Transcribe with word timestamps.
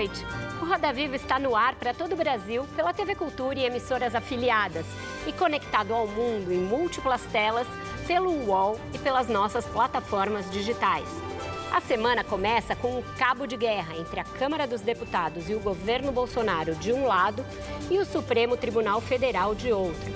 Noite. 0.00 0.24
O 0.62 0.64
Roda 0.64 0.92
Viva 0.92 1.14
está 1.14 1.38
no 1.38 1.54
ar 1.54 1.74
para 1.74 1.92
todo 1.92 2.12
o 2.12 2.16
Brasil 2.16 2.66
pela 2.74 2.94
TV 2.94 3.14
Cultura 3.14 3.58
e 3.58 3.66
emissoras 3.66 4.14
afiliadas 4.14 4.86
e 5.26 5.32
conectado 5.32 5.92
ao 5.92 6.06
mundo 6.06 6.50
em 6.50 6.58
múltiplas 6.58 7.20
telas 7.30 7.66
pelo 8.06 8.30
UOL 8.46 8.80
e 8.94 8.98
pelas 8.98 9.28
nossas 9.28 9.66
plataformas 9.66 10.50
digitais. 10.50 11.06
A 11.70 11.80
semana 11.82 12.24
começa 12.24 12.74
com 12.74 12.98
um 12.98 13.02
cabo 13.16 13.46
de 13.46 13.56
guerra 13.56 13.94
entre 13.96 14.18
a 14.18 14.24
Câmara 14.24 14.66
dos 14.66 14.80
Deputados 14.80 15.48
e 15.50 15.54
o 15.54 15.60
governo 15.60 16.10
Bolsonaro 16.10 16.74
de 16.74 16.92
um 16.92 17.06
lado 17.06 17.44
e 17.90 17.98
o 17.98 18.04
Supremo 18.04 18.56
Tribunal 18.56 19.00
Federal 19.02 19.54
de 19.54 19.70
outro. 19.70 20.12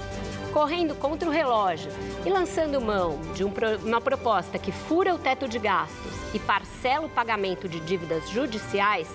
Correndo 0.53 0.95
contra 0.95 1.29
o 1.29 1.33
relógio 1.33 1.93
e 2.25 2.31
lançando 2.31 2.81
mão 2.81 3.21
de 3.35 3.45
um, 3.45 3.53
uma 3.85 4.01
proposta 4.01 4.59
que 4.59 4.73
fura 4.73 5.15
o 5.15 5.19
teto 5.19 5.47
de 5.47 5.59
gastos 5.59 6.13
e 6.35 6.39
parcela 6.39 7.07
o 7.07 7.11
pagamento 7.11 7.69
de 7.69 7.81
dívidas 7.81 8.29
judiciais, 8.31 9.09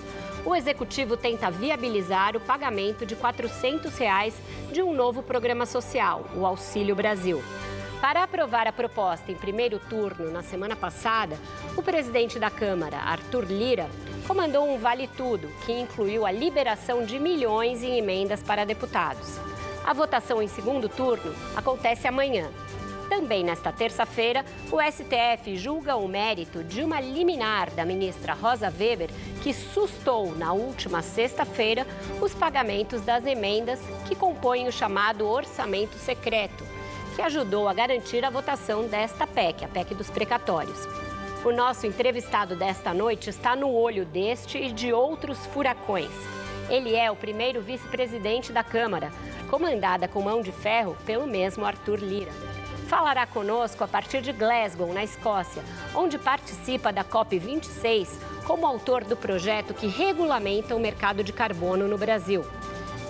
o 0.44 0.54
executivo 0.54 1.16
tenta 1.16 1.50
viabilizar 1.50 2.36
o 2.36 2.40
pagamento 2.40 3.04
de 3.04 3.14
400 3.14 3.96
reais 3.98 4.34
de 4.72 4.82
um 4.82 4.94
novo 4.94 5.22
programa 5.22 5.66
social, 5.66 6.24
o 6.34 6.46
Auxílio 6.46 6.94
Brasil. 6.94 7.42
Para 8.00 8.22
aprovar 8.22 8.66
a 8.66 8.72
proposta 8.72 9.30
em 9.30 9.34
primeiro 9.34 9.78
turno 9.78 10.30
na 10.30 10.42
semana 10.42 10.74
passada, 10.74 11.36
o 11.76 11.82
presidente 11.82 12.38
da 12.38 12.48
Câmara, 12.48 12.96
Arthur 12.96 13.44
Lira, 13.44 13.90
comandou 14.26 14.66
um 14.66 14.78
vale 14.78 15.06
tudo 15.06 15.52
que 15.66 15.72
incluiu 15.72 16.24
a 16.24 16.32
liberação 16.32 17.04
de 17.04 17.18
milhões 17.18 17.82
em 17.82 17.98
emendas 17.98 18.42
para 18.42 18.64
deputados. 18.64 19.38
A 19.84 19.92
votação 19.92 20.42
em 20.42 20.48
segundo 20.48 20.88
turno 20.88 21.34
acontece 21.54 22.08
amanhã 22.08 22.50
também 23.10 23.42
nesta 23.42 23.72
terça-feira, 23.72 24.44
o 24.70 24.80
STF 24.80 25.56
julga 25.56 25.96
o 25.96 26.06
mérito 26.06 26.62
de 26.62 26.80
uma 26.80 27.00
liminar 27.00 27.68
da 27.72 27.84
ministra 27.84 28.34
Rosa 28.34 28.72
Weber, 28.78 29.10
que 29.42 29.52
sustou 29.52 30.32
na 30.36 30.52
última 30.52 31.02
sexta-feira 31.02 31.84
os 32.22 32.32
pagamentos 32.32 33.02
das 33.02 33.26
emendas 33.26 33.80
que 34.06 34.14
compõem 34.14 34.68
o 34.68 34.72
chamado 34.72 35.26
orçamento 35.26 35.96
secreto, 35.96 36.64
que 37.16 37.22
ajudou 37.22 37.68
a 37.68 37.74
garantir 37.74 38.24
a 38.24 38.30
votação 38.30 38.86
desta 38.86 39.26
PEC, 39.26 39.64
a 39.64 39.68
PEC 39.68 39.92
dos 39.92 40.08
precatórios. 40.08 40.78
O 41.44 41.50
nosso 41.50 41.88
entrevistado 41.88 42.54
desta 42.54 42.94
noite 42.94 43.28
está 43.28 43.56
no 43.56 43.72
olho 43.72 44.04
deste 44.04 44.56
e 44.56 44.72
de 44.72 44.92
outros 44.92 45.44
furacões. 45.46 46.12
Ele 46.68 46.94
é 46.94 47.10
o 47.10 47.16
primeiro 47.16 47.60
vice-presidente 47.60 48.52
da 48.52 48.62
Câmara, 48.62 49.10
comandada 49.50 50.06
com 50.06 50.22
mão 50.22 50.40
de 50.40 50.52
ferro 50.52 50.96
pelo 51.04 51.26
mesmo 51.26 51.64
Arthur 51.64 51.98
Lira 51.98 52.59
falará 52.90 53.24
conosco 53.24 53.84
a 53.84 53.88
partir 53.88 54.20
de 54.20 54.32
Glasgow, 54.32 54.92
na 54.92 55.04
Escócia, 55.04 55.62
onde 55.94 56.18
participa 56.18 56.92
da 56.92 57.04
COP26 57.04 58.08
como 58.44 58.66
autor 58.66 59.04
do 59.04 59.16
projeto 59.16 59.72
que 59.72 59.86
regulamenta 59.86 60.74
o 60.74 60.80
mercado 60.80 61.22
de 61.22 61.32
carbono 61.32 61.86
no 61.86 61.96
Brasil. 61.96 62.44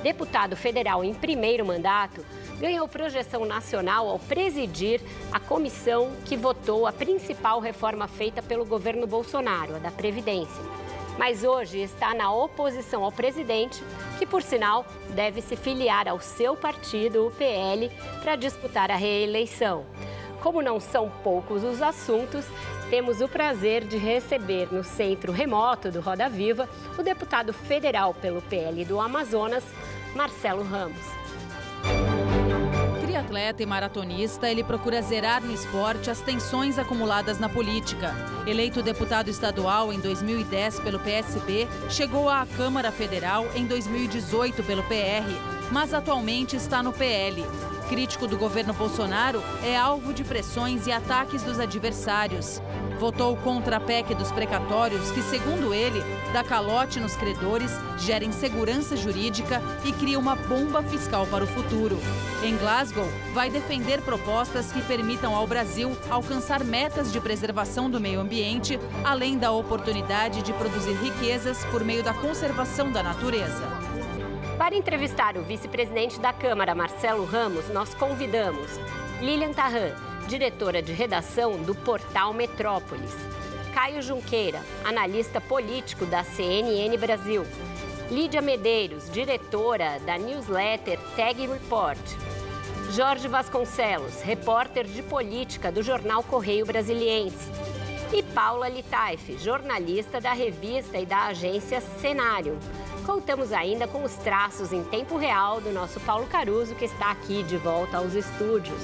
Deputado 0.03 0.55
federal 0.55 1.03
em 1.03 1.15
primeiro 1.15 1.65
mandato, 1.65 2.27
ganhou 2.59 2.87
projeção 2.87 3.47
nacional 3.47 4.07
ao 4.07 4.19
presidir 4.19 5.01
a 5.33 5.41
comissão 5.41 6.13
que 6.27 6.37
votou 6.37 6.87
a 6.87 6.93
principal 6.93 7.59
reforma 7.59 8.07
feita 8.07 8.43
pelo 8.43 8.67
governo 8.67 9.07
Bolsonaro, 9.07 9.77
a 9.77 9.79
da 9.79 9.91
Previdência 9.91 10.90
mas 11.21 11.45
hoje 11.45 11.83
está 11.83 12.15
na 12.15 12.33
oposição 12.33 13.05
ao 13.05 13.13
presidente, 13.13 13.85
que, 14.19 14.25
por 14.25 14.43
sinal, 14.43 14.87
deve 15.11 15.43
se 15.43 15.55
filiar 15.55 16.09
ao 16.09 16.19
seu 16.19 16.57
partido, 16.57 17.27
o 17.27 17.31
PL, 17.31 17.91
para 18.23 18.37
disputar 18.37 18.91
a 18.91 18.97
reeleição. 18.97 19.85
Como 20.41 20.63
não 20.63 20.81
são 20.81 21.13
poucos 21.23 21.63
os 21.63 21.83
assuntos, 21.83 22.47
temos 22.89 23.21
o 23.21 23.29
prazer 23.29 23.85
de 23.85 23.99
receber 23.99 24.73
no 24.73 24.83
centro 24.83 25.31
remoto 25.31 25.91
do 25.91 26.01
Roda 26.01 26.27
Viva 26.27 26.67
o 26.99 27.03
deputado 27.03 27.53
federal 27.53 28.15
pelo 28.15 28.41
PL 28.41 28.83
do 28.87 28.99
Amazonas, 28.99 29.65
Marcelo 30.17 30.63
Ramos 30.63 31.20
triatleta 33.21 33.63
e 33.63 33.67
maratonista, 33.67 34.49
ele 34.49 34.65
procura 34.65 35.03
zerar 35.03 35.43
no 35.43 35.53
esporte 35.53 36.11
as 36.11 36.21
tensões 36.21 36.79
acumuladas 36.79 37.39
na 37.39 37.49
política. 37.49 38.15
Eleito 38.47 38.83
deputado 38.83 39.29
estadual 39.29 39.93
em 39.93 40.01
2010 40.01 40.81
pelo 40.81 40.99
PSB, 40.99 41.69
chegou 41.89 42.29
à 42.29 42.47
Câmara 42.57 42.91
Federal 42.91 43.47
em 43.55 43.67
2018 43.67 44.63
pelo 44.63 44.83
PR, 44.85 45.60
mas 45.71 45.95
atualmente 45.95 46.57
está 46.57 46.83
no 46.83 46.93
PL 46.93 47.45
crítico 47.91 48.29
do 48.29 48.39
governo 48.39 48.73
Bolsonaro, 48.73 49.43
é 49.65 49.77
alvo 49.77 50.15
de 50.15 50.23
pressões 50.23 50.87
e 50.87 50.93
ataques 50.93 51.43
dos 51.43 51.59
adversários. 51.59 52.63
Votou 53.01 53.37
contra 53.39 53.79
a 53.79 53.81
PEC 53.81 54.15
dos 54.15 54.31
precatórios, 54.31 55.11
que, 55.11 55.21
segundo 55.23 55.75
ele, 55.75 56.01
dá 56.33 56.45
calote 56.45 57.01
nos 57.01 57.17
credores, 57.17 57.73
gera 57.99 58.25
insegurança 58.25 58.97
jurídica 58.97 59.61
e 59.85 59.93
cria 59.93 60.21
uma 60.21 60.37
bomba 60.37 60.85
fiscal 60.85 61.27
para 61.27 61.43
o 61.43 61.49
futuro. 61.49 61.99
Em 62.45 62.57
Glasgow, 62.57 63.09
vai 63.35 63.51
defender 63.51 64.01
propostas 64.03 64.71
que 64.71 64.83
permitam 64.83 65.35
ao 65.35 65.49
Brasil 65.49 65.97
alcançar 66.09 66.63
metas 66.63 67.11
de 67.11 67.21
preservação 67.21 67.91
do 67.91 67.99
meio 67.99 68.21
ambiente, 68.21 68.79
além 69.03 69.37
da 69.37 69.51
oportunidade 69.51 70.43
de 70.43 70.53
produzir 70.53 70.95
riquezas 70.95 71.65
por 71.73 71.83
meio 71.83 72.05
da 72.05 72.15
conservação 72.15 72.93
da 72.93 73.03
natureza. 73.03 73.90
Para 74.61 74.77
entrevistar 74.77 75.39
o 75.39 75.43
vice-presidente 75.43 76.21
da 76.21 76.35
Câmara, 76.35 76.75
Marcelo 76.75 77.25
Ramos, 77.25 77.71
nós 77.71 77.95
convidamos 77.95 78.69
Lilian 79.19 79.55
Tarran, 79.55 79.95
diretora 80.29 80.83
de 80.83 80.93
redação 80.93 81.63
do 81.63 81.75
portal 81.75 82.35
Metrópolis, 82.35 83.15
Caio 83.73 84.03
Junqueira, 84.03 84.61
analista 84.85 85.41
político 85.41 86.05
da 86.05 86.23
CNN 86.23 86.95
Brasil, 86.99 87.47
Lídia 88.11 88.43
Medeiros, 88.43 89.11
diretora 89.11 89.99
da 90.01 90.19
newsletter 90.19 91.01
Tag 91.17 91.47
Report, 91.47 91.99
Jorge 92.91 93.29
Vasconcelos, 93.29 94.21
repórter 94.21 94.85
de 94.85 95.03
política 95.03 95.73
do 95.73 95.83
jornal 95.83 96.23
Correio 96.23 96.67
Brasiliense, 96.67 97.49
e 98.13 98.23
Paula 98.23 98.69
Litaif, 98.69 99.39
jornalista 99.39 100.21
da 100.21 100.33
revista 100.33 100.99
e 100.99 101.07
da 101.07 101.29
agência 101.29 101.81
Cenário. 101.81 102.59
Contamos 103.11 103.53
ainda 103.53 103.89
com 103.89 104.05
os 104.05 104.15
traços 104.15 104.73
em 104.73 104.85
tempo 104.85 105.17
real 105.17 105.61
do 105.61 105.73
nosso 105.73 105.99
Paulo 105.99 106.29
Caruso, 106.29 106.77
que 106.77 106.85
está 106.85 107.11
aqui 107.11 107.43
de 107.43 107.57
volta 107.57 107.97
aos 107.97 108.15
estúdios. 108.15 108.81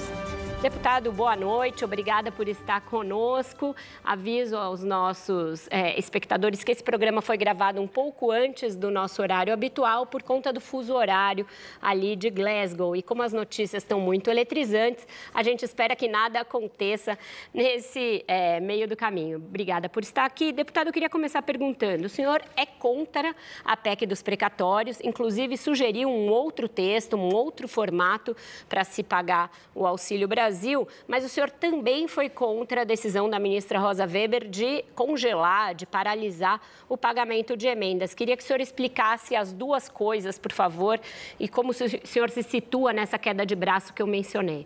Deputado, 0.59 1.11
boa 1.11 1.35
noite, 1.35 1.85
obrigada 1.85 2.31
por 2.31 2.47
estar 2.47 2.81
conosco. 2.81 3.75
Aviso 4.03 4.57
aos 4.57 4.83
nossos 4.83 5.67
é, 5.69 5.97
espectadores 5.99 6.63
que 6.63 6.71
esse 6.71 6.83
programa 6.83 7.21
foi 7.21 7.37
gravado 7.37 7.79
um 7.79 7.87
pouco 7.87 8.31
antes 8.31 8.75
do 8.75 8.89
nosso 8.89 9.21
horário 9.21 9.53
habitual, 9.53 10.07
por 10.07 10.23
conta 10.23 10.51
do 10.51 10.59
fuso 10.59 10.95
horário 10.95 11.45
ali 11.79 12.15
de 12.15 12.31
Glasgow. 12.31 12.95
E 12.95 13.03
como 13.03 13.21
as 13.21 13.31
notícias 13.31 13.83
estão 13.83 13.99
muito 13.99 14.31
eletrizantes, 14.31 15.07
a 15.31 15.43
gente 15.43 15.63
espera 15.63 15.95
que 15.95 16.07
nada 16.07 16.39
aconteça 16.39 17.19
nesse 17.53 18.25
é, 18.27 18.59
meio 18.59 18.87
do 18.87 18.95
caminho. 18.95 19.37
Obrigada 19.37 19.87
por 19.87 20.01
estar 20.01 20.25
aqui. 20.25 20.51
Deputado, 20.51 20.87
eu 20.87 20.93
queria 20.93 21.09
começar 21.09 21.43
perguntando: 21.43 22.07
o 22.07 22.09
senhor 22.09 22.41
é 22.55 22.65
contra 22.65 23.35
a 23.63 23.77
PEC 23.77 24.07
dos 24.07 24.23
precatórios, 24.23 24.99
inclusive 25.03 25.55
sugeriu 25.55 26.09
um 26.09 26.29
outro 26.29 26.67
texto, 26.67 27.15
um 27.15 27.31
outro 27.31 27.67
formato 27.67 28.35
para 28.67 28.83
se 28.83 29.03
pagar 29.03 29.51
o 29.75 29.85
Auxílio 29.85 30.27
Brasil 30.27 30.46
Brasil, 30.47 30.87
mas 31.05 31.25
o 31.25 31.29
senhor 31.29 31.49
também 31.49 32.07
foi 32.07 32.29
contra 32.29 32.81
a 32.81 32.83
decisão 32.85 33.29
da 33.29 33.37
ministra 33.37 33.79
Rosa 33.79 34.05
Weber 34.05 34.47
de 34.47 34.81
congelar, 34.95 35.75
de 35.75 35.85
paralisar 35.85 36.61
o 36.87 36.97
pagamento 36.97 37.57
de 37.57 37.67
emendas. 37.67 38.13
Queria 38.13 38.37
que 38.37 38.43
o 38.43 38.45
senhor 38.45 38.61
explicasse 38.61 39.35
as 39.35 39.51
duas 39.51 39.89
coisas, 39.89 40.39
por 40.39 40.53
favor, 40.53 41.01
e 41.37 41.49
como 41.49 41.71
o 41.71 41.73
senhor 41.73 42.29
se 42.29 42.43
situa 42.43 42.93
nessa 42.93 43.17
queda 43.17 43.45
de 43.45 43.55
braço 43.55 43.93
que 43.93 44.01
eu 44.01 44.07
mencionei. 44.07 44.65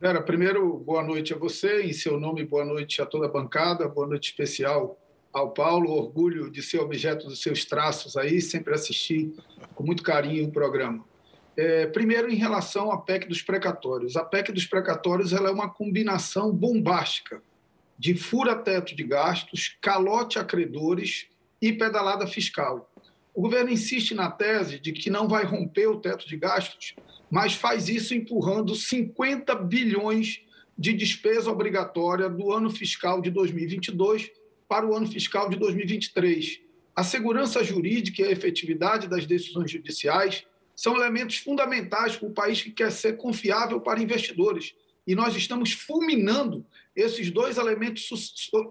Vera, 0.00 0.20
primeiro, 0.20 0.78
boa 0.78 1.04
noite 1.04 1.32
a 1.32 1.38
você, 1.38 1.82
em 1.82 1.92
seu 1.92 2.18
nome, 2.18 2.44
boa 2.44 2.64
noite 2.64 3.00
a 3.00 3.06
toda 3.06 3.26
a 3.26 3.30
bancada, 3.30 3.88
boa 3.88 4.08
noite 4.08 4.30
especial 4.30 4.98
ao 5.32 5.50
Paulo, 5.52 5.92
orgulho 5.92 6.50
de 6.50 6.64
ser 6.64 6.80
objeto 6.80 7.28
dos 7.28 7.40
seus 7.40 7.64
traços 7.64 8.16
aí, 8.16 8.40
sempre 8.40 8.74
assisti 8.74 9.32
com 9.72 9.84
muito 9.84 10.02
carinho 10.02 10.48
o 10.48 10.50
programa. 10.50 11.08
É, 11.62 11.86
primeiro, 11.88 12.32
em 12.32 12.36
relação 12.36 12.90
à 12.90 12.96
PEC 12.96 13.28
dos 13.28 13.42
precatórios. 13.42 14.16
A 14.16 14.24
PEC 14.24 14.50
dos 14.50 14.64
precatórios 14.64 15.34
ela 15.34 15.50
é 15.50 15.52
uma 15.52 15.68
combinação 15.68 16.50
bombástica 16.50 17.42
de 17.98 18.14
fura-teto 18.14 18.96
de 18.96 19.04
gastos, 19.04 19.76
calote 19.78 20.38
a 20.38 20.44
credores 20.44 21.26
e 21.60 21.70
pedalada 21.70 22.26
fiscal. 22.26 22.90
O 23.34 23.42
governo 23.42 23.68
insiste 23.68 24.14
na 24.14 24.30
tese 24.30 24.78
de 24.78 24.90
que 24.90 25.10
não 25.10 25.28
vai 25.28 25.44
romper 25.44 25.86
o 25.86 26.00
teto 26.00 26.26
de 26.26 26.34
gastos, 26.34 26.94
mas 27.30 27.52
faz 27.52 27.90
isso 27.90 28.14
empurrando 28.14 28.74
50 28.74 29.54
bilhões 29.56 30.40
de 30.78 30.94
despesa 30.94 31.50
obrigatória 31.50 32.30
do 32.30 32.50
ano 32.54 32.70
fiscal 32.70 33.20
de 33.20 33.30
2022 33.30 34.30
para 34.66 34.86
o 34.86 34.96
ano 34.96 35.06
fiscal 35.06 35.50
de 35.50 35.58
2023. 35.58 36.58
A 36.96 37.04
segurança 37.04 37.62
jurídica 37.62 38.22
e 38.22 38.24
a 38.24 38.30
efetividade 38.30 39.06
das 39.06 39.26
decisões 39.26 39.70
judiciais 39.70 40.48
são 40.80 40.96
elementos 40.96 41.36
fundamentais 41.36 42.16
para 42.16 42.26
o 42.26 42.32
país 42.32 42.62
que 42.62 42.70
quer 42.70 42.90
ser 42.90 43.18
confiável 43.18 43.82
para 43.82 44.00
investidores. 44.00 44.74
E 45.06 45.14
nós 45.14 45.36
estamos 45.36 45.72
fulminando 45.74 46.64
esses 46.96 47.30
dois 47.30 47.58
elementos 47.58 48.08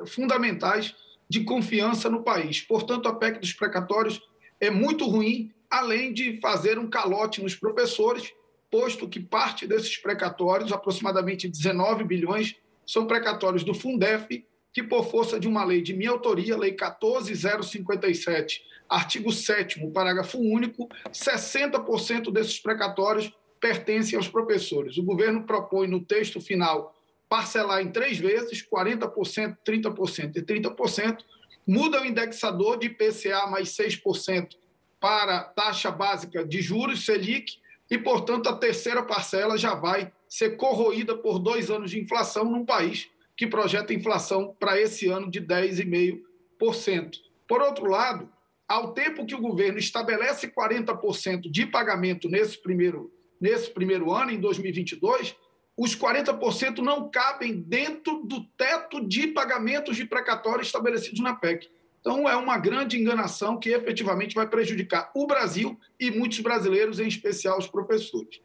fundamentais 0.07 0.95
de 1.29 1.43
confiança 1.43 2.09
no 2.09 2.23
país. 2.23 2.61
Portanto, 2.61 3.07
a 3.07 3.13
PEC 3.13 3.39
dos 3.39 3.53
precatórios 3.53 4.19
é 4.59 4.71
muito 4.71 5.05
ruim, 5.05 5.53
além 5.69 6.11
de 6.11 6.39
fazer 6.39 6.79
um 6.79 6.89
calote 6.89 7.43
nos 7.43 7.53
professores, 7.53 8.33
posto 8.71 9.07
que 9.07 9.19
parte 9.19 9.67
desses 9.67 9.95
precatórios, 9.95 10.71
aproximadamente 10.71 11.47
19 11.47 12.05
bilhões, 12.05 12.55
são 12.87 13.05
precatórios 13.05 13.63
do 13.63 13.75
Fundef, 13.75 14.43
que, 14.73 14.81
por 14.81 15.11
força 15.11 15.39
de 15.39 15.47
uma 15.47 15.63
lei 15.63 15.83
de 15.83 15.93
minha 15.93 16.09
autoria, 16.09 16.57
Lei 16.57 16.71
14057, 16.71 18.63
artigo 18.89 19.31
7, 19.31 19.85
parágrafo 19.91 20.39
único, 20.39 20.89
60% 21.11 22.31
desses 22.31 22.59
precatórios 22.59 23.31
pertencem 23.59 24.17
aos 24.17 24.27
professores. 24.27 24.97
O 24.97 25.03
governo 25.03 25.43
propõe 25.43 25.87
no 25.87 26.03
texto 26.03 26.41
final 26.41 26.95
parcelar 27.27 27.81
em 27.81 27.91
três 27.91 28.17
vezes, 28.17 28.65
40%, 28.67 29.57
30% 29.63 30.37
e 30.37 30.41
30%, 30.41 31.19
muda 31.67 32.01
o 32.01 32.05
indexador 32.05 32.79
de 32.79 32.87
IPCA 32.87 33.45
mais 33.47 33.69
6% 33.69 34.55
para 34.99 35.43
taxa 35.43 35.91
básica 35.91 36.43
de 36.43 36.61
juros, 36.61 37.05
Selic, 37.05 37.59
e, 37.91 37.97
portanto, 37.97 38.47
a 38.49 38.55
terceira 38.55 39.03
parcela 39.03 39.57
já 39.57 39.75
vai 39.75 40.11
ser 40.27 40.57
corroída 40.57 41.15
por 41.15 41.39
dois 41.39 41.69
anos 41.69 41.91
de 41.91 41.99
inflação 41.99 42.45
num 42.45 42.65
país 42.65 43.09
que 43.35 43.47
projeta 43.47 43.93
inflação 43.93 44.55
para 44.59 44.79
esse 44.79 45.07
ano 45.07 45.29
de 45.29 45.41
10,5%. 45.41 47.17
Por 47.47 47.61
outro 47.61 47.85
lado, 47.85 48.29
ao 48.69 48.93
tempo 48.93 49.25
que 49.25 49.33
o 49.33 49.41
governo 49.41 49.79
estabelece 49.79 50.47
40% 50.47 51.49
de 51.49 51.65
pagamento 51.65 52.29
nesse 52.29 52.61
primeiro, 52.61 53.11
nesse 53.41 53.71
primeiro 53.71 54.13
ano, 54.13 54.29
em 54.29 54.39
2022, 54.39 55.35
os 55.75 55.95
40% 55.95 56.77
não 56.77 57.09
cabem 57.09 57.59
dentro 57.59 58.21
do 58.23 58.45
teto 58.55 59.05
de 59.07 59.27
pagamentos 59.27 59.97
de 59.97 60.05
precatório 60.05 60.61
estabelecidos 60.61 61.19
na 61.19 61.33
PEC. 61.33 61.67
Então, 61.99 62.29
é 62.29 62.35
uma 62.35 62.57
grande 62.59 62.97
enganação 62.97 63.57
que 63.59 63.69
efetivamente 63.69 64.35
vai 64.35 64.47
prejudicar 64.47 65.09
o 65.15 65.25
Brasil 65.25 65.77
e 65.99 66.11
muitos 66.11 66.39
brasileiros, 66.39 66.99
em 66.99 67.07
especial 67.07 67.57
os 67.57 67.67
professores. 67.67 68.39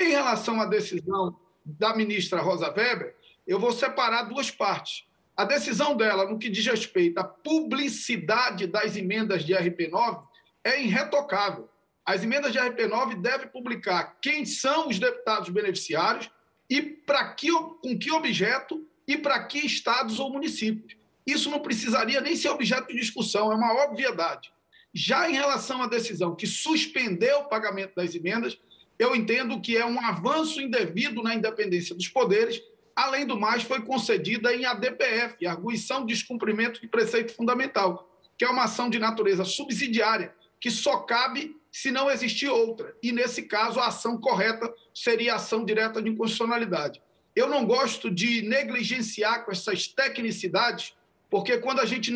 Em 0.00 0.10
relação 0.10 0.60
à 0.60 0.66
decisão 0.66 1.36
da 1.64 1.94
ministra 1.94 2.40
Rosa 2.40 2.68
Weber, 2.68 3.14
eu 3.46 3.60
vou 3.60 3.72
separar 3.72 4.24
duas 4.24 4.50
partes. 4.50 5.07
A 5.38 5.44
decisão 5.44 5.96
dela, 5.96 6.28
no 6.28 6.36
que 6.36 6.50
diz 6.50 6.66
respeito 6.66 7.18
à 7.18 7.22
publicidade 7.22 8.66
das 8.66 8.96
emendas 8.96 9.44
de 9.44 9.52
RP9, 9.52 10.26
é 10.64 10.82
irretocável. 10.82 11.68
As 12.04 12.24
emendas 12.24 12.50
de 12.50 12.58
RP9 12.58 13.20
devem 13.20 13.46
publicar 13.46 14.18
quem 14.20 14.44
são 14.44 14.88
os 14.88 14.98
deputados 14.98 15.48
beneficiários, 15.48 16.28
e 16.68 16.82
para 16.82 17.32
que, 17.34 17.52
com 17.52 17.96
que 17.96 18.10
objeto 18.10 18.84
e 19.06 19.16
para 19.16 19.44
que 19.44 19.58
estados 19.64 20.18
ou 20.18 20.28
municípios. 20.28 20.96
Isso 21.24 21.48
não 21.50 21.60
precisaria 21.60 22.20
nem 22.20 22.34
ser 22.34 22.48
objeto 22.48 22.88
de 22.88 22.98
discussão, 22.98 23.52
é 23.52 23.54
uma 23.54 23.84
obviedade. 23.84 24.52
Já 24.92 25.30
em 25.30 25.34
relação 25.34 25.80
à 25.80 25.86
decisão 25.86 26.34
que 26.34 26.48
suspendeu 26.48 27.42
o 27.42 27.48
pagamento 27.48 27.94
das 27.94 28.12
emendas, 28.12 28.58
eu 28.98 29.14
entendo 29.14 29.60
que 29.60 29.76
é 29.76 29.86
um 29.86 30.04
avanço 30.04 30.60
indevido 30.60 31.22
na 31.22 31.32
independência 31.32 31.94
dos 31.94 32.08
poderes. 32.08 32.60
Além 32.98 33.24
do 33.24 33.38
mais, 33.38 33.62
foi 33.62 33.80
concedida 33.82 34.52
em 34.52 34.64
ADPF, 34.64 35.46
Arguição 35.46 36.04
de 36.04 36.12
Descumprimento 36.12 36.80
de 36.80 36.88
Preceito 36.88 37.32
Fundamental, 37.32 38.10
que 38.36 38.44
é 38.44 38.48
uma 38.50 38.64
ação 38.64 38.90
de 38.90 38.98
natureza 38.98 39.44
subsidiária, 39.44 40.34
que 40.60 40.68
só 40.68 40.98
cabe 41.02 41.56
se 41.70 41.92
não 41.92 42.10
existir 42.10 42.48
outra. 42.48 42.92
E, 43.00 43.12
nesse 43.12 43.44
caso, 43.44 43.78
a 43.78 43.86
ação 43.86 44.18
correta 44.20 44.74
seria 44.92 45.34
a 45.34 45.36
ação 45.36 45.64
direta 45.64 46.02
de 46.02 46.10
inconstitucionalidade. 46.10 47.00
Eu 47.36 47.46
não 47.46 47.64
gosto 47.64 48.10
de 48.10 48.42
negligenciar 48.42 49.44
com 49.44 49.52
essas 49.52 49.86
tecnicidades, 49.86 50.92
porque 51.30 51.56
quando 51.58 51.78
a 51.78 51.86
gente 51.86 52.12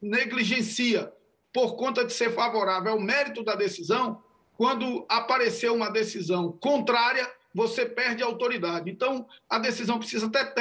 negligencia 0.00 1.12
por 1.52 1.76
conta 1.76 2.02
de 2.02 2.14
ser 2.14 2.32
favorável 2.32 2.92
ao 2.92 2.98
mérito 2.98 3.44
da 3.44 3.54
decisão, 3.54 4.24
quando 4.56 5.04
aparecer 5.06 5.70
uma 5.70 5.90
decisão 5.90 6.50
contrária, 6.52 7.30
você 7.54 7.86
perde 7.86 8.22
a 8.22 8.26
autoridade. 8.26 8.90
Então, 8.90 9.26
a 9.48 9.58
decisão 9.58 9.98
precisa 9.98 10.28
ter 10.28 10.52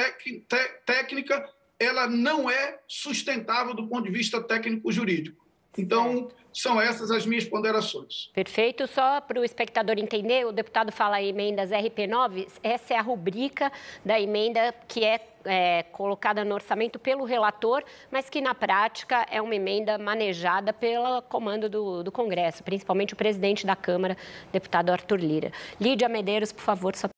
técnica, 0.86 1.50
ela 1.80 2.08
não 2.08 2.50
é 2.50 2.80
sustentável 2.88 3.74
do 3.74 3.88
ponto 3.88 4.04
de 4.04 4.12
vista 4.12 4.42
técnico-jurídico. 4.42 5.43
Então, 5.78 6.30
são 6.54 6.80
essas 6.80 7.10
as 7.10 7.26
minhas 7.26 7.46
ponderações. 7.46 8.30
Perfeito. 8.34 8.86
Só 8.88 9.20
para 9.20 9.40
o 9.40 9.44
espectador 9.44 9.98
entender, 9.98 10.46
o 10.46 10.52
deputado 10.52 10.92
fala 10.92 11.22
emendas 11.22 11.72
RP9, 11.72 12.48
essa 12.62 12.94
é 12.94 12.98
a 12.98 13.02
rubrica 13.02 13.72
da 14.06 14.20
emenda 14.20 14.74
que 14.88 15.04
é, 15.04 15.20
é, 15.46 15.84
colocada 15.84 16.46
no 16.46 16.54
orçamento 16.54 17.00
pelo 17.00 17.26
relator, 17.26 17.84
mas 18.12 18.30
que 18.30 18.40
na 18.40 18.54
prática 18.54 19.26
é 19.32 19.42
uma 19.42 19.56
emenda 19.56 19.98
manejada 19.98 20.72
pelo 20.72 21.22
comando 21.24 21.68
do, 21.68 22.04
do 22.04 22.12
Congresso, 22.12 22.64
principalmente 22.64 23.14
o 23.14 23.18
presidente 23.18 23.66
da 23.66 23.76
Câmara, 23.76 24.16
deputado 24.52 24.92
Arthur 24.92 25.20
Lira. 25.20 25.52
Lídia 25.82 26.08
Medeiros, 26.08 26.52
por 26.52 26.62
favor, 26.62 26.96
sua 26.96 27.10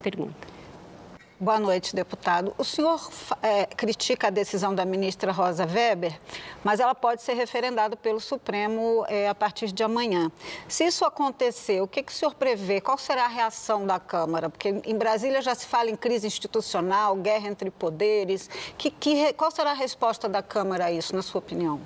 pergunta. 0.00 0.57
Boa 1.40 1.60
noite, 1.60 1.94
deputado. 1.94 2.52
O 2.58 2.64
senhor 2.64 3.00
é, 3.40 3.64
critica 3.64 4.26
a 4.26 4.30
decisão 4.30 4.74
da 4.74 4.84
ministra 4.84 5.30
Rosa 5.30 5.64
Weber, 5.64 6.18
mas 6.64 6.80
ela 6.80 6.96
pode 6.96 7.22
ser 7.22 7.34
referendada 7.34 7.96
pelo 7.96 8.18
Supremo 8.18 9.04
é, 9.06 9.28
a 9.28 9.34
partir 9.36 9.70
de 9.70 9.84
amanhã. 9.84 10.32
Se 10.66 10.84
isso 10.84 11.04
acontecer, 11.04 11.80
o 11.80 11.86
que, 11.86 12.02
que 12.02 12.10
o 12.10 12.14
senhor 12.14 12.34
prevê? 12.34 12.80
Qual 12.80 12.98
será 12.98 13.26
a 13.26 13.28
reação 13.28 13.86
da 13.86 14.00
Câmara? 14.00 14.50
Porque 14.50 14.82
em 14.84 14.98
Brasília 14.98 15.40
já 15.40 15.54
se 15.54 15.64
fala 15.64 15.88
em 15.88 15.94
crise 15.94 16.26
institucional, 16.26 17.14
guerra 17.14 17.46
entre 17.46 17.70
poderes. 17.70 18.50
Que, 18.76 18.90
que, 18.90 19.32
qual 19.34 19.52
será 19.52 19.70
a 19.70 19.74
resposta 19.74 20.28
da 20.28 20.42
Câmara 20.42 20.86
a 20.86 20.92
isso, 20.92 21.14
na 21.14 21.22
sua 21.22 21.38
opinião? 21.38 21.80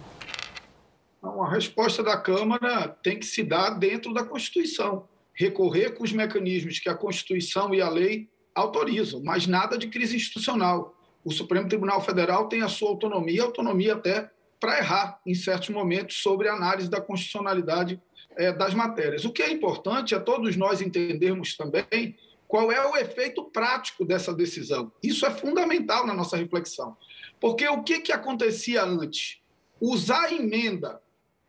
A 1.23 1.51
resposta 1.51 2.03
da 2.03 2.17
Câmara 2.17 2.89
tem 3.03 3.19
que 3.19 3.27
se 3.27 3.43
dar 3.43 3.79
dentro 3.79 4.15
da 4.15 4.25
Constituição. 4.25 5.07
Recorrer 5.35 5.91
com 5.91 6.05
os 6.05 6.13
mecanismos 6.13 6.79
que 6.79 6.89
a 6.89 6.95
Constituição 6.95 7.75
e 7.75 7.83
a 7.83 7.91
lei 7.91 8.32
autorizam, 8.55 9.23
mas 9.23 9.47
nada 9.47 9.79
de 9.79 9.89
crise 9.89 10.17
institucional. 10.17 10.97
O 11.25 11.31
Supremo 11.31 11.69
Tribunal 11.69 12.01
Federal 12.01 12.49
tem 12.49 12.63
a 12.63 12.69
sua 12.69 12.89
autonomia, 12.89 13.43
autonomia 13.43 13.95
até 13.95 14.31
para 14.59 14.79
errar 14.79 15.21
em 15.27 15.35
certos 15.35 15.71
momentos 15.71 16.23
sobre 16.23 16.49
a 16.49 16.55
análise 16.55 16.89
da 16.89 17.01
constitucionalidade 17.01 18.01
é, 18.37 18.53
das 18.53 18.75
matérias. 18.75 19.25
O 19.25 19.33
que 19.33 19.43
é 19.43 19.51
importante 19.51 20.15
é 20.15 20.19
todos 20.19 20.57
nós 20.57 20.81
entendermos 20.81 21.57
também 21.57 22.17
qual 22.47 22.71
é 22.71 22.87
o 22.87 22.97
efeito 22.97 23.45
prático 23.45 24.05
dessa 24.05 24.33
decisão. 24.33 24.93
Isso 25.03 25.25
é 25.25 25.31
fundamental 25.31 26.07
na 26.07 26.15
nossa 26.15 26.37
reflexão. 26.37 26.97
Porque 27.41 27.67
o 27.67 27.83
que, 27.83 28.01
que 28.01 28.13
acontecia 28.13 28.85
antes? 28.85 29.41
Usar 29.81 30.27
a 30.27 30.33
emenda 30.33 31.01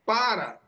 para 0.06 0.60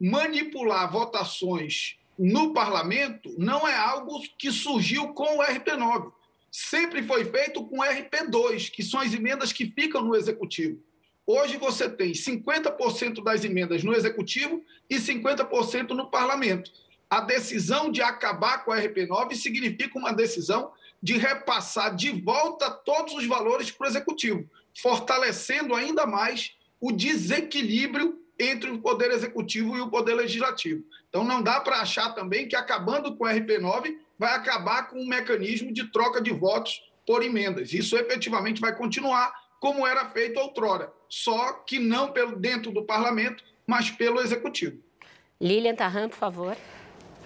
manipular 0.00 0.90
votações 0.90 1.96
no 2.18 2.52
parlamento 2.52 3.34
não 3.38 3.66
é 3.66 3.76
algo 3.76 4.20
que 4.38 4.50
surgiu 4.50 5.08
com 5.08 5.38
o 5.38 5.42
RP9. 5.42 6.12
Sempre 6.50 7.02
foi 7.02 7.24
feito 7.24 7.64
com 7.64 7.78
o 7.78 7.82
RP2, 7.82 8.70
que 8.70 8.82
são 8.82 9.00
as 9.00 9.14
emendas 9.14 9.52
que 9.52 9.66
ficam 9.66 10.02
no 10.02 10.14
executivo. 10.14 10.78
Hoje 11.26 11.56
você 11.56 11.88
tem 11.88 12.12
50% 12.12 13.22
das 13.22 13.44
emendas 13.44 13.82
no 13.82 13.94
executivo 13.94 14.62
e 14.90 14.96
50% 14.96 15.90
no 15.90 16.10
parlamento. 16.10 16.70
A 17.08 17.20
decisão 17.20 17.90
de 17.90 18.02
acabar 18.02 18.64
com 18.64 18.72
a 18.72 18.80
RP9 18.80 19.34
significa 19.34 19.98
uma 19.98 20.12
decisão 20.12 20.72
de 21.02 21.16
repassar 21.16 21.94
de 21.94 22.10
volta 22.10 22.70
todos 22.70 23.14
os 23.14 23.26
valores 23.26 23.70
para 23.70 23.86
o 23.86 23.90
executivo, 23.90 24.48
fortalecendo 24.80 25.74
ainda 25.74 26.06
mais 26.06 26.54
o 26.80 26.92
desequilíbrio 26.92 28.21
entre 28.38 28.70
o 28.70 28.80
poder 28.80 29.10
executivo 29.10 29.76
e 29.76 29.80
o 29.80 29.88
poder 29.88 30.14
legislativo. 30.14 30.84
Então 31.08 31.24
não 31.24 31.42
dá 31.42 31.60
para 31.60 31.80
achar 31.80 32.14
também 32.14 32.48
que 32.48 32.56
acabando 32.56 33.16
com 33.16 33.24
o 33.24 33.28
RP9 33.28 33.96
vai 34.18 34.34
acabar 34.34 34.88
com 34.88 35.00
um 35.00 35.06
mecanismo 35.06 35.72
de 35.72 35.90
troca 35.90 36.20
de 36.20 36.32
votos 36.32 36.82
por 37.06 37.22
emendas. 37.22 37.72
Isso 37.72 37.96
efetivamente 37.96 38.60
vai 38.60 38.74
continuar 38.74 39.32
como 39.60 39.86
era 39.86 40.08
feito 40.08 40.40
outrora, 40.40 40.92
só 41.08 41.52
que 41.52 41.78
não 41.78 42.10
pelo 42.10 42.36
dentro 42.36 42.72
do 42.72 42.84
parlamento, 42.84 43.44
mas 43.66 43.90
pelo 43.90 44.20
executivo. 44.20 44.82
Lilian 45.40 45.74
Tarran, 45.74 46.08
por 46.08 46.18
favor. 46.18 46.56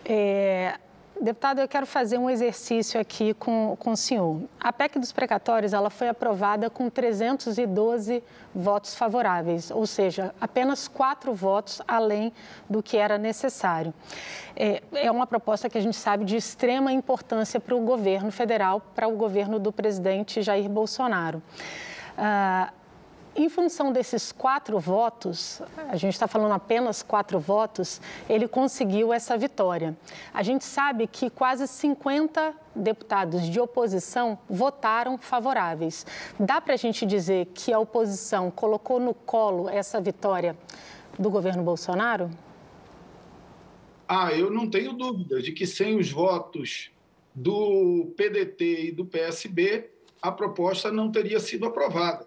É, 0.04 0.78
Deputado, 1.18 1.60
eu 1.60 1.68
quero 1.68 1.86
fazer 1.86 2.18
um 2.18 2.28
exercício 2.28 3.00
aqui 3.00 3.32
com, 3.32 3.74
com 3.80 3.92
o 3.92 3.96
senhor. 3.96 4.42
A 4.60 4.70
PEC 4.70 4.98
dos 4.98 5.12
precatórios 5.12 5.72
ela 5.72 5.88
foi 5.88 6.08
aprovada 6.08 6.68
com 6.68 6.90
312 6.90 8.22
votos 8.54 8.94
favoráveis, 8.94 9.70
ou 9.70 9.86
seja, 9.86 10.34
apenas 10.38 10.86
quatro 10.86 11.32
votos 11.32 11.80
além 11.88 12.34
do 12.68 12.82
que 12.82 12.98
era 12.98 13.16
necessário. 13.16 13.94
É, 14.54 14.82
é 14.92 15.10
uma 15.10 15.26
proposta 15.26 15.70
que 15.70 15.78
a 15.78 15.80
gente 15.80 15.96
sabe 15.96 16.22
de 16.22 16.36
extrema 16.36 16.92
importância 16.92 17.58
para 17.58 17.74
o 17.74 17.80
governo 17.80 18.30
federal, 18.30 18.82
para 18.94 19.08
o 19.08 19.16
governo 19.16 19.58
do 19.58 19.72
presidente 19.72 20.42
Jair 20.42 20.68
Bolsonaro. 20.68 21.42
Ah, 22.18 22.72
em 23.36 23.48
função 23.48 23.92
desses 23.92 24.32
quatro 24.32 24.78
votos, 24.78 25.60
a 25.88 25.96
gente 25.96 26.14
está 26.14 26.26
falando 26.26 26.52
apenas 26.52 27.02
quatro 27.02 27.38
votos, 27.38 28.00
ele 28.28 28.48
conseguiu 28.48 29.12
essa 29.12 29.36
vitória. 29.36 29.96
A 30.32 30.42
gente 30.42 30.64
sabe 30.64 31.06
que 31.06 31.28
quase 31.28 31.68
50 31.68 32.54
deputados 32.74 33.42
de 33.48 33.60
oposição 33.60 34.38
votaram 34.48 35.18
favoráveis. 35.18 36.06
Dá 36.40 36.60
para 36.60 36.74
a 36.74 36.76
gente 36.76 37.04
dizer 37.04 37.46
que 37.54 37.72
a 37.72 37.78
oposição 37.78 38.50
colocou 38.50 38.98
no 38.98 39.12
colo 39.12 39.68
essa 39.68 40.00
vitória 40.00 40.56
do 41.18 41.30
governo 41.30 41.62
Bolsonaro? 41.62 42.30
Ah, 44.08 44.32
eu 44.32 44.50
não 44.50 44.70
tenho 44.70 44.92
dúvida 44.92 45.42
de 45.42 45.52
que 45.52 45.66
sem 45.66 45.98
os 45.98 46.10
votos 46.10 46.90
do 47.34 48.14
PDT 48.16 48.86
e 48.86 48.92
do 48.92 49.04
PSB, 49.04 49.90
a 50.22 50.32
proposta 50.32 50.90
não 50.90 51.10
teria 51.10 51.38
sido 51.38 51.66
aprovada. 51.66 52.26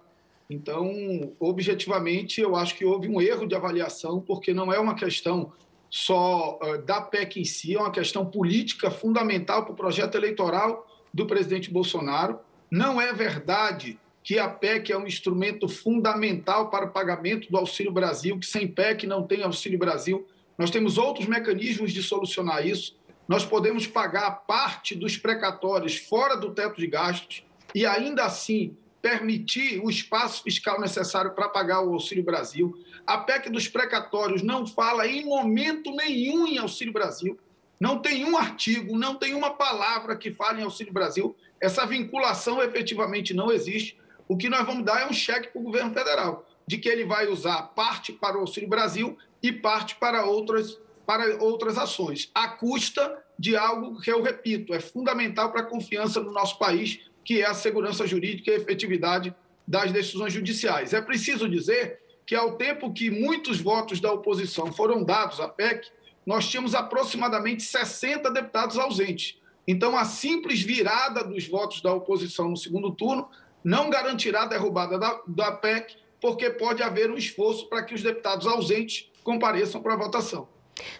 Então, 0.49 1.35
objetivamente, 1.39 2.41
eu 2.41 2.55
acho 2.55 2.75
que 2.75 2.83
houve 2.83 3.07
um 3.07 3.21
erro 3.21 3.45
de 3.45 3.53
avaliação, 3.53 4.19
porque 4.19 4.51
não 4.51 4.73
é 4.73 4.79
uma 4.79 4.95
questão 4.95 5.53
só 5.89 6.57
uh, 6.61 6.81
da 6.81 7.01
PEC 7.01 7.41
em 7.41 7.45
si, 7.45 7.75
é 7.75 7.79
uma 7.79 7.91
questão 7.91 8.25
política 8.25 8.89
fundamental 8.89 9.63
para 9.63 9.73
o 9.73 9.75
projeto 9.75 10.15
eleitoral 10.15 10.87
do 11.13 11.27
presidente 11.27 11.71
Bolsonaro. 11.71 12.39
Não 12.69 12.99
é 12.99 13.13
verdade 13.13 13.99
que 14.23 14.39
a 14.39 14.47
PEC 14.49 14.91
é 14.91 14.97
um 14.97 15.05
instrumento 15.05 15.67
fundamental 15.67 16.69
para 16.69 16.85
o 16.85 16.91
pagamento 16.91 17.49
do 17.51 17.57
Auxílio 17.57 17.91
Brasil, 17.91 18.37
que 18.39 18.45
sem 18.45 18.67
PEC 18.67 19.05
não 19.05 19.25
tem 19.25 19.43
Auxílio 19.43 19.77
Brasil. 19.77 20.27
Nós 20.57 20.71
temos 20.71 20.97
outros 20.97 21.27
mecanismos 21.27 21.93
de 21.93 22.01
solucionar 22.01 22.65
isso. 22.65 22.97
Nós 23.27 23.45
podemos 23.45 23.85
pagar 23.85 24.31
parte 24.47 24.95
dos 24.95 25.15
precatórios 25.15 25.97
fora 25.97 26.35
do 26.35 26.51
teto 26.51 26.79
de 26.79 26.87
gastos 26.87 27.43
e 27.73 27.85
ainda 27.85 28.25
assim 28.25 28.75
permitir 29.01 29.79
o 29.83 29.89
espaço 29.89 30.43
fiscal 30.43 30.79
necessário 30.79 31.31
para 31.31 31.49
pagar 31.49 31.81
o 31.81 31.93
Auxílio 31.93 32.23
Brasil. 32.23 32.77
A 33.05 33.17
PEC 33.17 33.49
dos 33.49 33.67
precatórios 33.67 34.41
não 34.41 34.67
fala 34.67 35.07
em 35.07 35.25
momento 35.25 35.91
nenhum 35.91 36.47
em 36.47 36.57
Auxílio 36.57 36.93
Brasil. 36.93 37.39
Não 37.79 37.99
tem 37.99 38.25
um 38.25 38.37
artigo, 38.37 38.97
não 38.97 39.15
tem 39.15 39.33
uma 39.33 39.51
palavra 39.51 40.17
que 40.17 40.31
fale 40.31 40.61
em 40.61 40.65
Auxílio 40.65 40.91
Brasil. 40.91 41.35
Essa 41.61 41.85
vinculação 41.85 42.61
efetivamente 42.61 43.33
não 43.33 43.51
existe. 43.51 43.97
O 44.27 44.35
que 44.35 44.49
nós 44.49 44.65
vamos 44.65 44.83
dar 44.83 45.01
é 45.01 45.07
um 45.07 45.13
cheque 45.13 45.47
para 45.47 45.61
o 45.61 45.63
governo 45.63 45.93
federal, 45.93 46.45
de 46.67 46.77
que 46.77 46.89
ele 46.89 47.05
vai 47.05 47.27
usar 47.27 47.61
parte 47.69 48.11
para 48.11 48.37
o 48.37 48.41
Auxílio 48.41 48.69
Brasil 48.69 49.17
e 49.41 49.51
parte 49.51 49.95
para 49.95 50.25
outras, 50.25 50.77
para 51.05 51.41
outras 51.41 51.77
ações, 51.77 52.29
à 52.35 52.49
custa 52.49 53.23
de 53.39 53.55
algo 53.55 54.01
que 54.01 54.11
eu 54.11 54.21
repito, 54.21 54.73
é 54.73 54.81
fundamental 54.81 55.49
para 55.51 55.61
a 55.61 55.65
confiança 55.65 56.19
no 56.19 56.31
nosso 56.31 56.59
país, 56.59 56.99
que 57.29 57.43
é 57.43 57.45
a 57.45 57.53
segurança 57.53 58.07
jurídica 58.07 58.49
e 58.49 58.55
a 58.55 58.57
efetividade 58.57 59.35
das 59.67 59.91
decisões 59.91 60.33
judiciais. 60.33 60.93
É 60.95 60.99
preciso 60.99 61.47
dizer 61.47 61.99
que, 62.25 62.33
ao 62.33 62.57
tempo 62.57 62.91
que 62.91 63.11
muitos 63.11 63.61
votos 63.61 64.01
da 64.01 64.11
oposição 64.11 64.73
foram 64.73 65.03
dados 65.03 65.39
à 65.39 65.47
PEC, 65.47 65.91
nós 66.25 66.47
tínhamos 66.47 66.73
aproximadamente 66.73 67.61
60 67.61 68.31
deputados 68.31 68.79
ausentes. 68.79 69.37
Então, 69.67 69.95
a 69.95 70.05
simples 70.05 70.63
virada 70.63 71.23
dos 71.23 71.47
votos 71.47 71.81
da 71.81 71.93
oposição 71.93 72.49
no 72.49 72.57
segundo 72.57 72.89
turno 72.89 73.29
não 73.63 73.91
garantirá 73.91 74.41
a 74.41 74.47
derrubada 74.47 74.97
da, 74.97 75.21
da 75.27 75.51
PEC, 75.51 75.97
porque 76.19 76.49
pode 76.49 76.81
haver 76.81 77.11
um 77.11 77.15
esforço 77.15 77.69
para 77.69 77.83
que 77.83 77.93
os 77.93 78.01
deputados 78.01 78.47
ausentes 78.47 79.07
compareçam 79.23 79.83
para 79.83 79.93
a 79.93 79.97
votação. 79.97 80.49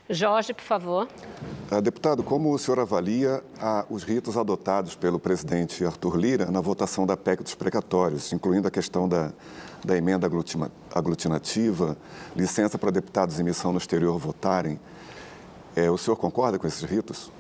Jorge, 0.10 0.54
por 0.54 0.64
favor. 0.64 1.08
Uh, 1.72 1.82
deputado, 1.82 2.24
como 2.24 2.54
o 2.54 2.58
senhor 2.58 2.80
avalia 2.80 3.44
uh, 3.58 3.94
os 3.94 4.04
ritos 4.04 4.38
adotados 4.38 4.96
pelo 4.96 5.20
presidente 5.20 5.86
Arthur 5.86 6.18
Lira 6.18 6.52
na 6.52 6.62
votação 6.62 7.06
da 7.06 7.16
PEC 7.16 7.44
dos 7.44 7.56
precatórios, 7.56 8.34
incluindo 8.34 8.68
a 8.68 8.72
questão 8.72 9.08
da, 9.08 9.32
da 9.84 9.98
emenda 9.98 10.30
aglutinativa, 10.94 11.98
licença 12.36 12.78
para 12.78 12.92
deputados 12.92 13.40
em 13.40 13.44
missão 13.44 13.72
no 13.72 13.78
exterior 13.78 14.18
votarem? 14.18 14.80
É, 15.76 15.90
o 15.90 15.98
senhor 15.98 16.18
concorda 16.18 16.58
com 16.58 16.68
esses 16.68 16.84
ritos? 16.84 17.32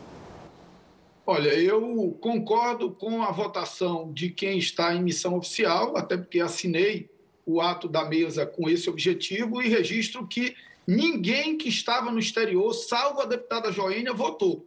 Olha, 1.25 1.49
eu 1.49 2.17
concordo 2.19 2.89
com 2.89 3.21
a 3.21 3.31
votação 3.31 4.11
de 4.11 4.29
quem 4.29 4.57
está 4.57 4.95
em 4.95 5.03
missão 5.03 5.35
oficial, 5.35 5.95
até 5.95 6.17
porque 6.17 6.39
assinei 6.39 7.09
o 7.45 7.61
ato 7.61 7.87
da 7.87 8.05
mesa 8.05 8.45
com 8.45 8.69
esse 8.69 8.89
objetivo 8.89 9.61
e 9.61 9.69
registro 9.69 10.25
que 10.25 10.55
Ninguém 10.89 11.55
que 11.55 11.69
estava 11.69 12.09
no 12.09 12.17
exterior, 12.17 12.73
salvo 12.73 13.21
a 13.21 13.25
deputada 13.25 13.71
Joênia, 13.71 14.11
votou. 14.11 14.65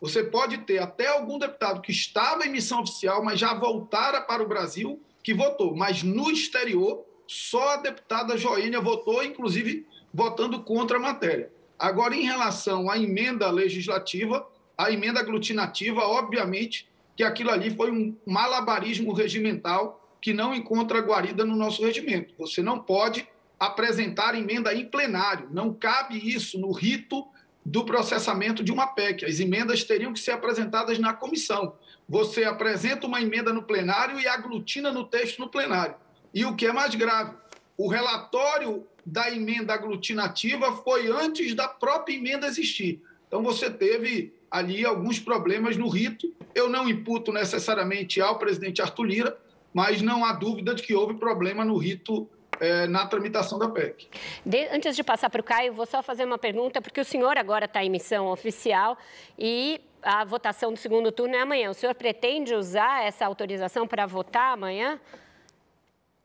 Você 0.00 0.24
pode 0.24 0.56
ter 0.58 0.78
até 0.78 1.08
algum 1.08 1.38
deputado 1.38 1.82
que 1.82 1.92
estava 1.92 2.46
em 2.46 2.50
missão 2.50 2.80
oficial, 2.80 3.22
mas 3.22 3.38
já 3.38 3.52
voltara 3.52 4.22
para 4.22 4.42
o 4.42 4.48
Brasil, 4.48 4.98
que 5.22 5.34
votou. 5.34 5.76
Mas 5.76 6.02
no 6.02 6.30
exterior, 6.30 7.04
só 7.26 7.74
a 7.74 7.76
deputada 7.76 8.38
Joênia 8.38 8.80
votou, 8.80 9.22
inclusive 9.22 9.86
votando 10.10 10.62
contra 10.62 10.96
a 10.96 11.00
matéria. 11.00 11.52
Agora, 11.78 12.16
em 12.16 12.22
relação 12.22 12.90
à 12.90 12.96
emenda 12.96 13.50
legislativa, 13.50 14.48
a 14.74 14.90
emenda 14.90 15.20
aglutinativa, 15.20 16.00
obviamente 16.00 16.88
que 17.14 17.22
aquilo 17.22 17.50
ali 17.50 17.68
foi 17.68 17.90
um 17.90 18.16
malabarismo 18.24 19.12
regimental 19.12 20.02
que 20.18 20.32
não 20.32 20.54
encontra 20.54 21.00
guarida 21.00 21.44
no 21.44 21.54
nosso 21.54 21.84
regimento. 21.84 22.32
Você 22.38 22.62
não 22.62 22.78
pode 22.78 23.28
apresentar 23.58 24.34
emenda 24.34 24.72
em 24.74 24.86
plenário. 24.86 25.48
Não 25.50 25.72
cabe 25.74 26.16
isso 26.16 26.58
no 26.58 26.70
rito 26.70 27.26
do 27.64 27.84
processamento 27.84 28.62
de 28.62 28.72
uma 28.72 28.86
PEC. 28.86 29.24
As 29.24 29.40
emendas 29.40 29.84
teriam 29.84 30.12
que 30.12 30.20
ser 30.20 30.30
apresentadas 30.32 30.98
na 30.98 31.12
comissão. 31.12 31.74
Você 32.08 32.44
apresenta 32.44 33.06
uma 33.06 33.20
emenda 33.20 33.52
no 33.52 33.62
plenário 33.62 34.18
e 34.18 34.26
aglutina 34.26 34.92
no 34.92 35.04
texto 35.04 35.40
no 35.40 35.48
plenário. 35.48 35.94
E 36.32 36.44
o 36.44 36.54
que 36.54 36.66
é 36.66 36.72
mais 36.72 36.94
grave, 36.94 37.34
o 37.76 37.88
relatório 37.88 38.86
da 39.04 39.30
emenda 39.30 39.74
aglutinativa 39.74 40.72
foi 40.76 41.08
antes 41.08 41.54
da 41.54 41.68
própria 41.68 42.14
emenda 42.14 42.46
existir. 42.46 43.02
Então 43.26 43.42
você 43.42 43.70
teve 43.70 44.32
ali 44.50 44.84
alguns 44.84 45.18
problemas 45.18 45.76
no 45.76 45.88
rito. 45.88 46.32
Eu 46.54 46.68
não 46.68 46.88
imputo 46.88 47.32
necessariamente 47.32 48.20
ao 48.20 48.38
presidente 48.38 48.80
Arthur 48.80 49.04
Lira, 49.04 49.38
mas 49.72 50.00
não 50.00 50.24
há 50.24 50.32
dúvida 50.32 50.74
de 50.74 50.82
que 50.82 50.94
houve 50.94 51.14
problema 51.14 51.64
no 51.64 51.76
rito 51.76 52.28
é, 52.60 52.86
na 52.86 53.06
tramitação 53.06 53.58
da 53.58 53.68
PEC. 53.68 54.08
De, 54.44 54.68
antes 54.68 54.96
de 54.96 55.02
passar 55.02 55.30
para 55.30 55.40
o 55.40 55.44
Caio, 55.44 55.72
vou 55.72 55.86
só 55.86 56.02
fazer 56.02 56.24
uma 56.24 56.38
pergunta, 56.38 56.80
porque 56.80 57.00
o 57.00 57.04
senhor 57.04 57.36
agora 57.36 57.64
está 57.64 57.84
em 57.84 57.90
missão 57.90 58.28
oficial 58.28 58.96
e 59.38 59.80
a 60.02 60.24
votação 60.24 60.72
do 60.72 60.78
segundo 60.78 61.10
turno 61.12 61.34
é 61.34 61.40
amanhã. 61.40 61.70
O 61.70 61.74
senhor 61.74 61.94
pretende 61.94 62.54
usar 62.54 63.04
essa 63.04 63.26
autorização 63.26 63.86
para 63.86 64.06
votar 64.06 64.54
amanhã? 64.54 65.00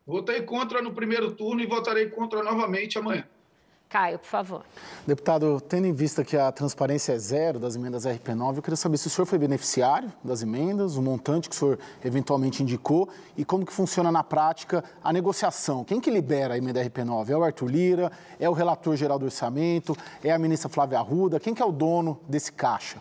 Votei 0.06 0.42
contra 0.42 0.82
no 0.82 0.94
primeiro 0.94 1.32
turno 1.32 1.62
e 1.62 1.66
votarei 1.66 2.10
contra 2.10 2.44
novamente 2.44 2.98
amanhã. 2.98 3.26
Caio, 3.94 4.18
por 4.18 4.26
favor. 4.26 4.66
Deputado, 5.06 5.62
tendo 5.62 5.86
em 5.86 5.94
vista 5.94 6.24
que 6.24 6.36
a 6.36 6.52
transparência 6.52 7.14
é 7.14 7.18
zero 7.20 7.60
das 7.60 7.76
emendas 7.76 8.08
RP9, 8.08 8.56
eu 8.56 8.62
queria 8.64 8.76
saber 8.76 8.98
se 8.98 9.06
o 9.06 9.10
senhor 9.12 9.28
foi 9.28 9.38
beneficiário 9.38 10.12
das 10.24 10.42
emendas, 10.42 10.98
o 10.98 11.02
montante 11.04 11.48
que 11.48 11.56
o 11.56 11.60
senhor 11.60 11.78
eventualmente 12.04 12.64
indicou 12.64 13.08
e 13.38 13.46
como 13.46 13.64
que 13.64 13.72
funciona 13.72 14.12
na 14.12 14.24
prática 14.24 14.84
a 15.04 15.14
negociação. 15.14 15.84
Quem 15.84 16.02
que 16.02 16.10
libera 16.10 16.56
a 16.56 16.58
emenda 16.58 16.84
RP9? 16.84 17.30
É 17.30 17.38
o 17.38 17.44
Arthur 17.44 17.70
Lira? 17.70 18.12
É 18.40 18.50
o 18.50 18.54
relator 18.54 18.96
geral 18.96 19.20
do 19.20 19.26
orçamento? 19.26 19.96
É 20.24 20.32
a 20.32 20.40
ministra 20.40 20.70
Flávia 20.70 20.98
Arruda? 20.98 21.40
Quem 21.40 21.54
que 21.54 21.62
é 21.62 21.66
o 21.66 21.72
dono 21.72 22.20
desse 22.28 22.52
caixa? 22.52 22.98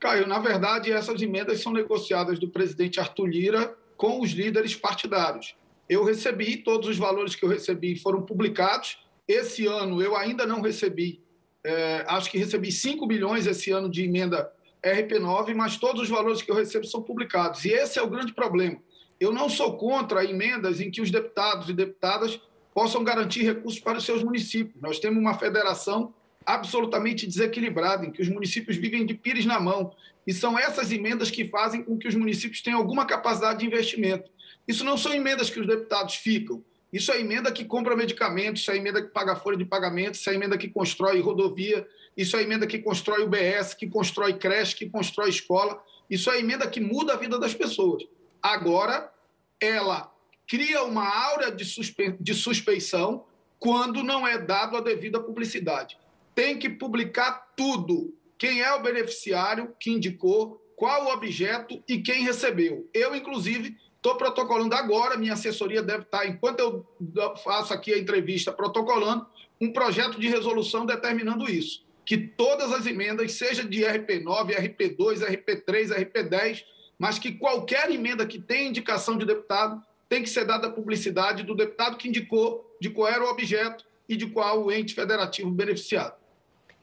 Caio, 0.00 0.26
na 0.26 0.40
verdade, 0.40 0.90
essas 0.90 1.22
emendas 1.22 1.62
são 1.62 1.72
negociadas 1.72 2.40
do 2.40 2.48
presidente 2.48 2.98
Arthur 2.98 3.26
Lira 3.26 3.72
com 3.96 4.20
os 4.20 4.32
líderes 4.32 4.74
partidários. 4.74 5.54
Eu 5.88 6.04
recebi, 6.04 6.56
todos 6.56 6.88
os 6.88 6.98
valores 6.98 7.36
que 7.36 7.44
eu 7.44 7.48
recebi 7.48 7.94
foram 7.94 8.22
publicados 8.22 9.00
esse 9.32 9.66
ano 9.66 10.02
eu 10.02 10.16
ainda 10.16 10.46
não 10.46 10.60
recebi, 10.60 11.22
é, 11.64 12.04
acho 12.08 12.30
que 12.30 12.38
recebi 12.38 12.70
5 12.70 13.06
bilhões 13.06 13.46
esse 13.46 13.70
ano 13.70 13.88
de 13.88 14.04
emenda 14.04 14.50
RP9, 14.82 15.54
mas 15.54 15.76
todos 15.76 16.02
os 16.02 16.08
valores 16.08 16.42
que 16.42 16.50
eu 16.50 16.56
recebo 16.56 16.86
são 16.86 17.02
publicados. 17.02 17.64
E 17.64 17.70
esse 17.70 17.98
é 17.98 18.02
o 18.02 18.10
grande 18.10 18.32
problema. 18.32 18.78
Eu 19.20 19.32
não 19.32 19.48
sou 19.48 19.76
contra 19.76 20.24
emendas 20.24 20.80
em 20.80 20.90
que 20.90 21.00
os 21.00 21.10
deputados 21.10 21.68
e 21.68 21.72
deputadas 21.72 22.40
possam 22.74 23.04
garantir 23.04 23.42
recursos 23.42 23.78
para 23.78 23.98
os 23.98 24.04
seus 24.04 24.22
municípios. 24.24 24.80
Nós 24.82 24.98
temos 24.98 25.18
uma 25.18 25.34
federação 25.34 26.12
absolutamente 26.44 27.26
desequilibrada, 27.26 28.04
em 28.04 28.10
que 28.10 28.20
os 28.20 28.28
municípios 28.28 28.76
vivem 28.76 29.06
de 29.06 29.14
pires 29.14 29.46
na 29.46 29.60
mão. 29.60 29.92
E 30.26 30.32
são 30.32 30.58
essas 30.58 30.90
emendas 30.90 31.30
que 31.30 31.46
fazem 31.46 31.84
com 31.84 31.96
que 31.96 32.08
os 32.08 32.14
municípios 32.14 32.62
tenham 32.62 32.80
alguma 32.80 33.06
capacidade 33.06 33.60
de 33.60 33.66
investimento. 33.66 34.30
Isso 34.66 34.84
não 34.84 34.96
são 34.96 35.12
emendas 35.12 35.50
que 35.50 35.60
os 35.60 35.66
deputados 35.66 36.16
ficam, 36.16 36.64
Isso 36.92 37.10
é 37.10 37.20
emenda 37.20 37.50
que 37.50 37.64
compra 37.64 37.96
medicamentos, 37.96 38.60
isso 38.60 38.70
é 38.70 38.76
emenda 38.76 39.00
que 39.00 39.08
paga 39.08 39.34
folha 39.34 39.56
de 39.56 39.64
pagamento, 39.64 40.14
isso 40.14 40.28
é 40.28 40.34
emenda 40.34 40.58
que 40.58 40.68
constrói 40.68 41.20
rodovia, 41.20 41.88
isso 42.16 42.36
é 42.36 42.42
emenda 42.42 42.66
que 42.66 42.78
constrói 42.78 43.22
UBS, 43.22 43.72
que 43.72 43.88
constrói 43.88 44.34
creche, 44.34 44.76
que 44.76 44.90
constrói 44.90 45.30
escola. 45.30 45.82
Isso 46.10 46.30
é 46.30 46.38
emenda 46.38 46.68
que 46.68 46.80
muda 46.80 47.14
a 47.14 47.16
vida 47.16 47.38
das 47.38 47.54
pessoas. 47.54 48.04
Agora, 48.42 49.10
ela 49.58 50.12
cria 50.46 50.82
uma 50.82 51.08
áurea 51.08 51.50
de, 51.50 51.64
suspe... 51.64 52.14
de 52.20 52.34
suspeição 52.34 53.24
quando 53.58 54.02
não 54.02 54.26
é 54.26 54.36
dado 54.36 54.76
a 54.76 54.80
devida 54.80 55.20
publicidade. 55.20 55.96
Tem 56.34 56.58
que 56.58 56.68
publicar 56.68 57.52
tudo. 57.56 58.14
Quem 58.36 58.60
é 58.60 58.74
o 58.74 58.82
beneficiário 58.82 59.74
que 59.80 59.90
indicou, 59.90 60.60
qual 60.76 61.06
o 61.06 61.12
objeto 61.12 61.82
e 61.88 61.98
quem 61.98 62.24
recebeu. 62.24 62.90
Eu, 62.92 63.14
inclusive, 63.14 63.78
Estou 64.02 64.16
protocolando 64.16 64.74
agora, 64.74 65.16
minha 65.16 65.34
assessoria 65.34 65.80
deve 65.80 66.02
estar, 66.02 66.26
enquanto 66.26 66.58
eu 66.58 67.36
faço 67.36 67.72
aqui 67.72 67.94
a 67.94 67.98
entrevista, 67.98 68.50
protocolando 68.50 69.24
um 69.60 69.72
projeto 69.72 70.18
de 70.18 70.26
resolução 70.26 70.84
determinando 70.84 71.48
isso. 71.48 71.86
Que 72.04 72.18
todas 72.18 72.72
as 72.72 72.84
emendas, 72.84 73.30
seja 73.34 73.62
de 73.62 73.82
RP9, 73.82 74.56
RP2, 74.56 75.20
RP3, 75.20 75.90
RP10, 75.90 76.64
mas 76.98 77.20
que 77.20 77.30
qualquer 77.30 77.92
emenda 77.92 78.26
que 78.26 78.40
tenha 78.40 78.68
indicação 78.68 79.16
de 79.16 79.24
deputado 79.24 79.80
tem 80.08 80.20
que 80.20 80.28
ser 80.28 80.46
dada 80.46 80.68
publicidade 80.68 81.44
do 81.44 81.54
deputado 81.54 81.96
que 81.96 82.08
indicou 82.08 82.76
de 82.80 82.90
qual 82.90 83.06
era 83.06 83.24
o 83.24 83.28
objeto 83.28 83.84
e 84.08 84.16
de 84.16 84.26
qual 84.26 84.64
o 84.64 84.72
ente 84.72 84.96
federativo 84.96 85.48
beneficiado. 85.48 86.16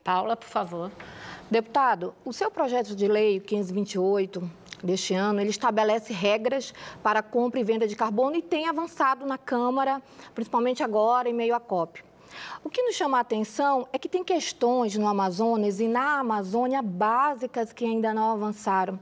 Paula, 0.06 0.38
por 0.38 0.48
favor. 0.48 0.90
Deputado, 1.52 2.16
o 2.24 2.32
seu 2.32 2.50
projeto 2.50 2.96
de 2.96 3.10
lei 3.10 3.42
1528 3.42 4.69
deste 4.84 5.14
ano, 5.14 5.40
ele 5.40 5.50
estabelece 5.50 6.14
regras 6.14 6.74
para 7.04 7.22
compra 7.22 7.60
e 7.60 7.64
venda 7.64 7.88
de 7.88 7.96
carbono 7.96 8.36
e 8.36 8.42
tem 8.42 8.68
avançado 8.68 9.26
na 9.26 9.38
Câmara, 9.38 10.02
principalmente 10.34 10.84
agora, 10.84 11.30
em 11.30 11.34
meio 11.34 11.56
à 11.56 11.60
COP. 11.60 12.04
O 12.64 12.70
que 12.70 12.82
nos 12.84 12.96
chama 12.96 13.18
a 13.18 13.22
atenção 13.22 13.88
é 13.92 13.98
que 13.98 14.08
tem 14.08 14.24
questões 14.24 14.96
no 14.96 15.08
Amazonas 15.08 15.80
e 15.80 15.88
na 15.88 16.20
Amazônia 16.20 16.82
básicas 16.82 17.74
que 17.74 17.86
ainda 17.86 18.14
não 18.14 18.32
avançaram 18.32 19.00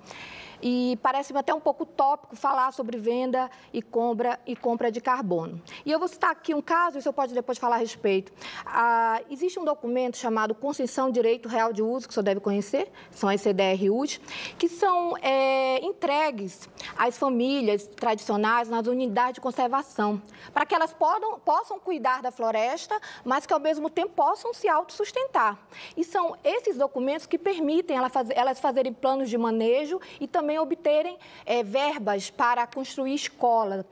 e 0.61 0.97
parece-me 1.01 1.39
até 1.39 1.53
um 1.53 1.59
pouco 1.59 1.85
tópico 1.85 2.35
falar 2.35 2.71
sobre 2.71 2.97
venda 2.97 3.49
e 3.73 3.81
compra, 3.81 4.39
e 4.45 4.55
compra 4.55 4.91
de 4.91 5.01
carbono. 5.01 5.61
E 5.85 5.91
eu 5.91 5.99
vou 5.99 6.07
citar 6.07 6.31
aqui 6.31 6.53
um 6.53 6.61
caso, 6.61 6.97
e 6.97 6.99
o 6.99 7.01
senhor 7.01 7.13
pode 7.13 7.33
depois 7.33 7.57
falar 7.57 7.75
a 7.75 7.79
respeito. 7.79 8.31
Ah, 8.65 9.21
existe 9.29 9.59
um 9.59 9.65
documento 9.65 10.17
chamado 10.17 10.55
Concessão 10.55 11.11
Direito 11.11 11.47
Real 11.47 11.71
de 11.71 11.81
Uso, 11.81 12.07
que 12.07 12.11
o 12.11 12.13
senhor 12.13 12.23
deve 12.23 12.39
conhecer, 12.39 12.91
são 13.11 13.29
as 13.29 13.41
CDRUs, 13.41 14.19
que 14.57 14.67
são 14.67 15.17
é, 15.17 15.83
entregues 15.83 16.69
às 16.97 17.17
famílias 17.17 17.87
tradicionais 17.87 18.69
nas 18.69 18.87
unidades 18.87 19.35
de 19.35 19.41
conservação, 19.41 20.21
para 20.53 20.65
que 20.65 20.73
elas 20.73 20.93
podam, 20.93 21.39
possam 21.39 21.79
cuidar 21.79 22.21
da 22.21 22.31
floresta, 22.31 22.99
mas 23.23 23.45
que 23.45 23.53
ao 23.53 23.59
mesmo 23.59 23.89
tempo 23.89 24.13
possam 24.15 24.53
se 24.53 24.67
autossustentar. 24.67 25.57
E 25.95 26.03
são 26.03 26.35
esses 26.43 26.77
documentos 26.77 27.25
que 27.25 27.37
permitem 27.37 27.97
elas 27.97 28.59
fazerem 28.59 28.93
planos 28.93 29.29
de 29.29 29.37
manejo 29.37 29.99
e 30.19 30.27
também 30.27 30.46
também 30.47 30.59
obterem 30.59 31.17
é, 31.45 31.61
verbas 31.61 32.29
para 32.29 32.65
construir 32.65 33.13
escola. 33.13 33.85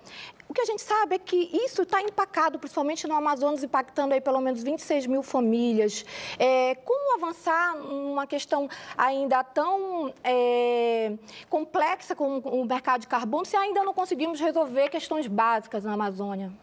O 0.47 0.53
que 0.53 0.61
a 0.61 0.65
gente 0.65 0.81
sabe 0.81 1.15
é 1.15 1.19
que 1.19 1.49
isso 1.51 1.81
está 1.81 2.01
empacado, 2.01 2.57
principalmente 2.57 3.05
no 3.07 3.13
Amazonas, 3.13 3.61
impactando 3.61 4.13
aí 4.13 4.21
pelo 4.21 4.39
menos 4.39 4.63
26 4.63 5.05
mil 5.05 5.21
famílias. 5.21 6.05
É, 6.39 6.75
como 6.75 7.15
avançar 7.15 7.75
numa 7.75 8.25
questão 8.25 8.69
ainda 8.97 9.43
tão 9.43 10.13
é, 10.23 11.13
complexa 11.49 12.15
como 12.15 12.39
o 12.39 12.63
mercado 12.63 13.01
de 13.01 13.07
carbono 13.07 13.43
se 13.43 13.57
ainda 13.57 13.83
não 13.83 13.93
conseguimos 13.93 14.39
resolver 14.39 14.87
questões 14.87 15.27
básicas 15.27 15.83
na 15.83 15.91
Amazônia? 15.93 16.53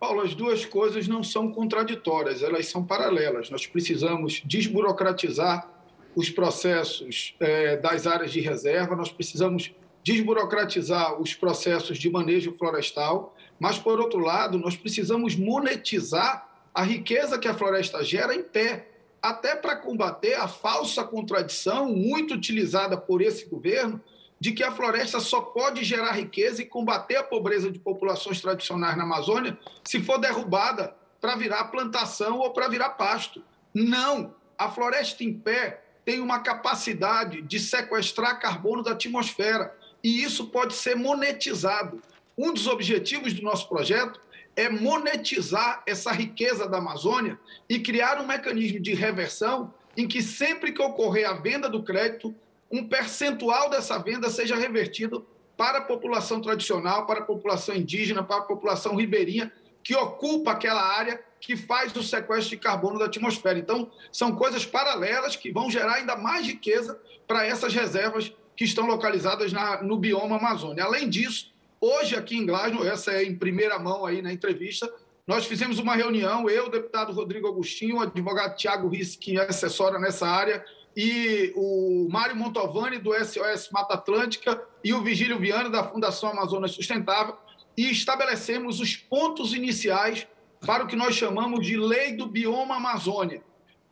Paulo, 0.00 0.22
as 0.22 0.34
duas 0.34 0.64
coisas 0.64 1.06
não 1.06 1.22
são 1.22 1.52
contraditórias, 1.52 2.42
elas 2.42 2.66
são 2.66 2.82
paralelas. 2.82 3.50
Nós 3.50 3.66
precisamos 3.66 4.42
desburocratizar 4.44 5.79
os 6.14 6.30
processos 6.30 7.34
é, 7.40 7.76
das 7.76 8.06
áreas 8.06 8.32
de 8.32 8.40
reserva, 8.40 8.96
nós 8.96 9.10
precisamos 9.10 9.72
desburocratizar 10.02 11.20
os 11.20 11.34
processos 11.34 11.98
de 11.98 12.10
manejo 12.10 12.52
florestal, 12.52 13.36
mas, 13.58 13.78
por 13.78 14.00
outro 14.00 14.18
lado, 14.18 14.58
nós 14.58 14.76
precisamos 14.76 15.36
monetizar 15.36 16.48
a 16.74 16.82
riqueza 16.82 17.38
que 17.38 17.48
a 17.48 17.54
floresta 17.54 18.02
gera 18.02 18.34
em 18.34 18.42
pé, 18.42 18.88
até 19.22 19.54
para 19.54 19.76
combater 19.76 20.34
a 20.34 20.48
falsa 20.48 21.04
contradição 21.04 21.92
muito 21.92 22.34
utilizada 22.34 22.96
por 22.96 23.20
esse 23.20 23.44
governo 23.46 24.00
de 24.40 24.52
que 24.52 24.64
a 24.64 24.72
floresta 24.72 25.20
só 25.20 25.42
pode 25.42 25.84
gerar 25.84 26.12
riqueza 26.12 26.62
e 26.62 26.66
combater 26.66 27.16
a 27.16 27.22
pobreza 27.22 27.70
de 27.70 27.78
populações 27.78 28.40
tradicionais 28.40 28.96
na 28.96 29.02
Amazônia 29.02 29.58
se 29.84 30.00
for 30.00 30.16
derrubada 30.16 30.96
para 31.20 31.36
virar 31.36 31.64
plantação 31.64 32.38
ou 32.38 32.50
para 32.50 32.68
virar 32.68 32.90
pasto. 32.90 33.44
Não! 33.74 34.34
A 34.56 34.70
floresta 34.70 35.22
em 35.22 35.34
pé 35.34 35.84
tem 36.10 36.18
uma 36.18 36.40
capacidade 36.40 37.40
de 37.40 37.60
sequestrar 37.60 38.40
carbono 38.40 38.82
da 38.82 38.90
atmosfera 38.90 39.72
e 40.02 40.24
isso 40.24 40.48
pode 40.48 40.74
ser 40.74 40.96
monetizado. 40.96 42.02
Um 42.36 42.52
dos 42.52 42.66
objetivos 42.66 43.32
do 43.32 43.42
nosso 43.42 43.68
projeto 43.68 44.20
é 44.56 44.68
monetizar 44.68 45.84
essa 45.86 46.10
riqueza 46.10 46.68
da 46.68 46.78
Amazônia 46.78 47.38
e 47.68 47.78
criar 47.78 48.20
um 48.20 48.26
mecanismo 48.26 48.80
de 48.80 48.92
reversão 48.92 49.72
em 49.96 50.08
que 50.08 50.20
sempre 50.20 50.72
que 50.72 50.82
ocorrer 50.82 51.30
a 51.30 51.34
venda 51.34 51.68
do 51.68 51.80
crédito, 51.80 52.34
um 52.68 52.88
percentual 52.88 53.70
dessa 53.70 53.96
venda 53.96 54.28
seja 54.30 54.56
revertido 54.56 55.24
para 55.56 55.78
a 55.78 55.82
população 55.82 56.40
tradicional, 56.40 57.06
para 57.06 57.20
a 57.20 57.24
população 57.24 57.72
indígena, 57.72 58.24
para 58.24 58.38
a 58.38 58.46
população 58.46 58.96
ribeirinha 58.96 59.52
que 59.84 59.94
ocupa 59.94 60.50
aquela 60.50 60.82
área 60.82 61.22
que 61.40 61.56
faz 61.56 61.94
o 61.96 62.02
sequestro 62.02 62.50
de 62.50 62.62
carbono 62.62 62.98
da 62.98 63.06
atmosfera. 63.06 63.58
Então, 63.58 63.90
são 64.12 64.36
coisas 64.36 64.64
paralelas 64.66 65.36
que 65.36 65.50
vão 65.50 65.70
gerar 65.70 65.94
ainda 65.94 66.16
mais 66.16 66.46
riqueza 66.46 67.00
para 67.26 67.46
essas 67.46 67.72
reservas 67.72 68.32
que 68.56 68.64
estão 68.64 68.86
localizadas 68.86 69.52
na, 69.52 69.82
no 69.82 69.96
bioma 69.96 70.36
Amazônia. 70.36 70.84
Além 70.84 71.08
disso, 71.08 71.52
hoje 71.80 72.14
aqui 72.14 72.36
em 72.36 72.44
Glasgow, 72.44 72.86
essa 72.86 73.12
é 73.12 73.24
em 73.24 73.34
primeira 73.34 73.78
mão 73.78 74.04
aí 74.04 74.20
na 74.20 74.32
entrevista, 74.32 74.92
nós 75.26 75.46
fizemos 75.46 75.78
uma 75.78 75.94
reunião, 75.94 76.50
eu, 76.50 76.66
o 76.66 76.70
deputado 76.70 77.12
Rodrigo 77.12 77.46
Agostinho, 77.46 77.96
o 77.96 78.00
advogado 78.00 78.56
Tiago 78.56 78.88
Risse, 78.88 79.16
que 79.16 79.38
é 79.38 79.48
assessora 79.48 79.98
nessa 79.98 80.26
área, 80.26 80.64
e 80.96 81.52
o 81.54 82.08
Mário 82.10 82.34
Montovani, 82.34 82.98
do 82.98 83.12
SOS 83.14 83.70
Mata 83.70 83.94
Atlântica, 83.94 84.60
e 84.82 84.92
o 84.92 85.02
Vigílio 85.02 85.38
Viana, 85.38 85.70
da 85.70 85.84
Fundação 85.84 86.30
Amazonas 86.30 86.72
Sustentável, 86.72 87.36
e 87.76 87.90
estabelecemos 87.90 88.80
os 88.80 88.96
pontos 88.96 89.54
iniciais 89.54 90.26
para 90.66 90.84
o 90.84 90.86
que 90.86 90.96
nós 90.96 91.14
chamamos 91.14 91.66
de 91.66 91.76
Lei 91.76 92.12
do 92.12 92.26
Bioma 92.26 92.76
Amazônia. 92.76 93.42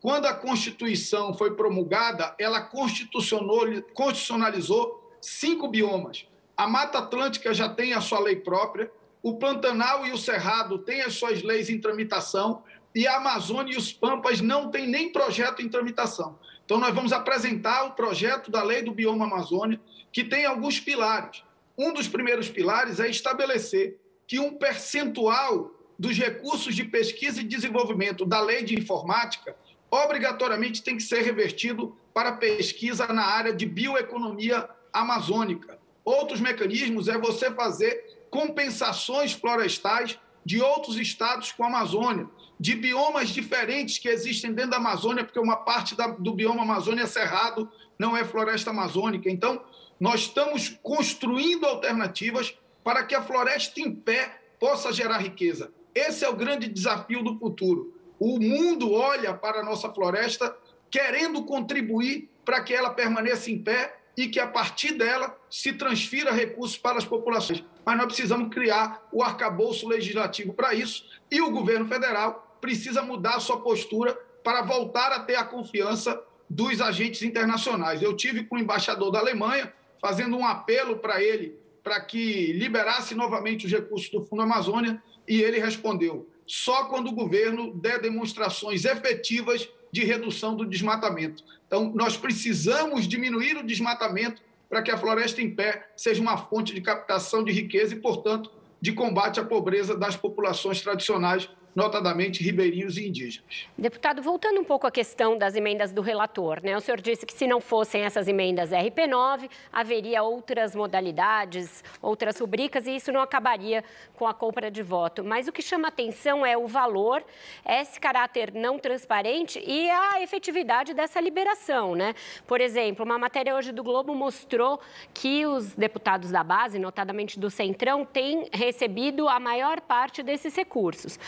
Quando 0.01 0.27
a 0.27 0.35
Constituição 0.35 1.35
foi 1.35 1.57
promulgada, 1.57 2.33
ela 2.39 2.61
constitucionalizou 2.61 5.17
cinco 5.21 5.67
biomas. 5.67 6.25
A 6.57 6.69
Mata 6.69 6.99
Atlântica 6.99 7.53
já 7.53 7.69
tem 7.69 7.95
a 7.95 8.01
sua 8.01 8.21
lei 8.21 8.37
própria, 8.37 8.93
o 9.23 9.37
Pantanal 9.37 10.07
e 10.07 10.13
o 10.13 10.19
Cerrado 10.19 10.79
têm 10.79 11.03
as 11.03 11.15
suas 11.15 11.43
leis 11.43 11.69
em 11.69 11.81
tramitação, 11.81 12.63
e 12.95 13.07
a 13.07 13.17
Amazônia 13.17 13.75
e 13.75 13.77
os 13.77 13.93
Pampas 13.93 14.41
não 14.41 14.71
têm 14.71 14.87
nem 14.87 15.13
projeto 15.13 15.63
em 15.63 15.69
tramitação. 15.69 16.39
Então, 16.65 16.79
nós 16.79 16.95
vamos 16.95 17.13
apresentar 17.13 17.85
o 17.85 17.93
projeto 17.93 18.51
da 18.51 18.63
Lei 18.63 18.83
do 18.83 18.93
Bioma 18.93 19.25
Amazônia, 19.25 19.81
que 20.13 20.25
tem 20.25 20.45
alguns 20.45 20.81
pilares. 20.81 21.43
Um 21.77 21.93
dos 21.93 22.09
primeiros 22.09 22.49
pilares 22.49 23.01
é 23.01 23.09
estabelecer 23.09 23.99
que 24.27 24.39
um 24.39 24.55
percentual 24.55 25.73
dos 25.99 26.17
recursos 26.17 26.75
de 26.75 26.85
pesquisa 26.85 27.41
e 27.41 27.45
desenvolvimento 27.45 28.25
da 28.25 28.41
lei 28.41 28.63
de 28.63 28.79
informática 28.79 29.57
obrigatoriamente 29.91 30.83
tem 30.83 30.97
que 30.97 31.03
ser 31.03 31.23
revertido 31.23 31.97
para 32.13 32.33
pesquisa 32.33 33.07
na 33.07 33.25
área 33.25 33.55
de 33.55 33.65
bioeconomia 33.65 34.69
amazônica. 34.93 35.79
Outros 36.05 36.41
mecanismos 36.41 37.09
é 37.09 37.17
você 37.19 37.51
fazer 37.51 38.19
compensações 38.31 39.33
florestais 39.33 40.19
de 40.45 40.61
outros 40.61 40.97
estados 40.97 41.53
com 41.53 41.65
a 41.65 41.67
Amazônia, 41.67 42.29
de 42.59 42.75
biomas 42.75 43.29
diferentes 43.29 43.99
que 43.99 44.09
existem 44.09 44.53
dentro 44.53 44.73
da 44.73 44.77
Amazônia, 44.79 45.25
porque 45.25 45.39
uma 45.39 45.57
parte 45.57 45.95
da, 45.95 46.07
do 46.07 46.33
bioma 46.33 46.63
Amazônia 46.63 47.03
é 47.03 47.07
cerrado, 47.07 47.71
não 47.99 48.17
é 48.17 48.25
floresta 48.25 48.71
amazônica. 48.71 49.31
Então, 49.31 49.63
nós 50.01 50.23
estamos 50.23 50.71
construindo 50.83 51.67
alternativas 51.67 52.57
para 52.83 53.05
que 53.05 53.15
a 53.15 53.23
floresta 53.23 53.81
em 53.81 53.95
pé 53.95 54.41
possa 54.59 54.93
gerar 54.93 55.19
riqueza. 55.19 55.73
Esse 55.95 56.25
é 56.25 56.29
o 56.29 56.37
grande 56.37 56.69
desafio 56.69 57.23
do 57.23 57.39
futuro. 57.39 57.95
O 58.19 58.39
mundo 58.39 58.93
olha 58.93 59.35
para 59.35 59.61
a 59.61 59.65
nossa 59.65 59.93
floresta 59.93 60.57
querendo 60.91 61.45
contribuir 61.45 62.29
para 62.45 62.63
que 62.63 62.75
ela 62.75 62.91
permaneça 62.91 63.51
em 63.51 63.59
pé 63.59 63.99
e 64.17 64.27
que 64.27 64.41
a 64.41 64.49
partir 64.49 64.95
dela 64.95 65.39
se 65.49 65.73
transfira 65.73 66.33
recursos 66.33 66.77
para 66.77 66.99
as 66.99 67.05
populações. 67.05 67.63
Mas 67.85 67.97
nós 67.97 68.07
precisamos 68.07 68.53
criar 68.53 69.07
o 69.13 69.23
arcabouço 69.23 69.87
legislativo 69.87 70.53
para 70.53 70.75
isso 70.75 71.05
e 71.31 71.41
o 71.41 71.51
governo 71.51 71.87
federal 71.87 72.57
precisa 72.61 73.03
mudar 73.03 73.37
a 73.37 73.41
sua 73.41 73.61
postura 73.61 74.15
para 74.43 74.63
voltar 74.63 75.13
a 75.13 75.21
ter 75.21 75.37
a 75.37 75.45
confiança 75.45 76.21
dos 76.51 76.81
agentes 76.81 77.23
internacionais. 77.23 78.03
Eu 78.03 78.17
tive 78.17 78.45
com 78.45 78.57
o 78.57 78.59
embaixador 78.59 79.13
da 79.13 79.21
Alemanha 79.21 79.73
fazendo 80.01 80.37
um 80.37 80.45
apelo 80.45 80.99
para 80.99 81.23
ele 81.23 81.57
para 81.83 82.01
que 82.01 82.53
liberasse 82.53 83.15
novamente 83.15 83.67
os 83.67 83.73
recursos 83.73 84.11
do 84.11 84.25
Fundo 84.25 84.43
Amazônia 84.43 85.03
e 85.29 85.43
ele 85.43 85.61
respondeu: 85.61 86.29
só 86.47 86.85
quando 86.85 87.09
o 87.09 87.15
governo 87.15 87.73
der 87.75 88.01
demonstrações 88.01 88.85
efetivas 88.85 89.69
de 89.93 90.05
redução 90.05 90.57
do 90.57 90.65
desmatamento. 90.65 91.45
Então, 91.67 91.93
nós 91.95 92.17
precisamos 92.17 93.07
diminuir 93.07 93.57
o 93.57 93.67
desmatamento 93.67 94.43
para 94.69 94.83
que 94.83 94.91
a 94.91 94.99
floresta 94.99 95.41
em 95.41 95.51
pé 95.51 95.91
seja 95.97 96.21
uma 96.21 96.37
fonte 96.37 96.75
de 96.75 96.81
captação 96.81 97.43
de 97.43 97.53
riqueza 97.53 97.95
e, 97.95 98.01
portanto, 98.01 98.51
de 98.81 98.93
combate 98.93 99.41
à 99.41 99.45
pobreza 99.45 99.97
das 99.97 100.17
populações 100.17 100.81
tradicionais 100.81 101.49
notadamente 101.79 102.43
ribeirinhos 102.43 102.99
e 102.99 103.07
indígenas. 103.07 103.69
Deputado, 103.79 104.21
voltando 104.21 104.61
um 104.61 104.65
pouco 104.65 104.85
à 104.85 104.91
questão 104.91 105.39
das 105.39 105.55
emendas 105.55 105.93
do 105.93 106.03
relator, 106.03 106.61
né? 106.61 106.77
O 106.77 106.81
senhor 106.81 107.01
disse 107.01 107.25
que 107.25 107.33
se 107.33 107.47
não 107.47 107.61
fossem 107.61 108.03
essas 108.03 108.27
emendas 108.27 108.71
RP9, 108.71 109.49
haveria 109.73 110.25
outras 110.25 110.75
modalidades, 110.75 111.85
outras 112.03 112.37
rubricas 112.37 112.89
e 112.89 112.97
isso 112.97 113.13
não 113.13 113.21
acabaria 113.21 113.85
com 114.17 114.27
a 114.27 114.35
compra 114.35 114.73
de 114.73 114.83
voto. 114.83 115.23
Mas 115.23 115.47
o 115.47 115.53
que 115.53 115.63
chama 115.63 115.87
atenção 115.87 116.45
é 116.45 116.59
o 116.59 116.67
valor, 116.67 117.23
esse 117.65 118.01
caráter 118.01 118.53
não 118.53 118.77
transparente 118.77 119.63
e 119.65 119.89
a 119.89 120.21
efetividade 120.21 120.93
dessa 120.93 121.21
liberação, 121.21 121.95
né? 121.95 122.13
Por 122.45 122.61
exemplo, 122.61 123.05
uma 123.05 123.21
matéria 123.21 123.55
hoje 123.55 123.71
do 123.71 123.85
Globo 123.85 124.13
mostrou 124.17 124.81
que 125.15 125.47
os 125.47 125.75
deputados 125.77 126.33
da 126.33 126.43
base, 126.43 126.77
notadamente 126.77 127.39
do 127.39 127.49
Centrão, 127.49 128.05
têm 128.05 128.49
recebido 128.53 129.29
a 129.29 129.39
maior 129.39 129.81
parte 129.81 130.25
desses 130.25 130.57
recursos. 130.57 131.21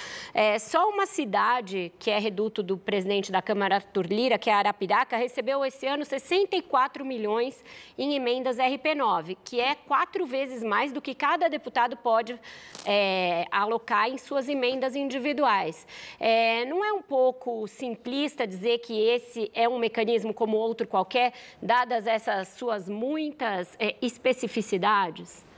É, 0.42 0.59
só 0.59 0.88
uma 0.88 1.05
cidade, 1.05 1.92
que 1.98 2.11
é 2.11 2.18
reduto 2.18 2.62
do 2.62 2.79
presidente 2.79 3.31
da 3.31 3.42
Câmara, 3.42 3.74
Arthur 3.74 4.07
Lira, 4.07 4.38
que 4.38 4.48
é 4.48 4.55
Arapiraca, 4.55 5.14
recebeu 5.18 5.62
esse 5.66 5.87
ano 5.87 6.03
64 6.03 7.05
milhões 7.05 7.62
em 7.98 8.14
emendas 8.14 8.57
RP9, 8.57 9.37
que 9.44 9.61
é 9.61 9.74
quatro 9.74 10.24
vezes 10.24 10.62
mais 10.62 10.92
do 10.92 11.03
que 11.03 11.14
cada 11.14 11.46
deputado 11.46 11.94
pode 11.94 12.40
é, 12.87 13.44
alocar 13.50 14.09
em 14.09 14.16
suas 14.16 14.48
emendas 14.48 14.96
individuais. 14.96 15.87
É, 16.18 16.64
não 16.64 16.83
é 16.83 16.90
um 16.90 17.03
pouco 17.03 17.68
simplista 17.68 18.46
dizer 18.46 18.79
que 18.79 18.98
esse 18.98 19.50
é 19.53 19.68
um 19.68 19.79
mecanismo 19.79 20.33
como 20.33 20.57
outro 20.57 20.88
qualquer, 20.88 21.35
dadas 21.61 22.07
essas 22.07 22.48
suas 22.48 22.88
muitas 22.88 23.76
é, 23.79 23.94
especificidades? 24.00 25.49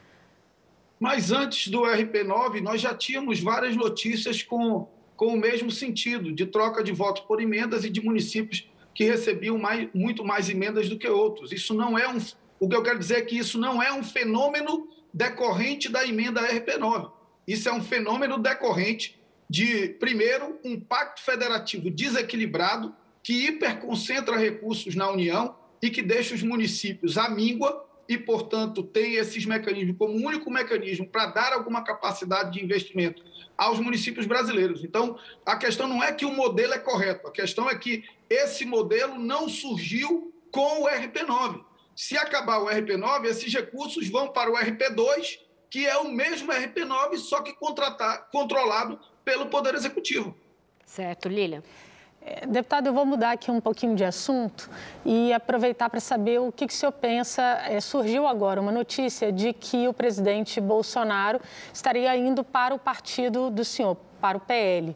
Mas 1.03 1.33
antes 1.33 1.67
do 1.67 1.81
RP9, 1.81 2.61
nós 2.61 2.81
já 2.81 2.95
tínhamos 2.95 3.41
várias 3.41 3.75
notícias 3.75 4.41
com, 4.41 4.89
com 5.17 5.35
o 5.35 5.37
mesmo 5.37 5.69
sentido, 5.69 6.31
de 6.33 6.47
troca 6.47 6.81
de 6.81 6.93
votos 6.93 7.25
por 7.25 7.43
emendas 7.43 7.85
e 7.85 7.91
de 7.91 8.01
municípios 8.01 8.71
que 8.95 9.03
recebiam 9.03 9.59
mais, 9.59 9.89
muito 9.93 10.25
mais 10.25 10.49
emendas 10.49 10.89
do 10.89 10.97
que 10.97 11.09
outros. 11.09 11.51
Isso 11.51 11.75
não 11.75 11.99
é 11.99 12.07
um. 12.07 12.19
O 12.61 12.69
que 12.69 12.77
eu 12.77 12.85
quero 12.85 13.01
dizer 13.01 13.17
é 13.17 13.23
que 13.23 13.37
isso 13.37 13.59
não 13.59 13.83
é 13.83 13.93
um 13.93 14.05
fenômeno 14.05 14.89
decorrente 15.13 15.89
da 15.89 16.07
emenda 16.07 16.41
RP9. 16.41 17.11
Isso 17.49 17.69
é 17.69 17.73
um 17.73 17.83
fenômeno 17.83 18.39
decorrente 18.39 19.21
de, 19.51 19.89
primeiro, 19.89 20.57
um 20.65 20.79
pacto 20.79 21.21
federativo 21.21 21.91
desequilibrado 21.91 22.95
que 23.25 23.49
hiperconcentra 23.49 24.37
recursos 24.37 24.95
na 24.95 25.11
União 25.11 25.57
e 25.83 25.91
que 25.91 26.01
deixa 26.01 26.33
os 26.33 26.45
municípios 26.45 27.19
à 27.19 27.29
míngua 27.29 27.89
e, 28.09 28.19
portanto, 28.19 28.83
tem 28.83 29.15
esses 29.15 29.47
mecanismos 29.47 29.97
como 29.97 30.15
único 30.15 30.51
mecanismo 30.51 31.07
para 31.07 31.27
dar 31.27 31.53
alguma 31.53 31.83
capacidade 31.83 32.53
de 32.53 32.65
investimento 32.65 33.23
aos 33.57 33.79
municípios 33.79 34.27
brasileiros. 34.27 34.85
Então, 34.85 35.19
a 35.47 35.57
questão 35.57 35.87
não 35.87 36.03
é 36.03 36.13
que 36.13 36.25
o 36.25 36.33
modelo 36.33 36.75
é 36.75 36.79
correto, 36.79 37.29
a 37.29 37.33
questão 37.33 37.71
é 37.71 37.77
que 37.77 38.05
esse 38.29 38.65
modelo 38.65 39.19
não 39.19 39.49
surgiu 39.49 40.35
com 40.51 40.83
o 40.83 40.89
RP9. 40.89 41.65
Se 41.95 42.17
acabar 42.17 42.59
o 42.59 42.67
RP9, 42.67 43.27
esses 43.27 43.53
recursos 43.53 44.09
vão 44.09 44.29
para 44.29 44.51
o 44.51 44.55
RP2, 44.55 45.39
que 45.71 45.87
é 45.87 45.97
o 45.97 46.11
mesmo 46.11 46.53
RP9, 46.53 47.17
só 47.17 47.41
que 47.41 47.55
controlado 48.33 48.99
pelo 49.25 49.47
Poder 49.47 49.75
Executivo. 49.75 50.37
Certo, 50.85 51.29
Lília. 51.29 51.63
É, 52.25 52.47
deputado, 52.47 52.87
eu 52.87 52.93
vou 52.93 53.05
mudar 53.05 53.33
aqui 53.33 53.51
um 53.51 53.61
pouquinho 53.61 53.97
de 53.97 54.05
assunto 54.05 54.71
e 55.05 55.33
aproveitar 55.33 55.91
para 55.91 55.99
saber 55.99 56.41
o 56.41 56.53
que, 56.53 56.69
que 56.69 56.73
o 56.73 56.77
senhor 56.77 56.93
pensa. 56.93 57.43
É, 57.69 57.81
surgiu 57.81 58.29
agora 58.29 58.61
uma 58.61 58.71
notícia 58.71 59.33
de 59.33 59.53
que 59.53 59.89
o 59.89 59.93
presidente 59.93 60.61
Bolsonaro 60.61 61.41
estaria 61.73 62.17
indo 62.17 62.45
para 62.45 62.75
o 62.75 62.79
partido 62.79 63.51
do 63.51 63.65
senhor, 63.65 63.97
para 64.21 64.39
o 64.39 64.41
PL. 64.41 64.95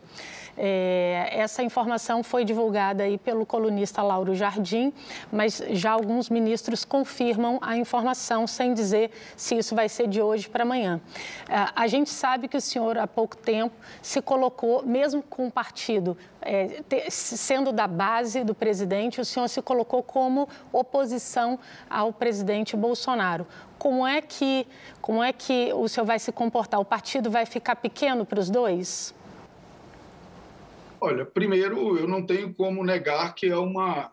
É, 0.56 1.28
essa 1.32 1.62
informação 1.62 2.22
foi 2.22 2.44
divulgada 2.44 3.02
aí 3.02 3.18
pelo 3.18 3.44
colunista 3.44 4.02
Lauro 4.02 4.34
Jardim, 4.34 4.92
mas 5.30 5.62
já 5.70 5.90
alguns 5.92 6.30
ministros 6.30 6.84
confirmam 6.84 7.58
a 7.60 7.76
informação 7.76 8.46
sem 8.46 8.72
dizer 8.72 9.10
se 9.36 9.56
isso 9.56 9.74
vai 9.74 9.88
ser 9.88 10.08
de 10.08 10.22
hoje 10.22 10.48
para 10.48 10.62
amanhã. 10.62 11.00
É, 11.48 11.68
a 11.74 11.86
gente 11.86 12.10
sabe 12.10 12.48
que 12.48 12.56
o 12.56 12.60
senhor, 12.60 12.96
há 12.96 13.06
pouco 13.06 13.36
tempo, 13.36 13.74
se 14.00 14.22
colocou, 14.22 14.82
mesmo 14.84 15.22
com 15.22 15.46
o 15.46 15.50
partido 15.50 16.16
é, 16.46 16.82
te, 16.88 17.10
sendo 17.10 17.72
da 17.72 17.86
base 17.86 18.44
do 18.44 18.54
presidente, 18.54 19.20
o 19.20 19.24
senhor 19.24 19.48
se 19.48 19.60
colocou 19.60 20.02
como 20.02 20.48
oposição 20.72 21.58
ao 21.90 22.12
presidente 22.12 22.76
Bolsonaro. 22.76 23.46
Como 23.78 24.06
é 24.06 24.22
que, 24.22 24.66
como 25.02 25.22
é 25.22 25.32
que 25.32 25.72
o 25.74 25.88
senhor 25.88 26.06
vai 26.06 26.18
se 26.18 26.32
comportar? 26.32 26.80
O 26.80 26.84
partido 26.84 27.30
vai 27.30 27.44
ficar 27.44 27.76
pequeno 27.76 28.24
para 28.24 28.38
os 28.40 28.48
dois? 28.48 29.14
Olha, 31.00 31.26
primeiro, 31.26 31.98
eu 31.98 32.08
não 32.08 32.24
tenho 32.24 32.54
como 32.54 32.82
negar 32.82 33.34
que 33.34 33.46
é 33.46 33.56
uma 33.56 34.10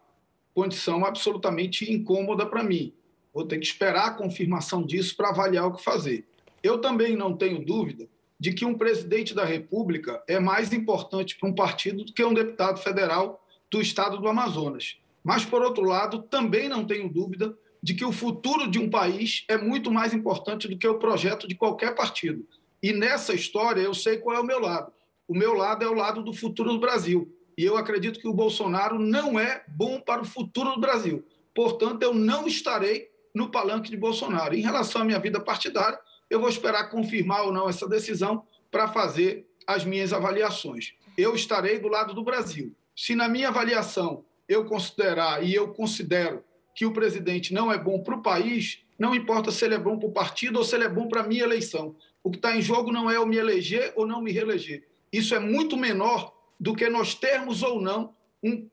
condição 0.53 1.05
absolutamente 1.05 1.91
incômoda 1.91 2.45
para 2.45 2.63
mim. 2.63 2.93
Vou 3.33 3.45
ter 3.45 3.57
que 3.57 3.65
esperar 3.65 4.07
a 4.07 4.13
confirmação 4.13 4.85
disso 4.85 5.15
para 5.15 5.29
avaliar 5.29 5.65
o 5.65 5.73
que 5.73 5.83
fazer. 5.83 6.25
Eu 6.61 6.79
também 6.79 7.15
não 7.15 7.35
tenho 7.35 7.63
dúvida 7.63 8.07
de 8.39 8.53
que 8.53 8.65
um 8.65 8.77
presidente 8.77 9.33
da 9.33 9.45
República 9.45 10.21
é 10.27 10.39
mais 10.39 10.73
importante 10.73 11.37
para 11.37 11.49
um 11.49 11.55
partido 11.55 12.03
do 12.03 12.13
que 12.13 12.23
um 12.23 12.33
deputado 12.33 12.77
federal 12.79 13.45
do 13.71 13.81
estado 13.81 14.17
do 14.17 14.27
Amazonas. 14.27 14.97
Mas, 15.23 15.45
por 15.45 15.61
outro 15.61 15.85
lado, 15.85 16.21
também 16.23 16.67
não 16.67 16.85
tenho 16.85 17.09
dúvida 17.09 17.57
de 17.81 17.93
que 17.93 18.03
o 18.03 18.11
futuro 18.11 18.69
de 18.69 18.77
um 18.77 18.89
país 18.89 19.45
é 19.47 19.57
muito 19.57 19.89
mais 19.89 20.13
importante 20.13 20.67
do 20.67 20.77
que 20.77 20.87
o 20.87 20.99
projeto 20.99 21.47
de 21.47 21.55
qualquer 21.55 21.95
partido. 21.95 22.45
E 22.81 22.91
nessa 22.91 23.33
história 23.33 23.81
eu 23.81 23.93
sei 23.93 24.17
qual 24.17 24.35
é 24.35 24.39
o 24.41 24.45
meu 24.45 24.59
lado 24.59 24.91
o 25.33 25.35
meu 25.35 25.55
lado 25.55 25.83
é 25.83 25.87
o 25.87 25.95
lado 25.95 26.21
do 26.21 26.31
futuro 26.31 26.73
do 26.73 26.79
Brasil. 26.79 27.35
E 27.57 27.65
eu 27.65 27.75
acredito 27.75 28.19
que 28.19 28.27
o 28.27 28.33
Bolsonaro 28.33 28.99
não 28.99 29.39
é 29.39 29.63
bom 29.67 29.99
para 29.99 30.21
o 30.21 30.25
futuro 30.25 30.75
do 30.75 30.79
Brasil. 30.79 31.25
Portanto, 31.55 32.03
eu 32.03 32.13
não 32.13 32.45
estarei 32.45 33.09
no 33.33 33.49
palanque 33.49 33.89
de 33.89 33.97
Bolsonaro. 33.97 34.53
Em 34.53 34.61
relação 34.61 35.01
à 35.01 35.05
minha 35.05 35.17
vida 35.17 35.39
partidária, 35.39 35.99
eu 36.29 36.39
vou 36.39 36.49
esperar 36.49 36.91
confirmar 36.91 37.45
ou 37.45 37.51
não 37.51 37.67
essa 37.67 37.89
decisão 37.89 38.43
para 38.69 38.87
fazer 38.87 39.47
as 39.65 39.83
minhas 39.83 40.13
avaliações. 40.13 40.93
Eu 41.17 41.33
estarei 41.33 41.79
do 41.79 41.87
lado 41.87 42.13
do 42.13 42.23
Brasil. 42.23 42.71
Se 42.95 43.15
na 43.15 43.27
minha 43.27 43.47
avaliação 43.47 44.23
eu 44.47 44.65
considerar 44.65 45.43
e 45.43 45.55
eu 45.55 45.73
considero 45.73 46.43
que 46.75 46.85
o 46.85 46.93
presidente 46.93 47.55
não 47.55 47.71
é 47.71 47.77
bom 47.77 48.03
para 48.03 48.15
o 48.15 48.21
país, 48.21 48.83
não 48.99 49.15
importa 49.15 49.49
se 49.49 49.65
ele 49.65 49.73
é 49.73 49.79
bom 49.79 49.97
para 49.97 50.09
o 50.09 50.13
partido 50.13 50.59
ou 50.59 50.63
se 50.63 50.75
ele 50.75 50.83
é 50.83 50.89
bom 50.89 51.07
para 51.07 51.21
a 51.21 51.27
minha 51.27 51.43
eleição. 51.43 51.95
O 52.23 52.29
que 52.29 52.37
está 52.37 52.55
em 52.55 52.61
jogo 52.61 52.91
não 52.91 53.09
é 53.09 53.15
eu 53.15 53.25
me 53.25 53.37
eleger 53.37 53.93
ou 53.95 54.05
não 54.05 54.21
me 54.21 54.31
reeleger 54.31 54.92
isso 55.13 55.35
é 55.35 55.39
muito 55.39 55.77
menor 55.77 56.33
do 56.59 56.75
que 56.75 56.89
nós 56.89 57.13
termos 57.13 57.61
ou 57.61 57.79
não 57.79 58.15
um, 58.43 58.67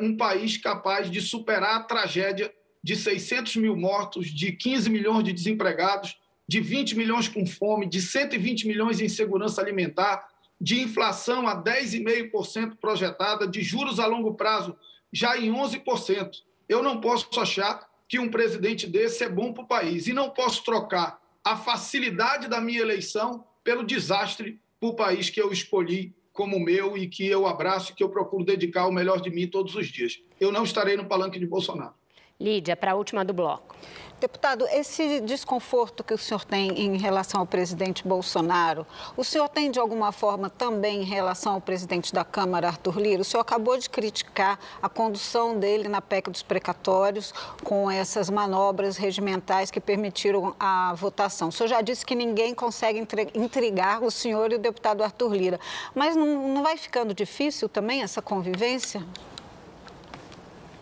um 0.00 0.16
país 0.16 0.58
capaz 0.58 1.10
de 1.10 1.22
superar 1.22 1.76
a 1.76 1.82
tragédia 1.82 2.52
de 2.84 2.94
600 2.94 3.56
mil 3.56 3.74
mortos, 3.74 4.28
de 4.28 4.52
15 4.52 4.90
milhões 4.90 5.24
de 5.24 5.32
desempregados, 5.32 6.16
de 6.46 6.60
20 6.60 6.96
milhões 6.96 7.28
com 7.28 7.44
fome, 7.46 7.86
de 7.86 8.00
120 8.00 8.68
milhões 8.68 9.00
em 9.00 9.08
segurança 9.08 9.60
alimentar, 9.60 10.28
de 10.60 10.80
inflação 10.80 11.48
a 11.48 11.60
10,5% 11.60 12.76
projetada, 12.76 13.48
de 13.48 13.62
juros 13.62 13.98
a 13.98 14.06
longo 14.06 14.34
prazo 14.34 14.76
já 15.12 15.36
em 15.38 15.50
11%. 15.50 16.30
Eu 16.68 16.82
não 16.82 17.00
posso 17.00 17.28
achar 17.40 17.88
que 18.08 18.18
um 18.18 18.30
presidente 18.30 18.86
desse 18.86 19.24
é 19.24 19.28
bom 19.28 19.52
para 19.52 19.64
o 19.64 19.66
país 19.66 20.06
e 20.06 20.12
não 20.12 20.30
posso 20.30 20.62
trocar 20.62 21.20
a 21.42 21.56
facilidade 21.56 22.48
da 22.48 22.60
minha 22.60 22.80
eleição 22.80 23.44
pelo 23.64 23.84
desastre 23.84 24.60
para 24.80 24.88
o 24.88 24.94
país 24.94 25.30
que 25.30 25.40
eu 25.40 25.52
escolhi 25.52 26.14
como 26.32 26.60
meu 26.60 26.96
e 26.96 27.08
que 27.08 27.26
eu 27.26 27.46
abraço 27.46 27.92
e 27.92 27.94
que 27.94 28.04
eu 28.04 28.10
procuro 28.10 28.44
dedicar 28.44 28.86
o 28.86 28.92
melhor 28.92 29.20
de 29.20 29.30
mim 29.30 29.48
todos 29.48 29.74
os 29.74 29.88
dias. 29.88 30.20
Eu 30.38 30.52
não 30.52 30.64
estarei 30.64 30.96
no 30.96 31.06
palanque 31.06 31.38
de 31.38 31.46
Bolsonaro. 31.46 31.94
Lídia, 32.38 32.76
para 32.76 32.92
a 32.92 32.94
última 32.94 33.24
do 33.24 33.32
bloco. 33.32 33.74
Deputado, 34.18 34.66
esse 34.70 35.20
desconforto 35.20 36.02
que 36.02 36.14
o 36.14 36.16
senhor 36.16 36.42
tem 36.42 36.70
em 36.80 36.96
relação 36.96 37.38
ao 37.38 37.46
presidente 37.46 38.02
Bolsonaro, 38.08 38.86
o 39.14 39.22
senhor 39.22 39.46
tem 39.46 39.70
de 39.70 39.78
alguma 39.78 40.10
forma 40.10 40.48
também 40.48 41.02
em 41.02 41.04
relação 41.04 41.52
ao 41.52 41.60
presidente 41.60 42.14
da 42.14 42.24
Câmara, 42.24 42.68
Arthur 42.68 42.98
Lira? 42.98 43.20
O 43.20 43.24
senhor 43.26 43.42
acabou 43.42 43.76
de 43.76 43.90
criticar 43.90 44.58
a 44.80 44.88
condução 44.88 45.58
dele 45.58 45.86
na 45.86 46.00
PEC 46.00 46.30
dos 46.30 46.42
precatórios 46.42 47.34
com 47.62 47.90
essas 47.90 48.30
manobras 48.30 48.96
regimentais 48.96 49.70
que 49.70 49.80
permitiram 49.80 50.56
a 50.58 50.94
votação. 50.94 51.48
O 51.48 51.52
senhor 51.52 51.68
já 51.68 51.82
disse 51.82 52.06
que 52.06 52.14
ninguém 52.14 52.54
consegue 52.54 53.06
intrigar 53.34 54.02
o 54.02 54.10
senhor 54.10 54.50
e 54.50 54.54
o 54.54 54.58
deputado 54.58 55.04
Arthur 55.04 55.34
Lira. 55.34 55.60
Mas 55.94 56.16
não, 56.16 56.54
não 56.54 56.62
vai 56.62 56.78
ficando 56.78 57.12
difícil 57.12 57.68
também 57.68 58.02
essa 58.02 58.22
convivência? 58.22 59.04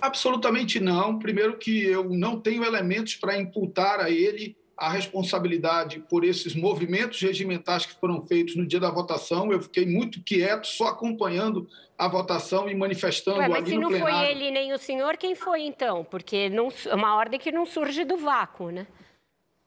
Absolutamente 0.05 0.81
não. 0.81 1.19
Primeiro 1.19 1.57
que 1.57 1.83
eu 1.83 2.05
não 2.11 2.39
tenho 2.39 2.63
elementos 2.63 3.17
para 3.17 3.39
imputar 3.39 4.01
a 4.01 4.11
ele 4.11 4.55
a 4.77 4.91
responsabilidade 4.91 6.01
por 6.11 6.25
esses 6.25 6.55
movimentos 6.55 7.23
regimentais 7.23 7.87
que 7.87 7.95
foram 7.95 8.21
feitos 8.21 8.55
no 8.55 8.67
dia 8.67 8.79
da 8.79 8.91
votação. 8.91 9.51
Eu 9.51 9.63
fiquei 9.63 9.87
muito 9.87 10.23
quieto, 10.23 10.67
só 10.67 10.89
acompanhando 10.89 11.67
a 11.97 12.07
votação 12.07 12.69
e 12.69 12.75
manifestando 12.75 13.39
Ué, 13.39 13.49
mas 13.49 13.67
se 13.67 13.79
não 13.79 13.89
plenário. 13.89 14.17
foi 14.17 14.31
ele 14.31 14.51
nem 14.51 14.75
o 14.75 14.79
senhor, 14.79 15.17
quem 15.17 15.35
foi 15.35 15.63
então? 15.63 16.05
Porque 16.05 16.51
não, 16.51 16.69
é 16.87 16.95
uma 16.95 17.17
ordem 17.17 17.41
que 17.41 17.51
não 17.51 17.65
surge 17.65 18.05
do 18.05 18.19
vácuo, 18.19 18.71
né? 18.71 18.87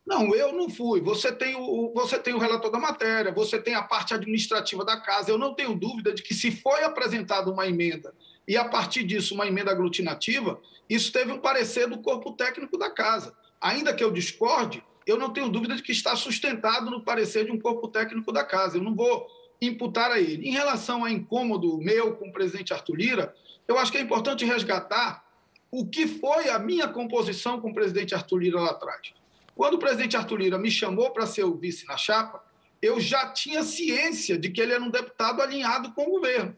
Não, 0.06 0.36
eu 0.36 0.54
não 0.54 0.70
fui. 0.70 1.02
Você 1.02 1.32
tem, 1.32 1.56
o, 1.56 1.92
você 1.96 2.20
tem 2.20 2.36
o 2.36 2.38
relator 2.38 2.70
da 2.70 2.80
matéria, 2.80 3.32
você 3.32 3.60
tem 3.60 3.74
a 3.74 3.82
parte 3.82 4.14
administrativa 4.14 4.86
da 4.86 5.02
casa. 5.02 5.32
Eu 5.32 5.38
não 5.38 5.56
tenho 5.56 5.74
dúvida 5.74 6.14
de 6.14 6.22
que, 6.22 6.36
se 6.36 6.52
foi 6.52 6.84
apresentada 6.84 7.52
uma 7.52 7.66
emenda 7.66 8.14
e, 8.48 8.56
a 8.56 8.66
partir 8.66 9.04
disso, 9.04 9.34
uma 9.34 9.46
emenda 9.46 9.72
aglutinativa, 9.72 10.60
isso 10.90 11.12
teve 11.12 11.32
um 11.32 11.40
parecer 11.40 11.88
do 11.88 11.98
corpo 11.98 12.32
técnico 12.32 12.78
da 12.78 12.90
casa. 12.90 13.36
Ainda 13.60 13.94
que 13.94 14.04
eu 14.04 14.12
discorde, 14.12 14.84
eu 15.06 15.18
não 15.18 15.34
tenho 15.34 15.50
dúvida 15.50 15.76
de 15.76 15.84
que 15.84 15.92
está 15.92 16.16
sustentado 16.16 16.90
no 16.90 17.04
parecer 17.04 17.46
de 17.46 17.52
um 17.52 17.60
corpo 17.60 17.88
técnico 17.88 18.32
da 18.32 18.46
casa. 18.46 18.78
Eu 18.78 18.84
não 18.84 18.96
vou 18.96 19.28
imputar 19.62 20.12
a 20.12 20.20
ele. 20.20 20.48
Em 20.48 20.52
relação 20.52 21.04
a 21.04 21.12
incômodo 21.12 21.78
meu 21.78 22.16
com 22.16 22.30
o 22.30 22.32
presidente 22.32 22.74
Arthur 22.74 22.96
Lira, 22.96 23.36
eu 23.68 23.78
acho 23.78 23.92
que 23.92 23.98
é 23.98 24.02
importante 24.02 24.46
resgatar 24.46 25.26
o 25.70 25.86
que 25.86 26.08
foi 26.08 26.50
a 26.50 26.58
minha 26.58 26.88
composição 26.88 27.60
com 27.60 27.72
o 27.72 27.74
presidente 27.74 28.16
Arthur 28.16 28.38
Lira 28.38 28.62
lá 28.62 28.72
atrás. 28.72 29.14
Quando 29.54 29.74
o 29.74 29.80
presidente 29.80 30.16
Arthur 30.16 30.38
Lira 30.38 30.58
me 30.58 30.72
chamou 30.72 31.10
para 31.12 31.26
ser 31.26 31.44
o 31.44 31.56
vice 31.56 31.86
na 31.86 31.98
chapa, 31.98 32.42
eu 32.82 33.00
já 33.00 33.28
tinha 33.34 33.64
ciência 33.64 34.38
de 34.38 34.50
que 34.50 34.62
ele 34.62 34.72
era 34.72 34.84
um 34.84 34.90
deputado 34.90 35.42
alinhado 35.42 35.92
com 35.94 36.04
o 36.04 36.12
governo. 36.12 36.56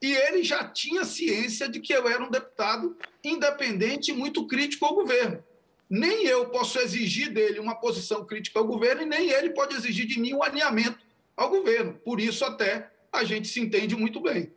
E 0.00 0.12
ele 0.12 0.42
já 0.42 0.64
tinha 0.64 1.04
ciência 1.04 1.68
de 1.68 1.80
que 1.80 1.92
eu 1.92 2.08
era 2.08 2.22
um 2.22 2.30
deputado 2.30 2.96
independente 3.24 4.10
e 4.10 4.14
muito 4.14 4.46
crítico 4.46 4.84
ao 4.84 4.94
governo. 4.94 5.42
Nem 5.88 6.26
eu 6.26 6.48
posso 6.48 6.78
exigir 6.78 7.32
dele 7.32 7.60
uma 7.60 7.74
posição 7.74 8.24
crítica 8.24 8.58
ao 8.58 8.66
governo 8.66 9.02
e 9.02 9.06
nem 9.06 9.30
ele 9.30 9.50
pode 9.50 9.74
exigir 9.74 10.06
de 10.06 10.20
mim 10.20 10.34
um 10.34 10.42
alinhamento 10.42 10.98
ao 11.36 11.48
governo. 11.48 11.94
Por 12.04 12.20
isso, 12.20 12.44
até 12.44 12.90
a 13.12 13.24
gente 13.24 13.48
se 13.48 13.60
entende 13.60 13.96
muito 13.96 14.20
bem. 14.20 14.52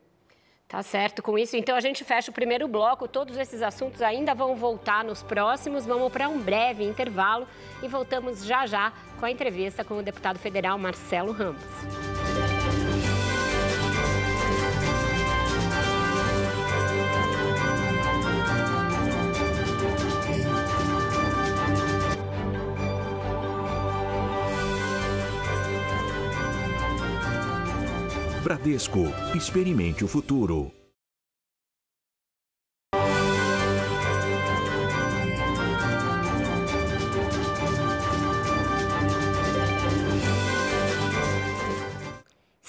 Tá 0.67 0.83
certo 0.83 1.23
com 1.23 1.35
isso. 1.35 1.57
Então 1.57 1.75
a 1.75 1.81
gente 1.81 2.03
fecha 2.03 2.29
o 2.29 2.33
primeiro 2.33 2.67
bloco. 2.67 3.07
Todos 3.07 3.37
esses 3.37 3.63
assuntos 3.63 4.03
ainda 4.03 4.35
vão 4.35 4.55
voltar 4.55 5.03
nos 5.03 5.23
próximos. 5.23 5.83
Vamos 5.83 6.11
para 6.11 6.29
um 6.29 6.39
breve 6.39 6.83
intervalo 6.83 7.47
e 7.81 7.87
voltamos 7.87 8.45
já 8.45 8.67
já 8.67 8.93
com 9.19 9.25
a 9.25 9.31
entrevista 9.31 9.83
com 9.83 9.97
o 9.97 10.03
deputado 10.03 10.37
federal 10.37 10.77
Marcelo 10.77 11.31
Ramos. 11.31 12.18
Bradesco. 28.49 29.01
Experimente 29.35 30.03
o 30.03 30.07
futuro. 30.07 30.78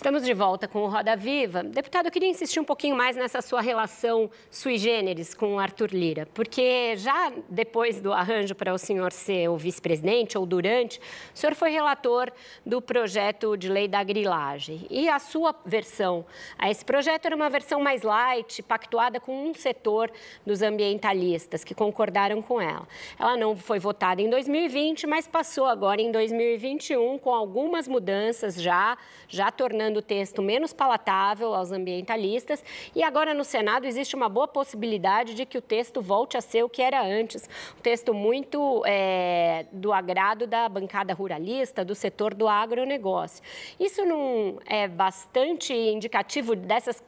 Estamos 0.01 0.25
de 0.25 0.33
volta 0.33 0.67
com 0.67 0.79
o 0.79 0.89
Roda 0.89 1.15
Viva. 1.15 1.63
Deputado, 1.63 2.07
eu 2.07 2.11
queria 2.11 2.31
insistir 2.31 2.59
um 2.59 2.65
pouquinho 2.65 2.97
mais 2.97 3.17
nessa 3.17 3.43
sua 3.43 3.61
relação 3.61 4.31
sui 4.51 4.79
generis 4.79 5.35
com 5.35 5.57
o 5.57 5.59
Arthur 5.59 5.91
Lira, 5.93 6.27
porque 6.33 6.97
já 6.97 7.31
depois 7.51 8.01
do 8.01 8.11
arranjo 8.11 8.55
para 8.55 8.73
o 8.73 8.79
senhor 8.79 9.13
ser 9.13 9.51
o 9.51 9.59
vice-presidente 9.59 10.39
ou 10.39 10.47
durante, 10.47 10.99
o 10.99 11.37
senhor 11.37 11.55
foi 11.55 11.71
relator 11.71 12.33
do 12.65 12.81
projeto 12.81 13.59
de 13.59 13.69
lei 13.69 13.87
da 13.87 14.03
grilagem. 14.03 14.87
E 14.89 15.07
a 15.07 15.19
sua 15.19 15.55
versão 15.67 16.25
a 16.59 16.71
esse 16.71 16.83
projeto 16.83 17.27
era 17.27 17.37
uma 17.37 17.51
versão 17.51 17.79
mais 17.83 18.01
light, 18.01 18.63
pactuada 18.63 19.21
com 19.21 19.51
um 19.51 19.53
setor 19.53 20.11
dos 20.47 20.63
ambientalistas 20.63 21.63
que 21.63 21.75
concordaram 21.75 22.41
com 22.41 22.59
ela. 22.59 22.89
Ela 23.19 23.37
não 23.37 23.55
foi 23.55 23.79
votada 23.79 24.23
em 24.23 24.31
2020, 24.31 25.07
mas 25.07 25.29
passou 25.29 25.67
agora 25.67 26.01
em 26.01 26.11
2021 26.11 27.19
com 27.19 27.35
algumas 27.35 27.87
mudanças 27.87 28.55
já, 28.55 28.97
já 29.29 29.51
tornando 29.51 29.90
tornando 29.91 29.99
o 29.99 30.03
texto 30.03 30.41
menos 30.41 30.73
palatável 30.73 31.55
aos 31.55 31.73
ambientalistas. 31.73 32.65
E 32.95 33.03
agora 33.03 33.35
no 33.35 33.45
Senado 33.45 33.87
existe 33.87 34.15
uma 34.15 34.29
boa 34.29 34.47
possibilidade 34.47 35.35
de 35.35 35.45
que 35.45 35.59
o 35.59 35.61
texto 35.61 36.01
volte 36.01 36.37
a 36.37 36.41
ser 36.41 36.63
o 36.63 36.69
que 36.69 36.81
era 36.81 37.03
antes, 37.03 37.49
um 37.77 37.83
texto 37.83 38.15
muito 38.15 38.83
é, 38.87 39.67
do 39.73 39.93
agrado 39.93 40.47
da 40.47 40.69
bancada 40.69 41.13
ruralista, 41.13 41.85
do 41.85 41.95
setor 41.95 42.35
do 42.35 42.49
agronegócio. 42.49 43.43
Isso 43.79 44.05
não 44.05 44.59
é 44.67 44.87
bastante 44.89 45.73
indicativo 45.73 46.55
dessas 46.55 47.03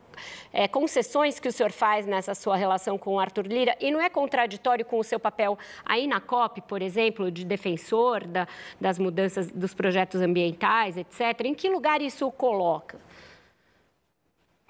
é, 0.52 0.68
concessões 0.68 1.38
que 1.38 1.48
o 1.48 1.52
senhor 1.52 1.72
faz 1.72 2.06
nessa 2.06 2.34
sua 2.34 2.56
relação 2.56 2.98
com 2.98 3.14
o 3.14 3.20
Arthur 3.20 3.46
Lira 3.46 3.76
e 3.80 3.90
não 3.90 4.00
é 4.00 4.08
contraditório 4.08 4.84
com 4.84 4.98
o 4.98 5.04
seu 5.04 5.18
papel 5.18 5.58
aí 5.84 6.06
na 6.06 6.20
COP, 6.20 6.62
por 6.62 6.82
exemplo, 6.82 7.30
de 7.30 7.44
defensor 7.44 8.26
da, 8.26 8.46
das 8.80 8.98
mudanças 8.98 9.50
dos 9.50 9.74
projetos 9.74 10.20
ambientais, 10.20 10.96
etc. 10.96 11.44
Em 11.44 11.54
que 11.54 11.68
lugar 11.68 12.00
isso 12.02 12.26
o 12.26 12.32
coloca? 12.32 12.98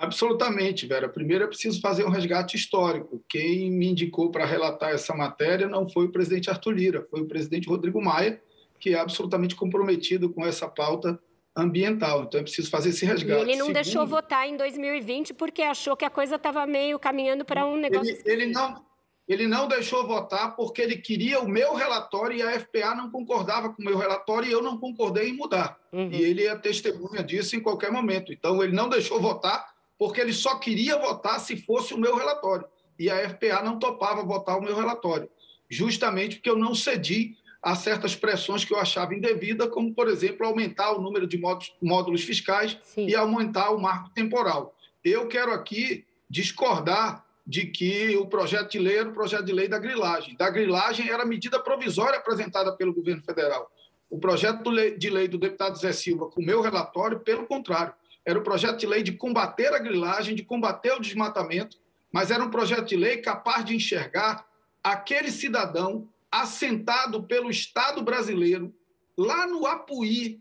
Absolutamente, 0.02 0.84
Vera. 0.84 1.08
Primeiro 1.08 1.44
é 1.44 1.46
preciso 1.46 1.80
fazer 1.80 2.04
um 2.04 2.10
resgate 2.10 2.56
histórico. 2.56 3.22
Quem 3.28 3.70
me 3.70 3.86
indicou 3.86 4.32
para 4.32 4.44
relatar 4.44 4.90
essa 4.90 5.14
matéria 5.14 5.68
não 5.68 5.88
foi 5.88 6.06
o 6.06 6.10
presidente 6.10 6.50
Arthur 6.50 6.72
Lira, 6.72 7.02
foi 7.02 7.20
o 7.20 7.26
presidente 7.26 7.68
Rodrigo 7.68 8.02
Maia, 8.02 8.42
que 8.80 8.94
é 8.94 8.98
absolutamente 8.98 9.54
comprometido 9.54 10.28
com 10.28 10.44
essa 10.44 10.66
pauta 10.66 11.20
ambiental. 11.56 12.24
Então 12.24 12.40
é 12.40 12.42
preciso 12.42 12.70
fazer 12.70 12.90
esse 12.90 13.04
resgate. 13.04 13.40
E 13.40 13.42
ele 13.42 13.52
não 13.52 13.66
Segundo, 13.66 13.74
deixou 13.74 14.06
votar 14.06 14.48
em 14.48 14.56
2020 14.56 15.34
porque 15.34 15.62
achou 15.62 15.96
que 15.96 16.04
a 16.04 16.10
coisa 16.10 16.36
estava 16.36 16.66
meio 16.66 16.98
caminhando 16.98 17.44
para 17.44 17.66
um 17.66 17.76
negócio. 17.76 18.10
Ele, 18.24 18.44
ele, 18.44 18.52
não, 18.52 18.84
ele 19.28 19.46
não 19.46 19.68
deixou 19.68 20.06
votar 20.06 20.56
porque 20.56 20.80
ele 20.80 20.96
queria 20.96 21.40
o 21.40 21.48
meu 21.48 21.74
relatório 21.74 22.36
e 22.36 22.42
a 22.42 22.58
FPA 22.58 22.94
não 22.94 23.10
concordava 23.10 23.70
com 23.70 23.82
o 23.82 23.84
meu 23.84 23.96
relatório 23.96 24.48
e 24.48 24.52
eu 24.52 24.62
não 24.62 24.78
concordei 24.78 25.28
em 25.28 25.36
mudar. 25.36 25.78
Uhum. 25.92 26.10
E 26.10 26.22
ele 26.22 26.46
é 26.46 26.56
testemunha 26.56 27.22
disso 27.22 27.54
em 27.54 27.60
qualquer 27.60 27.92
momento. 27.92 28.32
Então 28.32 28.62
ele 28.62 28.74
não 28.74 28.88
deixou 28.88 29.20
votar 29.20 29.72
porque 29.98 30.20
ele 30.20 30.32
só 30.32 30.58
queria 30.58 30.98
votar 30.98 31.38
se 31.38 31.56
fosse 31.56 31.94
o 31.94 31.98
meu 31.98 32.16
relatório. 32.16 32.66
E 32.98 33.10
a 33.10 33.28
FPA 33.28 33.62
não 33.62 33.78
topava 33.78 34.22
votar 34.22 34.58
o 34.58 34.62
meu 34.62 34.76
relatório, 34.76 35.28
justamente 35.68 36.36
porque 36.36 36.50
eu 36.50 36.56
não 36.56 36.74
cedi 36.74 37.36
a 37.62 37.76
certas 37.76 38.16
pressões 38.16 38.64
que 38.64 38.74
eu 38.74 38.78
achava 38.78 39.14
indevida, 39.14 39.68
como, 39.68 39.94
por 39.94 40.08
exemplo, 40.08 40.44
aumentar 40.44 40.92
o 40.92 41.00
número 41.00 41.26
de 41.26 41.38
módulos, 41.38 41.72
módulos 41.80 42.24
fiscais 42.24 42.76
Sim. 42.82 43.06
e 43.06 43.14
aumentar 43.14 43.70
o 43.70 43.80
marco 43.80 44.10
temporal. 44.10 44.74
Eu 45.04 45.28
quero 45.28 45.52
aqui 45.52 46.04
discordar 46.28 47.24
de 47.46 47.66
que 47.66 48.16
o 48.16 48.26
projeto 48.26 48.72
de 48.72 48.78
lei 48.78 48.98
era 48.98 49.08
o 49.08 49.12
projeto 49.12 49.44
de 49.44 49.52
lei 49.52 49.68
da 49.68 49.78
grilagem. 49.78 50.36
Da 50.36 50.50
grilagem 50.50 51.08
era 51.08 51.22
a 51.22 51.26
medida 51.26 51.60
provisória 51.60 52.18
apresentada 52.18 52.72
pelo 52.72 52.92
governo 52.92 53.22
federal. 53.22 53.70
O 54.10 54.18
projeto 54.18 54.62
de 54.98 55.10
lei 55.10 55.28
do 55.28 55.38
deputado 55.38 55.78
Zé 55.78 55.92
Silva, 55.92 56.28
com 56.28 56.40
o 56.40 56.44
meu 56.44 56.60
relatório, 56.60 57.20
pelo 57.20 57.46
contrário, 57.46 57.94
era 58.24 58.38
o 58.38 58.42
projeto 58.42 58.78
de 58.78 58.86
lei 58.86 59.02
de 59.02 59.12
combater 59.12 59.72
a 59.72 59.78
grilagem, 59.78 60.34
de 60.34 60.44
combater 60.44 60.92
o 60.92 61.00
desmatamento, 61.00 61.78
mas 62.12 62.30
era 62.30 62.42
um 62.42 62.50
projeto 62.50 62.88
de 62.88 62.96
lei 62.96 63.18
capaz 63.18 63.64
de 63.64 63.74
enxergar 63.74 64.46
aquele 64.82 65.30
cidadão 65.30 66.08
assentado 66.32 67.22
pelo 67.24 67.50
Estado 67.50 68.02
brasileiro, 68.02 68.74
lá 69.16 69.46
no 69.46 69.66
Apuí, 69.66 70.40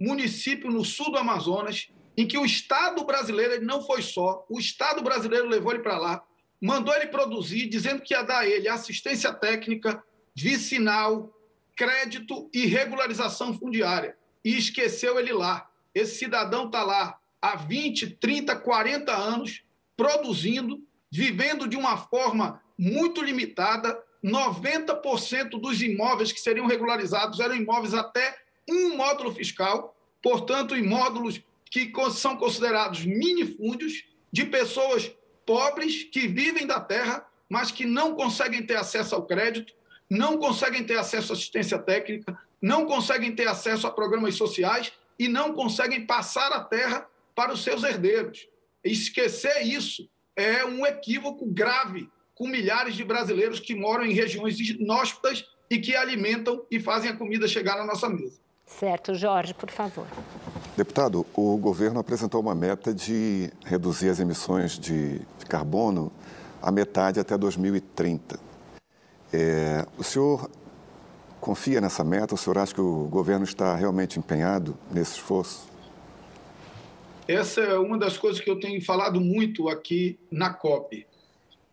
município 0.00 0.70
no 0.70 0.84
sul 0.84 1.12
do 1.12 1.18
Amazonas, 1.18 1.88
em 2.16 2.26
que 2.26 2.38
o 2.38 2.46
Estado 2.46 3.04
brasileiro 3.04 3.52
ele 3.52 3.64
não 3.66 3.82
foi 3.82 4.00
só, 4.00 4.46
o 4.48 4.58
Estado 4.58 5.02
brasileiro 5.02 5.46
levou 5.46 5.72
ele 5.72 5.82
para 5.82 5.98
lá, 5.98 6.24
mandou 6.60 6.94
ele 6.94 7.08
produzir, 7.08 7.68
dizendo 7.68 8.00
que 8.00 8.14
ia 8.14 8.22
dar 8.22 8.38
a 8.38 8.48
ele 8.48 8.68
assistência 8.68 9.32
técnica, 9.32 10.02
vicinal, 10.34 11.32
crédito 11.76 12.50
e 12.52 12.64
regularização 12.64 13.56
fundiária. 13.56 14.16
E 14.42 14.56
esqueceu 14.56 15.18
ele 15.18 15.32
lá. 15.32 15.68
Esse 15.94 16.18
cidadão 16.18 16.66
está 16.66 16.82
lá 16.82 17.18
há 17.40 17.56
20, 17.56 18.16
30, 18.16 18.56
40 18.56 19.12
anos, 19.12 19.62
produzindo, 19.96 20.82
vivendo 21.10 21.68
de 21.68 21.76
uma 21.76 21.98
forma 21.98 22.62
muito 22.78 23.22
limitada, 23.22 23.98
90% 24.26 25.60
dos 25.60 25.80
imóveis 25.80 26.32
que 26.32 26.40
seriam 26.40 26.66
regularizados 26.66 27.38
eram 27.38 27.54
imóveis 27.54 27.94
até 27.94 28.36
um 28.68 28.96
módulo 28.96 29.32
fiscal, 29.32 29.96
portanto, 30.20 30.76
imódulos 30.76 31.40
que 31.70 31.92
são 32.10 32.36
considerados 32.36 33.04
minifúndios 33.04 34.04
de 34.32 34.44
pessoas 34.44 35.12
pobres 35.46 36.02
que 36.02 36.26
vivem 36.26 36.66
da 36.66 36.80
terra, 36.80 37.24
mas 37.48 37.70
que 37.70 37.86
não 37.86 38.16
conseguem 38.16 38.66
ter 38.66 38.74
acesso 38.74 39.14
ao 39.14 39.24
crédito, 39.24 39.72
não 40.10 40.38
conseguem 40.38 40.82
ter 40.82 40.98
acesso 40.98 41.32
à 41.32 41.36
assistência 41.36 41.78
técnica, 41.78 42.36
não 42.60 42.84
conseguem 42.84 43.32
ter 43.32 43.46
acesso 43.46 43.86
a 43.86 43.92
programas 43.92 44.34
sociais 44.34 44.92
e 45.16 45.28
não 45.28 45.52
conseguem 45.52 46.04
passar 46.04 46.50
a 46.52 46.64
terra 46.64 47.06
para 47.32 47.52
os 47.52 47.62
seus 47.62 47.84
herdeiros. 47.84 48.48
Esquecer 48.82 49.62
isso 49.62 50.08
é 50.34 50.64
um 50.64 50.84
equívoco 50.84 51.46
grave 51.46 52.10
com 52.36 52.46
milhares 52.46 52.94
de 52.94 53.02
brasileiros 53.02 53.58
que 53.58 53.74
moram 53.74 54.04
em 54.04 54.12
regiões 54.12 54.60
inóspitas 54.60 55.44
e 55.68 55.78
que 55.78 55.96
alimentam 55.96 56.62
e 56.70 56.78
fazem 56.78 57.10
a 57.10 57.16
comida 57.16 57.48
chegar 57.48 57.76
na 57.76 57.84
nossa 57.84 58.08
mesa. 58.08 58.38
Certo, 58.66 59.14
Jorge, 59.14 59.54
por 59.54 59.70
favor. 59.70 60.06
Deputado, 60.76 61.24
o 61.32 61.56
governo 61.56 61.98
apresentou 61.98 62.40
uma 62.40 62.54
meta 62.54 62.92
de 62.92 63.50
reduzir 63.64 64.10
as 64.10 64.20
emissões 64.20 64.78
de, 64.78 65.20
carbono 65.48 66.12
a 66.60 66.70
metade 66.70 67.18
até 67.18 67.38
2030. 67.38 68.38
É, 69.32 69.86
o 69.96 70.02
senhor 70.02 70.50
confia 71.40 71.80
nessa 71.80 72.04
meta? 72.04 72.34
O 72.34 72.38
senhor 72.38 72.58
acha 72.58 72.74
que 72.74 72.80
o 72.80 73.04
governo 73.04 73.44
está 73.44 73.74
realmente 73.74 74.18
empenhado 74.18 74.76
nesse 74.90 75.12
esforço? 75.12 75.68
Essa 77.26 77.60
é 77.60 77.78
uma 77.78 77.96
das 77.96 78.18
coisas 78.18 78.40
que 78.40 78.50
eu 78.50 78.60
tenho 78.60 78.84
falado 78.84 79.20
muito 79.20 79.68
aqui 79.68 80.18
na 80.30 80.52
COP. 80.52 81.06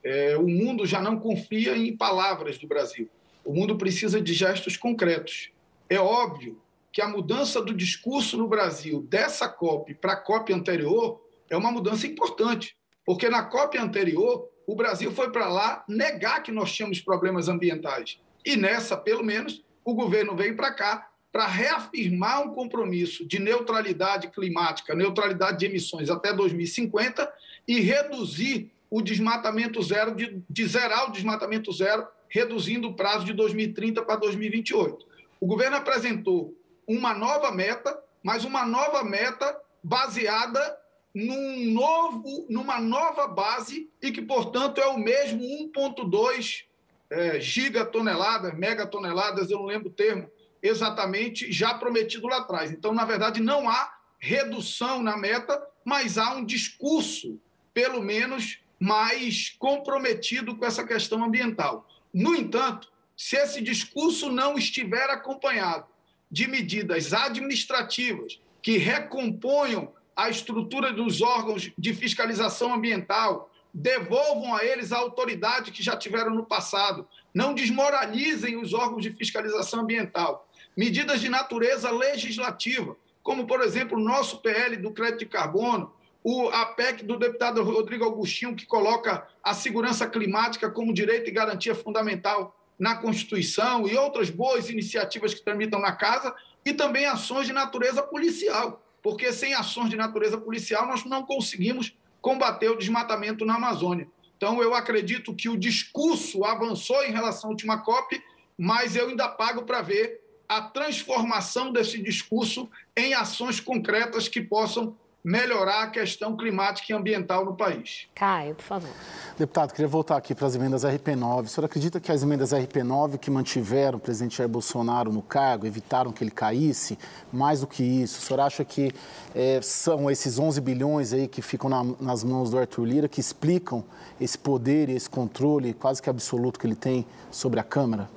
É, 0.04 0.38
o 0.38 0.48
mundo 0.48 0.86
já 0.86 1.02
não 1.02 1.20
confia 1.20 1.78
em 1.78 1.96
palavras 1.96 2.58
do 2.58 2.68
Brasil. 2.68 3.10
O 3.46 3.54
mundo 3.54 3.78
precisa 3.78 4.22
de 4.22 4.34
gestos 4.34 4.78
concretos. 4.78 5.52
É 5.90 6.00
óbvio 6.00 6.62
que 6.92 7.02
a 7.02 7.08
mudança 7.08 7.62
do 7.62 7.74
discurso 7.74 8.38
no 8.38 8.48
Brasil 8.48 9.06
dessa 9.10 9.50
COP 9.50 9.96
para 9.96 10.14
a 10.14 10.18
COP 10.18 10.54
anterior 10.54 11.22
é 11.50 11.58
uma 11.58 11.72
mudança 11.72 12.06
importante, 12.06 12.78
porque 13.06 13.30
na 13.30 13.44
COP 13.44 13.78
anterior 13.78 14.50
o 14.66 14.76
Brasil 14.76 15.12
foi 15.12 15.32
para 15.32 15.48
lá 15.48 15.84
negar 15.88 16.42
que 16.44 16.52
nós 16.52 16.72
tínhamos 16.72 17.02
problemas 17.02 17.50
ambientais. 17.50 18.20
E 18.46 18.56
nessa, 18.56 18.96
pelo 18.96 19.24
menos, 19.24 19.64
o 19.84 19.94
governo 19.94 20.36
veio 20.36 20.56
para 20.56 20.72
cá 20.72 21.10
para 21.32 21.48
reafirmar 21.48 22.44
um 22.44 22.54
compromisso 22.54 23.28
de 23.28 23.40
neutralidade 23.40 24.28
climática, 24.28 24.94
neutralidade 24.94 25.58
de 25.58 25.66
emissões 25.66 26.10
até 26.10 26.32
2050 26.32 27.32
e 27.68 27.80
reduzir 27.80 28.72
o 28.94 29.02
desmatamento 29.02 29.82
zero, 29.82 30.14
de, 30.14 30.40
de 30.48 30.68
zerar 30.68 31.10
o 31.10 31.12
desmatamento 31.12 31.72
zero, 31.72 32.08
reduzindo 32.30 32.90
o 32.90 32.94
prazo 32.94 33.26
de 33.26 33.34
2030 33.34 34.04
para 34.04 34.18
2028. 34.18 35.08
O 35.40 35.48
governo 35.48 35.78
apresentou 35.78 36.56
uma 36.88 37.12
nova 37.12 37.52
meta, 37.52 38.00
mas 38.22 38.46
uma 38.46 38.64
nova 38.68 39.04
meta 39.04 39.60
baseada 39.84 40.78
num 41.12 41.72
novo, 41.72 42.46
numa 42.48 42.80
nova 42.80 43.28
base 43.28 43.90
e 44.00 44.12
que, 44.12 44.22
portanto, 44.22 44.80
é 44.80 44.86
o 44.86 45.00
mesmo 45.00 45.42
1,2 45.42 46.66
é, 47.10 47.42
gigatoneladas, 47.42 48.54
megatoneladas, 48.54 49.50
eu 49.50 49.58
não 49.58 49.66
lembro 49.66 49.90
o 49.90 49.94
termo 49.94 50.30
exatamente, 50.62 51.52
já 51.52 51.74
prometido 51.74 52.28
lá 52.28 52.38
atrás. 52.38 52.70
Então, 52.70 52.94
na 52.94 53.06
verdade, 53.06 53.42
não 53.42 53.68
há 53.68 53.92
redução 54.20 55.02
na 55.02 55.18
meta, 55.18 55.60
mas 55.84 56.20
há 56.20 56.36
um 56.36 56.46
discurso, 56.46 57.40
pelo 57.74 58.00
menos, 58.00 58.62
mais 58.84 59.56
comprometido 59.58 60.58
com 60.58 60.66
essa 60.66 60.86
questão 60.86 61.24
ambiental. 61.24 61.88
No 62.14 62.36
entanto, 62.36 62.92
se 63.16 63.38
esse 63.38 63.62
discurso 63.62 64.30
não 64.30 64.58
estiver 64.58 65.10
acompanhado 65.10 65.86
de 66.30 66.50
medidas 66.50 67.14
administrativas 67.14 68.42
que 68.62 68.78
recomponham 68.78 69.94
a 70.14 70.30
estrutura 70.30 70.92
dos 70.92 71.22
órgãos 71.22 71.72
de 71.78 71.94
fiscalização 71.94 72.74
ambiental, 72.74 73.50
devolvam 73.74 74.54
a 74.54 74.66
eles 74.66 74.92
a 74.92 74.98
autoridade 74.98 75.72
que 75.72 75.82
já 75.82 75.96
tiveram 75.96 76.36
no 76.36 76.46
passado, 76.46 77.08
não 77.34 77.54
desmoralizem 77.54 78.58
os 78.58 78.74
órgãos 78.74 79.02
de 79.02 79.12
fiscalização 79.12 79.80
ambiental. 79.80 80.46
Medidas 80.76 81.22
de 81.22 81.30
natureza 81.30 81.90
legislativa, 81.90 82.98
como, 83.24 83.48
por 83.48 83.62
exemplo, 83.62 83.98
o 83.98 84.04
nosso 84.04 84.42
PL 84.42 84.76
do 84.76 84.92
crédito 84.92 85.20
de 85.20 85.28
carbono, 85.28 85.94
o 86.24 86.48
APEC 86.50 87.04
do 87.04 87.18
deputado 87.18 87.62
Rodrigo 87.62 88.06
Augustinho, 88.06 88.56
que 88.56 88.66
coloca 88.66 89.28
a 89.44 89.54
segurança 89.54 90.08
climática 90.08 90.70
como 90.70 90.94
direito 90.94 91.28
e 91.28 91.34
garantia 91.34 91.76
fundamental 91.76 92.58
na 92.80 92.96
Constituição 92.96 93.88
e 93.88 93.96
outras 93.96 94.30
boas 94.30 94.70
iniciativas 94.70 95.34
que 95.34 95.44
tramitam 95.44 95.80
na 95.80 95.92
casa, 95.92 96.34
e 96.66 96.74
também 96.74 97.06
ações 97.06 97.46
de 97.46 97.54
natureza 97.54 98.02
policial, 98.02 98.82
porque 99.02 99.34
sem 99.34 99.54
ações 99.54 99.90
de 99.90 99.98
natureza 99.98 100.38
policial 100.38 100.88
nós 100.88 101.04
não 101.04 101.24
conseguimos 101.24 101.94
combater 102.22 102.70
o 102.70 102.78
desmatamento 102.78 103.46
na 103.46 103.56
Amazônia. 103.56 104.08
Então, 104.38 104.62
eu 104.62 104.74
acredito 104.74 105.36
que 105.36 105.50
o 105.50 105.58
discurso 105.58 106.46
avançou 106.46 107.04
em 107.04 107.12
relação 107.12 107.50
à 107.50 107.52
última 107.52 107.78
COP, 107.80 108.22
mas 108.58 108.96
eu 108.96 109.10
ainda 109.10 109.28
pago 109.28 109.64
para 109.64 109.82
ver 109.82 110.22
a 110.48 110.62
transformação 110.62 111.72
desse 111.72 112.02
discurso 112.02 112.70
em 112.96 113.14
ações 113.14 113.60
concretas 113.60 114.28
que 114.28 114.42
possam 114.42 114.98
melhorar 115.24 115.84
a 115.84 115.88
questão 115.88 116.36
climática 116.36 116.92
e 116.92 116.96
ambiental 116.96 117.46
no 117.46 117.56
país. 117.56 118.08
Caio, 118.14 118.56
por 118.56 118.64
favor. 118.64 118.90
Deputado, 119.38 119.72
queria 119.72 119.88
voltar 119.88 120.18
aqui 120.18 120.36
para 120.36 120.46
as 120.46 120.54
emendas 120.54 120.84
RP9. 120.84 121.46
O 121.46 121.48
senhor 121.48 121.66
acredita 121.66 122.00
que 122.02 122.12
as 122.12 122.24
emendas 122.24 122.52
RP9 122.52 123.18
que 123.18 123.32
mantiveram 123.32 123.98
o 123.98 124.02
presidente 124.02 124.38
Jair 124.38 124.50
Bolsonaro 124.50 125.14
no 125.14 125.22
cargo, 125.22 125.66
evitaram 125.66 126.12
que 126.12 126.24
ele 126.24 126.32
caísse? 126.32 127.00
Mais 127.32 127.62
do 127.62 127.68
que 127.68 127.82
isso, 127.82 128.20
o 128.20 128.22
senhor 128.22 128.42
acha 128.42 128.66
que 128.66 128.92
é, 129.34 129.62
são 129.62 130.12
esses 130.12 130.38
11 130.38 130.60
bilhões 130.60 131.14
aí 131.14 131.28
que 131.28 131.42
ficam 131.42 131.70
na, 131.70 131.84
nas 132.02 132.24
mãos 132.24 132.52
do 132.52 132.60
Arthur 132.60 132.84
Lira 132.84 133.08
que 133.08 133.22
explicam 133.22 133.84
esse 134.20 134.38
poder 134.38 134.90
e 134.90 134.94
esse 134.94 135.10
controle 135.10 135.74
quase 135.74 136.02
que 136.02 136.10
absoluto 136.10 136.60
que 136.60 136.68
ele 136.68 136.76
tem 136.76 137.06
sobre 137.32 137.62
a 137.62 137.64
Câmara? 137.64 138.10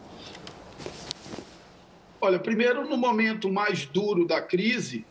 Olha, 2.21 2.41
primeiro, 2.41 2.89
no 2.89 2.97
momento 2.97 3.49
mais 3.49 3.87
duro 3.87 4.27
da 4.27 4.41
crise, 4.41 5.05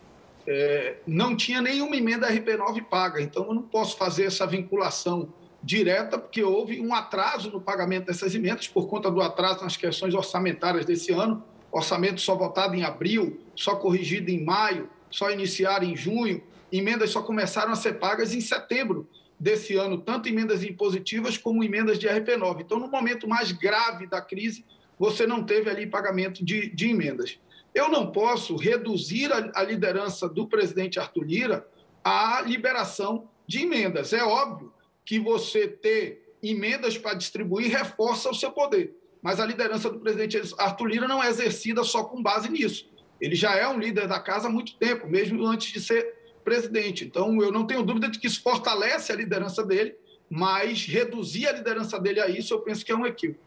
é, 0.46 0.96
não 1.06 1.36
tinha 1.36 1.60
nenhuma 1.60 1.96
emenda 1.96 2.30
RP9 2.30 2.84
paga, 2.84 3.20
então 3.20 3.46
eu 3.46 3.54
não 3.54 3.62
posso 3.62 3.96
fazer 3.96 4.24
essa 4.24 4.46
vinculação 4.46 5.32
direta, 5.62 6.16
porque 6.18 6.42
houve 6.42 6.80
um 6.80 6.94
atraso 6.94 7.50
no 7.50 7.60
pagamento 7.60 8.06
dessas 8.06 8.34
emendas 8.34 8.68
por 8.68 8.86
conta 8.86 9.10
do 9.10 9.20
atraso 9.20 9.64
nas 9.64 9.76
questões 9.76 10.14
orçamentárias 10.14 10.86
desse 10.86 11.12
ano. 11.12 11.42
Orçamento 11.72 12.20
só 12.20 12.36
votado 12.36 12.74
em 12.74 12.84
abril, 12.84 13.40
só 13.54 13.74
corrigido 13.74 14.30
em 14.30 14.44
maio, 14.44 14.88
só 15.10 15.30
iniciado 15.30 15.84
em 15.84 15.96
junho. 15.96 16.42
Emendas 16.70 17.10
só 17.10 17.20
começaram 17.20 17.72
a 17.72 17.76
ser 17.76 17.94
pagas 17.94 18.32
em 18.32 18.40
setembro 18.40 19.08
desse 19.38 19.74
ano, 19.74 19.98
tanto 19.98 20.28
emendas 20.28 20.62
impositivas 20.62 21.36
como 21.36 21.64
emendas 21.64 21.98
de 21.98 22.06
RP9. 22.06 22.60
Então, 22.60 22.78
no 22.78 22.88
momento 22.88 23.28
mais 23.28 23.50
grave 23.50 24.06
da 24.06 24.20
crise, 24.20 24.64
você 24.98 25.26
não 25.26 25.42
teve 25.42 25.68
ali 25.68 25.86
pagamento 25.86 26.44
de, 26.44 26.70
de 26.70 26.88
emendas. 26.88 27.38
Eu 27.76 27.90
não 27.90 28.10
posso 28.10 28.56
reduzir 28.56 29.30
a, 29.30 29.50
a 29.54 29.62
liderança 29.62 30.26
do 30.26 30.46
presidente 30.46 30.98
Arthur 30.98 31.24
Lira 31.24 31.68
à 32.02 32.40
liberação 32.40 33.28
de 33.46 33.64
emendas. 33.64 34.14
É 34.14 34.24
óbvio 34.24 34.72
que 35.04 35.20
você 35.20 35.68
ter 35.68 36.34
emendas 36.42 36.96
para 36.96 37.12
distribuir 37.12 37.70
reforça 37.70 38.30
o 38.30 38.34
seu 38.34 38.50
poder. 38.50 38.96
Mas 39.20 39.40
a 39.40 39.44
liderança 39.44 39.90
do 39.90 40.00
presidente 40.00 40.40
Arthur 40.56 40.86
Lira 40.86 41.06
não 41.06 41.22
é 41.22 41.28
exercida 41.28 41.84
só 41.84 42.02
com 42.02 42.22
base 42.22 42.48
nisso. 42.48 42.88
Ele 43.20 43.34
já 43.34 43.54
é 43.54 43.68
um 43.68 43.78
líder 43.78 44.08
da 44.08 44.20
casa 44.20 44.48
há 44.48 44.50
muito 44.50 44.74
tempo, 44.76 45.06
mesmo 45.06 45.44
antes 45.44 45.70
de 45.70 45.78
ser 45.78 46.14
presidente. 46.42 47.04
Então, 47.04 47.42
eu 47.42 47.52
não 47.52 47.66
tenho 47.66 47.82
dúvida 47.82 48.08
de 48.08 48.18
que 48.18 48.26
isso 48.26 48.42
fortalece 48.42 49.12
a 49.12 49.16
liderança 49.16 49.62
dele, 49.62 49.94
mas 50.30 50.86
reduzir 50.86 51.46
a 51.46 51.52
liderança 51.52 52.00
dele 52.00 52.20
a 52.20 52.28
isso, 52.28 52.54
eu 52.54 52.60
penso 52.60 52.86
que 52.86 52.92
é 52.92 52.96
um 52.96 53.04
equívoco. 53.04 53.44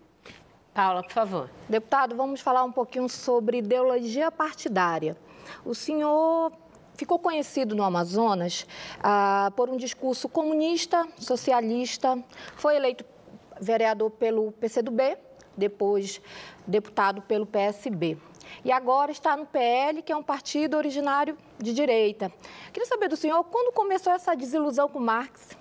Paula, 0.80 1.04
por 1.04 1.12
favor. 1.12 1.50
Deputado, 1.68 2.15
vamos 2.15 2.39
falar 2.39 2.63
um 2.63 2.72
pouquinho 2.72 3.10
sobre 3.10 3.58
ideologia 3.58 4.32
partidária. 4.32 5.18
O 5.65 5.76
senhor 5.76 6.54
ficou 6.96 7.20
conhecido 7.20 7.76
no 7.76 7.84
Amazonas 7.84 8.65
ah, 9.04 9.52
por 9.58 9.70
um 9.70 9.76
discurso 9.76 10.30
comunista, 10.30 11.06
socialista, 11.18 12.18
foi 12.56 12.78
eleito 12.78 13.04
vereador 13.60 14.10
pelo 14.12 14.54
PCdoB, 14.54 15.18
depois 15.58 16.22
deputado 16.65 17.22
pelo 17.24 17.46
PSB. 17.46 18.18
E 18.63 18.72
agora 18.72 19.12
está 19.12 19.36
no 19.36 19.46
PL, 19.46 20.02
que 20.02 20.13
é 20.13 20.15
um 20.15 20.24
partido 20.24 20.78
originário 20.78 21.38
de 21.58 21.74
direita. 21.74 22.32
Queria 22.72 22.88
saber 22.88 23.10
do 23.10 23.18
senhor 23.18 23.44
quando 23.44 23.74
começou 23.74 24.13
essa 24.13 24.34
desilusão 24.34 24.88
com 24.88 25.02
Marx? 25.02 25.58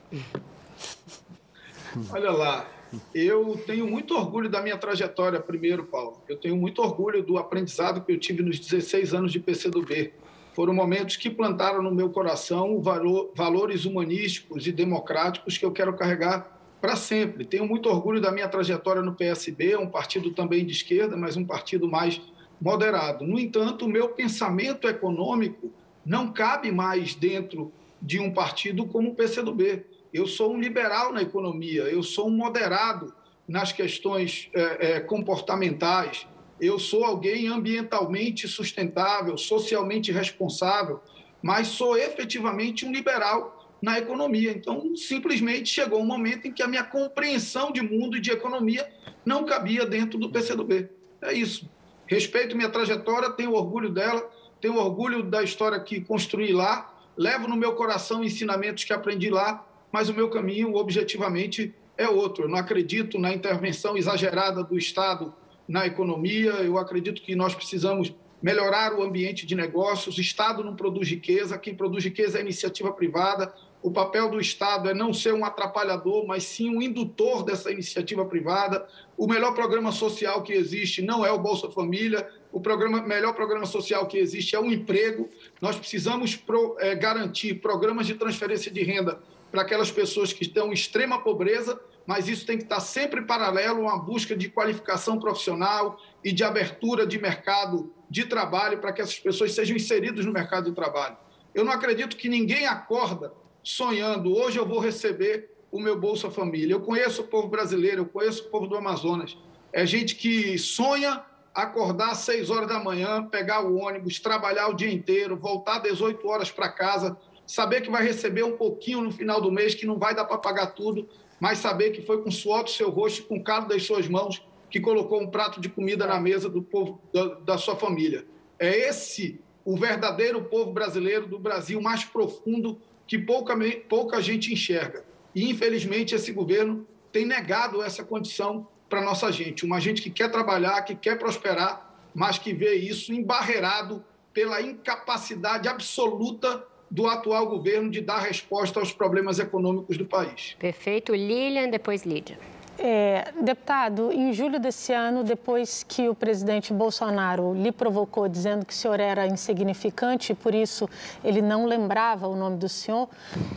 Olha 2.12 2.30
lá, 2.30 2.77
eu 3.14 3.60
tenho 3.66 3.86
muito 3.86 4.14
orgulho 4.14 4.48
da 4.48 4.62
minha 4.62 4.76
trajetória, 4.76 5.40
primeiro, 5.40 5.84
Paulo. 5.84 6.22
Eu 6.28 6.36
tenho 6.36 6.56
muito 6.56 6.82
orgulho 6.82 7.22
do 7.22 7.38
aprendizado 7.38 8.04
que 8.04 8.12
eu 8.12 8.18
tive 8.18 8.42
nos 8.42 8.58
16 8.58 9.14
anos 9.14 9.32
de 9.32 9.40
PCdoB. 9.40 10.12
Foram 10.54 10.74
momentos 10.74 11.16
que 11.16 11.30
plantaram 11.30 11.82
no 11.82 11.94
meu 11.94 12.10
coração 12.10 12.80
valor, 12.80 13.30
valores 13.34 13.84
humanísticos 13.84 14.66
e 14.66 14.72
democráticos 14.72 15.56
que 15.56 15.64
eu 15.64 15.70
quero 15.70 15.94
carregar 15.94 16.58
para 16.80 16.96
sempre. 16.96 17.44
Tenho 17.44 17.66
muito 17.66 17.88
orgulho 17.88 18.20
da 18.20 18.32
minha 18.32 18.48
trajetória 18.48 19.02
no 19.02 19.14
PSB, 19.14 19.76
um 19.76 19.88
partido 19.88 20.30
também 20.30 20.64
de 20.64 20.72
esquerda, 20.72 21.16
mas 21.16 21.36
um 21.36 21.44
partido 21.44 21.88
mais 21.88 22.20
moderado. 22.60 23.24
No 23.24 23.38
entanto, 23.38 23.84
o 23.84 23.88
meu 23.88 24.08
pensamento 24.08 24.88
econômico 24.88 25.72
não 26.04 26.32
cabe 26.32 26.72
mais 26.72 27.14
dentro 27.14 27.72
de 28.00 28.18
um 28.18 28.32
partido 28.32 28.86
como 28.86 29.10
o 29.10 29.14
PCdoB 29.14 29.84
eu 30.12 30.26
sou 30.26 30.52
um 30.52 30.60
liberal 30.60 31.12
na 31.12 31.22
economia, 31.22 31.82
eu 31.82 32.02
sou 32.02 32.28
um 32.28 32.36
moderado 32.36 33.12
nas 33.46 33.72
questões 33.72 34.50
é, 34.54 34.96
é, 34.96 35.00
comportamentais, 35.00 36.26
eu 36.60 36.78
sou 36.78 37.04
alguém 37.04 37.48
ambientalmente 37.48 38.48
sustentável, 38.48 39.38
socialmente 39.38 40.10
responsável, 40.10 41.00
mas 41.40 41.68
sou 41.68 41.96
efetivamente 41.96 42.84
um 42.84 42.92
liberal 42.92 43.76
na 43.80 43.98
economia. 43.98 44.50
Então, 44.50 44.94
simplesmente 44.96 45.68
chegou 45.68 46.00
um 46.00 46.06
momento 46.06 46.48
em 46.48 46.52
que 46.52 46.62
a 46.62 46.68
minha 46.68 46.82
compreensão 46.82 47.70
de 47.70 47.80
mundo 47.80 48.16
e 48.16 48.20
de 48.20 48.30
economia 48.30 48.88
não 49.24 49.44
cabia 49.44 49.86
dentro 49.86 50.18
do 50.18 50.30
PCdoB. 50.30 50.88
É 51.22 51.32
isso. 51.32 51.68
Respeito 52.06 52.56
minha 52.56 52.70
trajetória, 52.70 53.30
tenho 53.30 53.52
orgulho 53.52 53.90
dela, 53.90 54.28
tenho 54.60 54.76
orgulho 54.76 55.22
da 55.22 55.42
história 55.42 55.78
que 55.78 56.00
construí 56.00 56.52
lá, 56.52 56.92
levo 57.16 57.46
no 57.46 57.56
meu 57.56 57.74
coração 57.74 58.24
ensinamentos 58.24 58.84
que 58.84 58.92
aprendi 58.92 59.30
lá, 59.30 59.64
mas 59.92 60.08
o 60.08 60.14
meu 60.14 60.28
caminho, 60.28 60.74
objetivamente, 60.74 61.74
é 61.96 62.08
outro. 62.08 62.44
Eu 62.44 62.48
não 62.48 62.58
acredito 62.58 63.18
na 63.18 63.32
intervenção 63.32 63.96
exagerada 63.96 64.62
do 64.62 64.78
Estado 64.78 65.34
na 65.66 65.86
economia, 65.86 66.52
eu 66.62 66.78
acredito 66.78 67.20
que 67.20 67.34
nós 67.34 67.54
precisamos 67.54 68.14
melhorar 68.40 68.94
o 68.94 69.02
ambiente 69.02 69.44
de 69.44 69.54
negócios. 69.54 70.16
O 70.16 70.20
Estado 70.20 70.64
não 70.64 70.74
produz 70.74 71.08
riqueza, 71.08 71.58
quem 71.58 71.74
produz 71.74 72.04
riqueza 72.04 72.38
é 72.38 72.40
a 72.40 72.44
iniciativa 72.44 72.92
privada. 72.92 73.52
O 73.82 73.90
papel 73.90 74.30
do 74.30 74.40
Estado 74.40 74.88
é 74.88 74.94
não 74.94 75.12
ser 75.12 75.34
um 75.34 75.44
atrapalhador, 75.44 76.26
mas 76.26 76.44
sim 76.44 76.74
um 76.74 76.82
indutor 76.82 77.44
dessa 77.44 77.70
iniciativa 77.70 78.24
privada. 78.24 78.86
O 79.16 79.26
melhor 79.26 79.54
programa 79.54 79.92
social 79.92 80.42
que 80.42 80.52
existe 80.52 81.02
não 81.02 81.24
é 81.24 81.30
o 81.30 81.38
Bolsa 81.38 81.70
Família, 81.70 82.28
o 82.50 82.60
programa, 82.60 83.02
melhor 83.02 83.34
programa 83.34 83.66
social 83.66 84.06
que 84.06 84.18
existe 84.18 84.56
é 84.56 84.60
o 84.60 84.70
emprego. 84.70 85.28
Nós 85.60 85.76
precisamos 85.76 86.34
pro, 86.34 86.76
é, 86.80 86.94
garantir 86.94 87.54
programas 87.54 88.06
de 88.06 88.14
transferência 88.14 88.70
de 88.70 88.82
renda 88.82 89.20
para 89.50 89.62
aquelas 89.62 89.90
pessoas 89.90 90.32
que 90.32 90.42
estão 90.42 90.68
em 90.68 90.74
extrema 90.74 91.22
pobreza, 91.22 91.80
mas 92.06 92.28
isso 92.28 92.46
tem 92.46 92.56
que 92.56 92.64
estar 92.64 92.80
sempre 92.80 93.22
paralelo 93.22 93.80
a 93.80 93.94
uma 93.94 93.98
busca 93.98 94.34
de 94.34 94.48
qualificação 94.48 95.18
profissional 95.18 95.98
e 96.24 96.32
de 96.32 96.42
abertura 96.42 97.06
de 97.06 97.18
mercado 97.18 97.92
de 98.08 98.24
trabalho 98.24 98.78
para 98.78 98.92
que 98.92 99.02
essas 99.02 99.18
pessoas 99.18 99.52
sejam 99.52 99.76
inseridas 99.76 100.24
no 100.24 100.32
mercado 100.32 100.70
de 100.70 100.74
trabalho. 100.74 101.16
Eu 101.54 101.64
não 101.64 101.72
acredito 101.72 102.16
que 102.16 102.28
ninguém 102.28 102.66
acorda 102.66 103.32
sonhando, 103.62 104.34
hoje 104.34 104.58
eu 104.58 104.66
vou 104.66 104.78
receber 104.78 105.50
o 105.70 105.78
meu 105.78 105.98
Bolsa 105.98 106.30
Família. 106.30 106.72
Eu 106.72 106.80
conheço 106.80 107.22
o 107.22 107.26
povo 107.26 107.48
brasileiro, 107.48 108.02
eu 108.02 108.06
conheço 108.06 108.44
o 108.44 108.50
povo 108.50 108.66
do 108.66 108.76
Amazonas. 108.76 109.36
É 109.72 109.84
gente 109.84 110.14
que 110.14 110.56
sonha 110.58 111.22
acordar 111.54 112.12
às 112.12 112.18
6 112.18 112.50
horas 112.50 112.68
da 112.68 112.78
manhã, 112.78 113.26
pegar 113.26 113.64
o 113.64 113.76
ônibus, 113.76 114.20
trabalhar 114.20 114.68
o 114.68 114.74
dia 114.74 114.90
inteiro, 114.90 115.36
voltar 115.36 115.80
18 115.80 116.26
horas 116.26 116.50
para 116.50 116.68
casa, 116.68 117.18
saber 117.48 117.80
que 117.80 117.90
vai 117.90 118.04
receber 118.04 118.44
um 118.44 118.56
pouquinho 118.56 119.00
no 119.00 119.10
final 119.10 119.40
do 119.40 119.50
mês, 119.50 119.74
que 119.74 119.86
não 119.86 119.98
vai 119.98 120.14
dar 120.14 120.26
para 120.26 120.36
pagar 120.36 120.66
tudo, 120.68 121.08
mas 121.40 121.58
saber 121.58 121.90
que 121.90 122.02
foi 122.02 122.22
com 122.22 122.30
suor 122.30 122.62
do 122.62 122.70
seu 122.70 122.90
rosto, 122.90 123.24
com 123.24 123.38
o 123.38 123.42
calo 123.42 123.66
das 123.66 123.84
suas 123.84 124.06
mãos, 124.06 124.46
que 124.70 124.78
colocou 124.78 125.20
um 125.20 125.30
prato 125.30 125.58
de 125.58 125.68
comida 125.68 126.06
na 126.06 126.20
mesa 126.20 126.48
do 126.48 126.62
povo 126.62 127.00
da, 127.12 127.24
da 127.36 127.58
sua 127.58 127.74
família. 127.74 128.26
É 128.58 128.88
esse 128.88 129.40
o 129.64 129.76
verdadeiro 129.76 130.44
povo 130.44 130.72
brasileiro 130.72 131.26
do 131.26 131.38
Brasil 131.38 131.80
mais 131.80 132.04
profundo 132.04 132.78
que 133.06 133.18
pouca, 133.18 133.54
pouca 133.88 134.20
gente 134.20 134.52
enxerga. 134.52 135.04
E, 135.34 135.48
infelizmente, 135.48 136.14
esse 136.14 136.30
governo 136.32 136.86
tem 137.10 137.24
negado 137.24 137.82
essa 137.82 138.04
condição 138.04 138.68
para 138.90 139.00
nossa 139.00 139.32
gente. 139.32 139.64
Uma 139.64 139.80
gente 139.80 140.02
que 140.02 140.10
quer 140.10 140.30
trabalhar, 140.30 140.82
que 140.82 140.94
quer 140.94 141.18
prosperar, 141.18 141.94
mas 142.14 142.38
que 142.38 142.52
vê 142.52 142.74
isso 142.74 143.12
embarreirado 143.12 144.04
pela 144.34 144.60
incapacidade 144.60 145.66
absoluta 145.66 146.66
do 146.90 147.06
atual 147.06 147.46
governo 147.48 147.90
de 147.90 148.00
dar 148.00 148.18
resposta 148.20 148.80
aos 148.80 148.92
problemas 148.92 149.38
econômicos 149.38 149.96
do 149.96 150.06
país. 150.06 150.56
Perfeito. 150.58 151.14
Lilian, 151.14 151.68
depois 151.68 152.04
Lídia. 152.04 152.38
É, 152.80 153.32
deputado, 153.42 154.12
em 154.12 154.32
julho 154.32 154.60
desse 154.60 154.92
ano, 154.92 155.24
depois 155.24 155.82
que 155.82 156.08
o 156.08 156.14
presidente 156.14 156.72
Bolsonaro 156.72 157.52
lhe 157.52 157.72
provocou 157.72 158.28
dizendo 158.28 158.64
que 158.64 158.72
o 158.72 158.76
senhor 158.76 159.00
era 159.00 159.26
insignificante 159.26 160.30
e 160.30 160.34
por 160.34 160.54
isso 160.54 160.88
ele 161.24 161.42
não 161.42 161.66
lembrava 161.66 162.28
o 162.28 162.36
nome 162.36 162.56
do 162.56 162.68
senhor, 162.68 163.08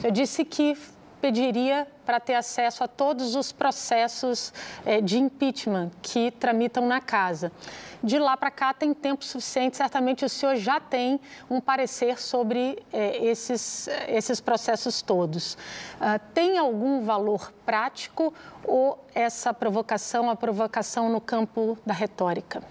eu 0.04 0.10
disse 0.10 0.44
que 0.44 0.76
pediria 1.22 1.88
para 2.06 2.20
ter 2.20 2.34
acesso 2.34 2.84
a 2.84 2.88
todos 2.88 3.36
os 3.36 3.52
processos 3.52 4.52
é, 4.84 5.00
de 5.00 5.18
impeachment 5.18 5.92
que 6.02 6.32
tramitam 6.32 6.88
na 6.88 7.00
casa. 7.00 7.52
De 8.04 8.18
lá 8.18 8.36
para 8.36 8.50
cá 8.50 8.74
tem 8.74 8.94
tempo 8.96 9.24
suficiente, 9.24 9.78
certamente 9.78 10.26
o 10.26 10.30
senhor 10.30 10.56
já 10.56 10.80
tem 10.80 11.20
um 11.48 11.62
parecer 11.62 12.20
sobre 12.20 12.80
é, 12.92 13.24
esses, 13.24 13.88
esses 14.08 14.42
processos 14.42 15.04
todos. 15.04 15.54
Uh, 15.54 16.20
tem 16.34 16.58
algum 16.58 17.04
valor 17.04 17.54
prático 17.64 18.34
ou 18.64 19.06
essa 19.14 19.54
provocação, 19.54 20.32
a 20.32 20.36
provocação 20.36 21.12
no 21.12 21.22
campo 21.22 21.78
da 21.86 21.94
retórica? 21.94 22.64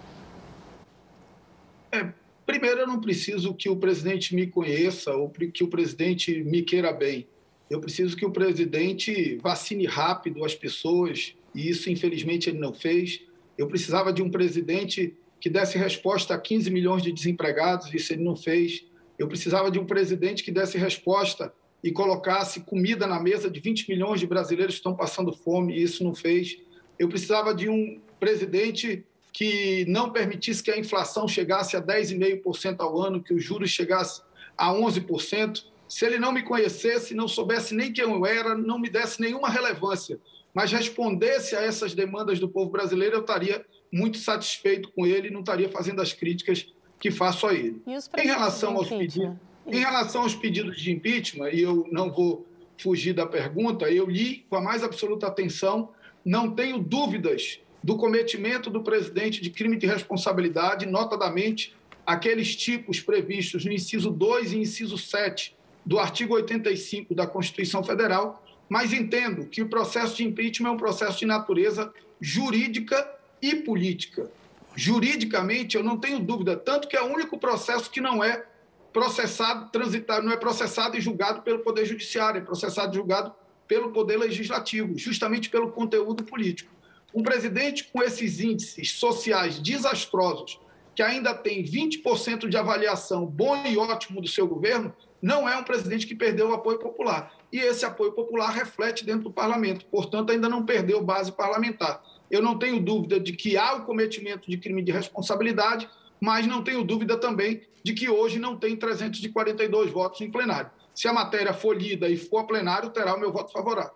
É, 1.93 2.09
primeiro, 2.45 2.81
eu 2.81 2.87
não 2.87 2.99
preciso 2.99 3.53
que 3.53 3.69
o 3.69 3.77
presidente 3.77 4.35
me 4.35 4.47
conheça 4.47 5.13
ou 5.13 5.29
que 5.29 5.63
o 5.63 5.69
presidente 5.69 6.43
me 6.43 6.61
queira 6.61 6.91
bem. 6.91 7.25
Eu 7.71 7.79
preciso 7.79 8.17
que 8.17 8.25
o 8.25 8.31
presidente 8.31 9.37
vacine 9.41 9.85
rápido 9.85 10.43
as 10.43 10.53
pessoas, 10.53 11.33
e 11.55 11.69
isso, 11.69 11.89
infelizmente, 11.89 12.49
ele 12.49 12.59
não 12.59 12.73
fez. 12.73 13.21
Eu 13.57 13.65
precisava 13.65 14.11
de 14.11 14.21
um 14.21 14.29
presidente 14.29 15.15
que 15.39 15.49
desse 15.49 15.77
resposta 15.77 16.33
a 16.35 16.37
15 16.37 16.69
milhões 16.69 17.01
de 17.01 17.13
desempregados, 17.13 17.93
isso 17.93 18.11
ele 18.11 18.25
não 18.25 18.35
fez. 18.35 18.83
Eu 19.17 19.25
precisava 19.25 19.71
de 19.71 19.79
um 19.79 19.85
presidente 19.85 20.43
que 20.43 20.51
desse 20.51 20.77
resposta 20.77 21.53
e 21.81 21.93
colocasse 21.93 22.59
comida 22.59 23.07
na 23.07 23.21
mesa 23.21 23.49
de 23.49 23.61
20 23.61 23.87
milhões 23.87 24.19
de 24.19 24.27
brasileiros 24.27 24.75
que 24.75 24.79
estão 24.79 24.93
passando 24.93 25.31
fome, 25.31 25.73
e 25.73 25.81
isso 25.81 26.03
não 26.03 26.13
fez. 26.13 26.57
Eu 26.99 27.07
precisava 27.07 27.55
de 27.55 27.69
um 27.69 28.01
presidente 28.19 29.05
que 29.31 29.85
não 29.87 30.11
permitisse 30.11 30.61
que 30.61 30.71
a 30.71 30.77
inflação 30.77 31.25
chegasse 31.25 31.77
a 31.77 31.81
10,5% 31.81 32.81
ao 32.81 32.99
ano, 32.99 33.23
que 33.23 33.33
os 33.33 33.41
juros 33.41 33.69
chegassem 33.69 34.25
a 34.57 34.73
11% 34.73 35.70
se 35.91 36.05
ele 36.05 36.17
não 36.17 36.31
me 36.31 36.41
conhecesse, 36.41 37.13
não 37.13 37.27
soubesse 37.27 37.75
nem 37.75 37.91
quem 37.91 38.05
eu 38.05 38.25
era, 38.25 38.55
não 38.55 38.79
me 38.79 38.89
desse 38.89 39.19
nenhuma 39.19 39.49
relevância, 39.49 40.17
mas 40.53 40.71
respondesse 40.71 41.53
a 41.53 41.61
essas 41.61 41.93
demandas 41.93 42.39
do 42.39 42.47
povo 42.47 42.71
brasileiro, 42.71 43.17
eu 43.17 43.19
estaria 43.19 43.65
muito 43.91 44.17
satisfeito 44.17 44.89
com 44.93 45.05
ele 45.05 45.27
e 45.27 45.31
não 45.31 45.41
estaria 45.41 45.67
fazendo 45.67 46.01
as 46.01 46.13
críticas 46.13 46.73
que 46.97 47.11
faço 47.11 47.45
a 47.45 47.53
ele. 47.53 47.81
Em 48.17 48.25
relação, 48.25 48.77
aos 48.77 48.87
pedidos, 48.87 49.35
em 49.67 49.79
relação 49.79 50.21
aos 50.21 50.33
pedidos 50.33 50.79
de 50.79 50.93
impeachment, 50.93 51.49
e 51.49 51.61
eu 51.61 51.85
não 51.91 52.09
vou 52.09 52.47
fugir 52.77 53.11
da 53.11 53.25
pergunta, 53.25 53.91
eu 53.91 54.09
li 54.09 54.45
com 54.49 54.55
a 54.55 54.61
mais 54.61 54.85
absoluta 54.85 55.27
atenção, 55.27 55.89
não 56.23 56.55
tenho 56.55 56.79
dúvidas 56.79 57.59
do 57.83 57.97
cometimento 57.97 58.69
do 58.69 58.81
presidente 58.81 59.41
de 59.41 59.49
crime 59.49 59.75
de 59.75 59.87
responsabilidade, 59.87 60.85
notadamente 60.85 61.75
aqueles 62.05 62.55
tipos 62.55 63.01
previstos 63.01 63.65
no 63.65 63.73
inciso 63.73 64.09
2 64.09 64.53
e 64.53 64.59
inciso 64.59 64.97
7 64.97 65.59
do 65.85 65.99
artigo 65.99 66.35
85 66.35 67.13
da 67.15 67.27
Constituição 67.27 67.83
Federal, 67.83 68.43
mas 68.69 68.93
entendo 68.93 69.47
que 69.47 69.61
o 69.61 69.67
processo 69.67 70.15
de 70.15 70.23
impeachment 70.23 70.69
é 70.69 70.71
um 70.71 70.77
processo 70.77 71.19
de 71.19 71.25
natureza 71.25 71.93
jurídica 72.19 73.09
e 73.41 73.55
política. 73.55 74.29
Juridicamente, 74.75 75.75
eu 75.75 75.83
não 75.83 75.97
tenho 75.97 76.19
dúvida, 76.19 76.55
tanto 76.55 76.87
que 76.87 76.95
é 76.95 77.01
o 77.01 77.11
único 77.13 77.37
processo 77.37 77.89
que 77.89 77.99
não 77.99 78.23
é 78.23 78.45
processado, 78.93 79.69
transitado, 79.71 80.25
não 80.25 80.31
é 80.31 80.37
processado 80.37 80.97
e 80.97 81.01
julgado 81.01 81.41
pelo 81.41 81.59
Poder 81.59 81.85
Judiciário, 81.85 82.39
é 82.39 82.45
processado 82.45 82.93
e 82.93 82.95
julgado 82.95 83.33
pelo 83.67 83.91
Poder 83.91 84.17
Legislativo, 84.17 84.97
justamente 84.97 85.49
pelo 85.49 85.71
conteúdo 85.71 86.23
político. 86.23 86.71
Um 87.13 87.23
presidente 87.23 87.85
com 87.91 88.01
esses 88.01 88.39
índices 88.39 88.91
sociais 88.93 89.59
desastrosos, 89.59 90.59
que 90.95 91.01
ainda 91.01 91.33
tem 91.33 91.63
20% 91.63 92.47
de 92.47 92.57
avaliação 92.57 93.25
bom 93.25 93.65
e 93.65 93.77
ótimo 93.77 94.21
do 94.21 94.27
seu 94.27 94.47
governo, 94.47 94.93
não 95.21 95.47
é 95.47 95.55
um 95.55 95.63
presidente 95.63 96.07
que 96.07 96.15
perdeu 96.15 96.49
o 96.49 96.53
apoio 96.53 96.79
popular. 96.79 97.33
E 97.51 97.59
esse 97.59 97.85
apoio 97.85 98.11
popular 98.11 98.49
reflete 98.51 99.05
dentro 99.05 99.23
do 99.23 99.31
parlamento, 99.31 99.85
portanto, 99.85 100.31
ainda 100.31 100.49
não 100.49 100.65
perdeu 100.65 101.03
base 101.03 101.31
parlamentar. 101.31 102.01
Eu 102.29 102.41
não 102.41 102.57
tenho 102.57 102.79
dúvida 102.79 103.19
de 103.19 103.33
que 103.33 103.57
há 103.57 103.73
o 103.73 103.85
cometimento 103.85 104.49
de 104.49 104.57
crime 104.57 104.81
de 104.81 104.91
responsabilidade, 104.91 105.87
mas 106.19 106.47
não 106.47 106.63
tenho 106.63 106.83
dúvida 106.83 107.17
também 107.17 107.61
de 107.83 107.93
que 107.93 108.09
hoje 108.09 108.39
não 108.39 108.55
tem 108.55 108.75
342 108.75 109.91
votos 109.91 110.21
em 110.21 110.31
plenário. 110.31 110.71
Se 110.93 111.07
a 111.07 111.13
matéria 111.13 111.53
for 111.53 111.75
lida 111.75 112.07
e 112.07 112.17
for 112.17 112.39
a 112.39 112.43
plenário, 112.43 112.89
terá 112.89 113.15
o 113.15 113.19
meu 113.19 113.31
voto 113.31 113.51
favorável. 113.51 113.93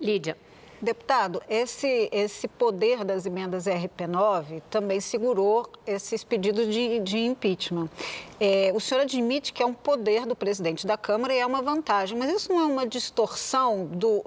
Lídia. 0.00 0.36
Deputado, 0.80 1.42
esse, 1.48 2.08
esse 2.12 2.46
poder 2.46 3.02
das 3.02 3.24
emendas 3.24 3.64
RP9 3.64 4.60
também 4.68 5.00
segurou 5.00 5.70
esses 5.86 6.22
pedidos 6.22 6.68
de, 6.68 7.00
de 7.00 7.18
impeachment. 7.18 7.88
É, 8.40 8.70
o 8.74 8.80
senhor 8.80 9.02
admite 9.02 9.52
que 9.52 9.62
é 9.62 9.66
um 9.66 9.72
poder 9.72 10.26
do 10.26 10.36
presidente 10.36 10.86
da 10.86 10.96
Câmara 10.96 11.34
e 11.34 11.38
é 11.38 11.46
uma 11.46 11.62
vantagem, 11.62 12.18
mas 12.18 12.30
isso 12.30 12.52
não 12.52 12.60
é 12.60 12.64
uma 12.64 12.86
distorção 12.86 13.86
do, 13.86 14.22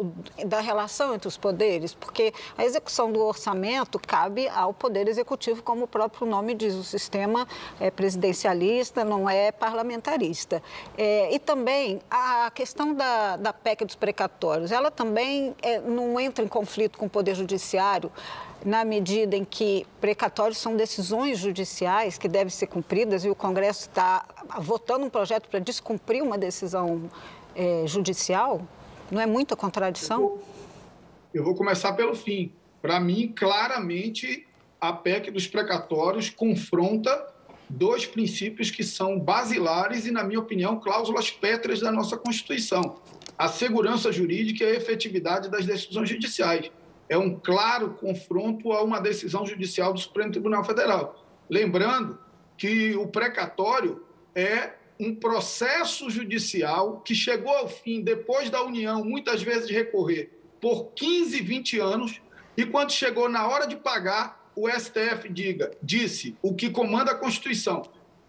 da 0.46 0.60
relação 0.60 1.14
entre 1.14 1.28
os 1.28 1.38
poderes? 1.38 1.94
Porque 1.94 2.34
a 2.58 2.66
execução 2.66 3.12
do 3.12 3.22
orçamento 3.22 4.00
cabe 4.00 4.48
ao 4.50 4.74
Poder 4.74 5.08
Executivo, 5.08 5.62
como 5.62 5.84
o 5.84 5.88
próprio 5.88 6.26
nome 6.26 6.54
diz, 6.54 6.74
o 6.76 6.84
sistema 6.84 7.48
é 7.80 7.92
presidencialista, 7.92 9.04
não 9.04 9.30
é 9.30 9.52
parlamentarista. 9.52 10.62
É, 10.98 11.34
e 11.34 11.40
também 11.40 12.02
a 12.10 12.52
questão 12.52 12.94
da, 12.94 13.38
da 13.38 13.54
PEC 13.54 13.86
dos 13.86 13.96
precatórios, 13.96 14.72
ela 14.72 14.90
também 14.90 15.56
é, 15.62 15.80
não 15.80 16.20
entra 16.20 16.44
em 16.44 16.48
conflito 16.48 16.98
com 16.98 17.06
o 17.06 17.10
Poder 17.10 17.36
Judiciário 17.36 18.12
na 18.64 18.84
medida 18.84 19.36
em 19.36 19.46
que 19.46 19.86
precatórios 20.02 20.58
são 20.58 20.76
decisões 20.76 21.40
judiciais 21.40 22.18
que 22.18 22.28
devem 22.28 22.50
ser 22.50 22.68
cumpridas 22.68 23.24
e 23.24 23.30
o 23.30 23.36
Congresso 23.36 23.82
está 23.82 24.26
votando 24.60 25.06
um 25.06 25.10
projeto 25.10 25.48
para 25.48 25.60
descumprir 25.60 26.24
uma 26.24 26.38
decisão 26.38 27.10
é, 27.56 27.84
judicial? 27.88 28.62
Não 29.10 29.22
é 29.22 29.26
muita 29.26 29.56
contradição? 29.56 30.22
Eu 30.22 30.28
vou, 30.28 30.44
eu 31.36 31.44
vou 31.44 31.56
começar 31.56 31.94
pelo 31.94 32.16
fim. 32.16 32.52
Para 32.82 33.00
mim, 33.00 33.34
claramente, 33.36 34.46
a 34.80 34.94
PEC 34.94 35.32
dos 35.32 35.48
precatórios 35.48 36.30
confronta 36.30 37.28
dois 37.70 38.06
princípios 38.06 38.72
que 38.72 38.84
são 38.84 39.20
basilares 39.20 40.06
e, 40.06 40.12
na 40.12 40.24
minha 40.24 40.40
opinião, 40.40 40.80
cláusulas 40.80 41.30
pétreas 41.30 41.80
da 41.80 41.92
nossa 41.92 42.18
Constituição: 42.18 43.02
a 43.38 43.48
segurança 43.48 44.12
jurídica 44.12 44.64
e 44.64 44.68
a 44.68 44.76
efetividade 44.76 45.50
das 45.50 45.66
decisões 45.66 46.10
judiciais. 46.10 46.72
É 47.10 47.18
um 47.18 47.38
claro 47.38 47.96
confronto 47.96 48.72
a 48.72 48.84
uma 48.84 49.02
decisão 49.02 49.46
judicial 49.46 49.92
do 49.92 50.00
Supremo 50.00 50.32
Tribunal 50.32 50.64
Federal. 50.64 51.26
Lembrando 51.50 52.20
que 52.56 52.96
o 52.96 53.08
precatório 53.08 54.06
é 54.36 54.74
um 55.00 55.16
processo 55.16 56.10
judicial 56.10 57.00
que 57.00 57.16
chegou 57.16 57.52
ao 57.52 57.68
fim 57.68 58.02
depois 58.02 58.50
da 58.50 58.62
União, 58.64 59.04
muitas 59.04 59.42
vezes 59.42 59.70
recorrer 59.70 60.30
por 60.62 60.92
15, 60.94 61.42
20 61.42 61.80
anos, 61.80 62.22
e 62.56 62.66
quando 62.66 62.92
chegou 62.92 63.30
na 63.30 63.48
hora 63.48 63.66
de 63.66 63.78
pagar, 63.78 64.52
o 64.56 64.70
STF 64.70 65.30
diga, 65.30 65.72
disse 65.82 66.36
o 66.42 66.54
que 66.54 66.70
comanda 66.70 67.12
a 67.12 67.16
Constituição, 67.16 67.84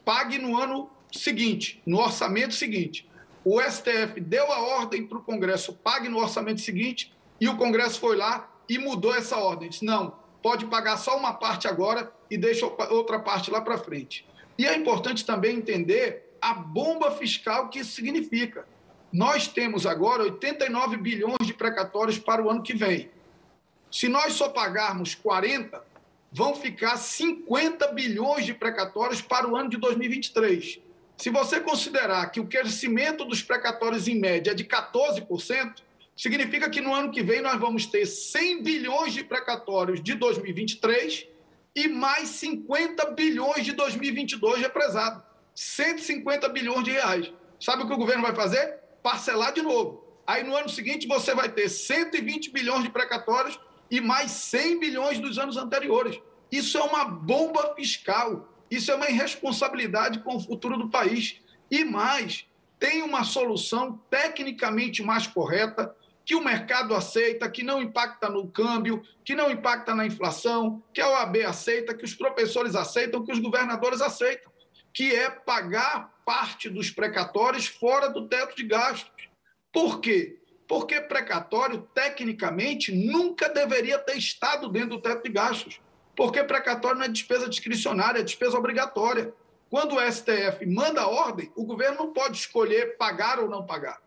pague 0.05 0.39
no 0.39 0.57
ano 0.57 0.89
seguinte, 1.11 1.83
no 1.85 1.99
orçamento 1.99 2.55
seguinte. 2.55 3.09
O 3.45 3.61
STF 3.61 4.20
deu 4.20 4.51
a 4.53 4.61
ordem 4.61 5.07
para 5.07 5.18
o 5.18 5.22
Congresso, 5.22 5.72
pague 5.72 6.09
no 6.09 6.18
orçamento 6.18 6.61
seguinte, 6.61 7.12
e 7.41 7.49
o 7.49 7.57
Congresso 7.57 7.99
foi 7.99 8.16
lá 8.16 8.49
e 8.71 8.79
mudou 8.79 9.12
essa 9.12 9.37
ordem. 9.37 9.68
Disse, 9.68 9.85
não, 9.85 10.14
pode 10.41 10.64
pagar 10.66 10.97
só 10.97 11.18
uma 11.18 11.33
parte 11.33 11.66
agora 11.66 12.12
e 12.31 12.39
deixa 12.39 12.64
outra 12.66 13.18
parte 13.18 13.51
lá 13.51 13.61
para 13.61 13.77
frente. 13.77 14.25
E 14.57 14.64
é 14.64 14.77
importante 14.77 15.27
também 15.27 15.57
entender 15.57 16.37
a 16.41 16.55
bomba 16.55 17.11
fiscal 17.11 17.68
que 17.68 17.81
isso 17.81 17.91
significa. 17.91 18.64
Nós 19.12 19.49
temos 19.49 19.87
agora 19.87 20.23
89 20.23 20.99
bilhões 20.99 21.45
de 21.45 21.53
precatórios 21.53 22.16
para 22.16 22.41
o 22.41 22.49
ano 22.49 22.62
que 22.62 22.73
vem. 22.73 23.11
Se 23.91 24.09
nós 24.09 24.35
só 24.35 24.49
pagarmos 24.49 25.16
40, 25.16 25.83
vão 26.31 26.55
ficar 26.55 26.97
50 26.97 27.89
bilhões 27.89 28.47
de 28.47 28.55
precatórios 28.55 29.21
para 29.21 29.49
o 29.49 29.57
ano 29.57 29.68
de 29.68 29.79
2023. 29.79 30.79
Se 31.16 31.29
você 31.29 31.59
considerar 31.59 32.31
que 32.31 32.39
o 32.39 32.47
crescimento 32.47 33.25
dos 33.25 33.43
precatórios 33.43 34.07
em 34.07 34.14
média 34.14 34.53
é 34.53 34.55
de 34.55 34.64
14%, 34.64 35.83
significa 36.21 36.68
que 36.68 36.83
no 36.83 36.95
ano 36.95 37.11
que 37.11 37.23
vem 37.23 37.41
nós 37.41 37.59
vamos 37.59 37.87
ter 37.87 38.05
100 38.05 38.62
bilhões 38.62 39.14
de 39.14 39.25
precatórios 39.25 40.03
de 40.03 40.12
2023 40.14 41.27
e 41.75 41.89
mais 41.89 42.29
50 42.29 43.12
bilhões 43.12 43.64
de 43.64 43.73
2022 43.73 44.61
represado. 44.61 45.23
150 45.55 46.47
bilhões 46.51 46.85
de 46.85 46.91
reais. 46.91 47.33
Sabe 47.59 47.85
o 47.85 47.87
que 47.87 47.95
o 47.95 47.97
governo 47.97 48.23
vai 48.23 48.35
fazer? 48.35 48.81
Parcelar 49.03 49.55
de 49.55 49.62
novo. 49.62 50.05
Aí 50.27 50.45
no 50.45 50.55
ano 50.55 50.68
seguinte 50.68 51.09
você 51.09 51.35
vai 51.35 51.49
ter 51.49 51.71
120 51.71 52.51
bilhões 52.51 52.83
de 52.83 52.91
precatórios 52.91 53.59
e 53.91 53.99
mais 53.99 54.31
100 54.31 54.79
bilhões 54.79 55.18
dos 55.18 55.39
anos 55.39 55.57
anteriores. 55.57 56.21
Isso 56.53 56.77
é 56.77 56.83
uma 56.83 57.07
bomba 57.07 57.75
fiscal. 57.75 58.47
Isso 58.71 58.93
é 58.93 58.95
uma 58.95 59.09
irresponsabilidade 59.09 60.18
com 60.18 60.37
o 60.37 60.41
futuro 60.41 60.77
do 60.77 60.91
país. 60.91 61.41
E 61.71 61.83
mais, 61.83 62.45
tem 62.79 63.03
uma 63.03 63.25
solução 63.25 63.99
tecnicamente 64.11 65.03
mais 65.03 65.27
correta 65.27 65.97
que 66.25 66.35
o 66.35 66.45
mercado 66.45 66.95
aceita, 66.95 67.51
que 67.51 67.62
não 67.62 67.83
impacta 67.83 68.29
no 68.29 68.49
câmbio, 68.49 69.03
que 69.25 69.35
não 69.35 69.51
impacta 69.51 69.95
na 69.95 70.07
inflação, 70.07 70.83
que 70.93 71.01
a 71.01 71.09
OAB 71.09 71.39
aceita, 71.47 71.95
que 71.95 72.05
os 72.05 72.14
professores 72.14 72.75
aceitam, 72.75 73.25
que 73.25 73.33
os 73.33 73.39
governadores 73.39 74.01
aceitam 74.01 74.51
que 74.93 75.14
é 75.14 75.31
pagar 75.31 76.12
parte 76.25 76.68
dos 76.68 76.91
precatórios 76.91 77.66
fora 77.66 78.09
do 78.09 78.29
teto 78.29 78.57
de 78.57 78.64
gastos. 78.64 79.29
Por 79.73 80.01
quê? 80.01 80.39
Porque 80.66 81.01
precatório, 81.01 81.89
tecnicamente, 81.95 82.93
nunca 82.93 83.49
deveria 83.49 83.99
ter 83.99 84.16
estado 84.16 84.68
dentro 84.68 84.91
do 84.91 85.01
teto 85.01 85.23
de 85.25 85.31
gastos. 85.31 85.81
Porque 86.14 86.43
precatório 86.45 86.99
não 86.99 87.07
é 87.07 87.09
despesa 87.09 87.49
discricionária, 87.49 88.21
é 88.21 88.25
despesa 88.25 88.59
obrigatória. 88.59 89.33
Quando 89.68 89.97
o 89.97 90.12
STF 90.12 90.66
manda 90.66 91.07
ordem, 91.07 91.51
o 91.57 91.64
governo 91.64 91.99
não 91.99 92.12
pode 92.12 92.37
escolher 92.37 92.97
pagar 92.97 93.39
ou 93.39 93.49
não 93.49 93.64
pagar. 93.64 94.01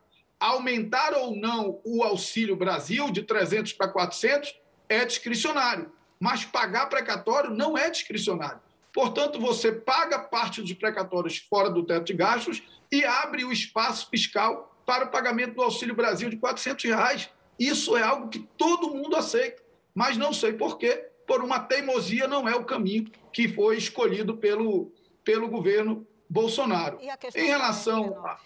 Aumentar 0.43 1.13
ou 1.13 1.33
não 1.33 1.79
o 1.85 2.03
Auxílio 2.03 2.53
Brasil 2.53 3.09
de 3.09 3.23
300 3.23 3.71
para 3.71 3.87
400 3.87 4.53
é 4.89 5.05
discricionário, 5.05 5.89
mas 6.19 6.43
pagar 6.43 6.87
precatório 6.87 7.49
não 7.49 7.77
é 7.77 7.89
discricionário. 7.89 8.59
Portanto, 8.91 9.39
você 9.39 9.71
paga 9.71 10.19
parte 10.19 10.61
dos 10.61 10.73
precatórios 10.73 11.37
fora 11.37 11.69
do 11.69 11.81
teto 11.81 12.03
de 12.03 12.13
gastos 12.13 12.61
e 12.91 13.05
abre 13.05 13.45
o 13.45 13.53
espaço 13.53 14.09
fiscal 14.09 14.77
para 14.85 15.05
o 15.05 15.11
pagamento 15.11 15.55
do 15.55 15.61
Auxílio 15.61 15.95
Brasil 15.95 16.29
de 16.29 16.35
400 16.35 16.83
reais. 16.83 17.29
Isso 17.57 17.95
é 17.95 18.03
algo 18.03 18.27
que 18.27 18.39
todo 18.39 18.93
mundo 18.93 19.15
aceita, 19.15 19.63
mas 19.95 20.17
não 20.17 20.33
sei 20.33 20.51
por 20.51 20.77
quê. 20.77 21.09
Por 21.25 21.41
uma 21.41 21.61
teimosia, 21.61 22.27
não 22.27 22.49
é 22.49 22.53
o 22.53 22.65
caminho 22.65 23.09
que 23.31 23.47
foi 23.47 23.77
escolhido 23.77 24.35
pelo, 24.35 24.91
pelo 25.23 25.47
governo 25.47 26.05
Bolsonaro. 26.29 26.99
Em 27.33 27.45
relação, 27.45 28.25
a, 28.25 28.37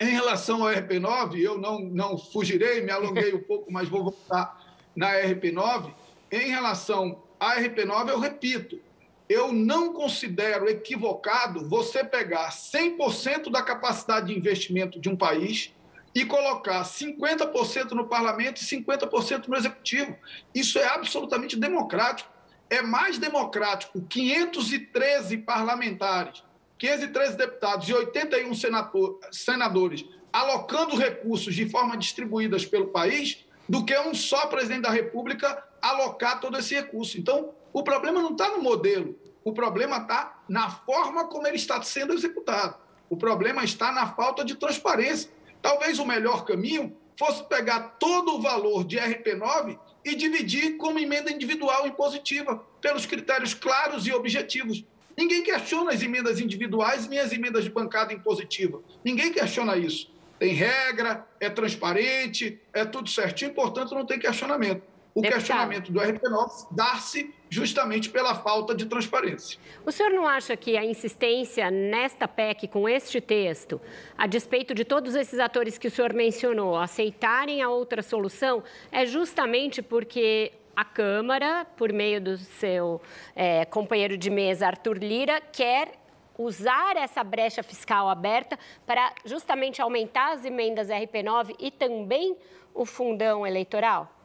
em 0.00 0.08
relação 0.08 0.66
ao 0.66 0.72
RP9, 0.72 1.38
eu 1.38 1.58
não, 1.58 1.78
não 1.78 2.16
fugirei, 2.16 2.80
me 2.80 2.90
alonguei 2.90 3.34
um 3.34 3.42
pouco, 3.42 3.70
mas 3.70 3.86
vou 3.86 4.02
voltar 4.02 4.58
na 4.96 5.12
RP9. 5.12 5.92
Em 6.32 6.48
relação 6.48 7.22
à 7.38 7.56
RP9, 7.60 8.08
eu 8.08 8.18
repito, 8.18 8.80
eu 9.28 9.52
não 9.52 9.92
considero 9.92 10.68
equivocado 10.70 11.68
você 11.68 12.02
pegar 12.02 12.50
100% 12.50 13.50
da 13.50 13.62
capacidade 13.62 14.28
de 14.28 14.38
investimento 14.38 14.98
de 14.98 15.10
um 15.10 15.16
país 15.16 15.74
e 16.14 16.24
colocar 16.24 16.82
50% 16.82 17.90
no 17.90 18.08
parlamento 18.08 18.60
e 18.60 18.64
50% 18.64 19.48
no 19.48 19.56
executivo. 19.56 20.16
Isso 20.54 20.78
é 20.78 20.88
absolutamente 20.88 21.56
democrático. 21.56 22.30
É 22.70 22.80
mais 22.80 23.18
democrático 23.18 24.00
513 24.00 25.36
parlamentares, 25.38 26.42
513 26.80 27.36
deputados 27.36 27.86
e 27.90 27.92
81 27.92 28.54
senador, 28.54 29.20
senadores 29.30 30.06
alocando 30.32 30.96
recursos 30.96 31.54
de 31.54 31.68
forma 31.68 31.94
distribuídas 31.94 32.64
pelo 32.64 32.88
país 32.88 33.44
do 33.68 33.84
que 33.84 33.96
um 33.98 34.14
só 34.14 34.46
presidente 34.46 34.82
da 34.82 34.90
República 34.90 35.62
alocar 35.82 36.40
todo 36.40 36.56
esse 36.56 36.74
recurso. 36.74 37.18
Então, 37.18 37.52
o 37.70 37.82
problema 37.82 38.22
não 38.22 38.32
está 38.32 38.48
no 38.48 38.62
modelo, 38.62 39.14
o 39.44 39.52
problema 39.52 39.98
está 39.98 40.42
na 40.48 40.70
forma 40.70 41.26
como 41.26 41.46
ele 41.46 41.56
está 41.56 41.82
sendo 41.82 42.14
executado. 42.14 42.76
O 43.10 43.16
problema 43.16 43.62
está 43.62 43.92
na 43.92 44.14
falta 44.14 44.42
de 44.42 44.54
transparência. 44.54 45.30
Talvez 45.60 45.98
o 45.98 46.06
melhor 46.06 46.46
caminho 46.46 46.96
fosse 47.18 47.44
pegar 47.44 47.96
todo 47.98 48.36
o 48.36 48.40
valor 48.40 48.84
de 48.84 48.96
RP9 48.96 49.78
e 50.04 50.14
dividir 50.14 50.78
como 50.78 50.98
emenda 50.98 51.30
individual 51.30 51.86
impositiva, 51.86 52.64
pelos 52.80 53.04
critérios 53.04 53.52
claros 53.52 54.06
e 54.06 54.12
objetivos. 54.12 54.84
Ninguém 55.20 55.42
questiona 55.42 55.90
as 55.90 56.02
emendas 56.02 56.40
individuais 56.40 57.06
nem 57.06 57.18
as 57.18 57.30
emendas 57.30 57.64
de 57.64 57.68
bancada 57.68 58.10
impositiva. 58.10 58.80
Ninguém 59.04 59.30
questiona 59.30 59.76
isso. 59.76 60.10
Tem 60.38 60.54
regra, 60.54 61.26
é 61.38 61.50
transparente, 61.50 62.58
é 62.72 62.86
tudo 62.86 63.10
certinho, 63.10 63.52
portanto 63.52 63.94
não 63.94 64.06
tem 64.06 64.18
questionamento 64.18 64.82
o 65.14 65.20
Deputado. 65.20 65.40
questionamento 65.40 65.92
do 65.92 66.00
RP9 66.00 66.68
dar-se 66.70 67.34
justamente 67.50 68.08
pela 68.08 68.34
falta 68.34 68.74
de 68.74 68.86
transparência. 68.86 69.58
O 69.84 69.92
senhor 69.92 70.10
não 70.10 70.26
acha 70.26 70.56
que 70.56 70.74
a 70.78 70.84
insistência 70.84 71.70
nesta 71.70 72.26
PEC 72.26 72.68
com 72.68 72.88
este 72.88 73.20
texto, 73.20 73.78
a 74.16 74.26
despeito 74.26 74.72
de 74.72 74.86
todos 74.86 75.14
esses 75.14 75.38
atores 75.38 75.76
que 75.76 75.88
o 75.88 75.90
senhor 75.90 76.14
mencionou, 76.14 76.76
aceitarem 76.76 77.60
a 77.60 77.68
outra 77.68 78.02
solução, 78.02 78.62
é 78.90 79.04
justamente 79.04 79.82
porque 79.82 80.52
a 80.74 80.84
Câmara, 80.84 81.66
por 81.76 81.92
meio 81.92 82.20
do 82.20 82.36
seu 82.36 83.00
é, 83.34 83.64
companheiro 83.64 84.16
de 84.16 84.30
mesa, 84.30 84.66
Arthur 84.66 84.98
Lira, 84.98 85.40
quer 85.40 85.92
usar 86.38 86.96
essa 86.96 87.22
brecha 87.22 87.62
fiscal 87.62 88.08
aberta 88.08 88.58
para 88.86 89.12
justamente 89.24 89.82
aumentar 89.82 90.32
as 90.32 90.44
emendas 90.44 90.88
RP9 90.88 91.54
e 91.58 91.70
também 91.70 92.36
o 92.74 92.86
fundão 92.86 93.46
eleitoral? 93.46 94.19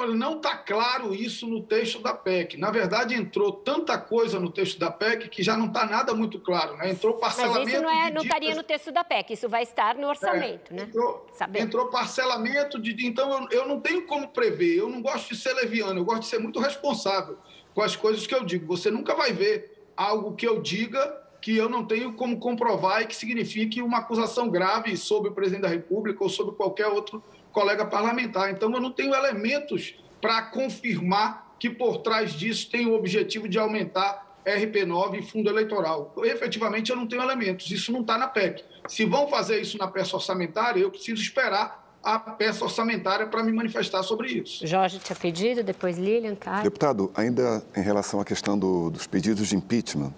Olha, 0.00 0.14
não 0.14 0.36
está 0.36 0.56
claro 0.56 1.14
isso 1.14 1.46
no 1.46 1.62
texto 1.62 2.00
da 2.00 2.14
PEC. 2.14 2.56
Na 2.56 2.70
verdade, 2.70 3.14
entrou 3.14 3.52
tanta 3.52 3.98
coisa 3.98 4.40
no 4.40 4.50
texto 4.50 4.78
da 4.78 4.90
PEC 4.90 5.28
que 5.28 5.42
já 5.42 5.58
não 5.58 5.66
está 5.66 5.84
nada 5.84 6.14
muito 6.14 6.40
claro. 6.40 6.74
Né? 6.78 6.90
Entrou 6.90 7.18
parcelamento. 7.18 7.64
Mas 7.64 7.74
isso 7.74 7.82
não, 7.82 7.90
é, 7.90 8.10
não 8.10 8.22
estaria 8.22 8.54
no 8.54 8.62
texto 8.62 8.90
da 8.90 9.04
PEC, 9.04 9.34
isso 9.34 9.46
vai 9.46 9.62
estar 9.62 9.96
no 9.96 10.08
orçamento, 10.08 10.72
é, 10.72 10.76
né? 10.76 10.82
Entrou, 10.84 11.26
entrou 11.54 11.86
parcelamento 11.88 12.80
de. 12.80 13.06
Então, 13.06 13.30
eu, 13.50 13.60
eu 13.60 13.68
não 13.68 13.78
tenho 13.78 14.06
como 14.06 14.28
prever. 14.28 14.78
Eu 14.78 14.88
não 14.88 15.02
gosto 15.02 15.28
de 15.28 15.36
ser 15.36 15.52
leviano, 15.52 16.00
eu 16.00 16.04
gosto 16.04 16.22
de 16.22 16.28
ser 16.28 16.38
muito 16.38 16.58
responsável 16.60 17.36
com 17.74 17.82
as 17.82 17.94
coisas 17.94 18.26
que 18.26 18.34
eu 18.34 18.42
digo. 18.42 18.66
Você 18.74 18.90
nunca 18.90 19.14
vai 19.14 19.34
ver 19.34 19.84
algo 19.94 20.34
que 20.34 20.48
eu 20.48 20.62
diga 20.62 21.20
que 21.42 21.56
eu 21.56 21.68
não 21.68 21.84
tenho 21.84 22.14
como 22.14 22.38
comprovar 22.38 23.02
e 23.02 23.06
que 23.06 23.16
signifique 23.16 23.82
uma 23.82 23.98
acusação 23.98 24.48
grave 24.48 24.96
sobre 24.96 25.30
o 25.30 25.34
presidente 25.34 25.62
da 25.62 25.68
República 25.68 26.22
ou 26.22 26.28
sobre 26.28 26.54
qualquer 26.54 26.86
outro 26.86 27.22
colega 27.52 27.84
parlamentar. 27.84 28.50
Então, 28.50 28.72
eu 28.72 28.80
não 28.80 28.90
tenho 28.90 29.14
elementos 29.14 29.94
para 30.20 30.42
confirmar 30.42 31.54
que 31.58 31.68
por 31.68 31.98
trás 31.98 32.32
disso 32.32 32.70
tem 32.70 32.86
o 32.86 32.94
objetivo 32.94 33.48
de 33.48 33.58
aumentar 33.58 34.30
RP9 34.44 35.18
e 35.18 35.22
fundo 35.22 35.50
eleitoral. 35.50 36.14
Efetivamente, 36.24 36.90
eu 36.90 36.96
não 36.96 37.06
tenho 37.06 37.22
elementos. 37.22 37.70
Isso 37.70 37.92
não 37.92 38.00
está 38.00 38.16
na 38.16 38.26
PEC. 38.26 38.64
Se 38.88 39.04
vão 39.04 39.28
fazer 39.28 39.60
isso 39.60 39.76
na 39.78 39.86
peça 39.86 40.16
orçamentária, 40.16 40.80
eu 40.80 40.90
preciso 40.90 41.20
esperar 41.20 41.80
a 42.02 42.18
peça 42.18 42.64
orçamentária 42.64 43.26
para 43.26 43.42
me 43.42 43.52
manifestar 43.52 44.02
sobre 44.02 44.28
isso. 44.28 44.66
Jorge 44.66 44.98
tinha 44.98 45.14
pedido, 45.14 45.62
depois 45.62 45.98
Lilian, 45.98 46.34
Caio. 46.34 46.64
Deputado, 46.64 47.10
ainda 47.14 47.62
em 47.76 47.82
relação 47.82 48.20
à 48.20 48.24
questão 48.24 48.58
do, 48.58 48.90
dos 48.90 49.06
pedidos 49.06 49.48
de 49.48 49.56
impeachment, 49.56 50.12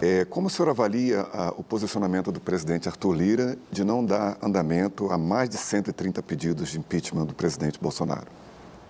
é, 0.00 0.24
como 0.24 0.46
o 0.46 0.50
senhor 0.50 0.68
avalia 0.68 1.22
a, 1.32 1.48
o 1.56 1.64
posicionamento 1.64 2.30
do 2.30 2.40
presidente 2.40 2.88
Arthur 2.88 3.14
Lira 3.14 3.58
de 3.70 3.82
não 3.84 4.04
dar 4.04 4.38
andamento 4.42 5.10
a 5.10 5.18
mais 5.18 5.48
de 5.48 5.56
130 5.56 6.22
pedidos 6.22 6.70
de 6.70 6.78
impeachment 6.78 7.26
do 7.26 7.34
presidente 7.34 7.78
Bolsonaro? 7.80 8.28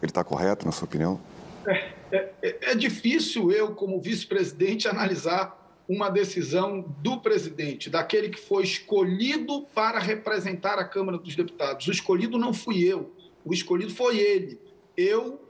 Ele 0.03 0.11
está 0.11 0.23
correto, 0.23 0.67
na 0.67 0.73
sua 0.73 0.85
opinião? 0.85 1.21
É, 1.67 2.31
é, 2.43 2.73
é 2.73 2.75
difícil 2.75 3.51
eu, 3.51 3.75
como 3.75 4.01
vice-presidente, 4.01 4.87
analisar 4.87 5.57
uma 5.89 6.11
decisão 6.11 6.85
do 7.01 7.19
presidente, 7.19 7.89
daquele 7.89 8.29
que 8.29 8.39
foi 8.39 8.63
escolhido 8.63 9.63
para 9.75 9.99
representar 9.99 10.79
a 10.79 10.85
Câmara 10.85 11.17
dos 11.17 11.35
Deputados. 11.35 11.89
O 11.89 11.91
escolhido 11.91 12.39
não 12.39 12.53
fui 12.53 12.85
eu, 12.85 13.11
o 13.45 13.55
escolhido 13.55 13.95
foi 13.95 14.19
ele. 14.19 14.61
Eu 14.95 15.41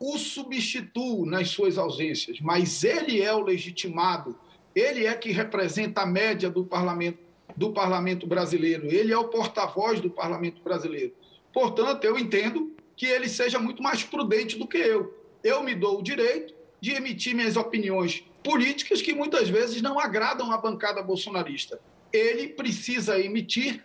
o 0.00 0.18
substituo 0.18 1.24
nas 1.26 1.50
suas 1.50 1.78
ausências, 1.78 2.40
mas 2.40 2.82
ele 2.82 3.22
é 3.22 3.32
o 3.32 3.42
legitimado, 3.42 4.36
ele 4.74 5.06
é 5.06 5.14
que 5.14 5.30
representa 5.30 6.02
a 6.02 6.06
média 6.06 6.50
do 6.50 6.64
parlamento, 6.64 7.18
do 7.56 7.72
parlamento 7.72 8.26
brasileiro, 8.26 8.86
ele 8.86 9.12
é 9.12 9.18
o 9.18 9.28
porta-voz 9.28 10.00
do 10.00 10.10
parlamento 10.10 10.62
brasileiro. 10.62 11.12
Portanto, 11.52 12.04
eu 12.04 12.18
entendo 12.18 12.74
que 12.96 13.06
ele 13.06 13.28
seja 13.28 13.58
muito 13.58 13.82
mais 13.82 14.02
prudente 14.02 14.58
do 14.58 14.66
que 14.66 14.78
eu. 14.78 15.16
Eu 15.42 15.62
me 15.62 15.74
dou 15.74 16.00
o 16.00 16.02
direito 16.02 16.54
de 16.80 16.92
emitir 16.92 17.34
minhas 17.34 17.56
opiniões 17.56 18.24
políticas 18.42 19.00
que 19.00 19.14
muitas 19.14 19.48
vezes 19.48 19.80
não 19.80 19.98
agradam 19.98 20.52
a 20.52 20.58
bancada 20.58 21.02
bolsonarista. 21.02 21.80
Ele 22.12 22.48
precisa 22.48 23.18
emitir 23.18 23.84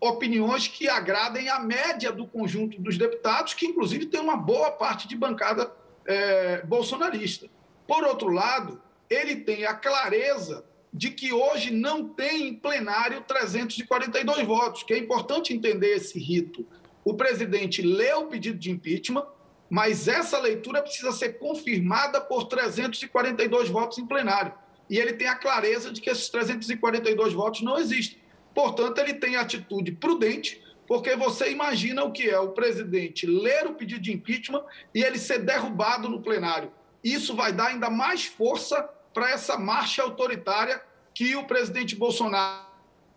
opiniões 0.00 0.66
que 0.66 0.88
agradem 0.88 1.48
a 1.48 1.58
média 1.58 2.10
do 2.10 2.26
conjunto 2.26 2.80
dos 2.80 2.96
deputados, 2.96 3.52
que 3.52 3.66
inclusive 3.66 4.06
tem 4.06 4.20
uma 4.20 4.36
boa 4.36 4.70
parte 4.70 5.06
de 5.06 5.16
bancada 5.16 5.70
é, 6.06 6.62
bolsonarista. 6.64 7.48
Por 7.86 8.04
outro 8.04 8.28
lado, 8.28 8.80
ele 9.10 9.36
tem 9.36 9.66
a 9.66 9.74
clareza 9.74 10.64
de 10.92 11.10
que 11.10 11.32
hoje 11.32 11.72
não 11.72 12.08
tem 12.08 12.48
em 12.48 12.54
plenário 12.54 13.22
342 13.22 14.46
votos, 14.46 14.84
que 14.84 14.94
é 14.94 14.98
importante 14.98 15.52
entender 15.52 15.96
esse 15.96 16.18
rito. 16.18 16.66
O 17.04 17.14
presidente 17.14 17.82
leu 17.82 18.20
o 18.20 18.26
pedido 18.28 18.58
de 18.58 18.70
impeachment, 18.70 19.26
mas 19.68 20.08
essa 20.08 20.38
leitura 20.38 20.82
precisa 20.82 21.12
ser 21.12 21.38
confirmada 21.38 22.20
por 22.20 22.44
342 22.44 23.68
votos 23.68 23.98
em 23.98 24.06
plenário. 24.06 24.52
E 24.88 24.98
ele 24.98 25.12
tem 25.12 25.28
a 25.28 25.36
clareza 25.36 25.92
de 25.92 26.00
que 26.00 26.10
esses 26.10 26.28
342 26.28 27.32
votos 27.32 27.62
não 27.62 27.78
existem. 27.78 28.18
Portanto, 28.52 28.98
ele 28.98 29.14
tem 29.14 29.36
atitude 29.36 29.92
prudente, 29.92 30.60
porque 30.86 31.14
você 31.14 31.52
imagina 31.52 32.02
o 32.02 32.10
que 32.10 32.28
é 32.28 32.38
o 32.38 32.50
presidente 32.50 33.26
ler 33.26 33.66
o 33.66 33.74
pedido 33.74 34.00
de 34.00 34.12
impeachment 34.12 34.64
e 34.92 35.02
ele 35.02 35.18
ser 35.18 35.38
derrubado 35.38 36.08
no 36.08 36.20
plenário. 36.20 36.72
Isso 37.02 37.36
vai 37.36 37.52
dar 37.52 37.68
ainda 37.68 37.88
mais 37.88 38.24
força 38.24 38.88
para 39.12 39.30
essa 39.30 39.58
marcha 39.58 40.02
autoritária 40.02 40.82
que 41.14 41.36
o 41.36 41.44
presidente 41.44 41.96
Bolsonaro 41.96 42.64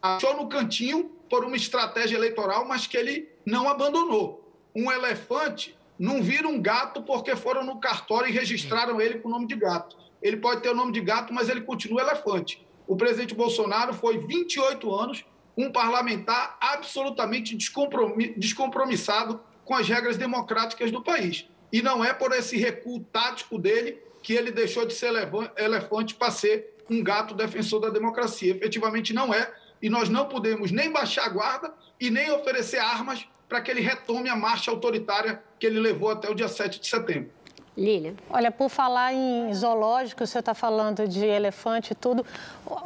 achou 0.01 0.35
no 0.35 0.49
cantinho 0.49 1.05
por 1.29 1.45
uma 1.45 1.55
estratégia 1.55 2.17
eleitoral, 2.17 2.65
mas 2.67 2.85
que 2.87 2.97
ele 2.97 3.29
não 3.45 3.69
abandonou. 3.69 4.53
Um 4.75 4.91
elefante 4.91 5.77
não 5.97 6.21
vira 6.21 6.47
um 6.47 6.61
gato 6.61 7.01
porque 7.03 7.35
foram 7.35 7.63
no 7.63 7.79
cartório 7.79 8.29
e 8.29 8.31
registraram 8.31 8.99
ele 8.99 9.19
com 9.19 9.29
o 9.29 9.31
nome 9.31 9.47
de 9.47 9.55
gato. 9.55 9.97
Ele 10.21 10.37
pode 10.37 10.61
ter 10.61 10.69
o 10.69 10.75
nome 10.75 10.91
de 10.91 11.01
gato, 11.01 11.33
mas 11.33 11.49
ele 11.49 11.61
continua 11.61 12.01
elefante. 12.01 12.65
O 12.87 12.95
presidente 12.95 13.33
Bolsonaro 13.35 13.93
foi 13.93 14.17
28 14.17 14.93
anos 14.93 15.25
um 15.55 15.71
parlamentar 15.71 16.57
absolutamente 16.59 17.55
descompromissado 17.55 19.39
com 19.63 19.75
as 19.75 19.87
regras 19.87 20.17
democráticas 20.17 20.91
do 20.91 21.01
país. 21.01 21.47
E 21.71 21.81
não 21.81 22.03
é 22.03 22.13
por 22.13 22.31
esse 22.31 22.57
recuo 22.57 22.99
tático 23.11 23.57
dele 23.57 24.01
que 24.23 24.33
ele 24.33 24.51
deixou 24.51 24.85
de 24.85 24.93
ser 24.93 25.11
elefante 25.57 26.15
para 26.15 26.31
ser 26.31 26.75
um 26.89 27.03
gato 27.03 27.35
defensor 27.35 27.81
da 27.81 27.89
democracia. 27.89 28.55
Efetivamente 28.55 29.13
não 29.13 29.33
é. 29.33 29.53
E 29.81 29.89
nós 29.89 30.07
não 30.07 30.29
podemos 30.29 30.71
nem 30.71 30.89
baixar 30.89 31.25
a 31.25 31.29
guarda 31.29 31.73
e 31.99 32.09
nem 32.09 32.31
oferecer 32.31 32.79
armas 32.79 33.27
para 33.49 33.61
que 33.61 33.69
ele 33.69 33.81
retome 33.81 34.29
a 34.29 34.35
marcha 34.35 34.71
autoritária 34.71 35.43
que 35.59 35.67
ele 35.67 35.79
levou 35.79 36.09
até 36.09 36.29
o 36.31 36.33
dia 36.33 36.47
7 36.47 36.79
de 36.79 36.87
setembro. 36.87 37.29
Lília. 37.75 38.13
Olha, 38.29 38.51
por 38.51 38.69
falar 38.69 39.13
em 39.13 39.51
zoológico, 39.51 40.23
o 40.23 40.27
senhor 40.27 40.41
está 40.41 40.53
falando 40.53 41.07
de 41.07 41.25
elefante 41.25 41.93
e 41.93 41.95
tudo, 41.95 42.23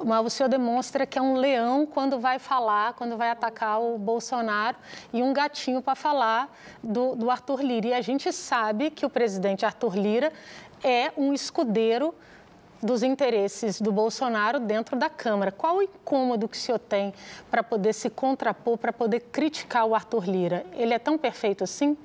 mas 0.05 0.25
o 0.25 0.29
senhor 0.29 0.47
demonstra 0.47 1.05
que 1.05 1.19
é 1.19 1.21
um 1.21 1.35
leão 1.35 1.85
quando 1.85 2.19
vai 2.19 2.39
falar, 2.39 2.93
quando 2.93 3.17
vai 3.17 3.29
atacar 3.29 3.81
o 3.81 3.97
Bolsonaro, 3.97 4.77
e 5.11 5.21
um 5.21 5.33
gatinho 5.33 5.81
para 5.81 5.93
falar 5.93 6.49
do, 6.81 7.15
do 7.15 7.29
Arthur 7.29 7.61
Lira. 7.61 7.87
E 7.87 7.93
a 7.93 8.01
gente 8.01 8.31
sabe 8.31 8.89
que 8.89 9.05
o 9.05 9.09
presidente 9.09 9.65
Arthur 9.65 9.97
Lira 9.97 10.31
é 10.87 11.13
um 11.17 11.33
escudeiro 11.33 12.13
dos 12.81 13.03
interesses 13.03 13.81
do 13.81 13.91
Bolsonaro 13.91 14.59
dentro 14.59 14.97
da 14.97 15.09
Câmara. 15.09 15.51
Qual 15.51 15.77
o 15.77 15.81
incômodo 15.81 16.47
que 16.47 16.57
o 16.57 16.59
senhor 16.59 16.79
tem 16.79 17.13
para 17.49 17.63
poder 17.63 17.93
se 17.93 18.09
contrapor, 18.09 18.77
para 18.77 18.93
poder 18.93 19.21
criticar 19.31 19.85
o 19.85 19.95
Arthur 19.95 20.29
Lira? 20.29 20.65
Ele 20.73 20.93
é 20.93 20.99
tão 20.99 21.17
perfeito 21.17 21.63
assim? 21.63 21.97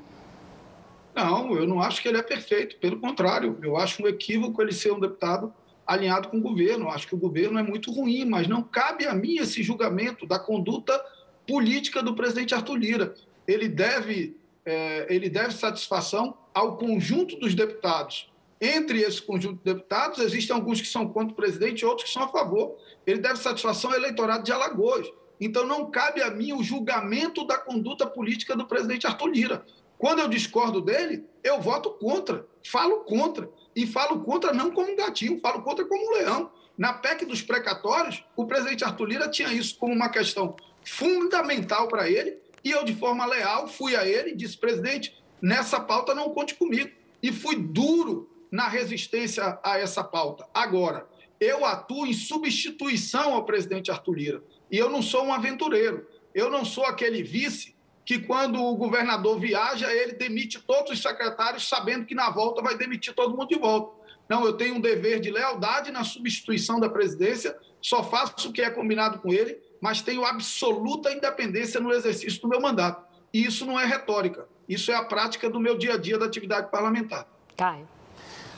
Não, 1.14 1.55
eu 1.55 1.66
não 1.66 1.80
acho 1.80 2.01
que 2.01 2.09
ele 2.09 2.18
é 2.18 2.22
perfeito. 2.22 2.76
Pelo 2.76 2.99
contrário, 2.99 3.59
eu 3.62 3.76
acho 3.76 4.03
um 4.03 4.09
equívoco 4.09 4.62
ele 4.62 4.72
ser 4.72 4.93
um 4.93 5.01
deputado 5.01 5.53
alinhado 5.87 6.28
com 6.28 6.39
o 6.39 6.41
governo. 6.41 6.87
Eu 6.87 6.91
acho 6.91 7.07
que 7.07 7.14
o 7.14 7.18
governo 7.18 7.59
é 7.59 7.62
muito 7.62 7.93
ruim, 7.93 8.24
mas 8.24 8.49
não 8.49 8.62
cabe 8.62 9.07
a 9.07 9.14
mim 9.14 9.37
esse 9.37 9.62
julgamento 9.62 10.26
da 10.26 10.39
conduta 10.39 10.99
política 11.47 12.03
do 12.03 12.14
presidente 12.14 12.55
Arthur 12.55 12.76
Lira. 12.76 13.14
Ele 13.47 13.68
deve, 13.68 14.37
é, 14.64 15.07
ele 15.11 15.28
deve 15.28 15.53
satisfação 15.53 16.35
ao 16.55 16.76
conjunto 16.78 17.37
dos 17.37 17.55
deputados 17.55 18.32
entre 18.65 19.01
esse 19.01 19.21
conjunto 19.21 19.59
de 19.59 19.75
deputados, 19.75 20.21
existem 20.21 20.55
alguns 20.55 20.81
que 20.81 20.87
são 20.87 21.09
contra 21.09 21.33
o 21.33 21.37
presidente 21.37 21.81
e 21.81 21.85
outros 21.85 22.07
que 22.07 22.15
são 22.15 22.23
a 22.23 22.29
favor. 22.29 22.77
Ele 23.05 23.19
deve 23.19 23.41
satisfação 23.41 23.91
ao 23.91 23.97
eleitorado 23.97 24.45
de 24.45 24.53
Alagoas. 24.53 25.11
Então, 25.41 25.67
não 25.67 25.91
cabe 25.91 26.23
a 26.23 26.31
mim 26.31 26.53
o 26.53 26.63
julgamento 26.63 27.45
da 27.45 27.59
conduta 27.59 28.07
política 28.07 28.55
do 28.55 28.65
presidente 28.65 29.05
Arthur 29.05 29.27
Lira. 29.27 29.67
Quando 29.99 30.21
eu 30.21 30.29
discordo 30.29 30.81
dele, 30.81 31.25
eu 31.43 31.61
voto 31.61 31.91
contra, 31.91 32.47
falo 32.65 33.01
contra. 33.01 33.51
E 33.75 33.85
falo 33.85 34.21
contra 34.21 34.53
não 34.53 34.71
como 34.71 34.93
um 34.93 34.97
gatinho, 34.97 35.41
falo 35.41 35.63
contra 35.63 35.85
como 35.85 36.11
um 36.11 36.15
leão. 36.15 36.53
Na 36.79 36.93
PEC 36.93 37.27
dos 37.27 37.43
precatórios, 37.43 38.25
o 38.37 38.47
presidente 38.47 38.85
Arthur 38.85 39.07
Lira 39.07 39.29
tinha 39.29 39.53
isso 39.53 39.77
como 39.77 39.93
uma 39.93 40.09
questão 40.09 40.55
fundamental 40.85 41.89
para 41.89 42.09
ele, 42.09 42.39
e 42.63 42.71
eu, 42.71 42.85
de 42.85 42.95
forma 42.95 43.27
leal, 43.27 43.67
fui 43.67 43.97
a 43.97 44.07
ele 44.07 44.31
e 44.31 44.37
disse: 44.37 44.57
presidente, 44.57 45.21
nessa 45.41 45.81
pauta 45.81 46.15
não 46.15 46.31
conte 46.31 46.55
comigo. 46.55 46.91
E 47.21 47.33
fui 47.33 47.57
duro 47.57 48.32
na 48.53 48.69
resistência 48.69 49.59
a 49.65 49.79
essa 49.79 50.05
pauta. 50.05 50.47
Agora, 50.53 51.09
eu 51.41 51.65
atuo 51.65 52.07
em 52.07 52.13
substituição 52.13 53.33
ao 53.33 53.45
presidente 53.45 53.91
Arthur 53.91 54.15
Lira. 54.15 54.45
E 54.71 54.77
eu 54.77 54.91
não 54.91 55.01
sou 55.01 55.25
um 55.25 55.33
aventureiro. 55.33 56.07
Eu 56.35 56.51
não 56.51 56.63
sou 56.63 56.85
aquele 56.85 57.23
vice 57.23 57.75
que, 58.05 58.19
quando 58.19 58.63
o 58.63 58.77
governador 58.77 59.41
viaja, 59.41 59.91
ele 59.91 60.13
demite 60.13 60.61
todos 60.61 60.93
os 60.93 61.03
secretários, 61.03 61.67
sabendo 61.67 62.05
que 62.05 62.15
na 62.15 62.31
volta 62.31 62.61
vai 62.61 62.77
demitir 62.77 63.15
todo 63.15 63.37
mundo 63.37 63.49
de 63.49 63.59
volta. 63.59 64.03
Não, 64.29 64.45
eu 64.45 64.53
tenho 64.53 64.75
um 64.75 64.81
dever 64.81 65.19
de 65.19 65.31
lealdade 65.31 65.91
na 65.91 66.05
substituição 66.05 66.79
da 66.79 66.89
presidência, 66.89 67.57
só 67.81 68.05
faço 68.05 68.51
o 68.51 68.53
que 68.53 68.63
é 68.63 68.71
combinado 68.71 69.19
com 69.19 69.33
ele, 69.33 69.59
mas 69.81 70.03
tenho 70.03 70.25
absoluta 70.25 71.13
independência 71.13 71.81
no 71.81 71.93
exercício 71.93 72.41
do 72.41 72.49
meu 72.49 72.61
mandato. 72.61 73.05
E 73.33 73.45
isso 73.45 73.65
não 73.65 73.81
é 73.81 73.85
retórica, 73.85 74.47
isso 74.69 74.93
é 74.93 74.95
a 74.95 75.05
prática 75.05 75.49
do 75.49 75.59
meu 75.59 75.77
dia 75.77 75.95
a 75.95 75.97
dia 75.97 76.19
da 76.19 76.27
atividade 76.27 76.71
parlamentar. 76.71 77.27
Caio. 77.57 77.89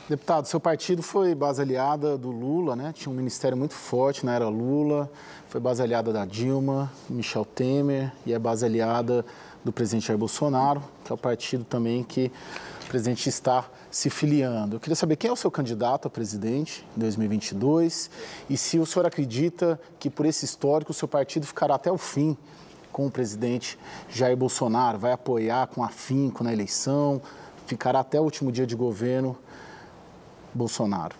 Deputado, 0.07 0.47
seu 0.47 0.59
partido 0.59 1.01
foi 1.01 1.33
base 1.33 1.59
aliada 1.59 2.15
do 2.15 2.29
Lula, 2.29 2.75
né? 2.75 2.93
Tinha 2.93 3.11
um 3.11 3.15
ministério 3.15 3.57
muito 3.57 3.73
forte 3.73 4.23
na 4.23 4.35
era 4.35 4.47
Lula, 4.47 5.09
foi 5.47 5.59
base 5.59 5.81
aliada 5.81 6.13
da 6.13 6.25
Dilma, 6.25 6.91
Michel 7.09 7.43
Temer 7.43 8.13
e 8.23 8.31
é 8.31 8.37
base 8.37 8.63
aliada 8.63 9.25
do 9.63 9.73
presidente 9.73 10.05
Jair 10.05 10.19
Bolsonaro, 10.19 10.83
que 11.03 11.11
é 11.11 11.15
o 11.15 11.17
partido 11.17 11.63
também 11.63 12.03
que 12.03 12.31
o 12.83 12.87
presidente 12.87 13.27
está 13.27 13.65
se 13.89 14.11
filiando. 14.11 14.75
Eu 14.75 14.79
queria 14.79 14.95
saber 14.95 15.15
quem 15.15 15.27
é 15.31 15.33
o 15.33 15.35
seu 15.35 15.49
candidato 15.49 16.07
a 16.07 16.11
presidente 16.11 16.85
em 16.95 16.99
2022 16.99 18.11
e 18.47 18.55
se 18.55 18.77
o 18.77 18.85
senhor 18.85 19.07
acredita 19.07 19.81
que 19.97 20.07
por 20.07 20.27
esse 20.27 20.45
histórico 20.45 20.91
o 20.91 20.93
seu 20.93 21.07
partido 21.07 21.47
ficará 21.47 21.73
até 21.73 21.91
o 21.91 21.97
fim 21.97 22.37
com 22.91 23.07
o 23.07 23.11
presidente 23.11 23.75
Jair 24.07 24.37
Bolsonaro, 24.37 24.99
vai 24.99 25.13
apoiar 25.13 25.65
com 25.65 25.83
afinco 25.83 26.43
na 26.43 26.53
eleição, 26.53 27.19
ficará 27.65 28.01
até 28.01 28.21
o 28.21 28.23
último 28.23 28.51
dia 28.51 28.67
de 28.67 28.75
governo 28.75 29.35
Bolsonaro? 30.55 31.15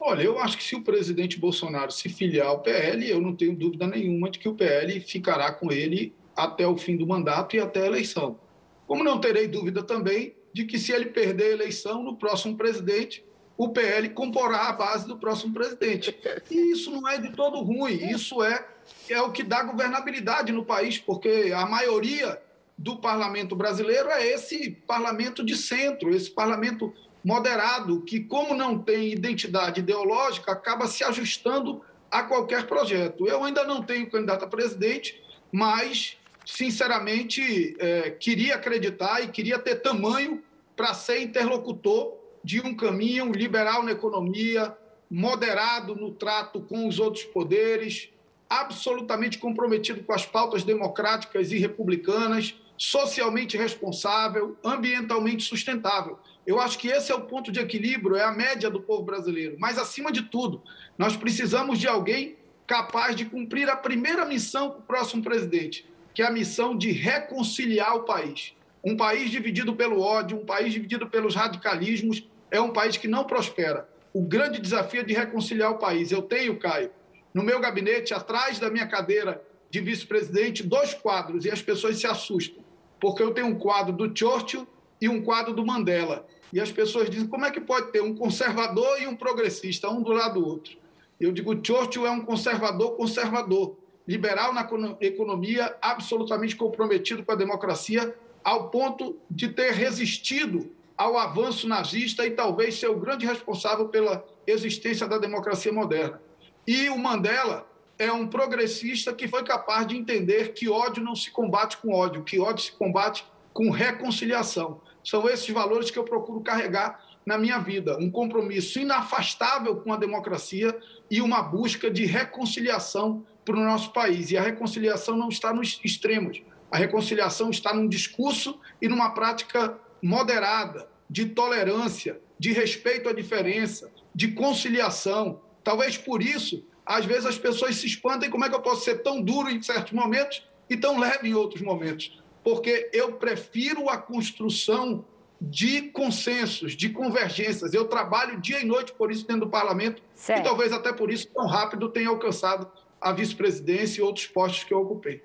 Olha, 0.00 0.22
eu 0.22 0.38
acho 0.38 0.56
que 0.56 0.62
se 0.62 0.76
o 0.76 0.82
presidente 0.82 1.38
Bolsonaro 1.38 1.90
se 1.90 2.08
filiar 2.08 2.46
ao 2.46 2.60
PL, 2.60 3.10
eu 3.10 3.20
não 3.20 3.34
tenho 3.34 3.56
dúvida 3.56 3.86
nenhuma 3.86 4.30
de 4.30 4.38
que 4.38 4.48
o 4.48 4.54
PL 4.54 5.00
ficará 5.00 5.52
com 5.52 5.72
ele 5.72 6.14
até 6.36 6.66
o 6.66 6.76
fim 6.76 6.96
do 6.96 7.06
mandato 7.06 7.56
e 7.56 7.60
até 7.60 7.82
a 7.82 7.86
eleição. 7.86 8.38
Como 8.86 9.02
não 9.02 9.18
terei 9.18 9.48
dúvida 9.48 9.82
também 9.82 10.34
de 10.52 10.64
que 10.64 10.78
se 10.78 10.92
ele 10.92 11.06
perder 11.06 11.50
a 11.50 11.54
eleição 11.54 12.04
no 12.04 12.16
próximo 12.16 12.56
presidente, 12.56 13.24
o 13.58 13.70
PL 13.70 14.10
comporá 14.10 14.68
a 14.68 14.72
base 14.72 15.08
do 15.08 15.16
próximo 15.16 15.52
presidente. 15.52 16.16
E 16.50 16.72
isso 16.72 16.90
não 16.90 17.08
é 17.08 17.18
de 17.18 17.32
todo 17.32 17.60
ruim, 17.60 18.10
isso 18.10 18.42
é, 18.44 18.64
é 19.08 19.20
o 19.20 19.32
que 19.32 19.42
dá 19.42 19.62
governabilidade 19.62 20.52
no 20.52 20.64
país, 20.64 20.98
porque 20.98 21.52
a 21.54 21.66
maioria 21.66 22.40
do 22.78 22.96
parlamento 22.98 23.56
brasileiro 23.56 24.08
é 24.10 24.26
esse 24.26 24.70
parlamento 24.86 25.44
de 25.44 25.56
centro, 25.56 26.14
esse 26.14 26.30
parlamento 26.30 26.92
moderado, 27.26 28.02
que, 28.02 28.20
como 28.20 28.54
não 28.54 28.78
tem 28.78 29.10
identidade 29.12 29.80
ideológica, 29.80 30.52
acaba 30.52 30.86
se 30.86 31.02
ajustando 31.02 31.82
a 32.08 32.22
qualquer 32.22 32.68
projeto. 32.68 33.26
Eu 33.26 33.42
ainda 33.42 33.64
não 33.64 33.82
tenho 33.82 34.08
candidato 34.08 34.44
a 34.44 34.48
presidente, 34.48 35.20
mas, 35.50 36.16
sinceramente, 36.44 37.74
é, 37.80 38.10
queria 38.12 38.54
acreditar 38.54 39.24
e 39.24 39.26
queria 39.26 39.58
ter 39.58 39.82
tamanho 39.82 40.40
para 40.76 40.94
ser 40.94 41.20
interlocutor 41.20 42.14
de 42.44 42.60
um 42.60 42.76
caminho 42.76 43.32
liberal 43.32 43.82
na 43.82 43.90
economia, 43.90 44.72
moderado 45.10 45.96
no 45.96 46.12
trato 46.12 46.60
com 46.60 46.86
os 46.86 47.00
outros 47.00 47.24
poderes, 47.24 48.08
absolutamente 48.48 49.38
comprometido 49.38 50.04
com 50.04 50.12
as 50.12 50.24
pautas 50.24 50.62
democráticas 50.62 51.50
e 51.50 51.58
republicanas, 51.58 52.54
socialmente 52.78 53.56
responsável, 53.56 54.56
ambientalmente 54.62 55.42
sustentável. 55.42 56.20
Eu 56.46 56.60
acho 56.60 56.78
que 56.78 56.88
esse 56.88 57.10
é 57.10 57.14
o 57.14 57.22
ponto 57.22 57.50
de 57.50 57.58
equilíbrio, 57.58 58.16
é 58.16 58.22
a 58.22 58.30
média 58.30 58.70
do 58.70 58.80
povo 58.80 59.02
brasileiro. 59.02 59.56
Mas, 59.58 59.78
acima 59.78 60.12
de 60.12 60.22
tudo, 60.22 60.62
nós 60.96 61.16
precisamos 61.16 61.78
de 61.78 61.88
alguém 61.88 62.36
capaz 62.66 63.16
de 63.16 63.24
cumprir 63.24 63.68
a 63.68 63.76
primeira 63.76 64.24
missão 64.24 64.70
para 64.70 64.78
o 64.78 64.82
próximo 64.82 65.22
presidente, 65.22 65.88
que 66.14 66.22
é 66.22 66.26
a 66.26 66.30
missão 66.30 66.76
de 66.76 66.92
reconciliar 66.92 67.96
o 67.96 68.04
país. 68.04 68.54
Um 68.84 68.96
país 68.96 69.30
dividido 69.30 69.74
pelo 69.74 70.00
ódio, 70.00 70.38
um 70.38 70.44
país 70.44 70.72
dividido 70.72 71.08
pelos 71.08 71.34
radicalismos, 71.34 72.28
é 72.50 72.60
um 72.60 72.72
país 72.72 72.96
que 72.96 73.08
não 73.08 73.24
prospera. 73.24 73.88
O 74.12 74.22
grande 74.22 74.60
desafio 74.60 75.00
é 75.00 75.04
de 75.04 75.12
reconciliar 75.12 75.72
o 75.72 75.78
país. 75.78 76.10
Eu 76.10 76.22
tenho, 76.22 76.58
Caio, 76.58 76.90
no 77.34 77.42
meu 77.42 77.60
gabinete, 77.60 78.14
atrás 78.14 78.58
da 78.58 78.70
minha 78.70 78.86
cadeira 78.86 79.42
de 79.68 79.80
vice-presidente, 79.80 80.62
dois 80.62 80.94
quadros, 80.94 81.44
e 81.44 81.50
as 81.50 81.60
pessoas 81.60 81.98
se 81.98 82.06
assustam, 82.06 82.64
porque 83.00 83.22
eu 83.22 83.34
tenho 83.34 83.48
um 83.48 83.58
quadro 83.58 83.92
do 83.92 84.16
Churchill 84.16 84.66
e 85.00 85.08
um 85.08 85.22
quadro 85.22 85.52
do 85.52 85.66
Mandela. 85.66 86.26
E 86.52 86.60
as 86.60 86.70
pessoas 86.70 87.10
dizem: 87.10 87.28
como 87.28 87.44
é 87.44 87.50
que 87.50 87.60
pode 87.60 87.92
ter 87.92 88.02
um 88.02 88.14
conservador 88.14 89.00
e 89.00 89.06
um 89.06 89.16
progressista, 89.16 89.90
um 89.90 90.02
do 90.02 90.12
lado 90.12 90.40
do 90.40 90.46
outro? 90.46 90.76
Eu 91.20 91.32
digo: 91.32 91.54
Churchill 91.64 92.06
é 92.06 92.10
um 92.10 92.24
conservador 92.24 92.96
conservador, 92.96 93.76
liberal 94.06 94.52
na 94.52 94.68
economia, 95.00 95.76
absolutamente 95.80 96.56
comprometido 96.56 97.24
com 97.24 97.32
a 97.32 97.36
democracia, 97.36 98.14
ao 98.44 98.70
ponto 98.70 99.18
de 99.30 99.48
ter 99.48 99.72
resistido 99.72 100.70
ao 100.96 101.18
avanço 101.18 101.68
nazista 101.68 102.26
e 102.26 102.30
talvez 102.30 102.78
ser 102.78 102.88
o 102.88 102.98
grande 102.98 103.26
responsável 103.26 103.88
pela 103.88 104.24
existência 104.46 105.06
da 105.06 105.18
democracia 105.18 105.72
moderna. 105.72 106.20
E 106.66 106.88
o 106.88 106.98
Mandela 106.98 107.66
é 107.98 108.10
um 108.12 108.26
progressista 108.26 109.12
que 109.12 109.28
foi 109.28 109.42
capaz 109.44 109.86
de 109.86 109.96
entender 109.96 110.52
que 110.52 110.68
ódio 110.68 111.02
não 111.02 111.14
se 111.14 111.30
combate 111.30 111.76
com 111.78 111.92
ódio, 111.92 112.24
que 112.24 112.38
ódio 112.38 112.64
se 112.64 112.72
combate 112.72 113.24
com 113.52 113.70
reconciliação. 113.70 114.80
São 115.06 115.28
esses 115.28 115.48
valores 115.50 115.88
que 115.88 115.98
eu 116.00 116.02
procuro 116.02 116.40
carregar 116.40 117.00
na 117.24 117.38
minha 117.38 117.60
vida: 117.60 117.96
um 117.96 118.10
compromisso 118.10 118.80
inafastável 118.80 119.76
com 119.76 119.92
a 119.92 119.96
democracia 119.96 120.76
e 121.08 121.22
uma 121.22 121.40
busca 121.40 121.88
de 121.88 122.04
reconciliação 122.04 123.24
para 123.44 123.54
o 123.54 123.64
nosso 123.64 123.92
país. 123.92 124.32
E 124.32 124.36
a 124.36 124.42
reconciliação 124.42 125.16
não 125.16 125.28
está 125.28 125.54
nos 125.54 125.78
extremos. 125.84 126.42
A 126.72 126.76
reconciliação 126.76 127.50
está 127.50 127.72
num 127.72 127.86
discurso 127.86 128.60
e 128.82 128.88
numa 128.88 129.10
prática 129.10 129.78
moderada, 130.02 130.88
de 131.08 131.26
tolerância, 131.26 132.20
de 132.36 132.50
respeito 132.52 133.08
à 133.08 133.12
diferença, 133.12 133.92
de 134.12 134.32
conciliação. 134.32 135.40
Talvez 135.62 135.96
por 135.96 136.20
isso, 136.20 136.64
às 136.84 137.04
vezes 137.04 137.26
as 137.26 137.38
pessoas 137.38 137.76
se 137.76 137.86
espantem 137.86 138.28
como 138.28 138.44
é 138.44 138.48
que 138.48 138.56
eu 138.56 138.60
posso 138.60 138.84
ser 138.84 139.04
tão 139.04 139.22
duro 139.22 139.48
em 139.48 139.62
certos 139.62 139.92
momentos 139.92 140.42
e 140.68 140.76
tão 140.76 140.98
leve 140.98 141.28
em 141.28 141.34
outros 141.34 141.62
momentos. 141.62 142.20
Porque 142.46 142.88
eu 142.92 143.14
prefiro 143.14 143.90
a 143.90 143.98
construção 143.98 145.04
de 145.40 145.90
consensos, 145.90 146.76
de 146.76 146.88
convergências. 146.88 147.74
Eu 147.74 147.86
trabalho 147.88 148.40
dia 148.40 148.60
e 148.60 148.64
noite 148.64 148.92
por 148.92 149.10
isso 149.10 149.26
dentro 149.26 149.46
do 149.46 149.50
parlamento 149.50 150.00
certo. 150.14 150.42
e 150.42 150.44
talvez 150.44 150.72
até 150.72 150.92
por 150.92 151.10
isso 151.10 151.26
tão 151.34 151.44
rápido 151.44 151.88
tenha 151.88 152.08
alcançado 152.08 152.70
a 153.00 153.10
vice-presidência 153.10 154.00
e 154.00 154.04
outros 154.04 154.28
postos 154.28 154.62
que 154.62 154.72
eu 154.72 154.80
ocupei. 154.80 155.24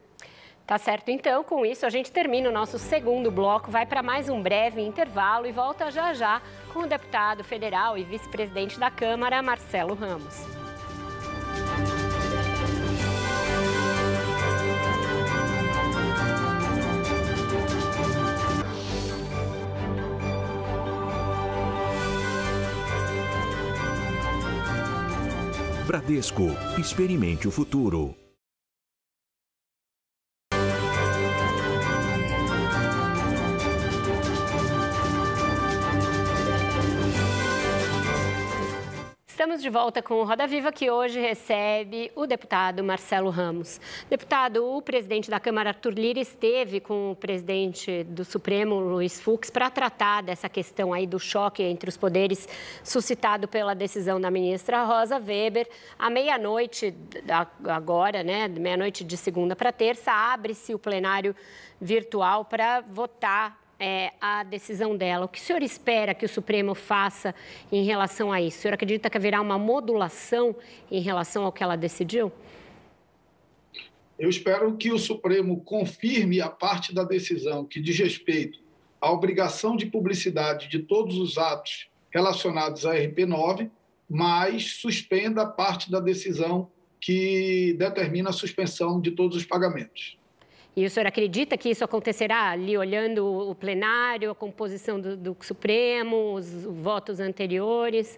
Tá 0.65 0.79
certo, 0.79 1.09
então, 1.09 1.43
com 1.43 1.63
isso 1.63 1.85
a 1.85 1.91
gente 1.91 2.11
termina 2.11 2.49
o 2.49 2.51
nosso 2.51 2.79
segundo 2.79 3.29
bloco, 3.29 3.69
vai 3.69 3.85
para 3.85 4.01
mais 4.01 4.27
um 4.27 4.41
breve 4.41 4.81
intervalo 4.81 5.45
e 5.45 5.51
volta 5.51 5.91
já 5.91 6.15
já 6.15 6.41
com 6.73 6.79
o 6.79 6.87
deputado 6.87 7.43
federal 7.43 7.99
e 7.99 8.03
vice-presidente 8.03 8.79
da 8.79 8.89
Câmara, 8.89 9.43
Marcelo 9.43 9.93
Ramos. 9.93 10.60
Bradesco, 25.91 26.47
experimente 26.77 27.49
o 27.49 27.51
futuro. 27.51 28.20
Estamos 39.41 39.59
de 39.59 39.71
volta 39.71 40.03
com 40.03 40.21
o 40.21 40.23
Roda 40.23 40.45
Viva, 40.45 40.71
que 40.71 40.91
hoje 40.91 41.19
recebe 41.19 42.11
o 42.15 42.27
deputado 42.27 42.83
Marcelo 42.83 43.31
Ramos. 43.31 43.81
Deputado, 44.07 44.63
o 44.63 44.83
presidente 44.83 45.31
da 45.31 45.39
Câmara, 45.39 45.71
Arthur 45.71 45.93
Lira, 45.93 46.19
esteve 46.19 46.79
com 46.79 47.09
o 47.09 47.15
presidente 47.15 48.03
do 48.03 48.23
Supremo, 48.23 48.79
Luiz 48.79 49.19
Fux, 49.19 49.49
para 49.49 49.67
tratar 49.71 50.21
dessa 50.21 50.47
questão 50.47 50.93
aí 50.93 51.07
do 51.07 51.17
choque 51.17 51.63
entre 51.63 51.89
os 51.89 51.97
poderes 51.97 52.47
suscitado 52.83 53.47
pela 53.47 53.73
decisão 53.73 54.21
da 54.21 54.29
ministra 54.29 54.83
Rosa 54.83 55.17
Weber. 55.17 55.67
À 55.97 56.07
meia-noite, 56.07 56.93
agora, 57.67 58.21
né, 58.21 58.47
meia-noite 58.47 59.03
de 59.03 59.17
segunda 59.17 59.55
para 59.55 59.71
terça, 59.71 60.11
abre-se 60.11 60.75
o 60.75 60.77
plenário 60.77 61.35
virtual 61.81 62.45
para 62.45 62.81
votar 62.81 63.60
é, 63.81 64.13
a 64.21 64.43
decisão 64.43 64.95
dela. 64.95 65.25
O 65.25 65.27
que 65.27 65.39
o 65.39 65.41
senhor 65.41 65.63
espera 65.63 66.13
que 66.13 66.23
o 66.23 66.29
Supremo 66.29 66.75
faça 66.75 67.33
em 67.71 67.83
relação 67.83 68.31
a 68.31 68.39
isso? 68.39 68.59
O 68.59 68.61
senhor 68.61 68.75
acredita 68.75 69.09
que 69.09 69.17
haverá 69.17 69.41
uma 69.41 69.57
modulação 69.57 70.55
em 70.91 71.01
relação 71.01 71.43
ao 71.43 71.51
que 71.51 71.63
ela 71.63 71.75
decidiu? 71.75 72.31
Eu 74.19 74.29
espero 74.29 74.77
que 74.77 74.91
o 74.91 74.99
Supremo 74.99 75.61
confirme 75.61 76.39
a 76.39 76.47
parte 76.47 76.93
da 76.93 77.03
decisão 77.03 77.65
que 77.65 77.81
diz 77.81 77.97
respeito 77.97 78.59
à 79.01 79.11
obrigação 79.11 79.75
de 79.75 79.87
publicidade 79.87 80.69
de 80.69 80.77
todos 80.77 81.17
os 81.17 81.39
atos 81.39 81.89
relacionados 82.11 82.85
à 82.85 82.93
RP9, 82.93 83.71
mas 84.07 84.73
suspenda 84.73 85.41
a 85.41 85.47
parte 85.47 85.89
da 85.89 85.99
decisão 85.99 86.69
que 86.99 87.73
determina 87.79 88.29
a 88.29 88.33
suspensão 88.33 89.01
de 89.01 89.09
todos 89.09 89.35
os 89.35 89.43
pagamentos. 89.43 90.20
E 90.75 90.85
o 90.85 90.89
senhor 90.89 91.05
acredita 91.05 91.57
que 91.57 91.69
isso 91.69 91.83
acontecerá 91.83 92.49
ali, 92.49 92.77
olhando 92.77 93.25
o 93.25 93.53
plenário, 93.53 94.31
a 94.31 94.35
composição 94.35 95.01
do, 95.01 95.17
do 95.17 95.35
Supremo, 95.41 96.33
os 96.33 96.63
votos 96.63 97.19
anteriores? 97.19 98.17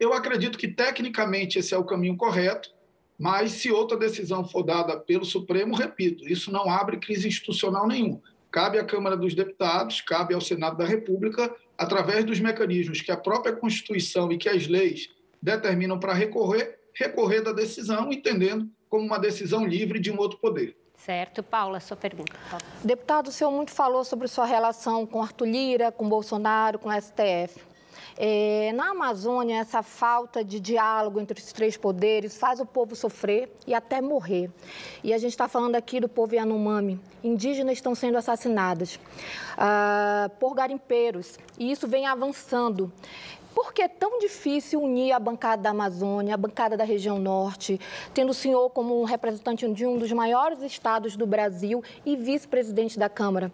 Eu 0.00 0.14
acredito 0.14 0.56
que, 0.56 0.66
tecnicamente, 0.66 1.58
esse 1.58 1.74
é 1.74 1.78
o 1.78 1.84
caminho 1.84 2.16
correto, 2.16 2.70
mas 3.18 3.52
se 3.52 3.70
outra 3.70 3.96
decisão 3.96 4.42
for 4.42 4.62
dada 4.62 4.96
pelo 4.96 5.24
Supremo, 5.24 5.76
repito, 5.76 6.26
isso 6.26 6.50
não 6.50 6.70
abre 6.70 6.96
crise 6.96 7.28
institucional 7.28 7.86
nenhuma. 7.86 8.22
Cabe 8.50 8.78
à 8.78 8.84
Câmara 8.84 9.16
dos 9.16 9.34
Deputados, 9.34 10.00
cabe 10.00 10.32
ao 10.34 10.40
Senado 10.40 10.78
da 10.78 10.86
República, 10.86 11.54
através 11.76 12.24
dos 12.24 12.40
mecanismos 12.40 13.02
que 13.02 13.12
a 13.12 13.16
própria 13.16 13.54
Constituição 13.54 14.32
e 14.32 14.38
que 14.38 14.48
as 14.48 14.66
leis 14.66 15.10
determinam 15.42 16.00
para 16.00 16.14
recorrer, 16.14 16.78
recorrer 16.94 17.42
da 17.42 17.52
decisão, 17.52 18.10
entendendo 18.10 18.68
como 18.88 19.04
uma 19.04 19.18
decisão 19.18 19.66
livre 19.66 19.98
de 19.98 20.10
um 20.10 20.18
outro 20.18 20.38
poder. 20.38 20.76
Certo. 21.04 21.42
Paula, 21.42 21.80
sua 21.80 21.96
pergunta. 21.96 22.32
Deputado, 22.84 23.26
o 23.26 23.32
senhor 23.32 23.50
muito 23.50 23.72
falou 23.72 24.04
sobre 24.04 24.28
sua 24.28 24.44
relação 24.44 25.04
com 25.04 25.20
Arthur 25.20 25.46
Lira, 25.46 25.90
com 25.90 26.08
Bolsonaro, 26.08 26.78
com 26.78 26.88
o 26.88 26.92
STF. 26.92 27.60
É, 28.16 28.72
na 28.74 28.90
Amazônia, 28.90 29.58
essa 29.58 29.82
falta 29.82 30.44
de 30.44 30.60
diálogo 30.60 31.18
entre 31.18 31.40
os 31.40 31.52
três 31.52 31.76
poderes 31.76 32.36
faz 32.36 32.60
o 32.60 32.66
povo 32.66 32.94
sofrer 32.94 33.50
e 33.66 33.74
até 33.74 34.00
morrer. 34.00 34.50
E 35.02 35.12
a 35.12 35.18
gente 35.18 35.32
está 35.32 35.48
falando 35.48 35.74
aqui 35.74 35.98
do 35.98 36.08
povo 36.08 36.34
Yanomami. 36.34 37.00
Indígenas 37.24 37.74
estão 37.74 37.94
sendo 37.94 38.18
assassinados 38.18 38.96
uh, 38.96 40.28
por 40.38 40.54
garimpeiros 40.54 41.38
e 41.58 41.72
isso 41.72 41.88
vem 41.88 42.06
avançando. 42.06 42.92
Por 43.54 43.72
que 43.72 43.82
é 43.82 43.88
tão 43.88 44.18
difícil 44.18 44.82
unir 44.82 45.12
a 45.12 45.18
bancada 45.18 45.62
da 45.62 45.70
Amazônia, 45.70 46.34
a 46.34 46.36
bancada 46.36 46.76
da 46.76 46.84
região 46.84 47.18
norte, 47.18 47.78
tendo 48.14 48.30
o 48.30 48.34
senhor 48.34 48.70
como 48.70 49.04
representante 49.04 49.68
de 49.72 49.86
um 49.86 49.98
dos 49.98 50.10
maiores 50.12 50.62
estados 50.62 51.16
do 51.16 51.26
Brasil 51.26 51.82
e 52.04 52.16
vice-presidente 52.16 52.98
da 52.98 53.08
Câmara? 53.08 53.52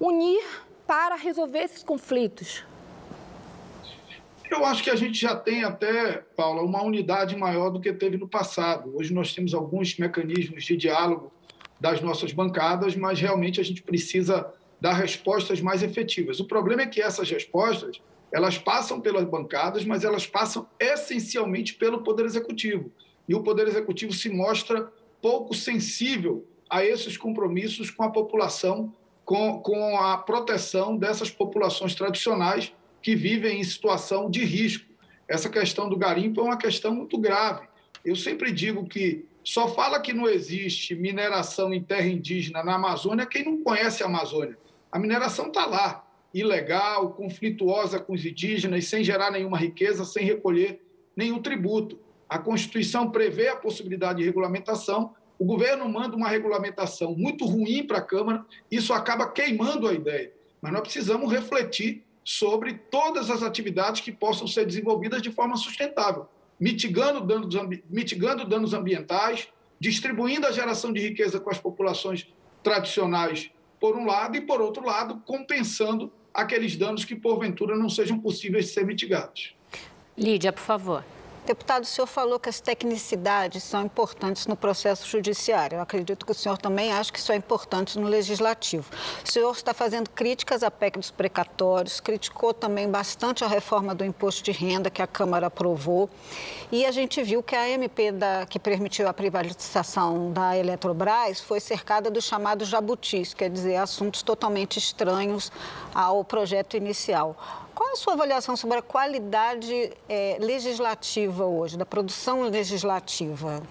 Unir 0.00 0.42
para 0.86 1.14
resolver 1.16 1.60
esses 1.60 1.82
conflitos? 1.82 2.64
Eu 4.50 4.64
acho 4.64 4.82
que 4.82 4.90
a 4.90 4.96
gente 4.96 5.18
já 5.18 5.34
tem 5.34 5.64
até, 5.64 6.22
Paula, 6.36 6.62
uma 6.62 6.82
unidade 6.82 7.36
maior 7.36 7.70
do 7.70 7.80
que 7.80 7.92
teve 7.92 8.16
no 8.16 8.28
passado. 8.28 8.96
Hoje 8.96 9.12
nós 9.12 9.34
temos 9.34 9.52
alguns 9.54 9.98
mecanismos 9.98 10.64
de 10.64 10.76
diálogo 10.76 11.32
das 11.80 12.00
nossas 12.00 12.32
bancadas, 12.32 12.94
mas 12.94 13.20
realmente 13.20 13.60
a 13.60 13.64
gente 13.64 13.82
precisa 13.82 14.52
dar 14.80 14.92
respostas 14.92 15.60
mais 15.60 15.82
efetivas. 15.82 16.40
O 16.40 16.44
problema 16.44 16.82
é 16.82 16.86
que 16.86 17.00
essas 17.00 17.28
respostas 17.30 18.00
elas 18.34 18.58
passam 18.58 19.00
pelas 19.00 19.24
bancadas, 19.24 19.84
mas 19.84 20.02
elas 20.02 20.26
passam 20.26 20.66
essencialmente 20.80 21.72
pelo 21.74 22.02
Poder 22.02 22.26
Executivo. 22.26 22.90
E 23.28 23.34
o 23.34 23.44
Poder 23.44 23.68
Executivo 23.68 24.12
se 24.12 24.28
mostra 24.28 24.92
pouco 25.22 25.54
sensível 25.54 26.44
a 26.68 26.84
esses 26.84 27.16
compromissos 27.16 27.92
com 27.92 28.02
a 28.02 28.10
população, 28.10 28.92
com, 29.24 29.60
com 29.60 29.96
a 29.96 30.18
proteção 30.18 30.96
dessas 30.96 31.30
populações 31.30 31.94
tradicionais 31.94 32.72
que 33.00 33.14
vivem 33.14 33.60
em 33.60 33.62
situação 33.62 34.28
de 34.28 34.44
risco. 34.44 34.90
Essa 35.28 35.48
questão 35.48 35.88
do 35.88 35.96
garimpo 35.96 36.40
é 36.40 36.44
uma 36.44 36.56
questão 36.56 36.92
muito 36.92 37.16
grave. 37.16 37.68
Eu 38.04 38.16
sempre 38.16 38.50
digo 38.50 38.84
que 38.88 39.24
só 39.44 39.68
fala 39.68 40.00
que 40.00 40.12
não 40.12 40.28
existe 40.28 40.96
mineração 40.96 41.72
em 41.72 41.80
terra 41.80 42.08
indígena 42.08 42.64
na 42.64 42.74
Amazônia 42.74 43.26
quem 43.26 43.44
não 43.44 43.62
conhece 43.62 44.02
a 44.02 44.06
Amazônia. 44.06 44.58
A 44.90 44.98
mineração 44.98 45.46
está 45.46 45.66
lá, 45.66 46.03
ilegal, 46.34 47.12
conflituosa 47.12 48.00
com 48.00 48.12
os 48.12 48.26
indígenas, 48.26 48.86
sem 48.86 49.04
gerar 49.04 49.30
nenhuma 49.30 49.56
riqueza, 49.56 50.04
sem 50.04 50.24
recolher 50.24 50.82
nenhum 51.16 51.40
tributo. 51.40 51.98
A 52.28 52.38
Constituição 52.38 53.10
prevê 53.10 53.48
a 53.48 53.56
possibilidade 53.56 54.18
de 54.18 54.24
regulamentação, 54.24 55.14
o 55.38 55.44
governo 55.44 55.88
manda 55.88 56.16
uma 56.16 56.28
regulamentação 56.28 57.14
muito 57.14 57.44
ruim 57.44 57.86
para 57.86 57.98
a 57.98 58.02
Câmara, 58.02 58.44
isso 58.70 58.92
acaba 58.92 59.30
queimando 59.30 59.88
a 59.88 59.92
ideia. 59.92 60.32
Mas 60.60 60.72
nós 60.72 60.82
precisamos 60.82 61.30
refletir 61.30 62.02
sobre 62.24 62.74
todas 62.74 63.30
as 63.30 63.42
atividades 63.42 64.00
que 64.00 64.10
possam 64.10 64.46
ser 64.46 64.66
desenvolvidas 64.66 65.22
de 65.22 65.30
forma 65.30 65.56
sustentável, 65.56 66.26
mitigando 66.58 67.20
danos, 67.20 67.54
mitigando 67.88 68.44
danos 68.44 68.72
ambientais, 68.74 69.48
distribuindo 69.78 70.46
a 70.46 70.52
geração 70.52 70.92
de 70.92 71.00
riqueza 71.00 71.38
com 71.38 71.50
as 71.50 71.58
populações 71.58 72.26
tradicionais, 72.62 73.50
por 73.78 73.96
um 73.96 74.06
lado, 74.06 74.36
e, 74.36 74.40
por 74.40 74.62
outro 74.62 74.84
lado, 74.84 75.22
compensando 75.26 76.10
aqueles 76.34 76.76
danos 76.76 77.04
que, 77.04 77.14
porventura, 77.14 77.76
não 77.76 77.88
sejam 77.88 78.18
possíveis 78.18 78.66
de 78.66 78.72
ser 78.72 78.84
mitigados. 78.84 79.54
Lídia, 80.18 80.52
por 80.52 80.62
favor. 80.62 81.04
Deputado, 81.46 81.82
o 81.82 81.86
senhor 81.86 82.06
falou 82.06 82.40
que 82.40 82.48
as 82.48 82.58
tecnicidades 82.58 83.62
são 83.64 83.82
importantes 83.82 84.46
no 84.46 84.56
processo 84.56 85.06
judiciário. 85.06 85.76
Eu 85.76 85.82
acredito 85.82 86.24
que 86.24 86.32
o 86.32 86.34
senhor 86.34 86.56
também 86.56 86.90
acha 86.90 87.12
que 87.12 87.18
isso 87.18 87.30
é 87.32 87.36
importante 87.36 87.98
no 87.98 88.08
legislativo. 88.08 88.90
O 89.22 89.30
senhor 89.30 89.52
está 89.54 89.74
fazendo 89.74 90.08
críticas 90.08 90.62
à 90.62 90.70
PEC 90.70 90.98
dos 90.98 91.10
precatórios, 91.10 92.00
criticou 92.00 92.54
também 92.54 92.90
bastante 92.90 93.44
a 93.44 93.46
reforma 93.46 93.94
do 93.94 94.02
imposto 94.06 94.42
de 94.42 94.52
renda 94.52 94.88
que 94.88 95.02
a 95.02 95.06
Câmara 95.06 95.48
aprovou. 95.48 96.08
E 96.72 96.86
a 96.86 96.90
gente 96.90 97.22
viu 97.22 97.42
que 97.42 97.54
a 97.54 97.68
MP 97.68 98.10
da, 98.10 98.46
que 98.46 98.58
permitiu 98.58 99.06
a 99.06 99.12
privatização 99.12 100.32
da 100.32 100.56
Eletrobras 100.56 101.40
foi 101.40 101.60
cercada 101.60 102.10
dos 102.10 102.24
chamados 102.24 102.68
jabutis, 102.68 103.34
quer 103.34 103.50
dizer, 103.50 103.76
assuntos 103.76 104.22
totalmente 104.22 104.78
estranhos 104.78 105.52
ao 105.94 106.24
projeto 106.24 106.74
inicial. 106.74 107.36
Qual 107.74 107.92
a 107.92 107.96
sua 107.96 108.12
avaliação 108.12 108.56
sobre 108.56 108.78
a 108.78 108.82
qualidade 108.82 109.90
é, 110.08 110.38
legislativa 110.40 111.44
hoje, 111.44 111.76
da 111.76 111.84
produção 111.84 112.42
legislativa? 112.42 113.62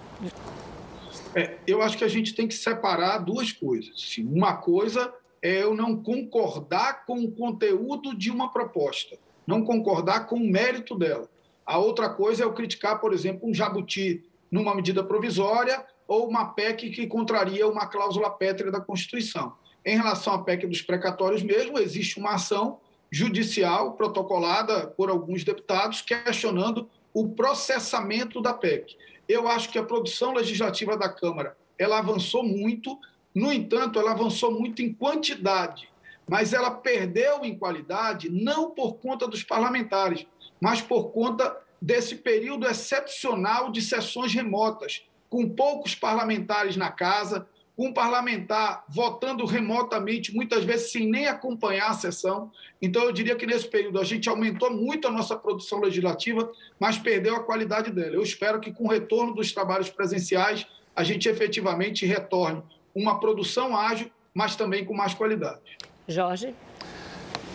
É, 1.33 1.57
eu 1.65 1.81
acho 1.81 1.97
que 1.97 2.03
a 2.03 2.09
gente 2.09 2.35
tem 2.35 2.45
que 2.45 2.53
separar 2.53 3.19
duas 3.19 3.53
coisas. 3.53 4.17
Uma 4.17 4.57
coisa 4.57 5.13
é 5.41 5.63
eu 5.63 5.73
não 5.73 5.95
concordar 5.95 7.05
com 7.05 7.23
o 7.23 7.31
conteúdo 7.31 8.15
de 8.15 8.29
uma 8.29 8.51
proposta, 8.51 9.17
não 9.47 9.63
concordar 9.63 10.27
com 10.27 10.35
o 10.35 10.51
mérito 10.51 10.97
dela. 10.97 11.29
A 11.65 11.77
outra 11.77 12.09
coisa 12.09 12.43
é 12.43 12.45
eu 12.45 12.53
criticar, 12.53 12.99
por 12.99 13.13
exemplo, 13.13 13.47
um 13.49 13.53
jabuti 13.53 14.25
numa 14.51 14.75
medida 14.75 15.01
provisória 15.01 15.85
ou 16.05 16.27
uma 16.27 16.53
PEC 16.53 16.89
que 16.89 17.07
contraria 17.07 17.65
uma 17.67 17.87
cláusula 17.87 18.29
pétrea 18.29 18.69
da 18.69 18.81
Constituição. 18.81 19.53
Em 19.85 19.95
relação 19.95 20.33
à 20.33 20.43
PEC 20.43 20.67
dos 20.67 20.81
precatórios 20.81 21.41
mesmo, 21.41 21.79
existe 21.79 22.19
uma 22.19 22.35
ação 22.35 22.79
judicial 23.13 23.93
protocolada 23.93 24.87
por 24.87 25.07
alguns 25.07 25.43
deputados 25.43 26.01
questionando 26.01 26.89
o 27.13 27.29
processamento 27.29 28.41
da 28.41 28.55
PEC. 28.55 28.97
Eu 29.29 29.47
acho 29.47 29.69
que 29.69 29.77
a 29.77 29.83
produção 29.83 30.33
legislativa 30.33 30.97
da 30.97 31.07
Câmara 31.07 31.55
ela 31.77 31.99
avançou 31.99 32.41
muito, 32.41 32.99
no 33.35 33.53
entanto, 33.53 33.99
ela 33.99 34.13
avançou 34.13 34.51
muito 34.51 34.81
em 34.81 34.91
quantidade, 34.91 35.87
mas 36.27 36.53
ela 36.53 36.71
perdeu 36.71 37.45
em 37.45 37.55
qualidade 37.55 38.31
não 38.31 38.71
por 38.71 38.95
conta 38.95 39.27
dos 39.27 39.43
parlamentares, 39.43 40.25
mas 40.59 40.81
por 40.81 41.11
conta 41.11 41.55
desse 41.79 42.15
período 42.15 42.65
excepcional 42.65 43.71
de 43.71 43.83
sessões 43.83 44.33
remotas, 44.33 45.03
com 45.29 45.47
poucos 45.47 45.93
parlamentares 45.93 46.75
na 46.75 46.89
casa, 46.89 47.47
um 47.77 47.91
parlamentar 47.91 48.83
votando 48.87 49.45
remotamente, 49.45 50.33
muitas 50.33 50.63
vezes 50.63 50.91
sem 50.91 51.09
nem 51.09 51.27
acompanhar 51.27 51.89
a 51.89 51.93
sessão. 51.93 52.51
Então, 52.81 53.03
eu 53.03 53.11
diria 53.11 53.35
que 53.35 53.47
nesse 53.47 53.67
período 53.67 53.99
a 53.99 54.03
gente 54.03 54.29
aumentou 54.29 54.71
muito 54.71 55.07
a 55.07 55.11
nossa 55.11 55.35
produção 55.35 55.79
legislativa, 55.79 56.51
mas 56.79 56.97
perdeu 56.97 57.35
a 57.35 57.43
qualidade 57.43 57.91
dela. 57.91 58.15
Eu 58.15 58.21
espero 58.21 58.59
que, 58.59 58.71
com 58.71 58.85
o 58.85 58.91
retorno 58.91 59.33
dos 59.33 59.51
trabalhos 59.51 59.89
presenciais, 59.89 60.67
a 60.95 61.03
gente 61.03 61.27
efetivamente 61.27 62.05
retorne 62.05 62.61
uma 62.93 63.19
produção 63.19 63.75
ágil, 63.75 64.11
mas 64.33 64.55
também 64.55 64.85
com 64.85 64.93
mais 64.93 65.13
qualidade. 65.15 65.77
Jorge? 66.07 66.53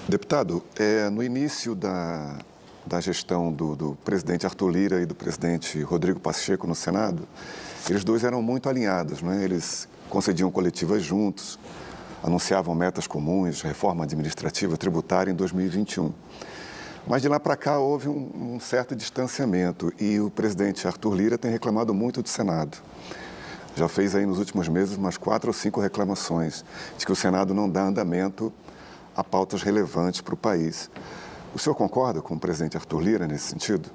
Deputado, 0.09 0.65
é, 0.77 1.09
no 1.11 1.23
início 1.23 1.75
da, 1.75 2.39
da 2.85 3.01
gestão 3.01 3.53
do, 3.53 3.77
do 3.77 3.95
presidente 4.05 4.47
Arthur 4.47 4.71
Lira 4.71 5.03
e 5.03 5.07
do 5.07 5.15
presidente 5.15 5.81
Rodrigo 5.83 6.19
Pacheco 6.19 6.67
no 6.67 6.75
Senado, 6.75 7.29
eles 7.89 8.03
dois 8.03 8.25
eram 8.25 8.43
muito 8.43 8.69
alinhados, 8.69 9.23
não 9.23 9.33
é? 9.33 9.45
Eles 9.45 9.89
concediam 10.09 10.51
coletivas 10.51 11.03
juntos, 11.03 11.59
anunciavam 12.23 12.75
metas 12.75 13.07
comuns, 13.07 13.63
reforma 13.63 14.05
administrativa 14.05 14.77
tributária 14.77 15.31
em 15.31 15.35
2021. 15.35 16.13
Mas 17.07 17.23
de 17.23 17.29
lá 17.29 17.41
para 17.41 17.57
cá 17.57 17.79
houve 17.79 18.09
um, 18.09 18.55
um, 18.55 18.61
certo 18.61 18.95
distanciamento 18.95 19.93
e 19.99 20.21
o 20.21 20.31
presidente 20.31 20.87
Arthur 20.87 21.15
Lira 21.15 21.39
tem 21.39 21.51
reclamado 21.51 21.95
muito 21.95 22.23
do 22.23 22.29
Senado. 22.29 22.77
Já 23.75 23.89
fez 23.89 24.15
aí 24.15 24.27
nos 24.27 24.39
últimos 24.39 24.69
meses 24.69 24.97
umas 24.97 25.17
quatro 25.17 25.49
ou 25.49 25.55
cinco 25.55 25.81
reclamações 25.81 26.65
de 26.99 27.07
que 27.07 27.13
o 27.13 27.17
Senado 27.17 27.55
não 27.55 27.71
dá 27.71 27.85
andamento 27.85 28.53
a 29.17 29.23
pautas 29.25 29.63
relevantes 29.63 30.21
para 30.21 30.35
o 30.35 30.37
país. 30.37 30.91
O 31.55 31.59
senhor 31.59 31.75
concorda 31.75 32.21
com 32.21 32.35
o 32.35 32.39
presidente 32.39 32.77
Arthur 32.77 33.01
Lira 33.01 33.27
nesse 33.27 33.49
sentido? 33.49 33.89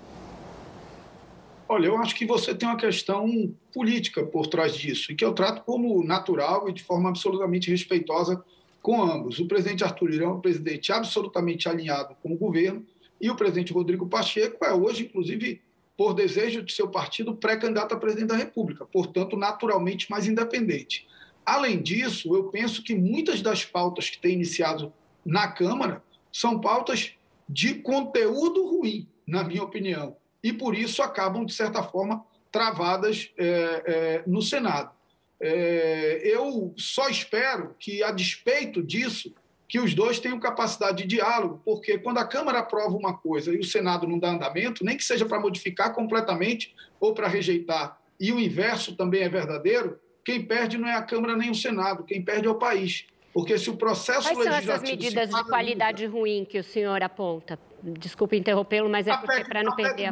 Olha, 1.67 1.87
eu 1.87 1.97
acho 1.97 2.15
que 2.15 2.25
você 2.25 2.53
tem 2.53 2.67
uma 2.67 2.77
questão 2.77 3.55
política 3.73 4.23
por 4.25 4.47
trás 4.47 4.75
disso, 4.75 5.11
e 5.11 5.15
que 5.15 5.23
eu 5.23 5.33
trato 5.33 5.63
como 5.63 6.03
natural 6.03 6.67
e 6.69 6.73
de 6.73 6.83
forma 6.83 7.09
absolutamente 7.09 7.71
respeitosa 7.71 8.43
com 8.81 9.01
ambos. 9.01 9.39
O 9.39 9.47
presidente 9.47 9.83
Arthur 9.83 10.09
Lira 10.09 10.25
é 10.25 10.27
um 10.27 10.41
presidente 10.41 10.91
absolutamente 10.91 11.69
alinhado 11.69 12.15
com 12.21 12.33
o 12.33 12.37
governo, 12.37 12.85
e 13.19 13.29
o 13.29 13.35
presidente 13.35 13.71
Rodrigo 13.71 14.05
Pacheco 14.07 14.63
é 14.65 14.73
hoje, 14.73 15.05
inclusive, 15.05 15.61
por 15.95 16.13
desejo 16.13 16.61
de 16.61 16.73
seu 16.73 16.89
partido, 16.89 17.35
pré-candidato 17.35 17.93
a 17.93 17.97
presidente 17.97 18.29
da 18.29 18.35
República, 18.35 18.85
portanto, 18.85 19.37
naturalmente 19.37 20.11
mais 20.11 20.27
independente. 20.27 21.07
Além 21.45 21.81
disso, 21.81 22.35
eu 22.35 22.45
penso 22.45 22.83
que 22.83 22.93
muitas 22.93 23.41
das 23.41 23.63
pautas 23.63 24.09
que 24.09 24.19
têm 24.19 24.33
iniciado 24.33 24.91
na 25.25 25.47
Câmara 25.47 26.03
são 26.31 26.59
pautas 26.59 27.13
de 27.47 27.75
conteúdo 27.75 28.65
ruim, 28.65 29.07
na 29.25 29.43
minha 29.43 29.63
opinião 29.63 30.17
e, 30.43 30.51
por 30.51 30.75
isso, 30.75 31.01
acabam, 31.01 31.45
de 31.45 31.53
certa 31.53 31.81
forma, 31.81 32.25
travadas 32.51 33.31
é, 33.37 33.83
é, 33.85 34.23
no 34.27 34.41
Senado. 34.41 34.91
É, 35.39 36.21
eu 36.23 36.73
só 36.77 37.09
espero 37.09 37.75
que, 37.79 38.03
a 38.03 38.11
despeito 38.11 38.83
disso, 38.83 39.33
que 39.67 39.79
os 39.79 39.95
dois 39.95 40.19
tenham 40.19 40.39
capacidade 40.39 40.97
de 41.01 41.07
diálogo, 41.07 41.61
porque 41.65 41.97
quando 41.97 42.19
a 42.19 42.27
Câmara 42.27 42.59
aprova 42.59 42.95
uma 42.95 43.17
coisa 43.17 43.51
e 43.51 43.57
o 43.57 43.63
Senado 43.63 44.07
não 44.07 44.19
dá 44.19 44.29
andamento, 44.29 44.85
nem 44.85 44.95
que 44.95 45.03
seja 45.03 45.25
para 45.25 45.39
modificar 45.39 45.93
completamente 45.93 46.75
ou 46.99 47.13
para 47.13 47.27
rejeitar, 47.27 47.99
e 48.19 48.31
o 48.31 48.39
inverso 48.39 48.95
também 48.95 49.23
é 49.23 49.29
verdadeiro, 49.29 49.99
quem 50.23 50.45
perde 50.45 50.77
não 50.77 50.87
é 50.87 50.93
a 50.93 51.01
Câmara 51.01 51.35
nem 51.35 51.49
o 51.49 51.55
Senado, 51.55 52.03
quem 52.03 52.21
perde 52.21 52.47
é 52.47 52.51
o 52.51 52.55
país. 52.55 53.05
Porque 53.33 53.57
se 53.57 53.69
o 53.69 53.75
processo 53.75 54.21
Quais 54.21 54.37
legislativo... 54.37 54.65
Quais 54.65 54.65
são 54.65 54.75
essas 54.75 54.89
medidas 54.89 55.29
de 55.29 55.43
qualidade 55.49 56.05
ruim 56.05 56.45
que 56.45 56.59
o 56.59 56.63
senhor 56.63 57.01
aponta? 57.01 57.59
Desculpe 57.83 58.37
interrompê-lo, 58.37 58.89
mas 58.89 59.07
é 59.07 59.17
para 59.17 59.61
não 59.61 59.75
perder... 59.75 60.05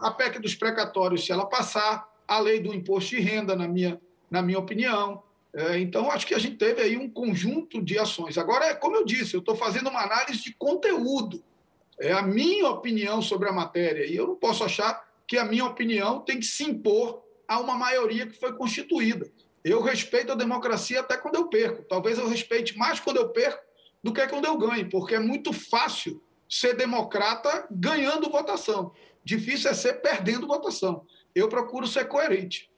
A 0.00 0.10
PEC 0.10 0.40
dos 0.40 0.54
precatórios, 0.56 1.24
se 1.24 1.30
ela 1.30 1.46
passar, 1.46 2.10
a 2.26 2.40
lei 2.40 2.58
do 2.58 2.74
imposto 2.74 3.10
de 3.10 3.20
renda, 3.20 3.54
na 3.54 3.68
minha, 3.68 4.00
na 4.28 4.42
minha 4.42 4.58
opinião. 4.58 5.22
É, 5.54 5.78
então, 5.78 6.10
acho 6.10 6.26
que 6.26 6.34
a 6.34 6.38
gente 6.38 6.56
teve 6.56 6.82
aí 6.82 6.96
um 6.96 7.08
conjunto 7.08 7.80
de 7.80 7.98
ações. 7.98 8.36
Agora, 8.36 8.64
é 8.64 8.74
como 8.74 8.96
eu 8.96 9.04
disse, 9.04 9.34
eu 9.34 9.40
estou 9.40 9.54
fazendo 9.54 9.90
uma 9.90 10.02
análise 10.02 10.42
de 10.42 10.54
conteúdo. 10.54 11.44
É 12.00 12.10
a 12.10 12.22
minha 12.22 12.68
opinião 12.68 13.22
sobre 13.22 13.48
a 13.48 13.52
matéria. 13.52 14.04
E 14.04 14.16
eu 14.16 14.26
não 14.26 14.34
posso 14.34 14.64
achar 14.64 15.06
que 15.28 15.38
a 15.38 15.44
minha 15.44 15.64
opinião 15.64 16.20
tem 16.20 16.40
que 16.40 16.46
se 16.46 16.64
impor 16.64 17.22
a 17.46 17.60
uma 17.60 17.76
maioria 17.76 18.26
que 18.26 18.38
foi 18.38 18.54
constituída. 18.54 19.30
Eu 19.62 19.80
respeito 19.82 20.32
a 20.32 20.34
democracia 20.34 20.98
até 20.98 21.16
quando 21.16 21.36
eu 21.36 21.46
perco. 21.46 21.84
Talvez 21.84 22.18
eu 22.18 22.26
respeite 22.26 22.76
mais 22.76 22.98
quando 22.98 23.18
eu 23.18 23.28
perco 23.28 23.62
do 24.02 24.12
que 24.12 24.26
quando 24.26 24.46
eu 24.46 24.58
ganho, 24.58 24.88
porque 24.90 25.14
é 25.14 25.20
muito 25.20 25.52
fácil 25.52 26.20
ser 26.52 26.76
democrata 26.76 27.66
ganhando 27.70 28.28
votação. 28.28 28.92
Difícil 29.24 29.70
é 29.70 29.74
ser 29.74 30.02
perdendo 30.02 30.46
votação. 30.46 31.06
Eu 31.34 31.48
procuro 31.48 31.86
ser 31.86 32.06
coerente. 32.06 32.70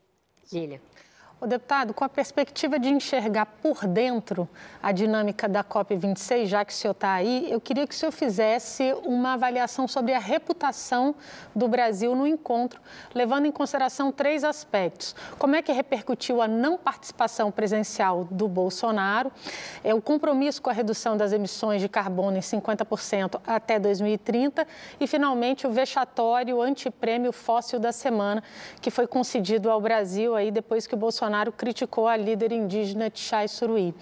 Gília. 0.48 0.80
O 1.44 1.46
deputado, 1.46 1.92
com 1.92 2.02
a 2.02 2.08
perspectiva 2.08 2.78
de 2.78 2.88
enxergar 2.88 3.44
por 3.44 3.86
dentro 3.86 4.48
a 4.82 4.92
dinâmica 4.92 5.46
da 5.46 5.62
COP26, 5.62 6.46
já 6.46 6.64
que 6.64 6.72
o 6.72 6.74
senhor 6.74 6.92
está 6.92 7.12
aí, 7.12 7.52
eu 7.52 7.60
queria 7.60 7.86
que 7.86 7.94
o 7.94 7.98
senhor 7.98 8.12
fizesse 8.12 8.96
uma 9.04 9.34
avaliação 9.34 9.86
sobre 9.86 10.14
a 10.14 10.18
reputação 10.18 11.14
do 11.54 11.68
Brasil 11.68 12.14
no 12.14 12.26
encontro, 12.26 12.80
levando 13.14 13.44
em 13.44 13.52
consideração 13.52 14.10
três 14.10 14.42
aspectos. 14.42 15.14
Como 15.38 15.54
é 15.54 15.60
que 15.60 15.70
repercutiu 15.70 16.40
a 16.40 16.48
não 16.48 16.78
participação 16.78 17.50
presencial 17.50 18.24
do 18.30 18.48
Bolsonaro, 18.48 19.30
é 19.82 19.94
o 19.94 20.00
compromisso 20.00 20.62
com 20.62 20.70
a 20.70 20.72
redução 20.72 21.14
das 21.14 21.30
emissões 21.30 21.82
de 21.82 21.90
carbono 21.90 22.38
em 22.38 22.40
50% 22.40 23.38
até 23.46 23.78
2030 23.78 24.66
e, 24.98 25.06
finalmente, 25.06 25.66
o 25.66 25.70
vexatório 25.70 26.62
antiprêmio 26.62 27.32
fóssil 27.32 27.78
da 27.78 27.92
semana, 27.92 28.42
que 28.80 28.90
foi 28.90 29.06
concedido 29.06 29.70
ao 29.70 29.78
Brasil 29.78 30.34
aí 30.34 30.50
depois 30.50 30.86
que 30.86 30.94
o 30.94 30.96
Bolsonaro 30.96 31.33
criticou 31.52 32.06
a 32.06 32.16
líder 32.16 32.52
indígena 32.52 33.10
Tchai 33.10 33.48
Suruí. 33.48 33.94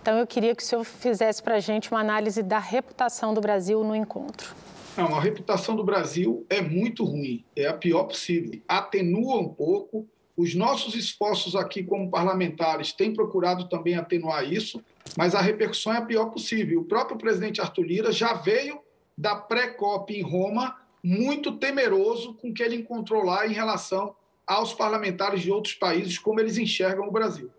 Então, 0.00 0.18
eu 0.18 0.26
queria 0.26 0.54
que 0.54 0.62
o 0.62 0.66
senhor 0.66 0.84
fizesse 0.84 1.42
para 1.42 1.56
a 1.56 1.60
gente 1.60 1.90
uma 1.90 2.00
análise 2.00 2.42
da 2.42 2.58
reputação 2.58 3.34
do 3.34 3.40
Brasil 3.40 3.82
no 3.82 3.94
encontro. 3.94 4.54
Não, 4.96 5.14
a 5.14 5.20
reputação 5.20 5.76
do 5.76 5.84
Brasil 5.84 6.46
é 6.48 6.62
muito 6.62 7.04
ruim, 7.04 7.44
é 7.54 7.66
a 7.66 7.74
pior 7.74 8.04
possível. 8.04 8.60
Atenua 8.66 9.38
um 9.38 9.48
pouco. 9.48 10.08
Os 10.34 10.54
nossos 10.54 10.94
esforços 10.94 11.54
aqui 11.54 11.82
como 11.82 12.10
parlamentares 12.10 12.92
têm 12.92 13.12
procurado 13.12 13.68
também 13.68 13.94
atenuar 13.94 14.50
isso, 14.50 14.82
mas 15.16 15.34
a 15.34 15.40
repercussão 15.40 15.92
é 15.92 15.98
a 15.98 16.04
pior 16.04 16.26
possível. 16.26 16.80
O 16.80 16.84
próprio 16.84 17.18
presidente 17.18 17.60
Arthur 17.60 17.84
Lira 17.84 18.12
já 18.12 18.34
veio 18.34 18.80
da 19.16 19.34
pré-COP 19.34 20.14
em 20.14 20.22
Roma 20.22 20.76
muito 21.02 21.52
temeroso 21.52 22.34
com 22.34 22.48
o 22.48 22.54
que 22.54 22.62
ele 22.62 22.76
encontrou 22.76 23.22
lá 23.22 23.46
em 23.46 23.52
relação 23.52 24.14
aos 24.46 24.72
parlamentares 24.72 25.42
de 25.42 25.50
outros 25.50 25.74
países, 25.74 26.18
como 26.18 26.40
eles 26.40 26.56
enxergam 26.56 27.08
o 27.08 27.10
Brasil. 27.10 27.50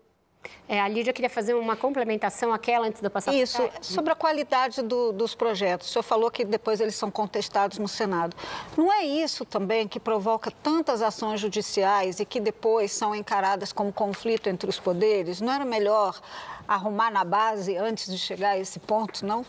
É, 0.68 0.80
a 0.80 0.88
Lídia 0.88 1.12
queria 1.12 1.30
fazer 1.30 1.54
uma 1.54 1.76
complementação 1.76 2.52
àquela 2.52 2.86
antes 2.86 3.02
eu 3.02 3.10
passar 3.10 3.34
Isso, 3.34 3.58
sobre 3.80 4.12
a 4.12 4.14
qualidade 4.14 4.82
do, 4.82 5.12
dos 5.12 5.34
projetos. 5.34 5.88
O 5.88 5.92
senhor 5.92 6.02
falou 6.02 6.30
que 6.30 6.44
depois 6.44 6.80
eles 6.80 6.94
são 6.94 7.10
contestados 7.10 7.78
no 7.78 7.88
Senado. 7.88 8.36
Não 8.76 8.92
é 8.92 9.04
isso 9.04 9.44
também 9.44 9.88
que 9.88 9.98
provoca 9.98 10.50
tantas 10.50 11.02
ações 11.02 11.40
judiciais 11.40 12.20
e 12.20 12.24
que 12.24 12.38
depois 12.38 12.92
são 12.92 13.14
encaradas 13.14 13.72
como 13.72 13.92
conflito 13.92 14.48
entre 14.48 14.68
os 14.68 14.78
poderes? 14.78 15.40
Não 15.40 15.52
era 15.52 15.64
melhor 15.64 16.20
arrumar 16.66 17.10
na 17.10 17.24
base 17.24 17.76
antes 17.76 18.10
de 18.10 18.18
chegar 18.18 18.50
a 18.50 18.58
esse 18.58 18.78
ponto, 18.78 19.24
não? 19.24 19.44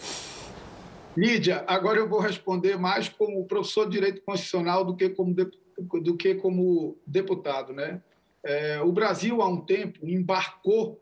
Lídia, 1.18 1.66
agora 1.68 2.00
eu 2.00 2.08
vou 2.08 2.20
responder 2.20 2.78
mais 2.78 3.10
como 3.10 3.44
professor 3.46 3.86
de 3.86 3.92
Direito 3.92 4.22
Constitucional 4.22 4.86
do 4.86 4.96
que 4.96 5.10
como, 5.10 5.34
de, 5.34 5.52
do 5.82 6.16
que 6.16 6.36
como 6.36 6.98
deputado. 7.06 7.74
Né? 7.74 8.02
É, 8.44 8.82
o 8.82 8.92
Brasil, 8.92 9.42
há 9.42 9.48
um 9.48 9.62
tempo, 9.62 10.08
embarcou 10.08 11.00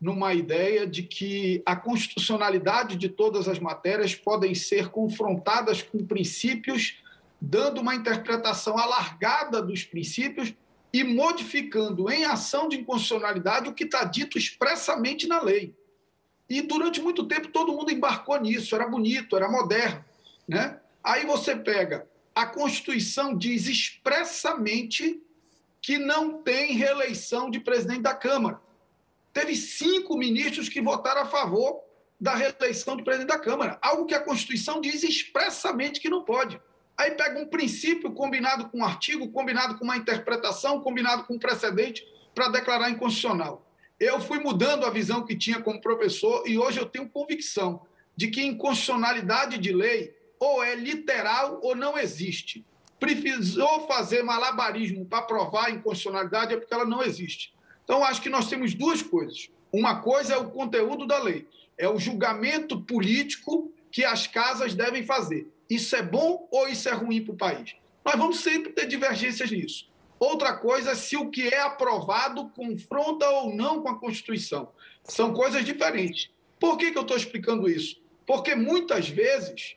numa 0.00 0.34
ideia 0.34 0.86
de 0.86 1.02
que 1.02 1.62
a 1.64 1.74
constitucionalidade 1.74 2.96
de 2.96 3.08
todas 3.08 3.48
as 3.48 3.58
matérias 3.58 4.14
podem 4.14 4.54
ser 4.54 4.88
confrontadas 4.88 5.82
com 5.82 6.06
princípios, 6.06 7.02
dando 7.40 7.80
uma 7.80 7.94
interpretação 7.94 8.78
alargada 8.78 9.62
dos 9.62 9.84
princípios 9.84 10.54
e 10.92 11.02
modificando 11.02 12.10
em 12.10 12.24
ação 12.24 12.68
de 12.68 12.76
inconstitucionalidade 12.76 13.68
o 13.68 13.74
que 13.74 13.84
está 13.84 14.04
dito 14.04 14.38
expressamente 14.38 15.26
na 15.26 15.42
lei. 15.42 15.74
E 16.48 16.62
durante 16.62 17.00
muito 17.00 17.26
tempo 17.26 17.48
todo 17.48 17.72
mundo 17.72 17.90
embarcou 17.90 18.40
nisso, 18.40 18.74
era 18.74 18.86
bonito, 18.86 19.36
era 19.36 19.48
moderno. 19.48 20.04
Né? 20.46 20.78
Aí 21.02 21.26
você 21.26 21.56
pega, 21.56 22.06
a 22.36 22.44
Constituição 22.44 23.34
diz 23.34 23.66
expressamente 23.66 25.22
que 25.80 25.96
não 25.96 26.42
tem 26.42 26.74
reeleição 26.74 27.48
de 27.48 27.58
presidente 27.58 28.02
da 28.02 28.14
Câmara. 28.14 28.60
Teve 29.32 29.56
cinco 29.56 30.18
ministros 30.18 30.68
que 30.68 30.82
votaram 30.82 31.22
a 31.22 31.26
favor 31.26 31.80
da 32.20 32.34
reeleição 32.34 32.94
do 32.94 33.02
presidente 33.02 33.28
da 33.28 33.38
Câmara, 33.38 33.78
algo 33.80 34.04
que 34.04 34.14
a 34.14 34.20
Constituição 34.20 34.82
diz 34.82 35.02
expressamente 35.02 35.98
que 35.98 36.10
não 36.10 36.24
pode. 36.24 36.60
Aí 36.98 37.12
pega 37.12 37.40
um 37.40 37.46
princípio 37.46 38.12
combinado 38.12 38.68
com 38.68 38.80
um 38.80 38.84
artigo, 38.84 39.30
combinado 39.30 39.78
com 39.78 39.84
uma 39.84 39.96
interpretação, 39.96 40.82
combinado 40.82 41.24
com 41.24 41.36
um 41.36 41.38
precedente 41.38 42.06
para 42.34 42.48
declarar 42.48 42.90
inconstitucional. 42.90 43.66
Eu 43.98 44.20
fui 44.20 44.40
mudando 44.40 44.84
a 44.84 44.90
visão 44.90 45.24
que 45.24 45.34
tinha 45.34 45.62
como 45.62 45.80
professor 45.80 46.46
e 46.46 46.58
hoje 46.58 46.78
eu 46.78 46.84
tenho 46.84 47.08
convicção 47.08 47.86
de 48.14 48.28
que 48.28 48.44
inconstitucionalidade 48.44 49.56
de 49.56 49.72
lei 49.72 50.15
ou 50.38 50.62
é 50.62 50.74
literal 50.74 51.60
ou 51.62 51.74
não 51.74 51.98
existe. 51.98 52.64
Precisou 52.98 53.86
fazer 53.86 54.22
malabarismo 54.22 55.04
para 55.04 55.22
provar 55.22 55.66
a 55.66 55.70
inconstitucionalidade 55.70 56.54
é 56.54 56.56
porque 56.56 56.72
ela 56.72 56.84
não 56.84 57.02
existe. 57.02 57.54
Então, 57.84 58.04
acho 58.04 58.22
que 58.22 58.28
nós 58.28 58.48
temos 58.48 58.74
duas 58.74 59.02
coisas. 59.02 59.50
Uma 59.72 60.00
coisa 60.00 60.34
é 60.34 60.36
o 60.36 60.50
conteúdo 60.50 61.06
da 61.06 61.18
lei, 61.18 61.46
é 61.76 61.88
o 61.88 61.98
julgamento 61.98 62.80
político 62.80 63.70
que 63.90 64.04
as 64.04 64.26
casas 64.26 64.74
devem 64.74 65.04
fazer. 65.04 65.48
Isso 65.68 65.94
é 65.94 66.02
bom 66.02 66.48
ou 66.50 66.68
isso 66.68 66.88
é 66.88 66.92
ruim 66.92 67.22
para 67.22 67.34
o 67.34 67.36
país? 67.36 67.76
Nós 68.04 68.16
vamos 68.16 68.40
sempre 68.40 68.72
ter 68.72 68.86
divergências 68.86 69.50
nisso. 69.50 69.88
Outra 70.18 70.56
coisa 70.56 70.92
é 70.92 70.94
se 70.94 71.16
o 71.16 71.28
que 71.28 71.48
é 71.48 71.60
aprovado 71.60 72.48
confronta 72.50 73.28
ou 73.28 73.54
não 73.54 73.82
com 73.82 73.88
a 73.88 73.98
Constituição. 73.98 74.70
São 75.04 75.34
coisas 75.34 75.64
diferentes. 75.64 76.30
Por 76.58 76.78
que, 76.78 76.90
que 76.90 76.98
eu 76.98 77.02
estou 77.02 77.16
explicando 77.16 77.68
isso? 77.68 78.00
Porque 78.26 78.54
muitas 78.54 79.08
vezes 79.08 79.76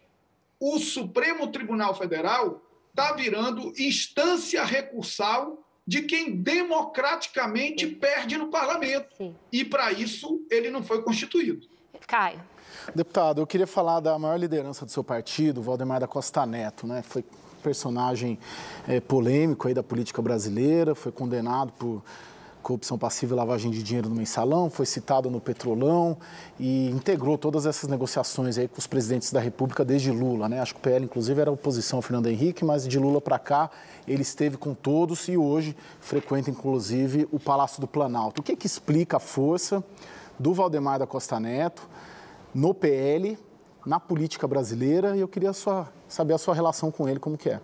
o 0.60 0.78
Supremo 0.80 1.48
Tribunal 1.48 1.96
Federal 1.96 2.62
está 2.90 3.14
virando 3.14 3.74
instância 3.78 4.64
recursal 4.64 5.64
de 5.88 6.04
quem 6.04 6.36
democraticamente 6.36 7.88
Sim. 7.88 7.96
perde 7.96 8.38
no 8.38 8.50
parlamento. 8.50 9.08
Sim. 9.18 9.36
E 9.52 9.64
para 9.64 9.92
isso 9.92 10.46
ele 10.52 10.70
não 10.70 10.84
foi 10.84 11.02
constituído. 11.02 11.68
Caio. 12.08 12.40
Deputado, 12.94 13.42
eu 13.42 13.48
queria 13.48 13.68
falar 13.68 14.00
da 14.00 14.18
maior 14.18 14.38
liderança 14.38 14.86
do 14.86 14.92
seu 14.92 15.04
partido, 15.04 15.62
Valdemar 15.62 16.00
da 16.00 16.08
Costa 16.08 16.46
Neto, 16.46 16.86
né? 16.86 17.02
Foi 17.02 17.24
personagem 17.64 18.40
é, 18.88 19.00
polêmico 19.00 19.68
aí 19.68 19.74
da 19.74 19.84
política 19.84 20.22
brasileira, 20.22 20.96
foi 20.96 21.12
condenado 21.12 21.74
por 21.74 22.04
corrupção 22.62 22.98
passiva 22.98 23.34
e 23.34 23.38
lavagem 23.38 23.72
de 23.72 23.82
dinheiro 23.82 24.10
no 24.10 24.16
mensalão, 24.16 24.70
foi 24.70 24.86
citado 24.86 25.30
no 25.30 25.40
Petrolão 25.40 26.18
e 26.60 26.90
integrou 26.90 27.38
todas 27.38 27.66
essas 27.66 27.90
negociações 27.90 28.58
aí 28.58 28.68
com 28.68 28.78
os 28.78 28.88
presidentes 28.88 29.32
da 29.32 29.40
República 29.40 29.84
desde 29.84 30.12
Lula, 30.12 30.50
né? 30.50 30.60
Acho 30.60 30.74
que 30.74 30.80
o 30.80 30.84
PL, 30.84 31.06
inclusive, 31.06 31.40
era 31.40 31.52
oposição 31.52 32.00
ao 32.00 32.04
Fernando 32.04 32.28
Henrique, 32.28 32.64
mas 32.64 32.88
de 32.88 33.00
Lula 33.00 33.22
para 33.22 33.40
cá 33.40 33.70
ele 34.08 34.22
esteve 34.22 34.58
com 34.58 34.74
todos 34.74 35.28
e 35.28 35.38
hoje 35.38 35.76
frequenta, 36.00 36.50
inclusive, 36.50 37.28
o 37.32 37.40
Palácio 37.40 37.80
do 37.80 37.88
Planalto. 37.88 38.42
O 38.42 38.44
que, 38.44 38.56
que 38.56 38.68
explica 38.68 39.18
a 39.18 39.20
força 39.20 39.84
do 40.38 40.54
Valdemar 40.54 41.00
da 41.00 41.08
Costa 41.08 41.40
Neto 41.40 41.88
no 42.54 42.74
PL 42.74 43.38
na 43.86 44.00
política 44.00 44.48
brasileira 44.48 45.16
e 45.16 45.20
eu 45.20 45.28
queria 45.28 45.54
sua, 45.54 45.90
saber 46.08 46.34
a 46.34 46.38
sua 46.38 46.54
relação 46.54 46.92
com 46.92 47.08
ele, 47.08 47.20
como 47.20 47.38
que 47.38 47.50
é. 47.50 47.60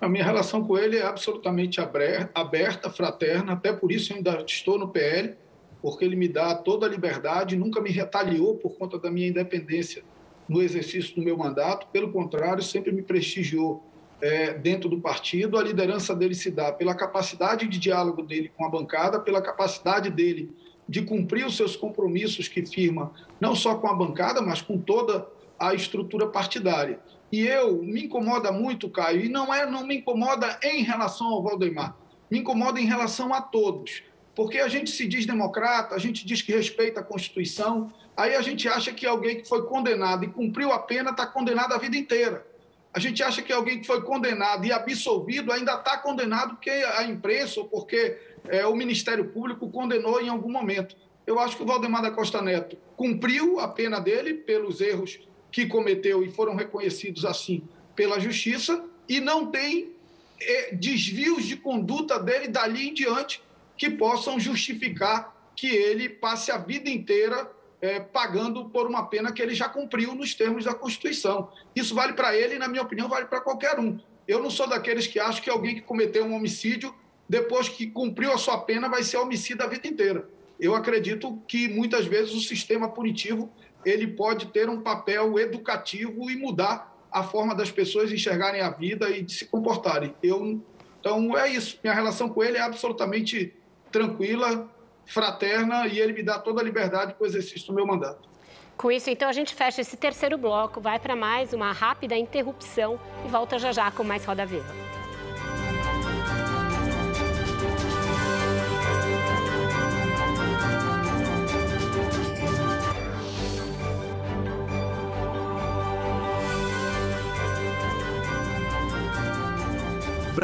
A 0.00 0.08
minha 0.08 0.24
relação 0.24 0.64
com 0.64 0.76
ele 0.76 0.98
é 0.98 1.02
absolutamente 1.02 1.80
aberta, 1.80 2.90
fraterna, 2.90 3.52
até 3.52 3.72
por 3.72 3.90
isso 3.90 4.12
eu 4.12 4.16
ainda 4.16 4.44
estou 4.46 4.78
no 4.78 4.88
PL, 4.88 5.34
porque 5.80 6.04
ele 6.04 6.16
me 6.16 6.28
dá 6.28 6.54
toda 6.54 6.86
a 6.86 6.88
liberdade, 6.88 7.56
nunca 7.56 7.80
me 7.80 7.90
retaliou 7.90 8.56
por 8.56 8.76
conta 8.76 8.98
da 8.98 9.10
minha 9.10 9.28
independência 9.28 10.02
no 10.48 10.62
exercício 10.62 11.14
do 11.14 11.22
meu 11.22 11.36
mandato, 11.36 11.86
pelo 11.88 12.12
contrário, 12.12 12.62
sempre 12.62 12.92
me 12.92 13.02
prestigiou 13.02 13.82
é, 14.20 14.54
dentro 14.54 14.88
do 14.88 15.00
partido. 15.00 15.58
A 15.58 15.62
liderança 15.62 16.14
dele 16.14 16.34
se 16.34 16.50
dá 16.50 16.72
pela 16.72 16.94
capacidade 16.94 17.66
de 17.66 17.78
diálogo 17.78 18.22
dele 18.22 18.50
com 18.56 18.64
a 18.64 18.68
bancada, 18.70 19.20
pela 19.20 19.40
capacidade 19.40 20.10
dele 20.10 20.50
de 20.88 21.02
cumprir 21.02 21.46
os 21.46 21.56
seus 21.56 21.76
compromissos 21.76 22.46
que 22.46 22.64
firma, 22.64 23.12
não 23.40 23.54
só 23.54 23.76
com 23.76 23.88
a 23.88 23.94
bancada, 23.94 24.42
mas 24.42 24.60
com 24.60 24.78
toda 24.78 25.26
a 25.58 25.72
estrutura 25.74 26.26
partidária. 26.26 26.98
E 27.32 27.46
eu 27.46 27.82
me 27.82 28.04
incomoda 28.04 28.52
muito, 28.52 28.88
Caio, 28.88 29.24
e 29.24 29.28
não 29.28 29.52
é 29.52 29.66
não 29.66 29.86
me 29.86 29.96
incomoda 29.96 30.58
em 30.62 30.82
relação 30.82 31.26
ao 31.28 31.42
Valdemar, 31.42 31.96
me 32.30 32.38
incomoda 32.38 32.80
em 32.80 32.86
relação 32.86 33.34
a 33.34 33.40
todos, 33.40 34.02
porque 34.34 34.58
a 34.58 34.68
gente 34.68 34.90
se 34.90 35.06
diz 35.06 35.26
democrata, 35.26 35.94
a 35.94 35.98
gente 35.98 36.26
diz 36.26 36.42
que 36.42 36.52
respeita 36.52 37.00
a 37.00 37.04
Constituição, 37.04 37.92
aí 38.16 38.34
a 38.34 38.42
gente 38.42 38.68
acha 38.68 38.92
que 38.92 39.06
alguém 39.06 39.38
que 39.40 39.48
foi 39.48 39.66
condenado 39.66 40.24
e 40.24 40.28
cumpriu 40.28 40.72
a 40.72 40.78
pena 40.78 41.10
está 41.10 41.26
condenado 41.26 41.72
a 41.72 41.78
vida 41.78 41.96
inteira. 41.96 42.46
A 42.92 43.00
gente 43.00 43.24
acha 43.24 43.42
que 43.42 43.52
alguém 43.52 43.80
que 43.80 43.86
foi 43.88 44.02
condenado 44.02 44.64
e 44.64 44.70
absolvido 44.70 45.50
ainda 45.50 45.74
está 45.74 45.98
condenado 45.98 46.50
porque 46.50 46.70
a 46.70 47.02
imprensa 47.02 47.58
ou 47.58 47.66
porque 47.66 48.16
é, 48.48 48.64
o 48.64 48.76
Ministério 48.76 49.24
Público 49.30 49.68
condenou 49.68 50.20
em 50.20 50.28
algum 50.28 50.50
momento. 50.50 50.96
Eu 51.26 51.40
acho 51.40 51.56
que 51.56 51.62
o 51.64 51.66
Valdemar 51.66 52.02
da 52.02 52.12
Costa 52.12 52.40
Neto 52.40 52.76
cumpriu 52.96 53.58
a 53.58 53.66
pena 53.66 53.98
dele 53.98 54.34
pelos 54.34 54.80
erros 54.80 55.18
que 55.54 55.66
cometeu 55.66 56.24
e 56.24 56.28
foram 56.28 56.56
reconhecidos 56.56 57.24
assim 57.24 57.62
pela 57.94 58.18
Justiça 58.18 58.84
e 59.08 59.20
não 59.20 59.52
tem 59.52 59.92
é, 60.40 60.74
desvios 60.74 61.44
de 61.44 61.54
conduta 61.54 62.18
dele 62.18 62.48
dali 62.48 62.88
em 62.88 62.92
diante 62.92 63.40
que 63.76 63.88
possam 63.88 64.40
justificar 64.40 65.32
que 65.54 65.68
ele 65.68 66.08
passe 66.08 66.50
a 66.50 66.58
vida 66.58 66.90
inteira 66.90 67.48
é, 67.80 68.00
pagando 68.00 68.68
por 68.68 68.88
uma 68.88 69.06
pena 69.06 69.30
que 69.30 69.40
ele 69.40 69.54
já 69.54 69.68
cumpriu 69.68 70.12
nos 70.16 70.34
termos 70.34 70.64
da 70.64 70.74
Constituição. 70.74 71.48
Isso 71.76 71.94
vale 71.94 72.14
para 72.14 72.34
ele 72.34 72.56
e, 72.56 72.58
na 72.58 72.66
minha 72.66 72.82
opinião, 72.82 73.08
vale 73.08 73.26
para 73.26 73.40
qualquer 73.40 73.78
um. 73.78 74.00
Eu 74.26 74.42
não 74.42 74.50
sou 74.50 74.66
daqueles 74.66 75.06
que 75.06 75.20
acham 75.20 75.40
que 75.40 75.50
alguém 75.50 75.76
que 75.76 75.82
cometeu 75.82 76.24
um 76.24 76.34
homicídio 76.34 76.92
depois 77.28 77.68
que 77.68 77.86
cumpriu 77.86 78.32
a 78.32 78.38
sua 78.38 78.58
pena, 78.58 78.88
vai 78.88 79.04
ser 79.04 79.18
homicida 79.18 79.62
a 79.62 79.68
vida 79.68 79.86
inteira. 79.86 80.28
Eu 80.58 80.74
acredito 80.74 81.40
que 81.46 81.68
muitas 81.68 82.06
vezes 82.06 82.34
o 82.34 82.40
sistema 82.40 82.88
punitivo 82.88 83.52
ele 83.84 84.06
pode 84.06 84.46
ter 84.46 84.68
um 84.68 84.80
papel 84.80 85.38
educativo 85.38 86.30
e 86.30 86.36
mudar 86.36 86.94
a 87.10 87.22
forma 87.22 87.54
das 87.54 87.70
pessoas 87.70 88.12
enxergarem 88.12 88.60
a 88.60 88.70
vida 88.70 89.08
e 89.10 89.22
de 89.22 89.32
se 89.32 89.44
comportarem. 89.44 90.14
Eu, 90.22 90.60
então 91.00 91.36
é 91.38 91.48
isso. 91.48 91.78
Minha 91.82 91.94
relação 91.94 92.28
com 92.28 92.42
ele 92.42 92.58
é 92.58 92.60
absolutamente 92.60 93.54
tranquila, 93.92 94.68
fraterna 95.06 95.86
e 95.86 96.00
ele 96.00 96.12
me 96.12 96.22
dá 96.22 96.38
toda 96.38 96.60
a 96.60 96.64
liberdade 96.64 97.14
para 97.14 97.22
o 97.22 97.26
exercício 97.26 97.68
do 97.68 97.74
meu 97.74 97.86
mandato. 97.86 98.28
Com 98.76 98.90
isso, 98.90 99.08
então, 99.08 99.28
a 99.28 99.32
gente 99.32 99.54
fecha 99.54 99.80
esse 99.80 99.96
terceiro 99.96 100.36
bloco, 100.36 100.80
vai 100.80 100.98
para 100.98 101.14
mais 101.14 101.52
uma 101.52 101.70
rápida 101.70 102.16
interrupção 102.16 102.98
e 103.24 103.28
volta 103.28 103.56
já 103.58 103.70
já 103.70 103.90
com 103.90 104.02
mais 104.02 104.24
Roda 104.24 104.44
Viva. 104.44 105.03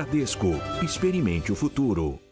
Bradesco, 0.00 0.48
experimente 0.82 1.52
o 1.52 1.54
futuro. 1.54 2.29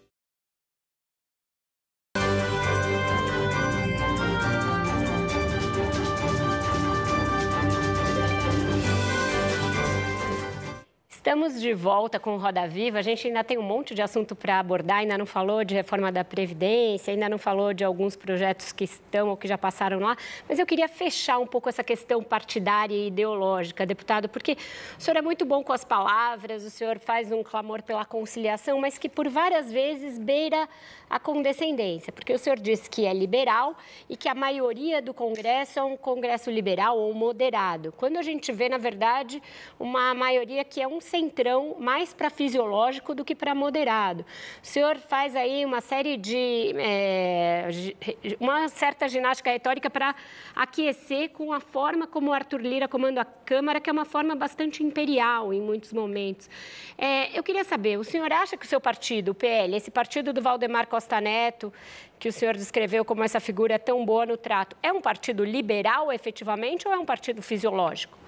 Estamos 11.28 11.60
de 11.60 11.74
volta 11.74 12.18
com 12.18 12.36
o 12.36 12.38
Roda 12.38 12.66
Viva. 12.66 13.00
A 13.00 13.02
gente 13.02 13.26
ainda 13.26 13.44
tem 13.44 13.58
um 13.58 13.62
monte 13.62 13.94
de 13.94 14.00
assunto 14.00 14.34
para 14.34 14.58
abordar, 14.58 15.00
ainda 15.00 15.18
não 15.18 15.26
falou 15.26 15.62
de 15.62 15.74
reforma 15.74 16.10
da 16.10 16.24
Previdência, 16.24 17.12
ainda 17.12 17.28
não 17.28 17.36
falou 17.36 17.74
de 17.74 17.84
alguns 17.84 18.16
projetos 18.16 18.72
que 18.72 18.84
estão 18.84 19.28
ou 19.28 19.36
que 19.36 19.46
já 19.46 19.58
passaram 19.58 19.98
lá. 19.98 20.16
Mas 20.48 20.58
eu 20.58 20.64
queria 20.64 20.88
fechar 20.88 21.38
um 21.38 21.46
pouco 21.46 21.68
essa 21.68 21.84
questão 21.84 22.22
partidária 22.22 22.94
e 22.94 23.08
ideológica, 23.08 23.84
deputado, 23.84 24.26
porque 24.26 24.56
o 24.98 25.02
senhor 25.02 25.18
é 25.18 25.20
muito 25.20 25.44
bom 25.44 25.62
com 25.62 25.70
as 25.70 25.84
palavras, 25.84 26.64
o 26.64 26.70
senhor 26.70 26.98
faz 26.98 27.30
um 27.30 27.42
clamor 27.42 27.82
pela 27.82 28.06
conciliação, 28.06 28.80
mas 28.80 28.96
que 28.96 29.10
por 29.10 29.28
várias 29.28 29.70
vezes 29.70 30.18
beira 30.18 30.66
a 31.10 31.20
condescendência, 31.20 32.10
porque 32.10 32.32
o 32.32 32.38
senhor 32.38 32.58
disse 32.58 32.88
que 32.88 33.04
é 33.04 33.12
liberal 33.12 33.76
e 34.08 34.16
que 34.16 34.30
a 34.30 34.34
maioria 34.34 35.02
do 35.02 35.12
Congresso 35.12 35.78
é 35.78 35.82
um 35.82 35.96
Congresso 35.96 36.50
liberal 36.50 36.98
ou 36.98 37.12
moderado, 37.12 37.92
quando 37.98 38.16
a 38.16 38.22
gente 38.22 38.50
vê, 38.50 38.68
na 38.70 38.78
verdade, 38.78 39.42
uma 39.78 40.14
maioria 40.14 40.64
que 40.64 40.80
é 40.80 40.88
um 40.88 41.02
centrão 41.18 41.76
mais 41.78 42.14
para 42.14 42.30
fisiológico 42.30 43.14
do 43.14 43.24
que 43.24 43.34
para 43.34 43.54
moderado. 43.54 44.24
O 44.62 44.66
senhor 44.66 44.96
faz 44.96 45.34
aí 45.34 45.64
uma 45.64 45.80
série 45.80 46.16
de. 46.16 46.74
É, 46.78 47.68
uma 48.38 48.68
certa 48.68 49.08
ginástica 49.08 49.50
retórica 49.50 49.90
para 49.90 50.14
aquecer 50.54 51.30
com 51.30 51.52
a 51.52 51.60
forma 51.60 52.06
como 52.06 52.32
Arthur 52.32 52.60
Lira 52.60 52.86
comanda 52.86 53.22
a 53.22 53.24
Câmara, 53.24 53.80
que 53.80 53.90
é 53.90 53.92
uma 53.92 54.04
forma 54.04 54.34
bastante 54.36 54.82
imperial 54.82 55.52
em 55.52 55.60
muitos 55.60 55.92
momentos. 55.92 56.48
É, 56.96 57.36
eu 57.36 57.42
queria 57.42 57.64
saber, 57.64 57.98
o 57.98 58.04
senhor 58.04 58.32
acha 58.32 58.56
que 58.56 58.64
o 58.64 58.68
seu 58.68 58.80
partido, 58.80 59.30
o 59.30 59.34
PL, 59.34 59.76
esse 59.76 59.90
partido 59.90 60.32
do 60.32 60.40
Valdemar 60.40 60.86
Costa 60.86 61.20
Neto, 61.20 61.72
que 62.18 62.28
o 62.28 62.32
senhor 62.32 62.56
descreveu 62.56 63.04
como 63.04 63.24
essa 63.24 63.40
figura 63.40 63.78
tão 63.78 64.04
boa 64.04 64.24
no 64.24 64.36
trato, 64.36 64.76
é 64.82 64.92
um 64.92 65.00
partido 65.00 65.44
liberal 65.44 66.12
efetivamente 66.12 66.86
ou 66.86 66.94
é 66.94 66.98
um 66.98 67.04
partido 67.04 67.42
fisiológico? 67.42 68.27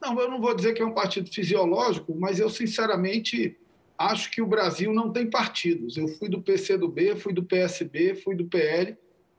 Não, 0.00 0.18
eu 0.18 0.30
não 0.30 0.40
vou 0.40 0.54
dizer 0.54 0.72
que 0.72 0.80
é 0.80 0.86
um 0.86 0.94
partido 0.94 1.30
fisiológico, 1.30 2.14
mas 2.18 2.40
eu, 2.40 2.48
sinceramente, 2.48 3.58
acho 3.98 4.30
que 4.30 4.40
o 4.40 4.46
Brasil 4.46 4.92
não 4.94 5.12
tem 5.12 5.28
partidos. 5.28 5.98
Eu 5.98 6.08
fui 6.08 6.28
do 6.28 6.40
PCdoB, 6.40 7.16
fui 7.16 7.34
do 7.34 7.42
PSB, 7.42 8.14
fui 8.14 8.34
do 8.34 8.46
PL, 8.46 8.96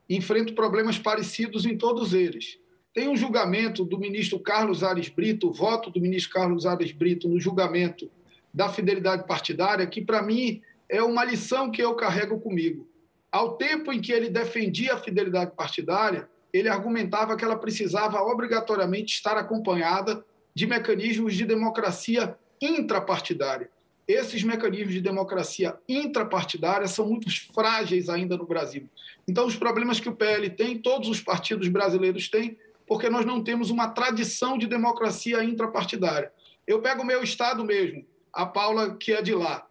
enfrento 0.07 0.53
problemas 0.53 0.99
parecidos 0.99 1.66
em 1.66 1.76
todos 1.76 2.14
eles. 2.14 2.59
Tem 2.93 3.07
um 3.07 3.16
julgamento 3.16 3.84
do 3.84 3.97
ministro 3.97 4.38
Carlos 4.39 4.84
Ares 4.84 5.09
Brito, 5.09 5.49
o 5.49 5.53
voto 5.53 5.89
do 5.89 5.99
ministro 5.99 6.34
Carlos 6.34 6.66
Ares 6.66 6.91
Brito 6.91 7.28
no 7.28 7.39
julgamento 7.39 8.12
da 8.53 8.70
fidelidade 8.70 9.26
partidária, 9.26 9.88
que, 9.88 10.01
para 10.01 10.22
mim, 10.22 10.62
é 10.88 11.01
uma 11.01 11.24
lição 11.24 11.72
que 11.72 11.82
eu 11.82 11.95
carrego 11.95 12.39
comigo. 12.39 12.88
Ao 13.32 13.55
tempo 13.55 13.93
em 13.93 14.01
que 14.01 14.12
ele 14.12 14.30
defendia 14.30 14.93
a 14.93 14.97
fidelidade 14.97 15.55
partidária, 15.55 16.30
ele 16.51 16.68
argumentava 16.68 17.36
que 17.38 17.45
ela 17.45 17.57
precisava 17.57 18.22
obrigatoriamente 18.22 19.16
estar 19.16 19.38
acompanhada 19.38 20.24
de 20.54 20.68
mecanismos 20.68 21.36
de 21.36 21.45
democracia 21.45 22.38
intrapartidária. 22.62 23.70
Esses 24.08 24.43
mecanismos 24.43 24.93
de 24.93 25.02
democracia 25.02 25.78
intrapartidária 25.88 26.88
são 26.88 27.08
muito 27.08 27.30
frágeis 27.54 28.10
ainda 28.10 28.36
no 28.36 28.45
Brasil. 28.45 28.89
Então, 29.28 29.45
os 29.45 29.56
problemas 29.56 29.99
que 29.99 30.10
o 30.10 30.16
PL 30.16 30.49
tem, 30.49 30.78
todos 30.78 31.08
os 31.08 31.22
partidos 31.22 31.68
brasileiros 31.68 32.28
têm, 32.28 32.58
porque 32.86 33.10
nós 33.10 33.26
não 33.26 33.41
temos 33.41 33.70
uma 33.70 33.88
tradição 33.89 34.58
de 34.58 34.68
democracia 34.68 35.43
intrapartidária. 35.43 36.32
Eu 36.68 36.82
pego 36.82 37.04
o 37.04 37.06
meu 37.06 37.24
estado 37.24 37.64
mesmo, 37.64 38.06
a 38.34 38.45
Paula, 38.45 38.97
que 38.97 39.14
é 39.14 39.22
de 39.22 39.34
lá. 39.34 39.66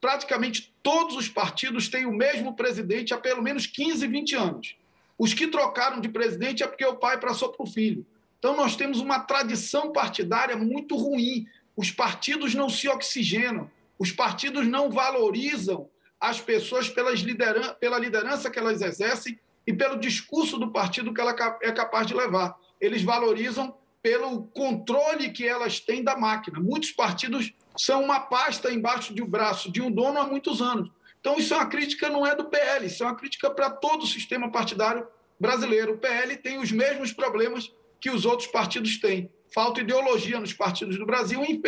Praticamente 0.00 0.74
todos 0.82 1.16
os 1.16 1.28
partidos 1.28 1.88
têm 1.88 2.04
o 2.04 2.12
mesmo 2.12 2.54
presidente 2.54 3.14
há 3.14 3.18
pelo 3.18 3.42
menos 3.42 3.66
15, 3.66 4.06
20 4.06 4.36
anos. 4.36 4.76
Os 5.18 5.32
que 5.32 5.46
trocaram 5.46 6.00
de 6.00 6.08
presidente 6.08 6.62
é 6.62 6.66
porque 6.66 6.84
o 6.84 6.96
pai 6.96 7.18
passou 7.18 7.48
para 7.48 7.64
o 7.64 7.66
filho. 7.66 8.06
Então, 8.46 8.56
nós 8.56 8.76
temos 8.76 9.00
uma 9.00 9.18
tradição 9.18 9.90
partidária 9.90 10.56
muito 10.56 10.96
ruim. 10.96 11.48
Os 11.76 11.90
partidos 11.90 12.54
não 12.54 12.68
se 12.68 12.88
oxigenam, 12.88 13.68
os 13.98 14.12
partidos 14.12 14.68
não 14.68 14.88
valorizam 14.88 15.90
as 16.20 16.40
pessoas 16.40 16.88
pelas 16.88 17.18
lideran 17.18 17.74
pela 17.80 17.98
liderança 17.98 18.48
que 18.48 18.56
elas 18.56 18.82
exercem 18.82 19.36
e 19.66 19.72
pelo 19.72 19.98
discurso 19.98 20.58
do 20.58 20.70
partido 20.70 21.12
que 21.12 21.20
ela 21.20 21.34
é 21.60 21.72
capaz 21.72 22.06
de 22.06 22.14
levar. 22.14 22.56
Eles 22.80 23.02
valorizam 23.02 23.76
pelo 24.00 24.44
controle 24.44 25.32
que 25.32 25.44
elas 25.44 25.80
têm 25.80 26.04
da 26.04 26.16
máquina. 26.16 26.60
Muitos 26.60 26.92
partidos 26.92 27.52
são 27.76 28.00
uma 28.00 28.20
pasta 28.20 28.72
embaixo 28.72 29.12
do 29.12 29.26
braço 29.26 29.72
de 29.72 29.82
um 29.82 29.90
dono 29.90 30.20
há 30.20 30.24
muitos 30.24 30.62
anos. 30.62 30.88
Então, 31.20 31.36
isso 31.36 31.52
é 31.52 31.56
uma 31.56 31.66
crítica, 31.66 32.08
não 32.08 32.24
é 32.24 32.32
do 32.32 32.44
PL, 32.44 32.86
isso 32.86 33.02
é 33.02 33.06
uma 33.06 33.16
crítica 33.16 33.50
para 33.50 33.70
todo 33.70 34.04
o 34.04 34.06
sistema 34.06 34.52
partidário 34.52 35.04
brasileiro. 35.40 35.94
O 35.94 35.98
PL 35.98 36.36
tem 36.36 36.58
os 36.58 36.70
mesmos 36.70 37.12
problemas 37.12 37.74
que 38.00 38.10
os 38.10 38.24
outros 38.24 38.48
partidos 38.48 38.98
têm. 38.98 39.30
Falta 39.52 39.80
ideologia 39.80 40.38
nos 40.38 40.52
partidos 40.52 40.98
do 40.98 41.06
Brasil, 41.06 41.42
e 41.44 41.60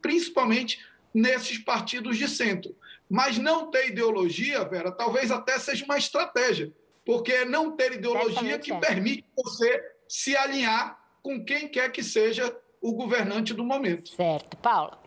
principalmente 0.00 0.78
nesses 1.12 1.58
partidos 1.58 2.16
de 2.16 2.28
centro. 2.28 2.74
Mas 3.08 3.38
não 3.38 3.70
ter 3.70 3.88
ideologia, 3.88 4.64
Vera, 4.64 4.92
talvez 4.92 5.30
até 5.30 5.58
seja 5.58 5.84
uma 5.84 5.98
estratégia, 5.98 6.72
porque 7.04 7.32
é 7.32 7.44
não 7.44 7.72
ter 7.76 7.92
ideologia 7.92 8.58
que 8.58 8.72
permite 8.78 9.24
você 9.36 9.82
se 10.08 10.36
alinhar 10.36 10.98
com 11.22 11.44
quem 11.44 11.68
quer 11.68 11.90
que 11.90 12.02
seja 12.02 12.56
o 12.80 12.92
governante 12.92 13.52
do 13.52 13.64
momento. 13.64 14.10
Certo. 14.10 14.56
Paula. 14.56 14.99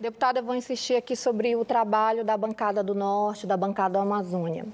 Deputada, 0.00 0.38
eu 0.38 0.44
vou 0.44 0.54
insistir 0.54 0.94
aqui 0.94 1.16
sobre 1.16 1.56
o 1.56 1.64
trabalho 1.64 2.24
da 2.24 2.36
bancada 2.36 2.84
do 2.84 2.94
Norte, 2.94 3.48
da 3.48 3.56
bancada 3.56 3.94
da 3.94 4.02
Amazônia. 4.02 4.64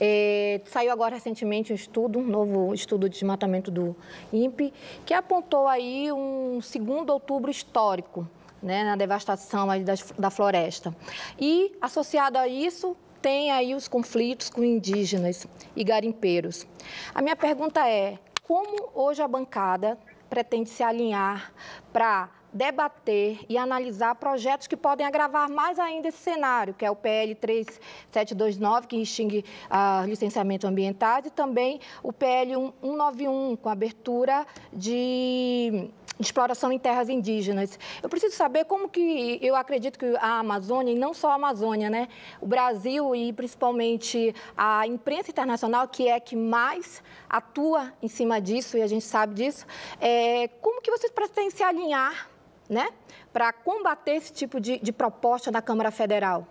É, 0.00 0.60
saiu 0.66 0.90
agora 0.90 1.14
recentemente 1.14 1.72
um 1.72 1.76
estudo, 1.76 2.18
um 2.18 2.24
novo 2.24 2.74
estudo 2.74 3.08
de 3.08 3.14
desmatamento 3.14 3.70
do 3.70 3.94
INPE, 4.32 4.74
que 5.06 5.14
apontou 5.14 5.68
aí 5.68 6.10
um 6.10 6.60
segundo 6.60 7.10
outubro 7.10 7.52
histórico, 7.52 8.28
né, 8.60 8.82
na 8.82 8.96
devastação 8.96 9.70
aí 9.70 9.84
da, 9.84 9.94
da 10.18 10.28
floresta. 10.28 10.92
E, 11.38 11.72
associado 11.80 12.36
a 12.36 12.48
isso, 12.48 12.96
tem 13.22 13.52
aí 13.52 13.76
os 13.76 13.86
conflitos 13.86 14.50
com 14.50 14.64
indígenas 14.64 15.46
e 15.76 15.84
garimpeiros. 15.84 16.66
A 17.14 17.22
minha 17.22 17.36
pergunta 17.36 17.88
é, 17.88 18.18
como 18.42 18.90
hoje 18.92 19.22
a 19.22 19.28
bancada 19.28 19.96
pretende 20.28 20.68
se 20.68 20.82
alinhar 20.82 21.52
para 21.92 22.28
debater 22.54 23.40
e 23.48 23.58
analisar 23.58 24.14
projetos 24.14 24.68
que 24.68 24.76
podem 24.76 25.04
agravar 25.04 25.50
mais 25.50 25.76
ainda 25.76 26.06
esse 26.08 26.18
cenário, 26.18 26.72
que 26.72 26.84
é 26.84 26.90
o 26.90 26.94
PL 26.94 27.34
3729, 27.34 28.86
que 28.86 28.96
extingue 28.96 29.44
uh, 29.68 30.06
licenciamento 30.06 30.64
ambientais, 30.64 31.26
e 31.26 31.30
também 31.30 31.80
o 32.00 32.12
PL 32.12 32.54
191, 32.80 33.56
com 33.56 33.68
abertura 33.68 34.46
de 34.72 35.90
exploração 36.20 36.70
em 36.70 36.78
terras 36.78 37.08
indígenas. 37.08 37.76
Eu 38.00 38.08
preciso 38.08 38.36
saber 38.36 38.66
como 38.66 38.88
que 38.88 39.38
eu 39.42 39.56
acredito 39.56 39.98
que 39.98 40.14
a 40.20 40.38
Amazônia, 40.38 40.92
e 40.92 40.98
não 40.98 41.12
só 41.12 41.30
a 41.30 41.34
Amazônia, 41.34 41.90
né? 41.90 42.06
O 42.40 42.46
Brasil 42.46 43.16
e 43.16 43.32
principalmente 43.32 44.32
a 44.56 44.86
imprensa 44.86 45.32
internacional, 45.32 45.88
que 45.88 46.08
é 46.08 46.20
que 46.20 46.36
mais 46.36 47.02
atua 47.28 47.92
em 48.00 48.06
cima 48.06 48.40
disso, 48.40 48.78
e 48.78 48.82
a 48.82 48.86
gente 48.86 49.04
sabe 49.04 49.34
disso, 49.34 49.66
é, 50.00 50.46
como 50.60 50.80
que 50.80 50.90
vocês 50.90 51.10
pretendem 51.10 51.50
se 51.50 51.64
alinhar 51.64 52.33
né, 52.68 52.90
para 53.32 53.52
combater 53.52 54.12
esse 54.12 54.32
tipo 54.32 54.60
de, 54.60 54.78
de 54.78 54.92
proposta 54.92 55.50
da 55.50 55.60
Câmara 55.60 55.90
Federal? 55.90 56.48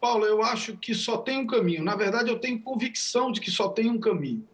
Paulo, 0.00 0.26
eu 0.26 0.42
acho 0.42 0.76
que 0.76 0.94
só 0.94 1.16
tem 1.16 1.38
um 1.38 1.46
caminho. 1.46 1.82
Na 1.82 1.96
verdade, 1.96 2.28
eu 2.28 2.38
tenho 2.38 2.60
convicção 2.60 3.32
de 3.32 3.40
que 3.40 3.50
só 3.50 3.68
tem 3.68 3.88
um 3.88 3.98
caminho. 3.98 4.46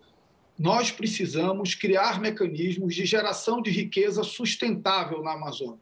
Nós 0.57 0.93
precisamos 0.93 1.75
criar 1.75 2.21
mecanismos 2.21 2.95
de 2.95 3.05
geração 3.05 3.61
de 3.61 3.71
riqueza 3.71 4.23
sustentável 4.23 5.23
na 5.23 5.33
Amazônia. 5.33 5.81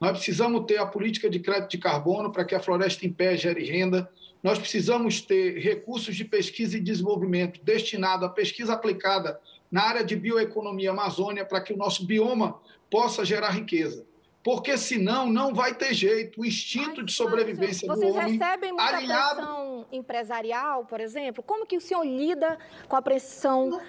nós 0.00 0.12
precisamos 0.12 0.64
ter 0.66 0.78
a 0.78 0.86
política 0.86 1.30
de 1.30 1.38
crédito 1.38 1.70
de 1.70 1.78
carbono 1.78 2.32
para 2.32 2.44
que 2.44 2.54
a 2.54 2.60
floresta 2.60 3.06
em 3.06 3.12
pé 3.12 3.36
gere 3.36 3.64
renda, 3.64 4.10
nós 4.42 4.58
precisamos 4.58 5.20
ter 5.20 5.58
recursos 5.58 6.16
de 6.16 6.24
pesquisa 6.24 6.76
e 6.76 6.80
desenvolvimento 6.80 7.62
destinado 7.62 8.24
à 8.24 8.28
pesquisa 8.28 8.72
aplicada 8.72 9.40
na 9.70 9.82
área 9.82 10.04
de 10.04 10.16
bioeconomia 10.16 10.90
Amazônia 10.90 11.44
para 11.44 11.60
que 11.60 11.72
o 11.72 11.76
nosso 11.76 12.04
bioma 12.04 12.58
possa 12.90 13.24
gerar 13.24 13.50
riqueza. 13.50 14.06
Porque 14.42 14.76
senão 14.76 15.30
não 15.30 15.54
vai 15.54 15.74
ter 15.74 15.94
jeito. 15.94 16.42
O 16.42 16.44
instinto 16.44 17.02
de 17.02 17.12
sobrevivência 17.12 17.88
Vocês 17.88 18.12
do 18.12 18.18
homem 18.18 18.38
recebem 18.38 18.72
muita 18.72 18.96
alinhado... 18.96 19.36
pressão 19.36 19.86
empresarial, 19.90 20.84
por 20.84 21.00
exemplo? 21.00 21.42
Como 21.42 21.64
que 21.64 21.78
o 21.78 21.80
senhor 21.80 22.04
lida 22.04 22.58
com 22.86 22.94
a 22.94 23.00
pressão 23.00 23.80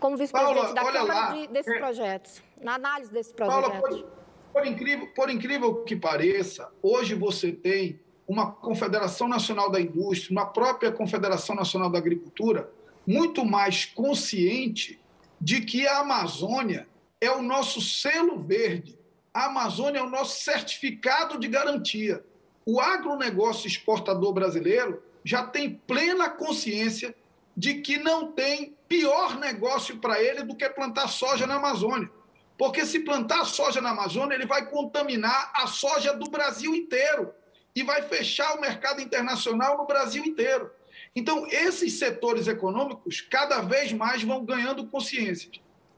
como 0.00 0.16
vice-presidente 0.16 0.74
da 0.74 0.84
Câmara 0.84 1.02
lá, 1.04 1.32
de, 1.32 1.46
desses 1.48 1.72
é- 1.72 1.78
projetos, 1.78 2.42
na 2.60 2.74
análise 2.74 3.12
desses 3.12 3.32
Paula, 3.32 3.70
projetos? 3.70 4.00
por, 4.00 4.10
por 4.52 4.66
incrível, 4.66 5.06
por 5.14 5.30
incrível 5.30 5.74
que 5.84 5.96
pareça, 5.96 6.70
hoje 6.82 7.14
você 7.14 7.52
tem 7.52 8.00
uma 8.26 8.50
Confederação 8.50 9.28
Nacional 9.28 9.70
da 9.70 9.80
Indústria, 9.80 10.32
uma 10.32 10.46
própria 10.46 10.90
Confederação 10.90 11.54
Nacional 11.54 11.88
da 11.88 11.98
Agricultura, 11.98 12.70
muito 13.06 13.44
mais 13.44 13.84
consciente 13.84 15.00
de 15.40 15.60
que 15.60 15.86
a 15.86 16.00
Amazônia 16.00 16.88
é 17.20 17.30
o 17.30 17.42
nosso 17.42 17.80
selo 17.80 18.38
verde, 18.38 18.98
a 19.32 19.46
Amazônia 19.46 19.98
é 19.98 20.02
o 20.02 20.10
nosso 20.10 20.42
certificado 20.42 21.38
de 21.38 21.48
garantia. 21.48 22.24
O 22.64 22.80
agronegócio 22.80 23.66
exportador 23.66 24.32
brasileiro 24.32 25.02
já 25.24 25.44
tem 25.44 25.74
plena 25.74 26.28
consciência 26.28 27.14
de 27.56 27.74
que 27.74 27.98
não 27.98 28.32
tem 28.32 28.76
pior 28.88 29.38
negócio 29.38 29.98
para 29.98 30.22
ele 30.22 30.42
do 30.42 30.54
que 30.54 30.68
plantar 30.68 31.08
soja 31.08 31.46
na 31.46 31.56
Amazônia. 31.56 32.10
Porque 32.58 32.86
se 32.86 33.00
plantar 33.00 33.44
soja 33.44 33.80
na 33.80 33.90
Amazônia, 33.90 34.34
ele 34.34 34.46
vai 34.46 34.70
contaminar 34.70 35.52
a 35.54 35.66
soja 35.66 36.14
do 36.14 36.30
Brasil 36.30 36.74
inteiro 36.74 37.32
e 37.74 37.82
vai 37.82 38.02
fechar 38.02 38.54
o 38.54 38.60
mercado 38.60 39.02
internacional 39.02 39.76
no 39.76 39.86
Brasil 39.86 40.24
inteiro. 40.24 40.70
Então, 41.14 41.46
esses 41.46 41.98
setores 41.98 42.46
econômicos 42.46 43.20
cada 43.20 43.60
vez 43.60 43.92
mais 43.92 44.22
vão 44.22 44.44
ganhando 44.44 44.86
consciência. 44.86 45.50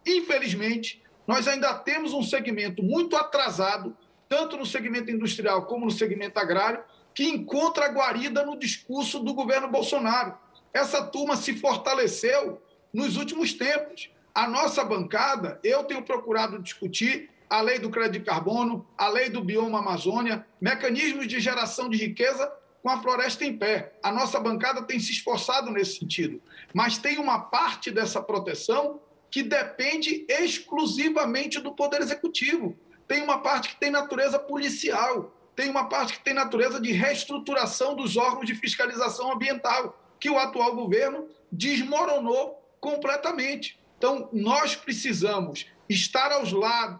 Infelizmente, 0.04 1.02
nós 1.28 1.46
ainda 1.46 1.74
temos 1.74 2.14
um 2.14 2.22
segmento 2.22 2.82
muito 2.82 3.14
atrasado, 3.14 3.94
tanto 4.30 4.56
no 4.56 4.64
segmento 4.64 5.10
industrial 5.10 5.66
como 5.66 5.84
no 5.84 5.90
segmento 5.90 6.40
agrário, 6.40 6.82
que 7.14 7.24
encontra 7.24 7.88
guarida 7.88 8.46
no 8.46 8.59
discurso 8.59 9.18
do 9.18 9.34
governo 9.34 9.68
Bolsonaro. 9.68 10.34
Essa 10.72 11.05
turma 11.05 11.36
se 11.36 11.52
fortaleceu 11.52 12.62
nos 12.94 13.18
últimos 13.18 13.52
tempos. 13.52 14.10
A 14.34 14.48
nossa 14.48 14.82
bancada, 14.82 15.60
eu 15.62 15.84
tenho 15.84 16.02
procurado 16.02 16.62
discutir 16.62 17.28
a 17.50 17.60
lei 17.60 17.78
do 17.78 17.90
crédito 17.90 18.20
de 18.20 18.24
carbono, 18.24 18.86
a 18.96 19.09
lei 19.09 19.28
do 19.28 19.44
bioma 19.44 19.80
Amazônia, 19.80 20.46
mecanismos 20.59 21.26
de 21.26 21.40
geração 21.40 21.90
de 21.90 21.98
riqueza 21.98 22.50
com 22.82 22.88
a 22.88 23.02
floresta 23.02 23.44
em 23.44 23.55
pé. 23.55 23.92
A 24.02 24.10
nossa 24.10 24.40
bancada 24.40 24.80
tem 24.82 24.98
se 24.98 25.12
esforçado 25.12 25.70
nesse 25.70 25.98
sentido, 25.98 26.40
mas 26.72 26.96
tem 26.96 27.18
uma 27.18 27.38
parte 27.38 27.90
dessa 27.90 28.22
proteção 28.22 29.00
que 29.30 29.42
depende 29.42 30.24
exclusivamente 30.28 31.60
do 31.60 31.72
Poder 31.72 32.00
Executivo. 32.00 32.76
Tem 33.06 33.22
uma 33.22 33.38
parte 33.38 33.70
que 33.70 33.76
tem 33.76 33.90
natureza 33.90 34.38
policial, 34.38 35.34
tem 35.55 35.68
uma 35.68 35.88
parte 35.88 36.14
que 36.14 36.24
tem 36.24 36.34
natureza 36.34 36.80
de 36.80 36.92
reestruturação 36.92 37.94
dos 37.94 38.16
órgãos 38.16 38.46
de 38.46 38.55
fiscalização 38.55 39.32
ambiental, 39.32 39.98
que 40.20 40.30
o 40.30 40.38
atual 40.38 40.74
governo 40.74 41.28
desmoronou 41.50 42.62
completamente. 42.80 43.78
Então, 43.96 44.28
nós 44.32 44.76
precisamos 44.76 45.66
estar 45.88 46.30
aos 46.32 46.52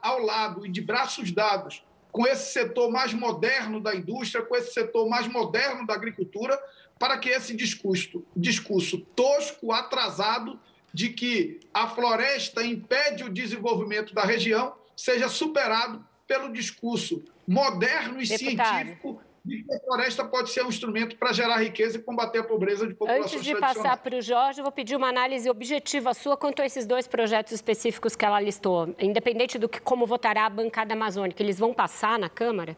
ao 0.02 0.20
lado 0.20 0.66
e 0.66 0.70
de 0.70 0.80
braços 0.80 1.30
dados 1.30 1.84
com 2.10 2.26
esse 2.26 2.52
setor 2.52 2.90
mais 2.90 3.12
moderno 3.12 3.80
da 3.80 3.94
indústria, 3.94 4.44
com 4.44 4.56
esse 4.56 4.72
setor 4.72 5.09
mais 5.09 5.28
moderno 5.28 5.86
da 5.86 5.94
agricultura, 5.94 6.59
para 6.98 7.16
que 7.18 7.28
esse 7.28 7.55
discurso, 7.55 8.24
discurso 8.34 8.98
tosco, 9.14 9.72
atrasado, 9.72 10.59
de 10.93 11.10
que 11.10 11.60
a 11.73 11.89
floresta 11.89 12.62
impede 12.65 13.24
o 13.24 13.28
desenvolvimento 13.28 14.15
da 14.15 14.23
região, 14.23 14.74
seja 14.97 15.28
superado 15.28 16.05
pelo 16.27 16.52
discurso 16.52 17.23
moderno 17.47 18.20
e 18.20 18.27
Deputado. 18.27 18.77
científico 18.77 19.20
de 19.44 19.62
que 19.62 19.74
a 19.74 19.81
floresta 19.81 20.24
pode 20.24 20.51
ser 20.51 20.62
um 20.62 20.69
instrumento 20.69 21.16
para 21.16 21.32
gerar 21.32 21.56
riqueza 21.56 21.97
e 21.97 22.02
combater 22.02 22.40
a 22.40 22.44
pobreza 22.44 22.86
de 22.86 22.93
populações 22.93 23.32
Antes 23.32 23.44
de 23.44 23.56
passar 23.56 23.97
para 23.97 24.19
o 24.19 24.20
Jorge, 24.20 24.60
eu 24.60 24.62
vou 24.62 24.73
pedir 24.73 24.94
uma 24.94 25.09
análise 25.09 25.48
objetiva 25.48 26.12
sua 26.12 26.36
quanto 26.36 26.60
a 26.60 26.66
esses 26.66 26.86
dois 26.86 27.06
projetos 27.06 27.52
específicos 27.52 28.15
que 28.15 28.24
ela 28.24 28.40
listou. 28.40 28.94
Independente 29.01 29.59
do 29.59 29.69
que 29.69 29.81
como 29.81 30.06
votará 30.06 30.44
a 30.44 30.51
bancada 30.51 30.93
amazônica, 30.93 31.43
eles 31.43 31.59
vão 31.59 31.73
passar 31.73 32.19
na 32.19 32.28
Câmara? 32.28 32.77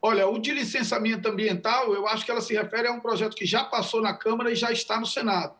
Olha, 0.00 0.26
o 0.26 0.38
de 0.38 0.50
licenciamento 0.52 1.28
ambiental, 1.28 1.94
eu 1.94 2.08
acho 2.08 2.24
que 2.24 2.30
ela 2.30 2.40
se 2.40 2.54
refere 2.54 2.88
a 2.88 2.92
um 2.92 2.98
projeto 2.98 3.36
que 3.36 3.44
já 3.44 3.62
passou 3.64 4.00
na 4.00 4.14
Câmara 4.14 4.50
e 4.50 4.54
já 4.54 4.72
está 4.72 4.98
no 4.98 5.06
Senado. 5.06 5.54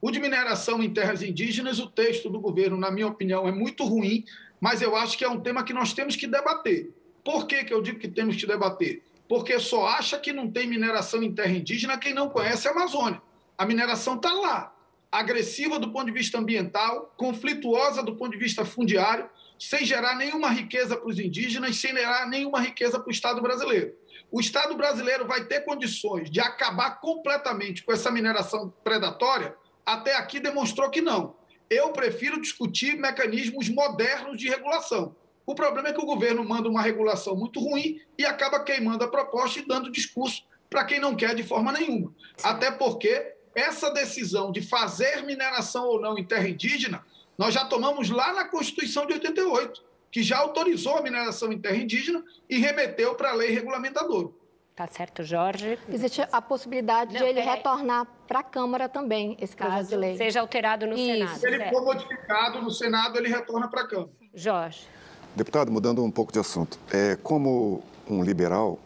O 0.00 0.10
de 0.12 0.20
mineração 0.20 0.82
em 0.82 0.92
terras 0.92 1.22
indígenas, 1.22 1.80
o 1.80 1.88
texto 1.88 2.30
do 2.30 2.40
governo, 2.40 2.76
na 2.76 2.90
minha 2.90 3.08
opinião, 3.08 3.48
é 3.48 3.52
muito 3.52 3.84
ruim, 3.84 4.24
mas 4.60 4.80
eu 4.80 4.94
acho 4.94 5.18
que 5.18 5.24
é 5.24 5.28
um 5.28 5.40
tema 5.40 5.64
que 5.64 5.72
nós 5.72 5.92
temos 5.92 6.14
que 6.14 6.26
debater. 6.26 6.92
Por 7.24 7.46
que, 7.46 7.64
que 7.64 7.74
eu 7.74 7.82
digo 7.82 7.98
que 7.98 8.06
temos 8.06 8.36
que 8.36 8.46
debater? 8.46 9.02
Porque 9.28 9.58
só 9.58 9.86
acha 9.86 10.18
que 10.18 10.32
não 10.32 10.50
tem 10.50 10.68
mineração 10.68 11.22
em 11.22 11.34
terra 11.34 11.50
indígena 11.50 11.98
quem 11.98 12.14
não 12.14 12.28
conhece 12.28 12.68
a 12.68 12.70
Amazônia. 12.70 13.20
A 13.56 13.66
mineração 13.66 14.14
está 14.14 14.32
lá, 14.32 14.74
agressiva 15.10 15.80
do 15.80 15.90
ponto 15.90 16.06
de 16.06 16.12
vista 16.12 16.38
ambiental, 16.38 17.12
conflituosa 17.16 18.02
do 18.02 18.14
ponto 18.14 18.30
de 18.30 18.38
vista 18.38 18.64
fundiário, 18.64 19.28
sem 19.58 19.84
gerar 19.84 20.14
nenhuma 20.14 20.48
riqueza 20.48 20.96
para 20.96 21.08
os 21.08 21.18
indígenas, 21.18 21.76
sem 21.76 21.92
gerar 21.92 22.28
nenhuma 22.28 22.60
riqueza 22.60 23.00
para 23.00 23.08
o 23.08 23.12
Estado 23.12 23.42
brasileiro. 23.42 23.92
O 24.30 24.38
Estado 24.38 24.76
brasileiro 24.76 25.26
vai 25.26 25.44
ter 25.44 25.64
condições 25.64 26.30
de 26.30 26.38
acabar 26.38 27.00
completamente 27.00 27.82
com 27.82 27.92
essa 27.92 28.10
mineração 28.12 28.72
predatória? 28.84 29.56
Até 29.88 30.14
aqui 30.16 30.38
demonstrou 30.38 30.90
que 30.90 31.00
não. 31.00 31.34
Eu 31.70 31.92
prefiro 31.92 32.38
discutir 32.38 32.98
mecanismos 32.98 33.70
modernos 33.70 34.36
de 34.36 34.46
regulação. 34.46 35.16
O 35.46 35.54
problema 35.54 35.88
é 35.88 35.92
que 35.94 36.00
o 36.00 36.04
governo 36.04 36.44
manda 36.44 36.68
uma 36.68 36.82
regulação 36.82 37.34
muito 37.34 37.58
ruim 37.58 37.98
e 38.18 38.26
acaba 38.26 38.62
queimando 38.62 39.02
a 39.02 39.08
proposta 39.08 39.60
e 39.60 39.66
dando 39.66 39.90
discurso 39.90 40.44
para 40.68 40.84
quem 40.84 41.00
não 41.00 41.16
quer 41.16 41.34
de 41.34 41.42
forma 41.42 41.72
nenhuma. 41.72 42.12
Até 42.42 42.70
porque 42.70 43.34
essa 43.54 43.90
decisão 43.90 44.52
de 44.52 44.60
fazer 44.60 45.24
mineração 45.24 45.86
ou 45.86 45.98
não 45.98 46.18
em 46.18 46.24
terra 46.24 46.46
indígena, 46.50 47.02
nós 47.38 47.54
já 47.54 47.64
tomamos 47.64 48.10
lá 48.10 48.34
na 48.34 48.44
Constituição 48.44 49.06
de 49.06 49.14
88, 49.14 49.82
que 50.12 50.22
já 50.22 50.36
autorizou 50.36 50.98
a 50.98 51.02
mineração 51.02 51.50
em 51.50 51.58
terra 51.58 51.76
indígena 51.76 52.22
e 52.46 52.58
remeteu 52.58 53.14
para 53.14 53.30
a 53.30 53.34
lei 53.34 53.52
regulamentadora. 53.52 54.28
Tá 54.76 54.86
certo, 54.86 55.24
Jorge. 55.24 55.78
Existe 55.88 56.20
a 56.30 56.42
possibilidade 56.42 57.14
Não, 57.14 57.20
de 57.22 57.26
ele 57.26 57.40
peraí. 57.40 57.56
retornar 57.56 58.06
para 58.28 58.40
a 58.40 58.42
Câmara 58.42 58.88
também, 58.90 59.36
esse 59.40 59.56
projeto 59.56 59.76
Caso 59.76 59.88
de 59.88 59.96
lei. 59.96 60.16
seja 60.18 60.40
alterado 60.40 60.86
no 60.86 60.92
Isso. 60.94 61.06
Senado. 61.06 61.38
Se 61.38 61.46
ele 61.46 61.56
certo. 61.56 61.72
for 61.72 61.84
modificado 61.84 62.62
no 62.62 62.70
Senado, 62.70 63.18
ele 63.18 63.28
retorna 63.28 63.68
para 63.68 63.80
a 63.80 63.88
Câmara. 63.88 64.10
Jorge. 64.34 64.86
Deputado, 65.34 65.72
mudando 65.72 66.04
um 66.04 66.10
pouco 66.10 66.30
de 66.30 66.38
assunto, 66.38 66.78
é, 66.92 67.16
como 67.16 67.82
um 68.08 68.22
liberal, 68.22 68.78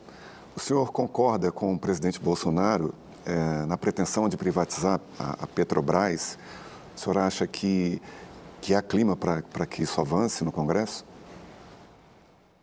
o 0.55 0.61
senhor 0.61 0.93
concorda 0.93 1.51
com 1.51 1.75
o 1.75 1.79
presidente 1.79 2.21
Bolsonaro 2.21 2.95
é, 3.27 3.67
na 3.67 3.77
pretensão 3.77 4.29
de 4.29 4.37
privatizar 4.37 5.01
a, 5.19 5.45
a 5.45 5.47
Petrobras? 5.47 6.39
O 6.95 7.01
senhor 7.01 7.19
acha 7.19 7.47
que, 7.47 8.01
que 8.61 8.75
há 8.75 8.81
clima 8.81 9.17
para 9.17 9.67
que 9.67 9.83
isso 9.83 10.01
avance 10.01 10.45
no 10.45 10.53
Congresso? 10.53 11.05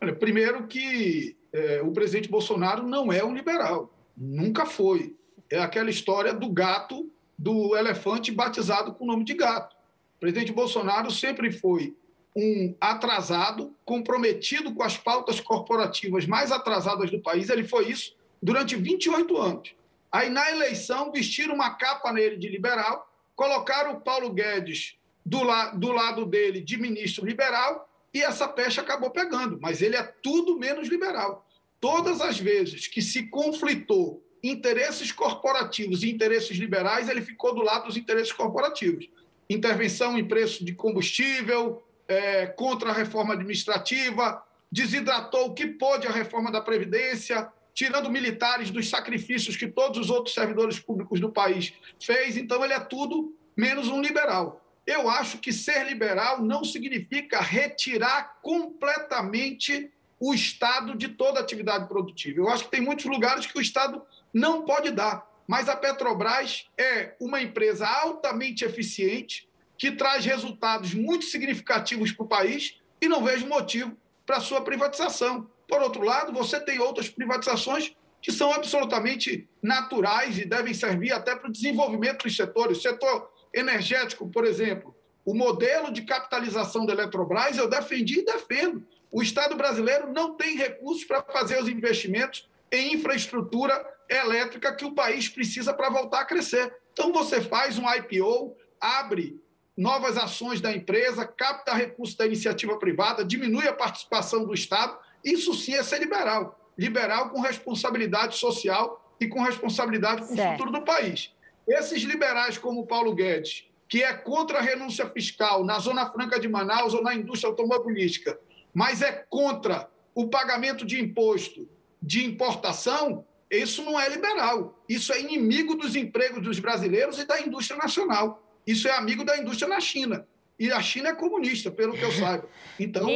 Olha, 0.02 0.16
primeiro 0.16 0.66
que 0.66 1.36
é, 1.52 1.82
o 1.84 1.92
presidente 1.92 2.30
Bolsonaro 2.30 2.84
não 2.84 3.12
é 3.12 3.24
um 3.24 3.34
liberal, 3.34 3.92
nunca 4.16 4.66
foi. 4.66 5.18
É 5.52 5.60
aquela 5.60 5.90
história 5.90 6.34
do 6.34 6.50
gato, 6.50 7.10
do 7.38 7.76
elefante 7.76 8.32
batizado 8.32 8.94
com 8.94 9.04
o 9.04 9.08
nome 9.08 9.24
de 9.24 9.34
gato. 9.34 9.76
O 10.18 10.20
presidente 10.20 10.52
Bolsonaro 10.52 11.10
sempre 11.10 11.52
foi 11.52 11.96
um 12.36 12.76
atrasado, 12.80 13.74
comprometido 13.84 14.74
com 14.74 14.84
as 14.84 14.98
pautas 14.98 15.40
corporativas 15.40 16.26
mais 16.26 16.52
atrasadas 16.52 17.10
do 17.10 17.20
país. 17.20 17.50
Ele 17.50 17.64
foi 17.64 17.90
isso 17.90 18.16
durante 18.42 18.76
28 18.76 19.38
anos. 19.38 19.76
Aí, 20.12 20.30
na 20.30 20.50
eleição, 20.52 21.12
vestiram 21.12 21.56
uma 21.56 21.72
capa 21.72 22.12
nele 22.12 22.38
de 22.38 22.50
liberal, 22.50 23.12
colocaram 23.36 23.94
o 23.94 24.02
Paulo 24.02 24.32
Guedes 24.32 24.96
do, 25.26 25.44
la 25.44 25.70
do 25.70 25.92
lado 25.92 26.26
dele 26.26 26.62
de 26.62 26.78
ministro 26.78 27.26
liberal 27.26 27.88
e 28.14 28.22
essa 28.22 28.48
pecha 28.48 28.82
acabou 28.82 29.12
pegando. 29.12 29.60
Mas 29.62 29.82
ele 29.82 29.96
é 29.96 30.04
tudo 30.04 30.58
menos 30.58 30.88
liberal. 30.88 31.46
Todas 31.80 32.22
as 32.22 32.40
vezes 32.40 32.88
que 32.88 33.02
se 33.02 33.28
conflitou 33.28 34.24
interesses 34.44 35.12
corporativos 35.12 36.04
e 36.04 36.10
interesses 36.10 36.58
liberais, 36.58 37.10
ele 37.10 37.22
ficou 37.22 37.54
do 37.54 37.62
lado 37.62 37.86
dos 37.86 37.98
interesses 37.98 38.32
corporativos. 38.32 39.08
Intervenção 39.50 40.18
em 40.18 40.26
preço 40.26 40.64
de 40.64 40.74
combustível, 40.74 41.84
é, 42.08 42.48
contra 42.48 42.90
a 42.90 42.94
reforma 42.94 43.34
administrativa, 43.34 44.44
desidratou 44.72 45.48
o 45.48 45.54
que 45.54 45.68
pôde 45.68 46.08
a 46.08 46.12
reforma 46.12 46.52
da 46.52 46.62
Previdência, 46.62 47.52
tirando 47.74 48.10
militares 48.10 48.70
dos 48.70 48.90
sacrifícios 48.90 49.56
que 49.56 49.68
todos 49.68 50.00
os 50.00 50.10
outros 50.10 50.34
servidores 50.34 50.80
públicos 50.80 51.20
do 51.20 51.32
país 51.32 51.74
fez. 52.00 52.38
Então, 52.38 52.64
ele 52.64 52.74
é 52.74 52.80
tudo 52.80 53.36
menos 53.56 53.88
um 53.88 54.02
liberal. 54.02 54.64
Eu 54.86 55.10
acho 55.10 55.38
que 55.38 55.54
ser 55.54 55.86
liberal 55.86 56.42
não 56.42 56.64
significa 56.64 57.40
retirar 57.40 58.40
completamente 58.42 59.92
o 60.20 60.34
Estado 60.34 60.96
de 60.96 61.10
toda 61.10 61.40
atividade 61.40 61.88
produtiva. 61.88 62.40
Eu 62.40 62.50
acho 62.50 62.66
que 62.66 62.72
tem 62.72 62.82
muitos 62.82 63.06
lugares 63.06 63.46
que 63.46 63.58
o 63.58 63.62
Estado 63.62 64.02
não 64.34 64.64
pode 64.64 64.92
dar, 64.92 65.28
mas 65.48 65.68
a 65.68 65.76
Petrobras 65.76 66.68
é 66.78 67.16
uma 67.20 67.42
empresa 67.42 67.88
altamente 67.88 68.64
eficiente, 68.64 69.50
que 69.78 69.92
traz 69.92 70.26
resultados 70.26 70.94
muito 70.94 71.26
significativos 71.26 72.12
para 72.12 72.26
o 72.26 72.28
país 72.28 72.80
e 73.02 73.08
não 73.08 73.24
vejo 73.24 73.48
motivo 73.48 73.98
para 74.26 74.42
sua 74.42 74.62
privatização. 74.62 75.50
Por 75.68 75.82
outro 75.82 76.04
lado, 76.04 76.34
você 76.34 76.60
tem 76.60 76.80
outras 76.80 77.10
privatizações 77.10 77.96
que 78.22 78.32
são 78.32 78.52
absolutamente 78.52 79.48
naturais 79.62 80.38
e 80.38 80.46
devem 80.46 80.74
servir 80.74 81.14
até 81.14 81.36
para 81.36 81.50
o 81.50 81.52
desenvolvimento 81.52 82.24
dos 82.24 82.36
setores. 82.36 82.78
O 82.78 82.82
setor 82.82 83.32
energético, 83.54 84.28
por 84.30 84.46
exemplo, 84.46 84.96
o 85.26 85.34
modelo 85.34 85.92
de 85.92 86.02
capitalização 86.02 86.86
da 86.86 86.94
Eletrobras 86.94 87.58
eu 87.58 87.70
defendi 87.70 88.20
e 88.20 88.26
defendo. 88.26 88.86
O 89.12 89.22
Estado 89.22 89.56
brasileiro 89.56 90.12
não 90.12 90.36
tem 90.36 90.58
recursos 90.58 91.04
para 91.04 91.24
fazer 91.24 91.62
os 91.62 91.70
investimentos 91.70 92.48
em 92.72 92.94
infraestrutura 92.94 93.84
elétrica 94.10 94.74
que 94.76 94.86
o 94.86 94.94
país 94.94 95.30
precisa 95.30 95.74
para 95.74 95.90
voltar 95.90 96.22
a 96.22 96.26
crescer. 96.26 96.74
Então, 96.92 97.14
você 97.14 97.42
faz 97.42 97.78
um 97.78 97.84
IPO, 97.90 98.56
abre 98.82 99.40
novas 99.78 100.18
ações 100.18 100.60
da 100.60 100.72
empresa, 100.76 101.26
capta 101.26 101.74
recursos 101.74 102.16
da 102.16 102.26
iniciativa 102.26 102.78
privada, 102.78 103.24
diminui 103.24 103.68
a 103.68 103.74
participação 103.74 104.44
do 104.44 104.54
Estado. 104.54 104.98
Isso 105.24 105.54
sim 105.54 105.74
é 105.74 105.84
ser 105.84 106.00
liberal. 106.00 106.60
Liberal 106.78 107.30
com 107.30 107.40
responsabilidade 107.40 108.36
social 108.36 109.16
e 109.20 109.28
com 109.28 109.42
responsabilidade 109.42 110.22
com 110.22 110.36
certo. 110.36 110.50
o 110.50 110.52
futuro 110.52 110.72
do 110.72 110.82
país. 110.84 111.34
Esses 111.68 112.04
liberais, 112.04 112.58
como 112.58 112.82
o 112.82 112.88
Paulo 112.88 113.14
Guedes, 113.14 113.70
que 113.88 114.04
é 114.04 114.14
contra 114.14 114.60
a 114.60 114.62
renúncia 114.62 115.08
fiscal 115.10 115.64
na 115.64 115.80
Zona 115.80 116.10
Franca 116.12 116.40
de 116.40 116.48
Manaus 116.48 116.94
ou 116.94 117.02
na 117.02 117.14
indústria 117.16 117.50
automobilística, 117.50 118.40
mas 118.74 119.02
é 119.02 119.12
contra 119.30 119.90
o 120.14 120.28
pagamento 120.28 120.86
de 120.86 121.02
imposto 121.02 121.68
de 122.02 122.26
importação, 122.26 123.26
isso 123.58 123.84
não 123.84 124.00
é 124.00 124.08
liberal. 124.08 124.80
Isso 124.88 125.12
é 125.12 125.20
inimigo 125.20 125.76
dos 125.76 125.96
empregos 125.96 126.44
dos 126.44 126.60
brasileiros 126.60 127.18
e 127.20 127.26
da 127.26 127.42
indústria 127.42 127.78
nacional. 127.78 128.44
Isso 128.66 128.88
é 128.88 128.92
amigo 128.92 129.24
da 129.24 129.38
indústria 129.38 129.68
na 129.68 129.80
China. 129.80 130.28
E 130.60 130.72
a 130.72 130.82
China 130.82 131.10
é 131.10 131.16
comunista, 131.16 131.72
pelo 131.72 131.94
que 131.94 132.04
eu 132.04 132.12
saiba. 132.12 132.48
Então, 132.78 133.08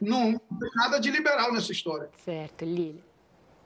não, 0.00 0.32
não 0.32 0.58
tem 0.60 0.70
nada 0.76 1.00
de 1.00 1.10
liberal 1.10 1.52
nessa 1.52 1.72
história. 1.72 2.10
Certo, 2.24 2.64
Lília. 2.64 3.02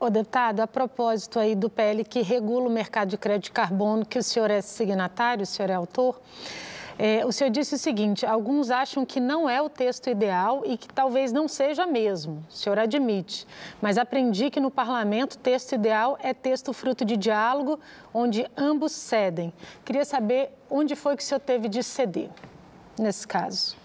Ô, 0.01 0.09
deputado, 0.09 0.61
a 0.61 0.67
propósito 0.67 1.41
aí 1.41 1.57
do 1.57 1.69
PL 1.69 2.05
que 2.05 2.23
regula 2.23 2.69
o 2.69 2.71
mercado 2.71 3.09
de 3.09 3.19
crédito 3.19 3.47
de 3.47 3.51
carbono, 3.51 4.07
que 4.07 4.17
o 4.17 4.23
senhor 4.23 4.49
é 4.49 4.61
signatário, 4.61 5.43
o 5.43 5.47
senhor 5.47 5.71
é 5.71 5.75
autor, 5.75 6.21
é, 6.99 7.25
o 7.25 7.31
senhor 7.31 7.51
disse 7.51 7.77
o 7.77 7.79
seguinte: 7.79 8.27
alguns 8.27 8.70
acham 8.70 9.07
que 9.07 9.20
não 9.20 9.49
é 9.49 9.62
o 9.62 9.70
texto 9.70 10.11
ideal 10.11 10.65
e 10.66 10.77
que 10.77 10.89
talvez 10.89 11.33
não 11.33 11.47
seja 11.47 11.87
mesmo. 11.87 12.45
O 12.51 12.53
senhor 12.53 12.77
admite. 12.77 13.47
Mas 13.81 13.97
aprendi 13.97 14.51
que 14.51 14.59
no 14.59 14.70
parlamento 14.70 15.39
texto 15.39 15.75
ideal 15.75 16.19
é 16.20 16.35
texto 16.35 16.73
fruto 16.73 17.05
de 17.05 17.16
diálogo, 17.16 17.79
onde 18.12 18.45
ambos 18.57 18.91
cedem. 18.91 19.53
Queria 19.85 20.05
saber 20.05 20.51
onde 20.69 20.97
foi 20.97 21.16
que 21.16 21.23
o 21.23 21.27
senhor 21.27 21.39
teve 21.39 21.69
de 21.69 21.85
ceder 21.85 22.31
nesse 22.99 23.27
caso. 23.29 23.77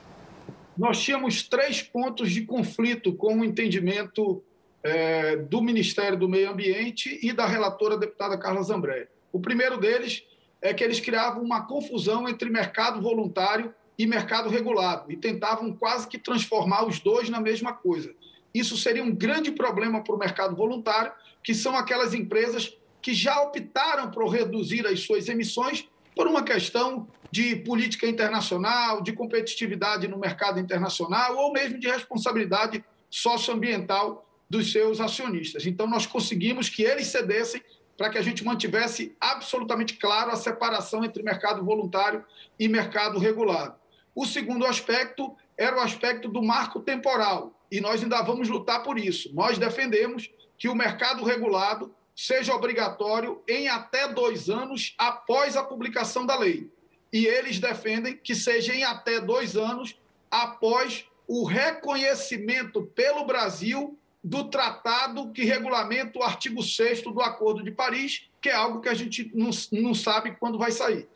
Nós 0.75 0.99
tínhamos 0.99 1.43
três 1.43 1.83
pontos 1.83 2.31
de 2.31 2.41
conflito 2.41 3.13
com 3.13 3.41
o 3.41 3.45
entendimento 3.45 4.43
é, 4.81 5.35
do 5.35 5.61
Ministério 5.61 6.17
do 6.17 6.27
Meio 6.27 6.49
Ambiente 6.49 7.19
e 7.21 7.31
da 7.31 7.45
relatora 7.45 7.95
deputada 7.95 8.39
Carla 8.39 8.63
Zambréia. 8.63 9.07
O 9.31 9.39
primeiro 9.39 9.77
deles 9.77 10.23
é 10.63 10.73
que 10.73 10.81
eles 10.81 11.01
criavam 11.01 11.43
uma 11.43 11.67
confusão 11.67 12.27
entre 12.27 12.49
mercado 12.49 13.01
voluntário 13.01 13.75
e 13.99 14.07
mercado 14.07 14.49
regulado 14.49 15.11
e 15.11 15.17
tentavam 15.17 15.73
quase 15.73 16.07
que 16.07 16.17
transformar 16.17 16.87
os 16.87 16.99
dois 16.99 17.29
na 17.29 17.41
mesma 17.41 17.73
coisa. 17.73 18.15
Isso 18.53 18.77
seria 18.77 19.03
um 19.03 19.13
grande 19.13 19.51
problema 19.51 20.01
para 20.01 20.15
o 20.15 20.17
mercado 20.17 20.55
voluntário, 20.55 21.11
que 21.43 21.53
são 21.53 21.75
aquelas 21.75 22.13
empresas 22.13 22.77
que 23.01 23.13
já 23.13 23.41
optaram 23.41 24.09
por 24.09 24.29
reduzir 24.29 24.87
as 24.87 25.01
suas 25.01 25.27
emissões 25.27 25.85
por 26.15 26.27
uma 26.27 26.43
questão 26.43 27.07
de 27.29 27.57
política 27.57 28.07
internacional, 28.07 29.01
de 29.01 29.11
competitividade 29.11 30.07
no 30.07 30.17
mercado 30.17 30.59
internacional 30.59 31.35
ou 31.35 31.51
mesmo 31.51 31.77
de 31.77 31.89
responsabilidade 31.89 32.85
socioambiental 33.09 34.25
dos 34.49 34.71
seus 34.71 35.01
acionistas. 35.01 35.65
Então, 35.65 35.87
nós 35.87 36.05
conseguimos 36.05 36.69
que 36.69 36.83
eles 36.83 37.07
cedessem 37.07 37.61
para 37.97 38.09
que 38.09 38.17
a 38.17 38.21
gente 38.21 38.43
mantivesse 38.43 39.15
absolutamente 39.19 39.95
claro 39.95 40.31
a 40.31 40.35
separação 40.35 41.03
entre 41.03 41.23
mercado 41.23 41.63
voluntário 41.63 42.25
e 42.59 42.67
mercado 42.67 43.19
regulado. 43.19 43.75
O 44.15 44.25
segundo 44.25 44.65
aspecto 44.65 45.35
era 45.57 45.77
o 45.77 45.81
aspecto 45.81 46.27
do 46.27 46.41
marco 46.41 46.79
temporal, 46.79 47.53
e 47.71 47.79
nós 47.81 48.03
ainda 48.03 48.21
vamos 48.21 48.49
lutar 48.49 48.83
por 48.83 48.97
isso. 48.97 49.33
Nós 49.33 49.57
defendemos 49.57 50.29
que 50.57 50.69
o 50.69 50.75
mercado 50.75 51.23
regulado 51.23 51.93
seja 52.15 52.53
obrigatório 52.53 53.41
em 53.47 53.67
até 53.67 54.07
dois 54.07 54.49
anos 54.49 54.93
após 54.97 55.55
a 55.55 55.63
publicação 55.63 56.25
da 56.25 56.37
lei. 56.37 56.71
E 57.11 57.25
eles 57.25 57.59
defendem 57.59 58.15
que 58.15 58.35
seja 58.35 58.73
em 58.73 58.83
até 58.83 59.19
dois 59.19 59.55
anos 59.55 59.99
após 60.29 61.05
o 61.27 61.45
reconhecimento 61.45 62.83
pelo 62.95 63.25
Brasil 63.25 63.97
do 64.23 64.45
tratado 64.45 65.31
que 65.33 65.43
regulamenta 65.43 66.17
o 66.17 66.23
artigo 66.23 66.63
6 66.63 67.01
do 67.01 67.21
Acordo 67.21 67.61
de 67.61 67.71
Paris, 67.71 68.29
que 68.41 68.49
é 68.49 68.53
algo 68.53 68.79
que 68.79 68.87
a 68.87 68.93
gente 68.93 69.29
não, 69.33 69.49
não 69.71 69.93
sabe 69.93 70.35
quando 70.39 70.57
vai 70.57 70.71
sair. 70.71 71.07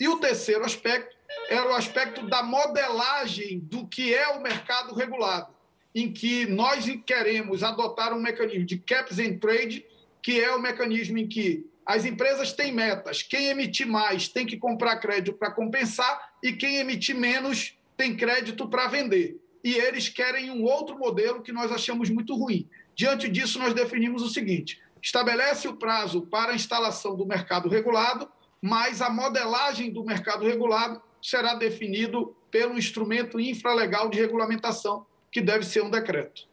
E 0.00 0.08
o 0.08 0.18
terceiro 0.18 0.64
aspecto 0.64 1.14
era 1.48 1.70
o 1.70 1.74
aspecto 1.74 2.26
da 2.26 2.42
modelagem 2.42 3.58
do 3.58 3.86
que 3.86 4.14
é 4.14 4.28
o 4.28 4.40
mercado 4.40 4.94
regulado, 4.94 5.52
em 5.94 6.10
que 6.10 6.46
nós 6.46 6.86
queremos 7.04 7.62
adotar 7.62 8.14
um 8.14 8.20
mecanismo 8.20 8.64
de 8.64 8.78
caps 8.78 9.18
and 9.18 9.38
trade, 9.38 9.84
que 10.22 10.40
é 10.40 10.50
o 10.54 10.60
mecanismo 10.60 11.18
em 11.18 11.28
que 11.28 11.66
as 11.84 12.06
empresas 12.06 12.52
têm 12.52 12.72
metas, 12.72 13.22
quem 13.22 13.48
emitir 13.48 13.86
mais 13.86 14.26
tem 14.26 14.46
que 14.46 14.56
comprar 14.56 14.96
crédito 14.96 15.36
para 15.36 15.50
compensar 15.50 16.32
e 16.42 16.54
quem 16.54 16.76
emitir 16.76 17.14
menos 17.14 17.76
tem 17.94 18.16
crédito 18.16 18.66
para 18.66 18.88
vender 18.88 19.38
e 19.64 19.74
eles 19.74 20.10
querem 20.10 20.50
um 20.50 20.62
outro 20.62 20.98
modelo 20.98 21.42
que 21.42 21.50
nós 21.50 21.72
achamos 21.72 22.10
muito 22.10 22.36
ruim. 22.36 22.68
Diante 22.94 23.28
disso, 23.30 23.58
nós 23.58 23.72
definimos 23.72 24.22
o 24.22 24.28
seguinte: 24.28 24.80
estabelece 25.02 25.66
o 25.66 25.74
prazo 25.74 26.22
para 26.22 26.52
a 26.52 26.54
instalação 26.54 27.16
do 27.16 27.24
mercado 27.24 27.70
regulado, 27.70 28.28
mas 28.60 29.00
a 29.00 29.08
modelagem 29.08 29.90
do 29.90 30.04
mercado 30.04 30.44
regulado 30.44 31.00
será 31.22 31.54
definido 31.54 32.36
pelo 32.50 32.76
instrumento 32.76 33.40
infralegal 33.40 34.10
de 34.10 34.20
regulamentação, 34.20 35.06
que 35.32 35.40
deve 35.40 35.64
ser 35.64 35.82
um 35.82 35.90
decreto. 35.90 36.46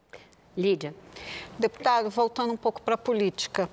Lídia. 0.56 0.94
Deputado, 1.58 2.10
voltando 2.10 2.52
um 2.52 2.56
pouco 2.56 2.80
para 2.80 2.94
a 2.94 2.98
política. 2.98 3.68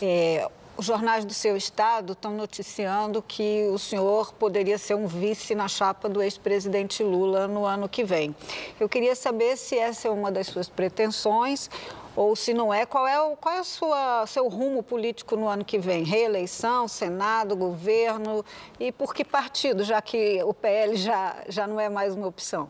É, 0.00 0.48
os 0.76 0.84
jornais 0.84 1.24
do 1.24 1.32
seu 1.32 1.56
estado 1.56 2.12
estão 2.12 2.34
noticiando 2.34 3.22
que 3.22 3.66
o 3.72 3.78
senhor 3.78 4.32
poderia 4.34 4.76
ser 4.76 4.94
um 4.94 5.06
vice 5.06 5.54
na 5.54 5.68
chapa 5.68 6.08
do 6.08 6.20
ex-presidente 6.20 7.02
Lula 7.02 7.48
no 7.48 7.64
ano 7.64 7.88
que 7.88 8.04
vem. 8.04 8.34
Eu 8.78 8.88
queria 8.88 9.14
saber 9.14 9.56
se 9.56 9.76
essa 9.76 10.08
é 10.08 10.10
uma 10.10 10.30
das 10.30 10.48
suas 10.48 10.68
pretensões 10.68 11.70
ou 12.14 12.36
se 12.36 12.52
não 12.52 12.72
é, 12.72 12.84
qual 12.84 13.06
é 13.06 13.20
o 13.20 13.36
qual 13.36 13.54
é 13.54 13.62
sua, 13.62 14.26
seu 14.26 14.48
rumo 14.48 14.82
político 14.82 15.36
no 15.36 15.48
ano 15.48 15.64
que 15.64 15.78
vem? 15.78 16.02
Reeleição, 16.02 16.86
Senado, 16.88 17.56
governo 17.56 18.44
e 18.78 18.92
por 18.92 19.14
que 19.14 19.24
partido, 19.24 19.82
já 19.82 20.00
que 20.02 20.42
o 20.42 20.52
PL 20.52 20.96
já, 20.96 21.44
já 21.48 21.66
não 21.66 21.80
é 21.80 21.88
mais 21.88 22.14
uma 22.14 22.26
opção? 22.26 22.68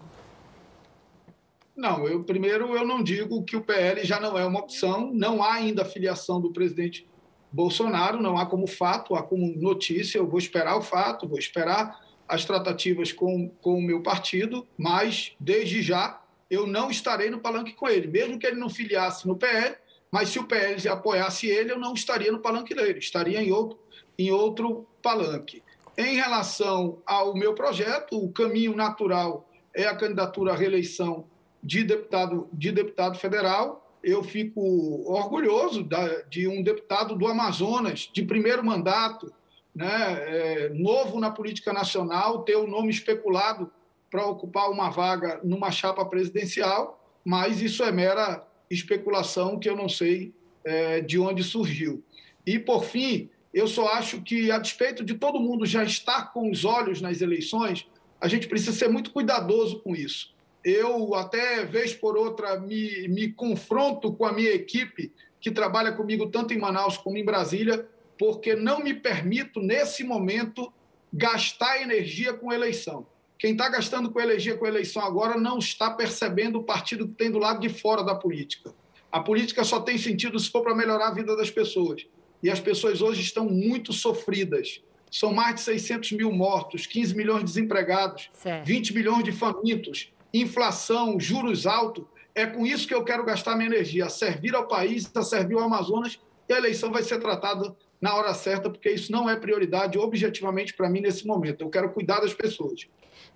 Não, 1.77 2.09
eu 2.09 2.25
primeiro 2.25 2.75
eu 2.75 2.87
não 2.87 3.03
digo 3.03 3.43
que 3.45 3.57
o 3.57 3.61
PL 3.61 4.03
já 4.05 4.19
não 4.19 4.39
é 4.39 4.47
uma 4.47 4.61
opção, 4.61 5.11
não 5.13 5.43
há 5.43 5.55
ainda 5.55 5.85
filiação 5.85 6.41
do 6.41 6.53
presidente 6.53 7.07
Bolsonaro, 7.53 8.21
não 8.21 8.37
há 8.37 8.47
como 8.47 8.67
fato, 8.67 9.15
há 9.15 9.23
como 9.23 9.55
notícia. 9.57 10.19
Eu 10.19 10.27
vou 10.27 10.39
esperar 10.39 10.77
o 10.77 10.83
fato, 10.83 11.29
vou 11.29 11.39
esperar 11.39 12.01
as 12.29 12.45
tratativas 12.45 13.13
com, 13.13 13.49
com 13.61 13.79
o 13.79 13.83
meu 13.83 14.03
partido, 14.03 14.67
mas 14.77 15.33
desde 15.39 15.83
já 15.83 16.21
eu 16.51 16.67
não 16.67 16.91
estarei 16.91 17.31
no 17.31 17.41
palanque 17.41 17.73
com 17.73 17.89
ele, 17.89 18.07
mesmo 18.09 18.39
que 18.39 18.47
ele 18.47 18.57
não 18.57 18.69
filiasse 18.69 19.27
no 19.27 19.37
PL, 19.37 19.77
mas 20.11 20.29
se 20.29 20.39
o 20.39 20.45
PL 20.45 20.89
apoiasse 20.89 21.49
ele, 21.49 21.73
eu 21.73 21.79
não 21.79 21.95
estaria 21.95 22.31
no 22.31 22.41
palanque 22.41 22.75
dele, 22.75 22.99
estaria 22.99 23.43
em 23.43 23.53
outro, 23.53 23.79
em 24.19 24.31
outro 24.31 24.87
palanque. 25.03 25.63
Em 25.99 26.15
relação 26.15 27.01
ao 27.07 27.35
meu 27.35 27.55
projeto, 27.55 28.17
o 28.17 28.31
caminho 28.31 28.77
natural 28.77 29.49
é 29.75 29.87
a 29.87 29.97
candidatura 29.97 30.53
à 30.53 30.57
reeleição 30.57 31.27
de 31.63 31.83
deputado, 31.83 32.49
de 32.53 32.71
deputado 32.71 33.19
federal 33.19 33.86
eu 34.07 34.23
fico 34.23 34.61
orgulhoso 35.05 35.85
de 36.31 36.47
um 36.47 36.63
deputado 36.63 37.17
do 37.17 37.27
Amazonas, 37.27 38.09
de 38.13 38.23
primeiro 38.23 38.65
mandato, 38.65 39.33
né, 39.75 39.89
é, 39.89 40.69
novo 40.69 41.19
na 41.19 41.29
política 41.29 41.73
nacional, 41.73 42.45
ter 42.45 42.55
o 42.55 42.69
nome 42.69 42.91
especulado 42.91 43.69
para 44.09 44.25
ocupar 44.25 44.71
uma 44.71 44.91
vaga 44.91 45.41
numa 45.43 45.73
chapa 45.73 46.05
presidencial, 46.05 47.05
mas 47.25 47.61
isso 47.61 47.83
é 47.83 47.91
mera 47.91 48.47
especulação 48.71 49.59
que 49.59 49.69
eu 49.69 49.75
não 49.75 49.89
sei 49.89 50.33
é, 50.63 51.01
de 51.01 51.19
onde 51.19 51.43
surgiu. 51.43 52.01
E, 52.47 52.61
por 52.61 52.85
fim, 52.85 53.29
eu 53.53 53.67
só 53.67 53.89
acho 53.89 54.23
que, 54.23 54.53
a 54.53 54.59
despeito 54.59 55.05
de 55.05 55.15
todo 55.15 55.41
mundo 55.41 55.67
já 55.67 55.83
estar 55.83 56.33
com 56.33 56.49
os 56.49 56.65
olhos 56.65 57.01
nas 57.01 57.21
eleições, 57.21 57.89
a 58.21 58.29
gente 58.29 58.47
precisa 58.47 58.71
ser 58.71 58.89
muito 58.89 59.11
cuidadoso 59.11 59.81
com 59.81 59.97
isso. 59.97 60.33
Eu 60.67 61.15
até 61.15 61.65
vez 61.65 61.95
por 61.95 62.17
outra 62.17 62.59
me, 62.59 63.07
me 63.07 63.33
confronto 63.33 64.13
com 64.13 64.25
a 64.25 64.33
minha 64.33 64.51
equipe 64.51 65.13
que 65.41 65.49
trabalha 65.49 65.93
comigo 65.93 66.27
tanto 66.27 66.53
em 66.53 66.59
Manaus 66.59 66.99
como 66.99 67.17
em 67.17 67.25
Brasília, 67.25 67.89
porque 68.19 68.57
não 68.57 68.81
me 68.81 68.93
permito, 68.93 69.61
nesse 69.61 70.03
momento, 70.03 70.73
gastar 71.13 71.81
energia 71.81 72.35
com 72.35 72.53
eleição. 72.53 73.07
Quem 73.39 73.53
está 73.53 73.69
gastando 73.69 74.11
com 74.11 74.21
energia 74.21 74.57
com 74.57 74.67
eleição 74.67 75.03
agora 75.03 75.39
não 75.39 75.59
está 75.59 75.93
percebendo 75.93 76.59
o 76.59 76.65
partido 76.65 77.07
que 77.07 77.15
tem 77.15 77.31
do 77.31 77.39
lado 77.39 77.61
de 77.61 77.69
fora 77.69 78.03
da 78.03 78.17
política. 78.17 78.75
A 79.13 79.21
política 79.21 79.63
só 79.63 79.79
tem 79.79 79.97
sentido 79.97 80.37
se 80.41 80.51
for 80.51 80.63
para 80.63 80.75
melhorar 80.75 81.09
a 81.09 81.15
vida 81.15 81.37
das 81.37 81.51
pessoas. 81.51 82.05
E 82.43 82.51
as 82.51 82.59
pessoas 82.59 83.01
hoje 83.01 83.21
estão 83.21 83.49
muito 83.49 83.93
sofridas. 83.93 84.83
São 85.13 85.33
mais 85.33 85.55
de 85.55 85.61
600 85.61 86.11
mil 86.13 86.33
mortos, 86.33 86.89
15 86.89 87.15
milhões 87.15 87.41
de 87.41 87.45
desempregados, 87.45 88.31
certo. 88.33 88.67
20 88.67 88.95
milhões 88.95 89.23
de 89.23 89.31
famintos, 89.31 90.11
inflação, 90.41 91.19
juros 91.19 91.67
altos. 91.67 92.05
É 92.35 92.47
com 92.47 92.67
isso 92.67 92.87
que 92.87 92.95
eu 92.95 93.05
quero 93.05 93.25
gastar 93.25 93.57
minha 93.57 93.69
energia, 93.69 94.07
a 94.07 94.11
servir 94.11 94.55
ao 94.55 94.69
país, 94.69 95.11
a 95.15 95.23
servir 95.23 95.55
ao 95.55 95.63
Amazonas, 95.63 96.21
e 96.49 96.53
a 96.53 96.59
eleição 96.59 96.93
vai 96.93 97.03
ser 97.03 97.19
tratada 97.19 97.75
na 98.01 98.15
hora 98.15 98.35
certa, 98.35 98.69
porque 98.69 98.91
isso 98.91 99.11
não 99.11 99.29
é 99.29 99.37
prioridade 99.37 99.99
objetivamente 99.99 100.75
para 100.75 100.89
mim 100.89 101.01
nesse 101.01 101.27
momento. 101.27 101.63
Eu 101.63 101.71
quero 101.71 101.91
cuidar 101.93 102.21
das 102.21 102.35
pessoas. 102.35 102.87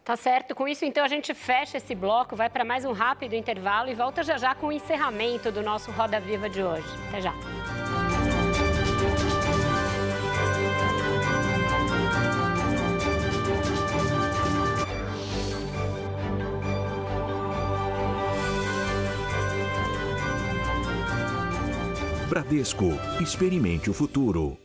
Tá 0.05 0.17
certo. 0.17 0.55
Com 0.55 0.67
isso, 0.69 0.85
então, 0.85 1.05
a 1.05 1.09
gente 1.09 1.33
fecha 1.35 1.77
esse 1.77 1.95
bloco, 1.95 2.37
vai 2.37 2.49
para 2.49 2.65
mais 2.65 2.85
um 2.85 2.93
rápido 2.93 3.35
intervalo 3.35 3.91
e 3.91 3.95
volta 3.95 4.23
já 4.23 4.37
já 4.37 4.55
com 4.55 4.69
o 4.69 4.73
encerramento 4.73 5.51
do 5.51 5.63
nosso 5.63 5.91
Roda 5.91 6.21
Viva 6.21 6.49
de 6.49 6.63
hoje. 6.63 6.89
Até 7.09 7.21
já. 7.21 7.35
Bradesco. 22.31 22.87
Experimente 23.21 23.91
o 23.91 23.93
futuro. 23.93 24.57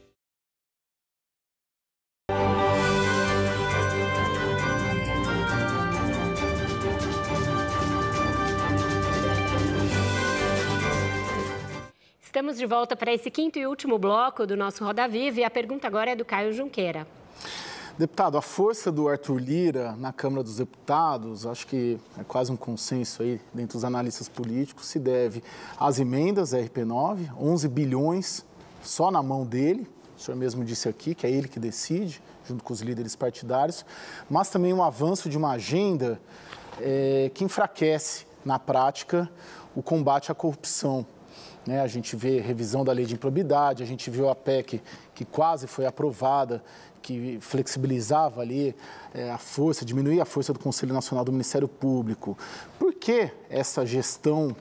Estamos 12.21 12.57
de 12.57 12.67
volta 12.67 12.95
para 12.95 13.11
esse 13.11 13.31
quinto 13.31 13.57
e 13.57 13.65
último 13.65 13.97
bloco 13.97 14.45
do 14.45 14.55
nosso 14.55 14.85
Roda 14.85 15.07
Viva 15.07 15.39
e 15.39 15.43
a 15.43 15.49
pergunta 15.49 15.87
agora 15.87 16.11
é 16.11 16.15
do 16.15 16.23
Caio 16.23 16.53
Junqueira. 16.53 17.07
Deputado, 17.97 18.37
a 18.37 18.41
força 18.41 18.91
do 18.91 19.07
Arthur 19.07 19.37
Lira 19.37 19.95
na 19.95 20.11
Câmara 20.11 20.43
dos 20.43 20.57
Deputados, 20.57 21.45
acho 21.45 21.65
que 21.65 21.97
é 22.19 22.25
quase 22.25 22.51
um 22.51 22.57
consenso 22.57 23.23
aí 23.23 23.39
dentre 23.53 23.77
os 23.77 23.85
analistas 23.85 24.27
políticos, 24.27 24.87
se 24.87 24.99
deve 24.99 25.41
às 25.79 25.97
emendas 25.97 26.51
RP9, 26.51 27.33
11 27.39 27.67
bilhões 27.69 28.45
só 28.83 29.09
na 29.09 29.23
mão 29.23 29.45
dele, 29.45 29.89
o 30.17 30.19
senhor 30.19 30.35
mesmo 30.35 30.65
disse 30.65 30.89
aqui 30.89 31.15
que 31.15 31.25
é 31.25 31.31
ele 31.31 31.47
que 31.47 31.57
decide, 31.57 32.21
junto 32.45 32.65
com 32.65 32.73
os 32.73 32.81
líderes 32.81 33.15
partidários, 33.15 33.85
mas 34.29 34.49
também 34.49 34.73
um 34.73 34.83
avanço 34.83 35.29
de 35.29 35.37
uma 35.37 35.51
agenda 35.51 36.19
é, 36.81 37.31
que 37.33 37.45
enfraquece, 37.45 38.27
na 38.43 38.59
prática, 38.59 39.31
o 39.73 39.81
combate 39.81 40.33
à 40.33 40.35
corrupção. 40.35 41.05
Né? 41.65 41.81
A 41.81 41.87
gente 41.87 42.15
vê 42.15 42.39
revisão 42.41 42.83
da 42.83 42.91
lei 42.91 43.05
de 43.05 43.15
improbidade, 43.15 43.81
a 43.81 43.85
gente 43.85 44.09
viu 44.09 44.29
a 44.29 44.35
PEC 44.35 44.81
que 45.15 45.25
quase 45.25 45.65
foi 45.65 45.85
aprovada 45.85 46.61
que 47.05 47.37
flexibilizava 47.39 48.41
ali 48.41 48.75
é, 49.13 49.29
a 49.29 49.37
força, 49.37 49.85
diminuía 49.85 50.23
a 50.23 50.25
força 50.25 50.51
do 50.51 50.57
Conselho 50.57 50.91
Nacional 50.91 51.23
do 51.23 51.31
Ministério 51.31 51.67
Público. 51.67 52.35
Por 52.79 52.95
que 52.95 53.29
essa 53.47 53.85
gestão 53.85 54.55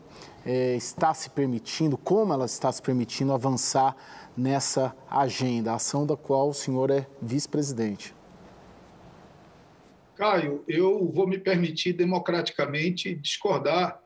é, 0.45 0.77
está 0.77 1.15
se 1.15 1.31
permitindo, 1.31 1.97
como 1.97 2.35
ela 2.35 2.45
está 2.45 2.71
se 2.71 2.83
permitindo 2.83 3.33
avançar 3.33 3.97
nessa 4.37 4.95
agenda, 5.11 5.73
a 5.73 5.77
ação 5.77 6.05
da 6.05 6.19
qual 6.19 6.51
o 6.51 6.55
senhor 6.55 6.91
é 6.91 7.07
vice-presidente? 7.23 8.15
Caio, 10.15 10.62
eu 10.69 11.11
vou 11.11 11.27
me 11.27 11.39
permitir 11.39 11.95
democraticamente 11.95 13.15
discordar 13.15 14.03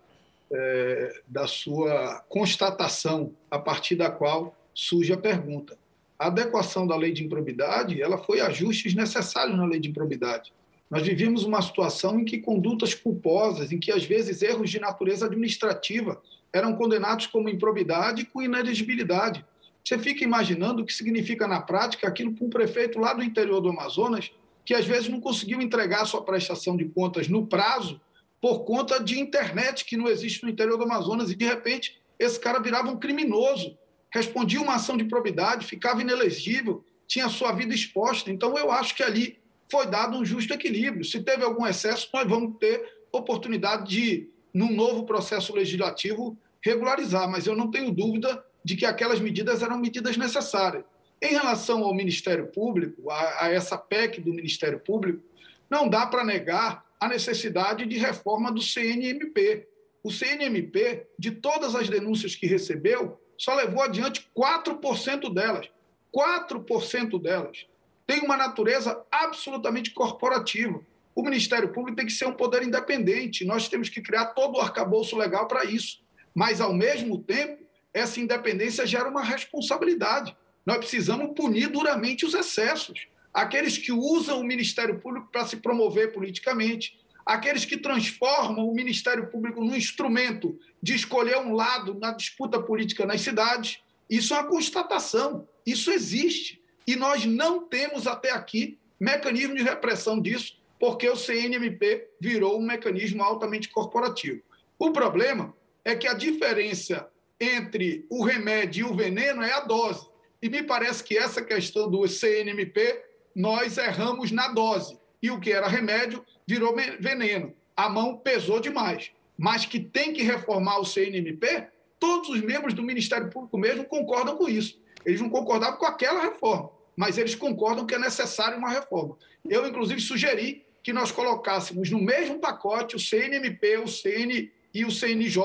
é, 0.53 1.23
da 1.27 1.49
sua 1.49 2.25
constatação, 2.29 3.33
a 3.51 3.59
partir 3.59 3.97
da 3.97 4.11
qual 4.13 4.55
surge 4.73 5.13
a 5.13 5.19
pergunta 5.19 5.77
a 6.19 6.27
adequação 6.27 6.87
da 6.87 6.97
lei 6.97 7.13
de 7.13 7.25
improbidade 7.25 8.03
ela 8.03 8.19
foi 8.19 8.41
ajustes 8.41 8.95
necessários 8.95 9.57
na 9.57 9.65
lei 9.65 9.79
de 9.79 9.89
improbidade. 9.89 10.53
Nós 10.91 11.03
vivíamos 11.03 11.45
uma 11.45 11.63
situação 11.63 12.19
em 12.19 12.25
que 12.25 12.39
condutas 12.39 12.95
culposas, 12.95 13.71
em 13.71 13.79
que 13.79 13.93
às 13.93 14.05
vezes 14.05 14.43
erros 14.43 14.71
de 14.71 14.81
natureza 14.81 15.27
administrativa 15.27 16.21
eram 16.53 16.75
condenados 16.75 17.27
como 17.27 17.49
improbidade 17.49 18.23
e 18.23 18.25
com 18.25 18.43
inelegibilidade. 18.43 19.45
Você 19.85 19.99
fica 19.99 20.25
imaginando 20.25 20.83
o 20.83 20.87
que 20.87 20.93
significa 20.93 21.47
na 21.47 21.61
prática 21.61 22.09
aquilo 22.09 22.33
para 22.33 22.47
um 22.47 22.51
prefeito 22.51 22.99
lá 22.99 23.13
do 23.13 23.23
interior 23.23 23.61
do 23.61 23.69
Amazonas, 23.69 24.31
que 24.65 24.75
às 24.75 24.87
vezes 24.87 25.09
não 25.09 25.21
conseguiu 25.21 25.61
entregar 25.61 26.05
sua 26.05 26.25
prestação 26.25 26.77
de 26.77 26.87
contas 26.87 27.29
no 27.29 27.47
prazo 27.47 28.01
por 28.41 28.65
conta 28.65 29.03
de 29.03 29.19
internet 29.19 29.85
que 29.85 29.97
não 29.97 30.09
existe 30.09 30.43
no 30.43 30.51
interior 30.51 30.77
do 30.77 30.85
Amazonas 30.85 31.31
e 31.31 31.37
de 31.37 31.45
repente 31.45 32.01
esse 32.19 32.39
cara 32.41 32.61
virava 32.61 32.91
um 32.91 32.99
criminoso 32.99 33.78
respondia 34.11 34.61
uma 34.61 34.75
ação 34.75 34.97
de 34.97 35.05
probidade, 35.05 35.67
ficava 35.67 36.01
inelegível, 36.01 36.85
tinha 37.07 37.29
sua 37.29 37.53
vida 37.53 37.75
exposta. 37.75 38.31
Então, 38.31 38.57
eu 38.57 38.71
acho 38.71 38.95
que 38.95 39.03
ali 39.03 39.39
foi 39.71 39.87
dado 39.87 40.17
um 40.17 40.25
justo 40.25 40.53
equilíbrio. 40.53 41.05
Se 41.05 41.21
teve 41.23 41.45
algum 41.45 41.67
excesso, 41.67 42.09
nós 42.13 42.27
vamos 42.27 42.59
ter 42.59 42.83
oportunidade 43.13 43.89
de, 43.89 44.29
num 44.53 44.73
novo 44.73 45.05
processo 45.05 45.55
legislativo, 45.55 46.37
regularizar. 46.63 47.29
Mas 47.31 47.47
eu 47.47 47.57
não 47.57 47.71
tenho 47.71 47.91
dúvida 47.91 48.45
de 48.65 48.77
que 48.77 48.87
aquelas 48.87 49.21
medidas 49.21 49.63
eram 49.63 49.79
medidas 49.79 50.17
necessárias. 50.17 50.85
Em 51.21 51.31
relação 51.31 51.83
ao 51.85 51.95
Ministério 51.95 52.47
Público, 52.47 53.11
a, 53.11 53.47
a 53.47 53.51
essa 53.51 53.77
PEC 53.77 54.21
do 54.21 54.33
Ministério 54.33 54.79
Público, 54.79 55.23
não 55.69 55.89
dá 55.89 56.07
para 56.07 56.25
negar 56.25 56.85
a 57.01 57.09
necessidade 57.09 57.87
de 57.87 57.99
reforma 57.99 58.53
do 58.53 58.61
CNMP. 58.61 59.67
O 60.03 60.11
CNMP, 60.11 61.07
de 61.19 61.33
todas 61.33 61.75
as 61.75 61.89
denúncias 61.89 62.35
que 62.35 62.47
recebeu, 62.47 63.21
só 63.39 63.55
levou 63.55 63.83
adiante 63.83 64.29
4% 64.37 65.33
delas. 65.33 65.71
4% 66.15 67.23
delas. 67.23 67.67
Tem 68.07 68.21
uma 68.21 68.37
natureza 68.37 69.01
absolutamente 69.11 69.93
corporativa. 69.93 70.81
O 71.15 71.23
Ministério 71.23 71.73
Público 71.73 71.97
tem 71.97 72.07
que 72.07 72.13
ser 72.13 72.27
um 72.27 72.33
poder 72.33 72.63
independente. 72.63 73.45
Nós 73.45 73.69
temos 73.69 73.89
que 73.89 74.03
criar 74.03 74.27
todo 74.27 74.57
o 74.57 74.61
arcabouço 74.61 75.17
legal 75.17 75.47
para 75.47 75.65
isso. 75.65 76.01
Mas, 76.35 76.61
ao 76.61 76.73
mesmo 76.73 77.19
tempo, 77.19 77.63
essa 77.93 78.21
independência 78.21 78.87
gera 78.87 79.09
uma 79.09 79.23
responsabilidade. 79.23 80.37
Nós 80.65 80.79
precisamos 80.79 81.35
punir 81.35 81.69
duramente 81.69 82.25
os 82.27 82.35
excessos. 82.35 83.07
Aqueles 83.33 83.79
que 83.79 83.93
usam 83.93 84.41
o 84.41 84.45
Ministério 84.45 84.99
Público 84.99 85.29
para 85.31 85.47
se 85.47 85.57
promover 85.59 86.13
politicamente, 86.13 86.99
aqueles 87.29 87.67
que 87.67 87.77
transformam 87.77 88.67
o 88.67 88.75
Ministério 88.75 89.27
Público 89.27 89.63
num 89.63 89.77
instrumento 89.77 90.59
de 90.83 90.95
escolher 90.95 91.37
um 91.37 91.53
lado 91.53 91.93
na 91.93 92.11
disputa 92.13 92.59
política 92.59 93.05
nas 93.05 93.21
cidades. 93.21 93.81
Isso 94.09 94.33
é 94.33 94.39
uma 94.39 94.49
constatação, 94.49 95.47
isso 95.67 95.91
existe. 95.91 96.59
E 96.87 96.97
nós 96.97 97.27
não 97.27 97.61
temos 97.61 98.07
até 98.07 98.31
aqui 98.31 98.79
mecanismo 98.99 99.55
de 99.55 99.63
repressão 99.63 100.19
disso, 100.19 100.59
porque 100.81 101.07
o 101.07 101.17
CNMP 101.17 102.09
virou 102.19 102.59
um 102.59 102.65
mecanismo 102.65 103.23
altamente 103.23 103.69
corporativo. 103.69 104.41
O 104.79 104.91
problema 104.91 105.55
é 105.85 105.95
que 105.95 106.09
a 106.09 106.15
diferença 106.15 107.11
entre 107.39 108.07
o 108.09 108.25
remédio 108.25 108.87
e 108.87 108.91
o 108.91 108.97
veneno 108.97 109.43
é 109.43 109.53
a 109.53 109.61
dose. 109.61 110.09
E 110.41 110.49
me 110.49 110.63
parece 110.63 111.05
que 111.05 111.19
essa 111.19 111.43
questão 111.43 111.91
do 111.91 112.09
CNMP, 112.09 113.05
nós 113.35 113.77
erramos 113.77 114.31
na 114.33 114.49
dose. 114.49 114.99
E 115.23 115.31
o 115.31 115.41
que 115.41 115.53
era 115.53 115.69
remédio 115.69 116.25
virou 116.47 116.75
veneno. 116.99 117.55
A 117.77 117.89
mão 117.89 118.17
pesou 118.17 118.61
demais. 118.61 119.11
Mas 119.37 119.65
que 119.65 119.79
tem 119.79 120.13
que 120.13 120.23
reformar 120.23 120.79
o 120.79 120.85
CNMP, 120.85 121.69
todos 121.99 122.29
os 122.29 122.41
membros 122.41 122.75
do 122.75 122.83
Ministério 122.83 123.31
Público 123.31 123.57
mesmo 123.57 123.85
concordam 123.85 124.37
com 124.37 124.49
isso. 124.49 124.81
Eles 125.05 125.21
não 125.21 125.31
concordavam 125.31 125.79
com 125.79 125.87
aquela 125.87 126.21
reforma, 126.21 126.71
mas 126.97 127.19
eles 127.19 127.35
concordam 127.35 127.87
que 127.87 127.95
é 127.95 127.99
necessária 127.99 128.59
uma 128.59 128.71
reforma. 128.71 129.17
Eu, 129.49 129.67
inclusive, 129.67 130.01
sugeri 130.01 130.65
que 130.83 130.93
nós 130.93 131.13
colocássemos 131.13 131.91
no 131.91 132.01
mesmo 132.01 132.39
pacote 132.39 132.97
o 132.97 132.99
CNMP, 132.99 133.79
o 133.79 133.89
CN 133.89 134.51
e 134.75 134.85
o 134.85 134.91
CNJ 134.91 135.43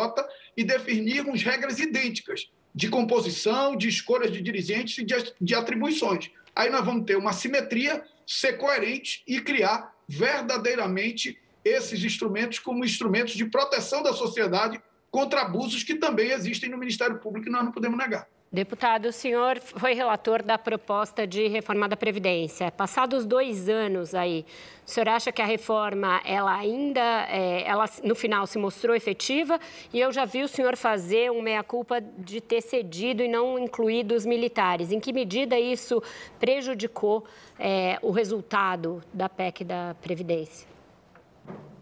e 0.56 0.64
definirmos 0.64 1.44
regras 1.44 1.80
idênticas 1.80 2.50
de 2.74 2.90
composição, 2.90 3.76
de 3.76 3.88
escolhas 3.88 4.32
de 4.32 4.42
dirigentes 4.42 4.98
e 4.98 5.04
de, 5.04 5.16
de 5.40 5.56
atribuições. 5.56 6.32
Aí 6.56 6.70
nós 6.70 6.86
vamos 6.86 7.06
ter 7.06 7.18
uma 7.18 7.34
simetria, 7.34 8.04
ser 8.26 8.54
coerente 8.54 9.24
e 9.28 9.40
criar 9.40 9.94
verdadeiramente 10.08 11.40
esses 11.64 12.04
instrumentos 12.04 12.60
como 12.60 12.84
instrumentos 12.84 13.34
de 13.34 13.46
proteção 13.46 14.04
da 14.04 14.14
sociedade 14.14 14.82
contra 15.10 15.42
abusos 15.42 15.84
que 15.84 15.96
também 15.96 16.32
existem 16.32 16.70
no 16.70 16.78
Ministério 16.78 17.20
Público 17.20 17.48
e 17.48 17.52
nós 17.52 17.64
não 17.64 17.72
podemos 17.72 17.98
negar. 17.98 18.28
Deputado, 18.54 19.08
o 19.08 19.12
senhor 19.12 19.60
foi 19.60 19.96
relator 19.96 20.44
da 20.44 20.60
proposta 20.60 21.26
de 21.26 21.48
reforma 21.48 21.90
da 21.90 21.98
Previdência. 21.98 22.72
Passados 22.72 23.26
dois 23.26 23.68
anos 23.68 24.14
aí, 24.14 24.46
o 24.86 24.92
senhor 24.92 25.10
acha 25.10 25.32
que 25.32 25.42
a 25.42 25.46
reforma, 25.46 26.22
ela 26.24 26.56
ainda, 26.56 27.02
é, 27.32 27.64
ela 27.68 27.86
no 28.04 28.14
final 28.14 28.46
se 28.46 28.60
mostrou 28.60 28.96
efetiva? 28.96 29.60
E 29.92 30.00
eu 30.00 30.12
já 30.12 30.24
vi 30.24 30.44
o 30.44 30.48
senhor 30.48 30.78
fazer 30.78 31.32
um 31.32 31.42
meia-culpa 31.42 32.00
de 32.00 32.40
ter 32.40 32.62
cedido 32.62 33.24
e 33.24 33.28
não 33.28 33.58
incluído 33.58 34.14
os 34.14 34.24
militares. 34.24 34.92
Em 34.92 35.00
que 35.00 35.12
medida 35.12 35.60
isso 35.60 36.00
prejudicou 36.40 37.26
é, 37.60 37.98
o 38.02 38.12
resultado 38.12 39.02
da 39.14 39.30
PEC 39.30 39.64
da 39.64 39.96
Previdência? 40.02 40.68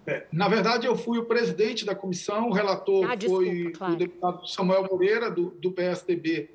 É, 0.06 0.26
na 0.31 0.48
verdade, 0.48 0.88
eu 0.88 0.95
fui 0.95 1.19
o 1.19 1.26
presidente 1.26 1.85
da 1.85 1.93
comissão, 1.93 2.49
o 2.49 2.52
relator 2.52 3.10
ah, 3.10 3.15
desculpa, 3.15 3.45
foi 3.45 3.72
claro. 3.72 3.93
o 3.93 3.95
deputado 3.98 4.48
Samuel 4.48 4.88
Moreira, 4.89 5.30
do, 5.30 5.52
do 5.52 5.72
PSDB 5.72 6.49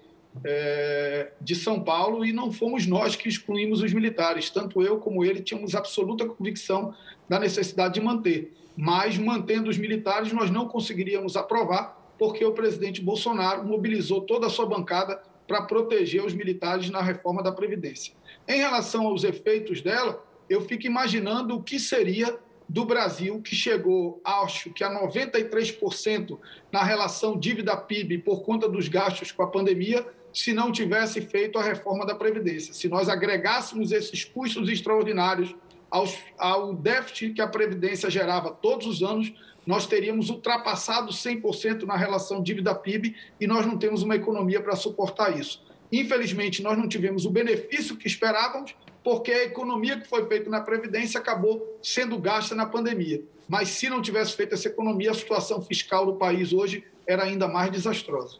é, 0.45 1.33
de 1.41 1.55
São 1.55 1.81
Paulo 1.81 2.25
e 2.25 2.33
não 2.33 2.53
fomos 2.53 2.87
nós 2.87 3.15
que 3.15 3.29
excluímos 3.29 3.83
os 3.83 3.93
militares. 3.93 4.51
Tanto 4.51 4.83
eu 4.83 4.99
como 4.99 5.25
ele 5.25 5.41
tínhamos 5.41 5.75
absoluta 5.75 6.27
convicção 6.27 6.95
da 7.29 7.39
necessidade 7.39 7.95
de 7.95 8.01
manter. 8.01 8.53
Mas, 8.77 9.17
mantendo 9.17 9.71
os 9.71 9.79
militares, 9.79 10.33
nós 10.33 10.51
não 10.51 10.69
conseguiríamos 10.69 11.37
aprovar, 11.37 12.15
porque 12.19 12.45
o 12.45 12.53
presidente 12.53 13.01
Bolsonaro 13.01 13.65
mobilizou 13.65 14.21
toda 14.21 14.47
a 14.47 14.51
sua 14.51 14.67
bancada 14.67 15.23
para 15.47 15.63
proteger 15.63 16.25
os 16.25 16.35
militares 16.35 16.91
na 16.91 17.01
reforma 17.01 17.43
da 17.43 17.53
Previdência. 17.53 18.13
Em 18.49 18.59
relação 18.59 19.07
aos 19.07 19.25
efeitos 19.25 19.81
dela, 19.81 20.25
eu 20.49 20.61
fico 20.61 20.87
imaginando 20.87 21.57
o 21.57 21.63
que 21.63 21.79
seria 21.79 22.39
do 22.69 22.85
Brasil, 22.85 23.41
que 23.43 23.55
chegou, 23.55 24.21
acho 24.25 24.71
que 24.73 24.83
a 24.83 24.91
93% 24.91 26.39
na 26.71 26.83
relação 26.83 27.39
dívida-PIB 27.39 28.19
por 28.19 28.43
conta 28.43 28.69
dos 28.69 28.89
gastos 28.89 29.31
com 29.31 29.43
a 29.43 29.47
pandemia, 29.47 30.07
se 30.33 30.53
não 30.53 30.71
tivesse 30.71 31.21
feito 31.21 31.59
a 31.59 31.63
reforma 31.63 32.05
da 32.05 32.15
Previdência. 32.15 32.75
Se 32.75 32.89
nós 32.89 33.09
agregássemos 33.09 33.93
esses 33.93 34.25
custos 34.25 34.69
extraordinários 34.69 35.55
aos, 35.91 36.17
ao 36.37 36.75
déficit 36.75 37.35
que 37.35 37.41
a 37.41 37.47
Previdência 37.47 38.11
gerava 38.11 38.51
todos 38.51 38.87
os 38.87 39.03
anos, 39.03 39.33
nós 39.65 39.87
teríamos 39.87 40.29
ultrapassado 40.29 41.13
100% 41.13 41.85
na 41.85 41.97
relação 41.97 42.43
dívida-PIB 42.43 43.17
e 43.41 43.47
nós 43.47 43.65
não 43.65 43.79
temos 43.79 44.03
uma 44.03 44.15
economia 44.15 44.61
para 44.61 44.77
suportar 44.77 45.39
isso. 45.39 45.65
Infelizmente, 45.91 46.63
nós 46.63 46.77
não 46.77 46.89
tivemos 46.89 47.25
o 47.25 47.31
benefício 47.31 47.97
que 47.97 48.07
esperávamos, 48.07 48.75
porque 49.03 49.31
a 49.31 49.45
economia 49.45 50.01
que 50.01 50.09
foi 50.09 50.27
feita 50.27 50.51
na 50.51 50.61
Previdência 50.61 51.21
acabou 51.21 51.79
sendo 51.83 52.19
gasta 52.19 52.55
na 52.55 52.67
pandemia. 52.67 53.23
Mas 53.49 53.69
se 53.69 53.89
não 53.89 54.03
tivesse 54.03 54.35
feito 54.35 54.55
essa 54.55 54.69
economia, 54.69 55.13
a 55.13 55.15
situação 55.15 55.61
fiscal 55.63 56.05
do 56.05 56.15
país 56.15 56.53
hoje 56.53 56.85
era 57.07 57.23
ainda 57.23 57.47
mais 57.47 57.71
desastrosa. 57.71 58.39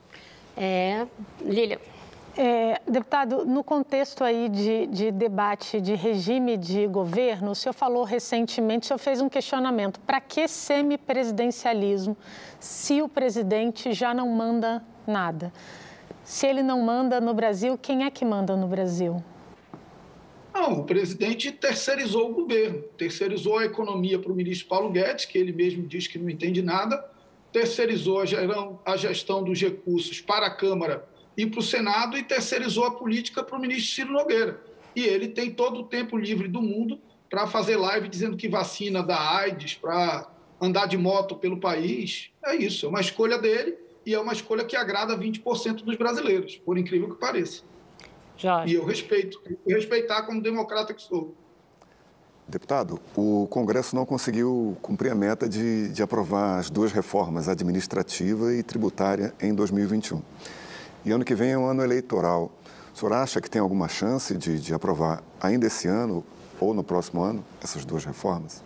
É, 0.57 1.07
Lília. 1.41 1.81
É, 2.39 2.83
deputado, 2.87 3.47
no 3.47 3.65
contexto 3.65 4.23
aí 4.23 4.51
de, 4.51 4.87
de, 4.89 5.11
debate 5.11 5.81
de 5.81 5.95
regime 5.95 6.59
de 6.59 6.87
governo, 6.87 7.53
o 7.53 7.55
senhor 7.55 7.73
falou 7.73 8.05
recentemente, 8.05 8.85
o 8.85 8.89
senhor 8.89 8.99
fez 8.99 9.23
um 9.23 9.29
questionamento. 9.29 9.99
Para 10.01 10.21
que 10.21 10.47
semipresidencialismo 10.47 12.15
se 12.61 13.01
o 13.01 13.09
presidente 13.09 13.93
já 13.95 14.13
não 14.13 14.29
manda 14.29 14.85
nada? 15.07 15.51
Se 16.27 16.45
ele 16.45 16.61
não 16.61 16.83
manda 16.83 17.21
no 17.21 17.33
Brasil, 17.33 17.79
quem 17.79 18.05
é 18.05 18.11
que 18.11 18.25
manda 18.25 18.57
no 18.57 18.67
Brasil? 18.67 19.23
Não, 20.53 20.81
o 20.81 20.85
presidente 20.85 21.53
terceirizou 21.53 22.29
o 22.29 22.35
governo, 22.35 22.83
terceirizou 22.99 23.59
a 23.59 23.65
economia 23.65 24.19
para 24.19 24.33
o 24.33 24.35
ministro 24.35 24.67
Paulo 24.67 24.91
Guedes, 24.91 25.25
que 25.25 25.39
ele 25.39 25.53
mesmo 25.53 25.87
diz 25.87 26.09
que 26.09 26.19
não 26.19 26.29
entende 26.29 26.63
nada, 26.63 27.09
terceirizou 27.53 28.19
a 28.85 28.97
gestão 28.97 29.45
dos 29.45 29.61
recursos 29.61 30.21
para 30.21 30.47
a 30.47 30.51
Câmara 30.51 31.09
e 31.37 31.47
para 31.47 31.61
o 31.61 31.63
Senado 31.63 32.19
e 32.19 32.25
terceirizou 32.25 32.85
a 32.85 32.91
política 32.91 33.45
para 33.45 33.57
o 33.57 33.61
ministro 33.61 33.95
Ciro 33.95 34.13
Nogueira. 34.13 34.61
E 34.97 35.05
ele 35.05 35.29
tem 35.29 35.53
todo 35.53 35.79
o 35.79 35.85
tempo 35.85 36.17
livre 36.17 36.49
do 36.49 36.61
mundo 36.61 36.99
para 37.31 37.47
fazer 37.47 37.77
live 37.77 38.09
dizendo 38.09 38.37
que 38.37 38.49
vacina 38.49 39.01
da 39.01 39.37
AIDS, 39.37 39.75
para 39.75 40.29
andar 40.61 40.87
de 40.87 40.99
moto 40.99 41.37
pelo 41.37 41.61
país. 41.61 42.31
É 42.45 42.57
isso, 42.57 42.85
é 42.85 42.89
uma 42.89 43.01
escolha 43.01 43.39
dele 43.39 43.86
e 44.07 44.15
é 44.15 44.21
uma 44.21 44.33
escolha 44.33 44.65
que 44.65 44.77
agrada 44.77 45.19
20% 45.19 45.83
dos 45.83 45.97
brasileiros, 45.97 46.57
por 46.59 46.79
incrível 46.79 47.11
que 47.11 47.17
pareça. 47.17 47.65
Jorge. 48.37 48.73
E 48.73 48.77
eu 48.77 48.85
respeito, 48.85 49.43
respeitar 49.67 50.23
como 50.23 50.41
democrata 50.41 50.95
que 50.95 51.03
sou. 51.03 51.35
Deputado, 52.47 53.01
o 53.17 53.49
Congresso 53.51 53.97
não 53.97 54.07
conseguiu 54.07 54.77
cumprir 54.81 55.11
a 55.11 55.15
meta 55.17 55.49
de, 55.49 55.89
de 55.89 56.01
aprovar 56.01 56.61
as 56.61 56.71
duas 56.71 56.93
reformas, 56.93 57.49
administrativa 57.49 58.55
e 58.55 58.63
tributária, 58.63 59.35
em 59.41 59.53
2021. 59.53 60.23
E 61.05 61.11
ano 61.11 61.25
que 61.25 61.35
vem 61.35 61.51
é 61.51 61.59
um 61.59 61.67
ano 61.67 61.83
eleitoral. 61.83 62.53
O 62.95 62.97
senhor 62.97 63.13
acha 63.13 63.41
que 63.41 63.51
tem 63.51 63.61
alguma 63.61 63.89
chance 63.89 64.39
de, 64.39 64.61
de 64.61 64.73
aprovar 64.73 65.25
ainda 65.41 65.67
esse 65.67 65.89
ano 65.89 66.25
ou 66.61 66.73
no 66.73 66.85
próximo 66.85 67.23
ano 67.23 67.45
essas 67.61 67.85
duas 67.85 68.05
reformas? 68.05 68.63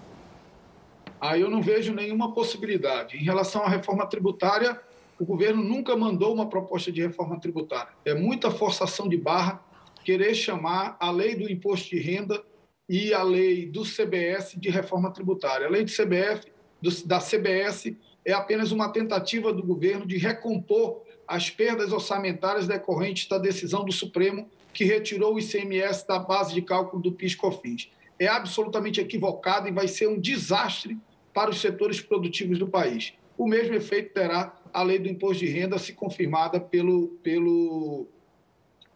Ah, 1.19 1.39
eu 1.39 1.49
não 1.49 1.63
vejo 1.63 1.95
nenhuma 1.95 2.35
possibilidade. 2.35 3.17
Em 3.17 3.25
relação 3.25 3.63
à 3.63 3.69
reforma 3.69 4.07
tributária, 4.07 4.79
o 5.21 5.27
governo 5.27 5.63
nunca 5.63 5.95
mandou 5.95 6.33
uma 6.33 6.49
proposta 6.49 6.91
de 6.91 7.03
reforma 7.03 7.39
tributária. 7.39 7.93
É 8.07 8.15
muita 8.15 8.51
forçação 8.51 9.07
de 9.07 9.19
barra 9.19 9.63
querer 10.03 10.35
chamar 10.35 10.97
a 10.99 11.11
lei 11.11 11.37
do 11.37 11.51
imposto 11.51 11.91
de 11.91 11.99
renda 11.99 12.43
e 12.89 13.13
a 13.13 13.23
lei 13.23 13.67
do 13.67 13.83
CBS 13.83 14.55
de 14.57 14.71
reforma 14.71 15.13
tributária. 15.13 15.67
A 15.67 15.71
lei 15.71 15.85
do 15.85 15.91
CBF, 15.91 16.51
do, 16.81 17.07
da 17.07 17.21
CBS 17.21 17.95
é 18.25 18.33
apenas 18.33 18.73
uma 18.73 18.89
tentativa 18.89 19.53
do 19.53 19.63
governo 19.63 20.07
de 20.07 20.17
recompor 20.17 21.03
as 21.29 21.51
perdas 21.51 21.93
orçamentárias 21.93 22.67
decorrentes 22.67 23.29
da 23.29 23.37
decisão 23.37 23.85
do 23.85 23.93
Supremo 23.93 24.49
que 24.73 24.85
retirou 24.85 25.35
o 25.35 25.39
ICMS 25.39 26.07
da 26.07 26.19
base 26.19 26.55
de 26.55 26.63
cálculo 26.63 27.03
do 27.03 27.13
PIS/COFINS. 27.13 27.91
É 28.19 28.27
absolutamente 28.27 29.03
equivocado 29.03 29.69
e 29.69 29.73
vai 29.73 29.87
ser 29.87 30.09
um 30.09 30.19
desastre 30.19 30.97
para 31.35 31.51
os 31.51 31.61
setores 31.61 32.01
produtivos 32.01 32.59
do 32.59 32.67
país. 32.67 33.13
O 33.37 33.47
mesmo 33.47 33.75
efeito 33.75 34.15
terá 34.15 34.60
a 34.73 34.83
lei 34.83 34.99
do 34.99 35.09
imposto 35.09 35.45
de 35.45 35.51
renda 35.51 35.79
se 35.79 35.93
confirmada 35.93 36.61
pelo, 36.61 37.09
pelo, 37.23 38.07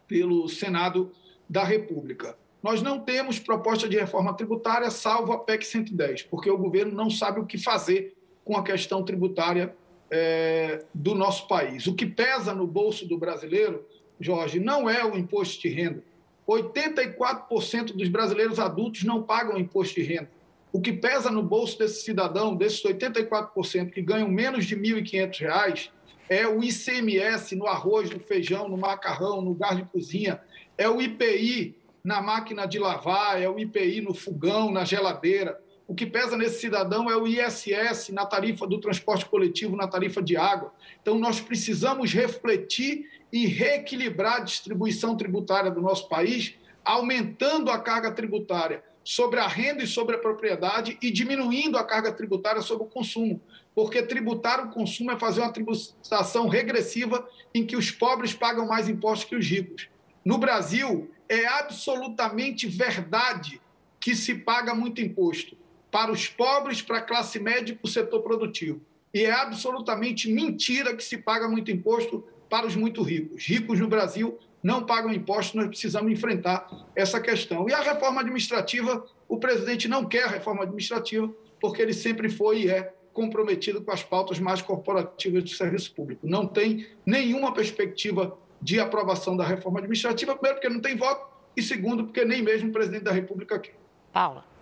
pelo 0.07 0.47
Senado 0.47 1.11
da 1.49 1.63
República. 1.63 2.37
Nós 2.61 2.81
não 2.81 2.99
temos 2.99 3.37
proposta 3.37 3.87
de 3.87 3.95
reforma 3.95 4.33
tributária, 4.33 4.89
salvo 4.89 5.31
a 5.31 5.39
PEC 5.39 5.65
110, 5.65 6.23
porque 6.23 6.49
o 6.49 6.57
governo 6.57 6.93
não 6.93 7.09
sabe 7.09 7.39
o 7.39 7.45
que 7.45 7.57
fazer 7.57 8.15
com 8.43 8.57
a 8.57 8.63
questão 8.63 9.03
tributária 9.03 9.75
é, 10.09 10.83
do 10.93 11.13
nosso 11.13 11.47
país. 11.47 11.87
O 11.87 11.93
que 11.93 12.05
pesa 12.05 12.53
no 12.53 12.65
bolso 12.65 13.07
do 13.07 13.17
brasileiro, 13.17 13.85
Jorge, 14.19 14.59
não 14.59 14.89
é 14.89 15.05
o 15.05 15.15
imposto 15.15 15.61
de 15.61 15.69
renda. 15.69 16.03
84% 16.47 17.93
dos 17.93 18.07
brasileiros 18.07 18.59
adultos 18.59 19.03
não 19.03 19.21
pagam 19.23 19.57
imposto 19.57 19.95
de 19.95 20.03
renda. 20.03 20.29
O 20.75 20.81
que 20.81 20.91
pesa 20.91 21.31
no 21.31 21.41
bolso 21.41 21.79
desse 21.79 22.03
cidadão, 22.03 22.53
desses 22.53 22.83
84% 22.83 23.91
que 23.91 24.01
ganham 24.01 24.27
menos 24.27 24.65
de 24.65 24.75
R$ 24.75 25.01
1.500, 25.01 25.89
é 26.27 26.45
o 26.45 26.61
ICMS 26.61 27.55
no 27.55 27.65
arroz, 27.65 28.11
no 28.11 28.19
feijão, 28.19 28.67
no 28.67 28.75
macarrão, 28.75 29.41
no 29.41 29.55
gás 29.55 29.77
de 29.77 29.85
cozinha, 29.85 30.41
é 30.77 30.89
o 30.89 31.01
IPI 31.01 31.77
na 32.03 32.21
máquina 32.21 32.65
de 32.65 32.77
lavar, 32.77 33.41
é 33.41 33.47
o 33.47 33.57
IPI 33.57 34.01
no 34.01 34.13
fogão, 34.13 34.69
na 34.69 34.83
geladeira. 34.83 35.57
O 35.87 35.95
que 35.95 36.05
pesa 36.05 36.35
nesse 36.35 36.59
cidadão 36.59 37.09
é 37.09 37.15
o 37.15 37.25
ISS 37.25 38.09
na 38.09 38.25
tarifa 38.25 38.67
do 38.67 38.77
transporte 38.77 39.25
coletivo, 39.27 39.77
na 39.77 39.87
tarifa 39.87 40.21
de 40.21 40.35
água. 40.35 40.73
Então, 41.01 41.17
nós 41.17 41.39
precisamos 41.39 42.11
refletir 42.11 43.09
e 43.31 43.45
reequilibrar 43.45 44.41
a 44.41 44.43
distribuição 44.43 45.15
tributária 45.15 45.71
do 45.71 45.81
nosso 45.81 46.09
país, 46.09 46.55
aumentando 46.83 47.71
a 47.71 47.79
carga 47.79 48.11
tributária 48.11 48.83
sobre 49.05 49.39
a 49.39 49.47
renda 49.47 49.83
e 49.83 49.87
sobre 49.87 50.15
a 50.15 50.19
propriedade 50.19 50.97
e 50.99 51.11
diminuindo 51.11 51.77
a 51.77 51.83
carga 51.83 52.11
tributária 52.11 52.61
sobre 52.61 52.85
o 52.85 52.89
consumo. 52.89 53.39
Porque 53.75 54.01
tributar 54.01 54.65
o 54.65 54.71
consumo 54.71 55.11
é 55.11 55.19
fazer 55.19 55.41
uma 55.41 55.53
tributação 55.53 56.47
regressiva 56.47 57.29
em 57.53 57.63
que 57.63 57.77
os 57.77 57.91
pobres 57.91 58.33
pagam 58.33 58.67
mais 58.67 58.89
impostos 58.89 59.29
que 59.29 59.35
os 59.35 59.45
ricos. 59.45 59.87
No 60.25 60.39
Brasil, 60.39 61.11
é 61.29 61.45
absolutamente 61.45 62.67
verdade 62.67 63.61
que 63.99 64.15
se 64.15 64.33
paga 64.33 64.73
muito 64.73 64.99
imposto 65.01 65.55
para 65.91 66.11
os 66.11 66.27
pobres, 66.27 66.81
para 66.81 66.97
a 66.97 67.01
classe 67.01 67.39
média 67.39 67.73
e 67.73 67.75
para 67.75 67.87
o 67.87 67.91
setor 67.91 68.21
produtivo. 68.23 68.81
E 69.13 69.23
é 69.23 69.31
absolutamente 69.31 70.31
mentira 70.31 70.95
que 70.95 71.03
se 71.03 71.17
paga 71.17 71.47
muito 71.47 71.69
imposto 71.69 72.27
para 72.49 72.65
os 72.65 72.75
muito 72.75 73.03
ricos. 73.03 73.45
Ricos 73.45 73.79
no 73.79 73.87
Brasil 73.87 74.37
não 74.65 74.83
pagam 74.83 75.13
impostos, 75.13 75.53
nós 75.53 75.67
precisamos 75.67 76.11
enfrentar 76.11 76.67
essa 76.95 77.21
questão. 77.21 77.69
E 77.69 77.73
a 77.73 77.81
reforma 77.81 78.21
administrativa, 78.21 79.05
o 79.27 79.37
presidente 79.37 79.87
não 79.87 80.03
quer 80.05 80.23
a 80.23 80.27
reforma 80.27 80.63
administrativa, 80.63 81.31
porque 81.61 81.83
ele 81.83 81.93
sempre 81.93 82.29
foi 82.29 82.63
e 82.63 82.71
é 82.71 82.91
comprometido 83.13 83.79
com 83.83 83.91
as 83.91 84.01
pautas 84.01 84.39
mais 84.39 84.63
corporativas 84.63 85.43
do 85.43 85.49
serviço 85.51 85.93
público. 85.93 86.25
Não 86.25 86.47
tem 86.47 86.87
nenhuma 87.05 87.53
perspectiva 87.53 88.35
de 88.59 88.79
aprovação 88.79 89.37
da 89.37 89.45
reforma 89.45 89.77
administrativa, 89.77 90.33
primeiro, 90.33 90.59
porque 90.59 90.73
não 90.73 90.81
tem 90.81 90.97
voto, 90.97 91.27
e 91.55 91.61
segundo, 91.61 92.05
porque 92.05 92.25
nem 92.25 92.41
mesmo 92.41 92.69
o 92.69 92.73
presidente 92.73 93.03
da 93.03 93.11
República 93.11 93.59
quer. 93.59 93.77
Paula. 94.11 94.54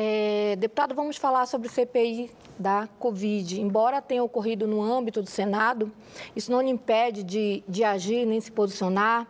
É, 0.00 0.54
deputado, 0.54 0.94
vamos 0.94 1.16
falar 1.16 1.44
sobre 1.46 1.66
o 1.66 1.70
CPI 1.72 2.30
da 2.56 2.88
Covid. 3.00 3.60
Embora 3.60 4.00
tenha 4.00 4.22
ocorrido 4.22 4.64
no 4.64 4.80
âmbito 4.80 5.20
do 5.20 5.28
Senado, 5.28 5.90
isso 6.36 6.52
não 6.52 6.60
lhe 6.62 6.70
impede 6.70 7.24
de, 7.24 7.64
de 7.68 7.82
agir 7.82 8.24
nem 8.24 8.40
se 8.40 8.52
posicionar 8.52 9.26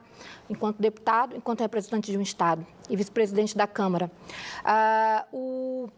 enquanto 0.51 0.79
deputado, 0.79 1.35
enquanto 1.35 1.63
representante 1.63 2.13
de 2.13 2.19
um 2.19 2.21
Estado 2.21 2.67
e 2.91 2.95
vice-presidente 2.95 3.57
da 3.57 3.67
Câmara. 3.67 4.11
Ah, 4.63 5.25
o 5.33 5.89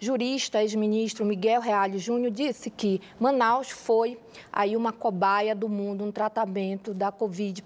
jurista, 0.00 0.62
ex-ministro 0.62 1.26
Miguel 1.26 1.60
Reale 1.60 1.98
Júnior 1.98 2.30
disse 2.30 2.70
que 2.70 3.02
Manaus 3.20 3.68
foi 3.68 4.18
aí 4.50 4.74
uma 4.74 4.90
cobaia 4.90 5.54
do 5.54 5.68
mundo 5.68 6.06
no 6.06 6.12
tratamento 6.12 6.94
da 6.94 7.12
Covid 7.12 7.62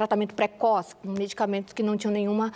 tratamento 0.00 0.34
precoce, 0.34 0.96
com 0.96 1.08
medicamentos 1.08 1.74
que 1.74 1.82
não 1.82 1.94
tinham 1.94 2.12
nenhuma 2.12 2.50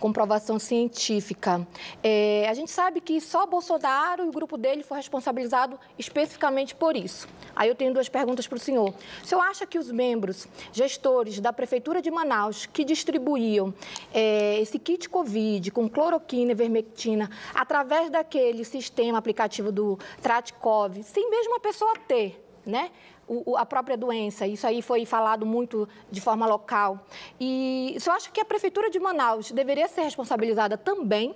comprovação 0.00 0.58
científica. 0.58 1.66
É, 2.02 2.46
a 2.48 2.54
gente 2.54 2.70
sabe 2.70 3.02
que 3.02 3.20
só 3.20 3.44
Bolsonaro 3.46 4.24
e 4.24 4.28
o 4.28 4.32
grupo 4.32 4.56
dele 4.56 4.82
foi 4.82 4.96
responsabilizado 4.96 5.78
especificamente 5.98 6.74
por 6.74 6.96
isso. 6.96 7.28
Aí 7.54 7.68
eu 7.68 7.74
tenho 7.74 7.92
duas 7.92 8.08
perguntas 8.08 8.46
para 8.46 8.56
o 8.56 8.58
senhor. 8.58 8.94
O 9.22 9.26
senhor 9.26 9.42
acha 9.42 9.66
que 9.66 9.78
os 9.78 9.90
membros 9.90 10.48
gestores 10.72 11.38
da 11.38 11.52
Prefeitura 11.52 12.00
de 12.00 12.10
Manaus 12.10 12.64
que 12.64 12.82
distribuíam 12.82 13.74
é, 14.14 14.58
esse 14.58 14.78
kit 14.78 15.06
Covid 15.10 15.70
com 15.70 15.90
cloroquina 15.90 16.52
e 16.52 16.54
vermectina 16.54 17.30
através 17.54 18.08
daquele 18.08 18.64
sistema 18.64 19.18
aplicativo 19.18 19.70
do 19.70 19.98
Tratkov, 20.22 21.02
sem 21.02 21.28
mesmo 21.28 21.56
a 21.56 21.60
pessoa 21.60 21.94
ter, 22.08 22.42
né? 22.64 22.90
O, 23.28 23.56
a 23.56 23.66
própria 23.66 23.96
doença. 23.96 24.46
Isso 24.46 24.66
aí 24.66 24.82
foi 24.82 25.04
falado 25.04 25.44
muito 25.44 25.88
de 26.10 26.20
forma 26.20 26.46
local. 26.46 27.06
E 27.40 27.96
eu 28.04 28.12
acho 28.12 28.30
que 28.32 28.40
a 28.40 28.44
Prefeitura 28.44 28.90
de 28.90 28.98
Manaus 28.98 29.50
deveria 29.50 29.88
ser 29.88 30.02
responsabilizada 30.02 30.76
também 30.76 31.34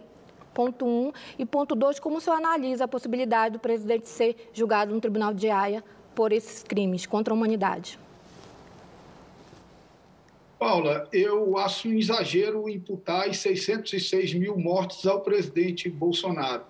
ponto 0.55 0.85
um. 0.87 1.13
E 1.39 1.47
ponto 1.47 1.75
dois, 1.75 1.99
como 1.99 2.19
o 2.19 2.21
senhor 2.21 2.37
analisa 2.37 2.85
a 2.85 2.89
possibilidade 2.89 3.55
do 3.55 3.59
presidente 3.59 4.09
ser 4.09 4.51
julgado 4.53 4.95
no 4.95 5.01
Tribunal 5.01 5.33
de 5.33 5.49
Haia 5.49 5.83
por 6.15 6.33
esses 6.33 6.63
crimes 6.63 7.07
contra 7.07 7.33
a 7.33 7.37
humanidade? 7.37 7.99
Paula, 10.59 11.09
eu 11.11 11.57
acho 11.57 11.89
um 11.89 11.95
exagero 11.95 12.69
imputar 12.69 13.31
os 13.31 13.39
606 13.39 14.35
mil 14.35 14.59
mortes 14.59 15.07
ao 15.07 15.23
presidente 15.23 15.89
Bolsonaro. 15.89 16.65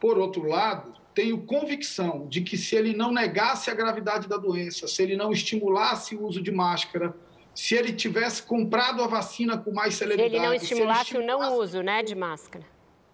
Por 0.00 0.16
outro 0.16 0.48
lado, 0.48 0.94
tenho 1.14 1.38
convicção 1.42 2.26
de 2.28 2.40
que 2.40 2.58
se 2.58 2.74
ele 2.74 2.94
não 2.94 3.12
negasse 3.12 3.70
a 3.70 3.74
gravidade 3.74 4.28
da 4.28 4.36
doença, 4.36 4.88
se 4.88 5.02
ele 5.02 5.16
não 5.16 5.30
estimulasse 5.30 6.16
o 6.16 6.24
uso 6.24 6.42
de 6.42 6.50
máscara, 6.50 7.14
se 7.54 7.76
ele 7.76 7.92
tivesse 7.92 8.42
comprado 8.42 9.00
a 9.02 9.06
vacina 9.06 9.56
com 9.56 9.72
mais 9.72 9.94
celeridade... 9.94 10.30
Se 10.30 10.36
ele 10.36 10.46
não 10.46 10.54
estimulasse, 10.54 11.14
ele 11.14 11.20
estimulasse 11.20 11.40
o 11.40 11.48
não 11.48 11.58
uso 11.58 11.82
né, 11.82 12.02
de 12.02 12.14
máscara. 12.14 12.64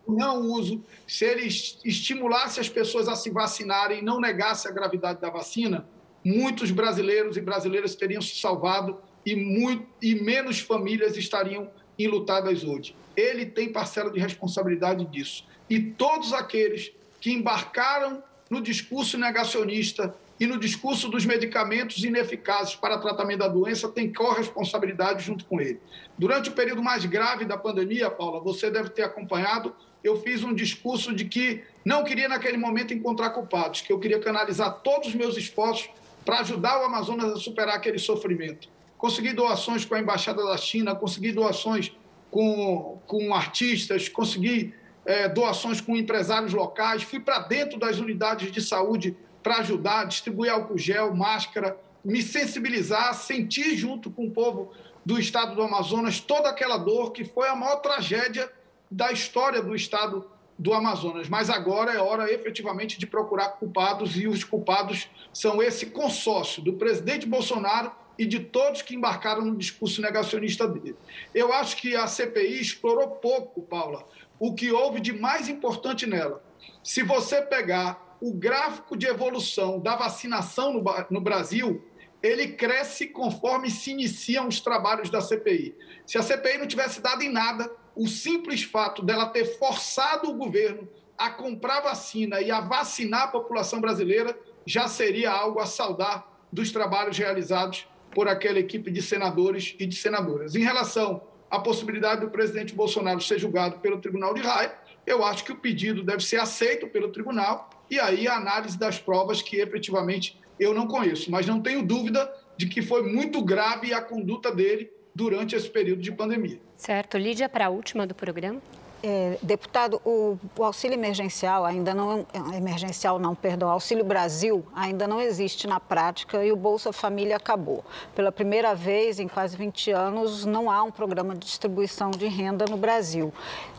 Não 0.08 0.40
uso, 0.40 0.82
se 1.06 1.24
ele 1.24 1.46
estimulasse 1.46 2.58
as 2.58 2.68
pessoas 2.68 3.06
a 3.06 3.14
se 3.14 3.30
vacinarem 3.30 3.98
e 3.98 4.02
não 4.02 4.18
negasse 4.18 4.66
a 4.66 4.70
gravidade 4.70 5.20
da 5.20 5.28
vacina, 5.28 5.86
muitos 6.24 6.70
brasileiros 6.70 7.36
e 7.36 7.40
brasileiras 7.40 7.94
teriam 7.94 8.22
se 8.22 8.36
salvado 8.36 8.98
e, 9.24 9.36
muito, 9.36 9.86
e 10.00 10.14
menos 10.14 10.58
famílias 10.58 11.16
estariam 11.18 11.70
enlutadas 11.98 12.64
hoje. 12.64 12.96
Ele 13.14 13.44
tem 13.44 13.70
parcela 13.70 14.10
de 14.10 14.18
responsabilidade 14.18 15.04
disso. 15.04 15.44
E 15.68 15.78
todos 15.78 16.32
aqueles 16.32 16.92
que 17.20 17.32
embarcaram 17.32 18.22
no 18.48 18.60
discurso 18.60 19.18
negacionista 19.18 20.14
e 20.40 20.46
no 20.46 20.58
discurso 20.58 21.08
dos 21.08 21.26
medicamentos 21.26 22.02
ineficazes 22.02 22.74
para 22.74 22.98
tratamento 22.98 23.40
da 23.40 23.48
doença 23.48 23.88
têm 23.88 24.10
corresponsabilidade 24.10 25.22
junto 25.22 25.44
com 25.44 25.60
ele. 25.60 25.78
Durante 26.16 26.48
o 26.48 26.52
período 26.52 26.82
mais 26.82 27.04
grave 27.04 27.44
da 27.44 27.58
pandemia, 27.58 28.10
Paula, 28.10 28.40
você 28.40 28.70
deve 28.70 28.88
ter 28.88 29.02
acompanhado, 29.02 29.76
eu 30.02 30.16
fiz 30.22 30.42
um 30.42 30.54
discurso 30.54 31.14
de 31.14 31.26
que 31.26 31.62
não 31.84 32.02
queria 32.02 32.26
naquele 32.26 32.56
momento 32.56 32.94
encontrar 32.94 33.30
culpados, 33.30 33.82
que 33.82 33.92
eu 33.92 33.98
queria 33.98 34.18
canalizar 34.18 34.80
todos 34.80 35.08
os 35.08 35.14
meus 35.14 35.36
esforços 35.36 35.90
para 36.24 36.40
ajudar 36.40 36.80
o 36.80 36.84
Amazonas 36.84 37.32
a 37.32 37.36
superar 37.36 37.76
aquele 37.76 37.98
sofrimento. 37.98 38.66
Consegui 38.96 39.34
doações 39.34 39.84
com 39.84 39.94
a 39.94 40.00
Embaixada 40.00 40.42
da 40.42 40.56
China, 40.56 40.94
consegui 40.94 41.32
doações 41.32 41.92
com, 42.30 42.98
com 43.06 43.34
artistas, 43.34 44.08
consegui 44.08 44.74
é, 45.04 45.28
doações 45.28 45.80
com 45.80 45.96
empresários 45.96 46.52
locais, 46.52 47.02
fui 47.02 47.20
para 47.20 47.40
dentro 47.40 47.78
das 47.78 47.98
unidades 47.98 48.50
de 48.52 48.60
saúde 48.60 49.16
para 49.42 49.58
ajudar, 49.58 50.04
distribuir 50.04 50.52
álcool 50.52 50.78
gel, 50.78 51.14
máscara, 51.14 51.76
me 52.04 52.22
sensibilizar, 52.22 53.14
sentir 53.14 53.76
junto 53.76 54.10
com 54.10 54.26
o 54.26 54.30
povo 54.30 54.72
do 55.04 55.18
estado 55.18 55.54
do 55.54 55.62
Amazonas 55.62 56.20
toda 56.20 56.48
aquela 56.48 56.76
dor 56.76 57.12
que 57.12 57.24
foi 57.24 57.48
a 57.48 57.56
maior 57.56 57.76
tragédia 57.76 58.50
da 58.90 59.12
história 59.12 59.62
do 59.62 59.74
estado 59.74 60.30
do 60.58 60.74
Amazonas. 60.74 61.28
Mas 61.28 61.48
agora 61.48 61.92
é 61.92 61.98
hora 61.98 62.30
efetivamente 62.30 62.98
de 62.98 63.06
procurar 63.06 63.50
culpados 63.50 64.16
e 64.16 64.28
os 64.28 64.44
culpados 64.44 65.08
são 65.32 65.62
esse 65.62 65.86
consórcio 65.86 66.62
do 66.62 66.74
presidente 66.74 67.26
Bolsonaro 67.26 67.92
e 68.18 68.26
de 68.26 68.40
todos 68.40 68.82
que 68.82 68.94
embarcaram 68.94 69.42
no 69.42 69.56
discurso 69.56 70.02
negacionista 70.02 70.68
dele. 70.68 70.96
Eu 71.34 71.52
acho 71.54 71.76
que 71.78 71.96
a 71.96 72.06
CPI 72.06 72.60
explorou 72.60 73.08
pouco, 73.08 73.62
Paula, 73.62 74.04
o 74.40 74.54
que 74.54 74.72
houve 74.72 75.00
de 75.00 75.12
mais 75.12 75.48
importante 75.50 76.06
nela. 76.06 76.42
Se 76.82 77.02
você 77.02 77.42
pegar 77.42 78.16
o 78.20 78.32
gráfico 78.32 78.96
de 78.96 79.06
evolução 79.06 79.78
da 79.78 79.94
vacinação 79.94 80.72
no, 80.72 80.82
no 81.10 81.20
Brasil, 81.20 81.84
ele 82.22 82.48
cresce 82.48 83.06
conforme 83.06 83.70
se 83.70 83.90
iniciam 83.90 84.48
os 84.48 84.60
trabalhos 84.60 85.10
da 85.10 85.20
CPI. 85.20 85.76
Se 86.06 86.18
a 86.18 86.22
CPI 86.22 86.58
não 86.58 86.66
tivesse 86.66 87.00
dado 87.02 87.22
em 87.22 87.30
nada, 87.30 87.70
o 87.94 88.08
simples 88.08 88.62
fato 88.62 89.02
dela 89.02 89.26
ter 89.26 89.44
forçado 89.58 90.30
o 90.30 90.34
governo 90.34 90.88
a 91.18 91.28
comprar 91.28 91.80
vacina 91.80 92.40
e 92.40 92.50
a 92.50 92.60
vacinar 92.60 93.24
a 93.24 93.28
população 93.28 93.80
brasileira 93.80 94.38
já 94.64 94.88
seria 94.88 95.30
algo 95.30 95.60
a 95.60 95.66
saudar 95.66 96.26
dos 96.50 96.72
trabalhos 96.72 97.16
realizados 97.16 97.86
por 98.14 98.26
aquela 98.26 98.58
equipe 98.58 98.90
de 98.90 99.02
senadores 99.02 99.76
e 99.78 99.86
de 99.86 99.96
senadoras. 99.96 100.54
Em 100.54 100.62
relação 100.62 101.22
a 101.50 101.58
possibilidade 101.58 102.20
do 102.20 102.30
presidente 102.30 102.74
Bolsonaro 102.74 103.20
ser 103.20 103.38
julgado 103.38 103.78
pelo 103.80 104.00
Tribunal 104.00 104.32
de 104.32 104.40
Raia, 104.40 104.72
eu 105.06 105.24
acho 105.24 105.44
que 105.44 105.52
o 105.52 105.56
pedido 105.56 106.04
deve 106.04 106.22
ser 106.22 106.38
aceito 106.38 106.86
pelo 106.86 107.10
tribunal 107.10 107.68
e 107.90 107.98
aí 107.98 108.28
a 108.28 108.36
análise 108.36 108.78
das 108.78 108.98
provas 108.98 109.42
que 109.42 109.56
efetivamente 109.56 110.38
eu 110.58 110.72
não 110.72 110.86
conheço, 110.86 111.30
mas 111.30 111.46
não 111.46 111.60
tenho 111.60 111.82
dúvida 111.82 112.30
de 112.56 112.68
que 112.68 112.82
foi 112.82 113.02
muito 113.02 113.42
grave 113.42 113.92
a 113.92 114.00
conduta 114.00 114.54
dele 114.54 114.92
durante 115.14 115.56
esse 115.56 115.68
período 115.68 116.02
de 116.02 116.12
pandemia. 116.12 116.60
Certo. 116.76 117.18
Lídia, 117.18 117.48
para 117.48 117.66
a 117.66 117.68
última 117.68 118.06
do 118.06 118.14
programa. 118.14 118.60
É, 119.02 119.38
deputado, 119.42 119.98
o, 120.04 120.38
o, 120.58 120.62
auxílio 120.62 120.94
emergencial 120.94 121.64
ainda 121.64 121.94
não 121.94 122.26
emergencial 122.54 123.18
não, 123.18 123.34
perdão, 123.34 123.70
auxílio 123.70 124.04
Brasil 124.04 124.62
ainda 124.74 125.08
não 125.08 125.18
existe 125.22 125.66
na 125.66 125.80
prática 125.80 126.44
e 126.44 126.52
o 126.52 126.56
Bolsa 126.56 126.92
Família 126.92 127.36
acabou. 127.36 127.82
Pela 128.14 128.30
primeira 128.30 128.74
vez 128.74 129.18
em 129.18 129.26
quase 129.26 129.56
20 129.56 129.90
anos 129.92 130.44
não 130.44 130.70
há 130.70 130.82
um 130.82 130.90
programa 130.90 131.34
de 131.34 131.46
distribuição 131.46 132.10
de 132.10 132.26
renda 132.26 132.66
no 132.68 132.76
Brasil. 132.76 133.32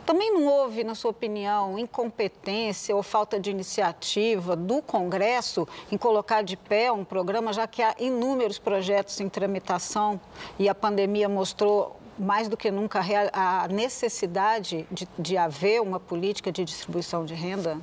Também 0.04 0.32
não 0.32 0.46
houve, 0.46 0.82
na 0.82 0.96
sua 0.96 1.12
opinião, 1.12 1.78
incompetência 1.78 2.94
ou 2.94 3.04
falta 3.04 3.38
de 3.38 3.50
iniciativa 3.50 4.56
do 4.56 4.82
Congresso 4.82 5.68
em 5.92 5.96
colocar 5.96 6.42
de 6.42 6.56
pé 6.56 6.90
um 6.90 7.04
programa, 7.04 7.52
já 7.52 7.68
que 7.68 7.80
há 7.80 7.94
inúmeros 8.00 8.58
projetos 8.58 9.20
em 9.20 9.28
tramitação 9.28 10.20
e 10.58 10.68
a 10.68 10.74
pandemia 10.74 11.28
mostrou 11.28 12.01
mais 12.18 12.48
do 12.48 12.56
que 12.56 12.70
nunca 12.70 13.00
a 13.32 13.68
necessidade 13.68 14.86
de, 14.90 15.08
de 15.18 15.36
haver 15.36 15.80
uma 15.80 15.98
política 15.98 16.52
de 16.52 16.64
distribuição 16.64 17.24
de 17.24 17.34
renda? 17.34 17.80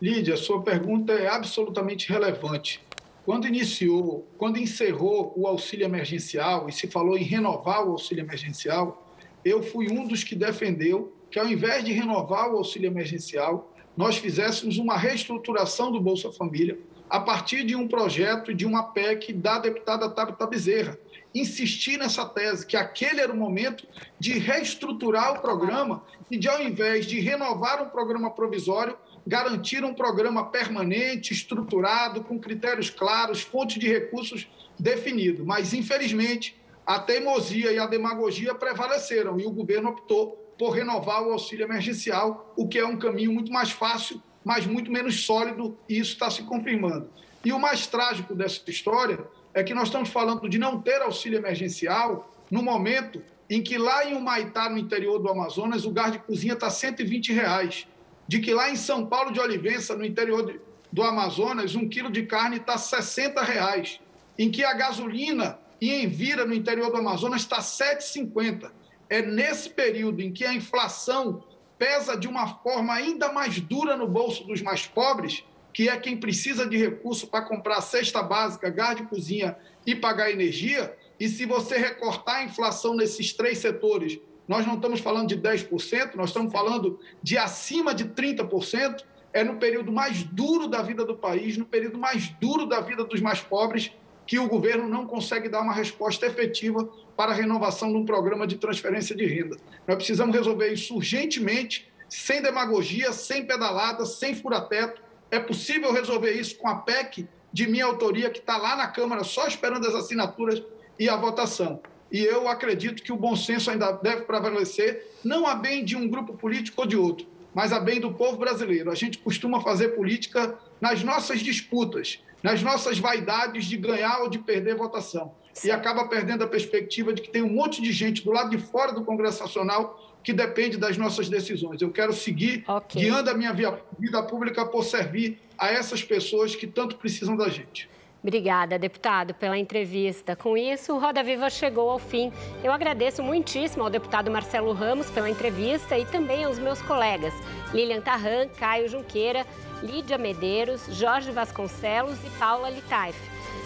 Lídia, 0.00 0.36
sua 0.36 0.62
pergunta 0.62 1.12
é 1.12 1.26
absolutamente 1.26 2.08
relevante. 2.10 2.84
Quando 3.24 3.46
iniciou, 3.46 4.28
quando 4.38 4.58
encerrou 4.58 5.32
o 5.34 5.46
auxílio 5.46 5.84
emergencial 5.84 6.68
e 6.68 6.72
se 6.72 6.86
falou 6.86 7.16
em 7.16 7.24
renovar 7.24 7.84
o 7.84 7.92
auxílio 7.92 8.22
emergencial, 8.22 9.02
eu 9.44 9.62
fui 9.62 9.90
um 9.90 10.06
dos 10.06 10.22
que 10.22 10.34
defendeu 10.34 11.12
que, 11.30 11.38
ao 11.38 11.48
invés 11.48 11.84
de 11.84 11.92
renovar 11.92 12.52
o 12.52 12.58
auxílio 12.58 12.88
emergencial, 12.88 13.72
nós 13.96 14.16
fizéssemos 14.16 14.76
uma 14.78 14.96
reestruturação 14.96 15.90
do 15.90 16.00
Bolsa 16.00 16.30
Família 16.30 16.78
a 17.08 17.20
partir 17.20 17.64
de 17.64 17.74
um 17.74 17.88
projeto 17.88 18.52
de 18.52 18.66
uma 18.66 18.82
PEC 18.82 19.32
da 19.32 19.58
deputada 19.58 20.08
Tabata 20.10 20.46
Bezerra, 20.46 20.98
insistir 21.40 21.98
nessa 21.98 22.24
tese, 22.24 22.66
que 22.66 22.76
aquele 22.76 23.20
era 23.20 23.32
o 23.32 23.36
momento 23.36 23.86
de 24.18 24.38
reestruturar 24.38 25.34
o 25.34 25.40
programa 25.40 26.02
e 26.30 26.38
de, 26.38 26.48
ao 26.48 26.62
invés 26.62 27.06
de 27.06 27.20
renovar 27.20 27.82
um 27.82 27.88
programa 27.90 28.30
provisório, 28.30 28.96
garantir 29.26 29.84
um 29.84 29.92
programa 29.92 30.50
permanente, 30.50 31.32
estruturado, 31.32 32.22
com 32.22 32.38
critérios 32.38 32.90
claros, 32.90 33.42
fonte 33.42 33.78
de 33.78 33.88
recursos 33.88 34.48
definido. 34.78 35.44
Mas, 35.44 35.74
infelizmente, 35.74 36.56
a 36.86 36.98
teimosia 36.98 37.72
e 37.72 37.78
a 37.78 37.86
demagogia 37.86 38.54
prevaleceram 38.54 39.38
e 39.38 39.44
o 39.44 39.50
governo 39.50 39.90
optou 39.90 40.42
por 40.58 40.70
renovar 40.70 41.22
o 41.22 41.32
auxílio 41.32 41.64
emergencial, 41.64 42.54
o 42.56 42.66
que 42.66 42.78
é 42.78 42.86
um 42.86 42.96
caminho 42.96 43.32
muito 43.32 43.52
mais 43.52 43.70
fácil, 43.70 44.22
mas 44.44 44.66
muito 44.66 44.90
menos 44.90 45.24
sólido, 45.26 45.76
e 45.88 45.98
isso 45.98 46.12
está 46.12 46.30
se 46.30 46.44
confirmando. 46.44 47.10
E 47.44 47.52
o 47.52 47.58
mais 47.58 47.86
trágico 47.86 48.34
dessa 48.34 48.62
história 48.68 49.18
é 49.56 49.64
que 49.64 49.72
nós 49.72 49.88
estamos 49.88 50.10
falando 50.10 50.46
de 50.50 50.58
não 50.58 50.82
ter 50.82 51.00
auxílio 51.00 51.38
emergencial 51.38 52.30
no 52.50 52.62
momento 52.62 53.22
em 53.48 53.62
que 53.62 53.78
lá 53.78 54.04
em 54.04 54.14
Humaitá, 54.14 54.68
no 54.68 54.76
interior 54.76 55.18
do 55.18 55.30
Amazonas, 55.30 55.86
o 55.86 55.90
gás 55.90 56.12
de 56.12 56.18
cozinha 56.18 56.52
está 56.52 56.68
120 56.68 57.32
reais. 57.32 57.88
de 58.28 58.40
que 58.40 58.52
lá 58.52 58.68
em 58.68 58.74
São 58.74 59.06
Paulo 59.06 59.32
de 59.32 59.38
Olivença, 59.38 59.94
no 59.94 60.04
interior 60.04 60.60
do 60.92 61.02
Amazonas, 61.04 61.76
um 61.76 61.88
quilo 61.88 62.10
de 62.10 62.24
carne 62.24 62.56
está 62.56 62.76
60 62.76 63.40
reais, 63.40 64.00
em 64.36 64.50
que 64.50 64.64
a 64.64 64.74
gasolina 64.74 65.60
em 65.80 66.08
Vira, 66.08 66.44
no 66.44 66.52
interior 66.52 66.90
do 66.90 66.96
Amazonas, 66.96 67.42
está 67.42 67.58
R$ 67.58 67.62
7,50. 67.62 68.72
É 69.08 69.22
nesse 69.22 69.70
período 69.70 70.20
em 70.20 70.32
que 70.32 70.44
a 70.44 70.52
inflação 70.52 71.44
pesa 71.78 72.16
de 72.16 72.26
uma 72.26 72.48
forma 72.48 72.92
ainda 72.92 73.32
mais 73.32 73.60
dura 73.60 73.96
no 73.96 74.08
bolso 74.08 74.44
dos 74.44 74.60
mais 74.60 74.86
pobres, 74.86 75.44
que 75.76 75.90
é 75.90 75.96
quem 75.98 76.16
precisa 76.16 76.66
de 76.66 76.78
recurso 76.78 77.26
para 77.26 77.44
comprar 77.44 77.82
cesta 77.82 78.22
básica, 78.22 78.70
gás 78.70 78.96
de 78.96 79.02
cozinha 79.02 79.54
e 79.84 79.94
pagar 79.94 80.30
energia. 80.30 80.96
E 81.20 81.28
se 81.28 81.44
você 81.44 81.76
recortar 81.76 82.36
a 82.36 82.44
inflação 82.44 82.94
nesses 82.94 83.34
três 83.34 83.58
setores, 83.58 84.18
nós 84.48 84.66
não 84.66 84.76
estamos 84.76 85.00
falando 85.00 85.28
de 85.28 85.36
10%, 85.36 86.14
nós 86.14 86.30
estamos 86.30 86.50
falando 86.50 86.98
de 87.22 87.36
acima 87.36 87.94
de 87.94 88.06
30%. 88.06 89.04
É 89.34 89.44
no 89.44 89.58
período 89.58 89.92
mais 89.92 90.22
duro 90.22 90.66
da 90.66 90.80
vida 90.80 91.04
do 91.04 91.14
país, 91.14 91.58
no 91.58 91.66
período 91.66 91.98
mais 91.98 92.30
duro 92.40 92.64
da 92.64 92.80
vida 92.80 93.04
dos 93.04 93.20
mais 93.20 93.40
pobres, 93.40 93.92
que 94.26 94.38
o 94.38 94.48
governo 94.48 94.88
não 94.88 95.06
consegue 95.06 95.46
dar 95.46 95.60
uma 95.60 95.74
resposta 95.74 96.24
efetiva 96.24 96.88
para 97.14 97.32
a 97.32 97.34
renovação 97.34 97.92
de 97.92 97.98
um 97.98 98.06
programa 98.06 98.46
de 98.46 98.56
transferência 98.56 99.14
de 99.14 99.26
renda. 99.26 99.58
Nós 99.86 99.96
precisamos 99.96 100.34
resolver 100.34 100.72
isso 100.72 100.96
urgentemente, 100.96 101.86
sem 102.08 102.40
demagogia, 102.40 103.12
sem 103.12 103.44
pedalada, 103.44 104.06
sem 104.06 104.34
fura-teto. 104.34 105.04
É 105.30 105.38
possível 105.38 105.92
resolver 105.92 106.32
isso 106.32 106.56
com 106.56 106.68
a 106.68 106.76
PEC 106.76 107.28
de 107.52 107.66
minha 107.66 107.84
autoria, 107.84 108.30
que 108.30 108.38
está 108.38 108.56
lá 108.56 108.76
na 108.76 108.86
Câmara, 108.86 109.24
só 109.24 109.46
esperando 109.46 109.86
as 109.86 109.94
assinaturas 109.94 110.62
e 110.98 111.08
a 111.08 111.16
votação. 111.16 111.80
E 112.10 112.22
eu 112.22 112.48
acredito 112.48 113.02
que 113.02 113.12
o 113.12 113.16
bom 113.16 113.34
senso 113.34 113.70
ainda 113.70 113.92
deve 113.92 114.22
prevalecer, 114.22 115.10
não 115.24 115.46
a 115.46 115.54
bem 115.54 115.84
de 115.84 115.96
um 115.96 116.08
grupo 116.08 116.34
político 116.34 116.82
ou 116.82 116.86
de 116.86 116.96
outro, 116.96 117.26
mas 117.54 117.72
a 117.72 117.80
bem 117.80 118.00
do 118.00 118.12
povo 118.12 118.36
brasileiro. 118.36 118.90
A 118.90 118.94
gente 118.94 119.18
costuma 119.18 119.60
fazer 119.60 119.88
política 119.88 120.56
nas 120.80 121.02
nossas 121.02 121.40
disputas, 121.40 122.22
nas 122.42 122.62
nossas 122.62 122.98
vaidades 122.98 123.64
de 123.64 123.76
ganhar 123.76 124.20
ou 124.20 124.28
de 124.28 124.38
perder 124.38 124.76
votação. 124.76 125.34
E 125.64 125.70
acaba 125.70 126.06
perdendo 126.06 126.44
a 126.44 126.46
perspectiva 126.46 127.12
de 127.12 127.22
que 127.22 127.30
tem 127.30 127.42
um 127.42 127.48
monte 127.48 127.80
de 127.80 127.90
gente 127.90 128.22
do 128.22 128.30
lado 128.30 128.50
de 128.50 128.58
fora 128.58 128.92
do 128.92 129.02
Congresso 129.02 129.42
Nacional 129.42 130.05
que 130.26 130.32
depende 130.32 130.76
das 130.76 130.96
nossas 130.96 131.28
decisões. 131.28 131.80
Eu 131.80 131.92
quero 131.92 132.12
seguir 132.12 132.64
okay. 132.66 133.02
guiando 133.02 133.30
a 133.30 133.34
minha 133.34 133.52
vida 133.52 134.22
pública 134.24 134.66
por 134.66 134.82
servir 134.82 135.38
a 135.56 135.68
essas 135.68 136.02
pessoas 136.02 136.56
que 136.56 136.66
tanto 136.66 136.96
precisam 136.96 137.36
da 137.36 137.48
gente. 137.48 137.88
Obrigada, 138.24 138.76
deputado, 138.76 139.34
pela 139.34 139.56
entrevista. 139.56 140.34
Com 140.34 140.56
isso, 140.56 140.92
o 140.92 140.98
Roda 140.98 141.22
Viva 141.22 141.48
chegou 141.48 141.88
ao 141.88 142.00
fim. 142.00 142.32
Eu 142.64 142.72
agradeço 142.72 143.22
muitíssimo 143.22 143.84
ao 143.84 143.88
deputado 143.88 144.28
Marcelo 144.28 144.72
Ramos 144.72 145.08
pela 145.10 145.30
entrevista 145.30 145.96
e 145.96 146.04
também 146.04 146.42
aos 146.42 146.58
meus 146.58 146.82
colegas 146.82 147.32
Lilian 147.72 148.00
Tarran, 148.00 148.48
Caio 148.48 148.88
Junqueira, 148.88 149.46
Lídia 149.80 150.18
Medeiros, 150.18 150.86
Jorge 150.90 151.30
Vasconcelos 151.30 152.18
e 152.24 152.30
Paula 152.30 152.68
Litaif, 152.68 153.16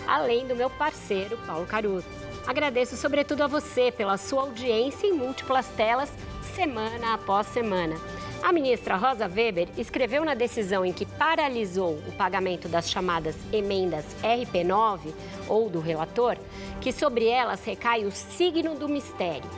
além 0.06 0.46
do 0.46 0.54
meu 0.54 0.68
parceiro 0.68 1.38
Paulo 1.46 1.64
Caruso. 1.64 2.06
Agradeço 2.46 2.98
sobretudo 2.98 3.42
a 3.44 3.46
você 3.46 3.90
pela 3.90 4.18
sua 4.18 4.42
audiência 4.42 5.06
em 5.06 5.12
múltiplas 5.12 5.68
telas, 5.68 6.12
semana 6.50 7.14
após 7.14 7.46
semana. 7.46 7.96
A 8.42 8.52
ministra 8.52 8.96
Rosa 8.96 9.26
Weber 9.26 9.68
escreveu 9.76 10.24
na 10.24 10.34
decisão 10.34 10.84
em 10.84 10.92
que 10.92 11.06
paralisou 11.06 11.94
o 12.08 12.12
pagamento 12.12 12.68
das 12.68 12.90
chamadas 12.90 13.36
emendas 13.52 14.04
RP9 14.22 15.12
ou 15.48 15.68
do 15.68 15.78
relator 15.78 16.36
que 16.80 16.92
sobre 16.92 17.26
elas 17.26 17.64
recai 17.64 18.04
o 18.04 18.10
signo 18.10 18.74
do 18.74 18.88
mistério. 18.88 19.48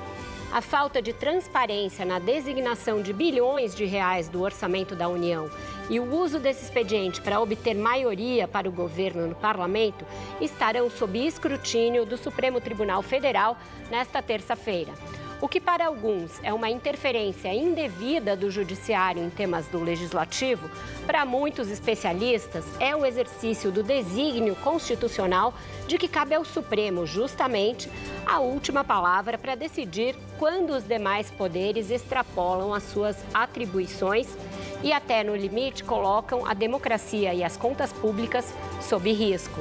A 0.53 0.61
falta 0.61 1.01
de 1.01 1.15
transparência 1.15 2.05
na 2.05 2.19
designação 2.19 3.01
de 3.01 3.13
bilhões 3.13 3.75
de 3.75 3.87
reais 3.87 4.29
do 4.29 4.43
orçamento 4.43 4.95
da 4.95 5.09
União 5.09 5.49
e 5.89 5.99
o 5.99 6.15
uso 6.15 6.39
desse 6.39 6.65
expediente 6.65 7.23
para 7.23 7.41
obter 7.41 7.75
maioria 7.75 8.47
para 8.47 8.69
o 8.69 8.73
governo 8.73 9.27
no 9.27 9.35
parlamento 9.35 10.05
estarão 10.43 10.91
sob 10.91 11.19
escrutínio 11.27 12.05
do 12.05 12.19
Supremo 12.19 12.61
Tribunal 12.61 13.01
Federal 13.01 13.57
nesta 13.91 14.21
terça-feira. 14.21 14.93
O 15.43 15.49
que 15.49 15.61
para 15.61 15.87
alguns 15.87 16.39
é 16.45 16.53
uma 16.53 16.71
interferência 16.71 17.53
indevida 17.53 18.37
do 18.37 18.49
judiciário 18.49 19.21
em 19.21 19.29
temas 19.29 19.67
do 19.67 19.83
legislativo, 19.83 20.71
para 21.05 21.25
muitos 21.25 21.69
especialistas 21.69 22.65
é 22.79 22.95
o 22.95 23.05
exercício 23.05 23.73
do 23.73 23.83
desígnio 23.83 24.55
constitucional 24.55 25.53
de 25.89 25.99
que 25.99 26.07
cabe 26.07 26.37
ao 26.37 26.45
Supremo 26.45 27.05
justamente 27.05 27.91
a 28.25 28.39
última 28.39 28.85
palavra 28.85 29.37
para 29.37 29.57
decidir 29.57 30.15
quando 30.39 30.71
os 30.71 30.85
demais 30.85 31.29
poderes 31.29 31.91
extrapolam 31.91 32.73
as 32.73 32.85
suas 32.85 33.17
atribuições 33.35 34.29
e 34.81 34.93
até 34.93 35.25
no 35.25 35.35
limite 35.35 35.83
colocam 35.83 36.47
a 36.47 36.55
democracia 36.55 37.35
e 37.35 37.43
as 37.43 37.57
contas 37.57 37.93
públicas 37.93 38.55
sob 38.81 39.11
risco. 39.13 39.61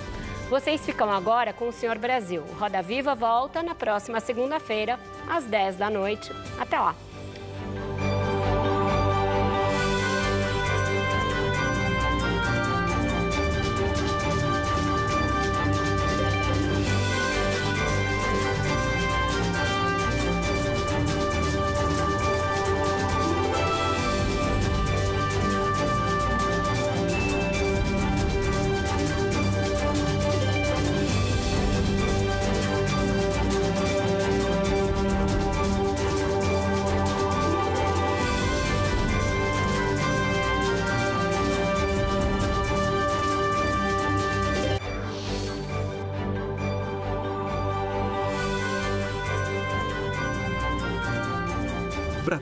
Vocês 0.52 0.86
ficam 0.86 1.10
agora 1.10 1.54
com 1.54 1.70
o 1.70 1.72
Senhor 1.72 1.98
Brasil. 1.98 2.44
Roda 2.60 2.82
Viva 2.82 3.16
volta 3.16 3.64
na 3.64 3.74
próxima 3.74 4.20
segunda-feira, 4.20 5.00
às 5.26 5.46
10 5.46 5.78
da 5.78 5.90
noite. 5.90 6.30
Até 6.60 6.78
lá! 6.78 6.94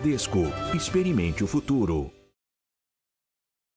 Bradesco. 0.09 0.51
Experimente 0.73 1.43
o 1.43 1.47
futuro. 1.47 2.18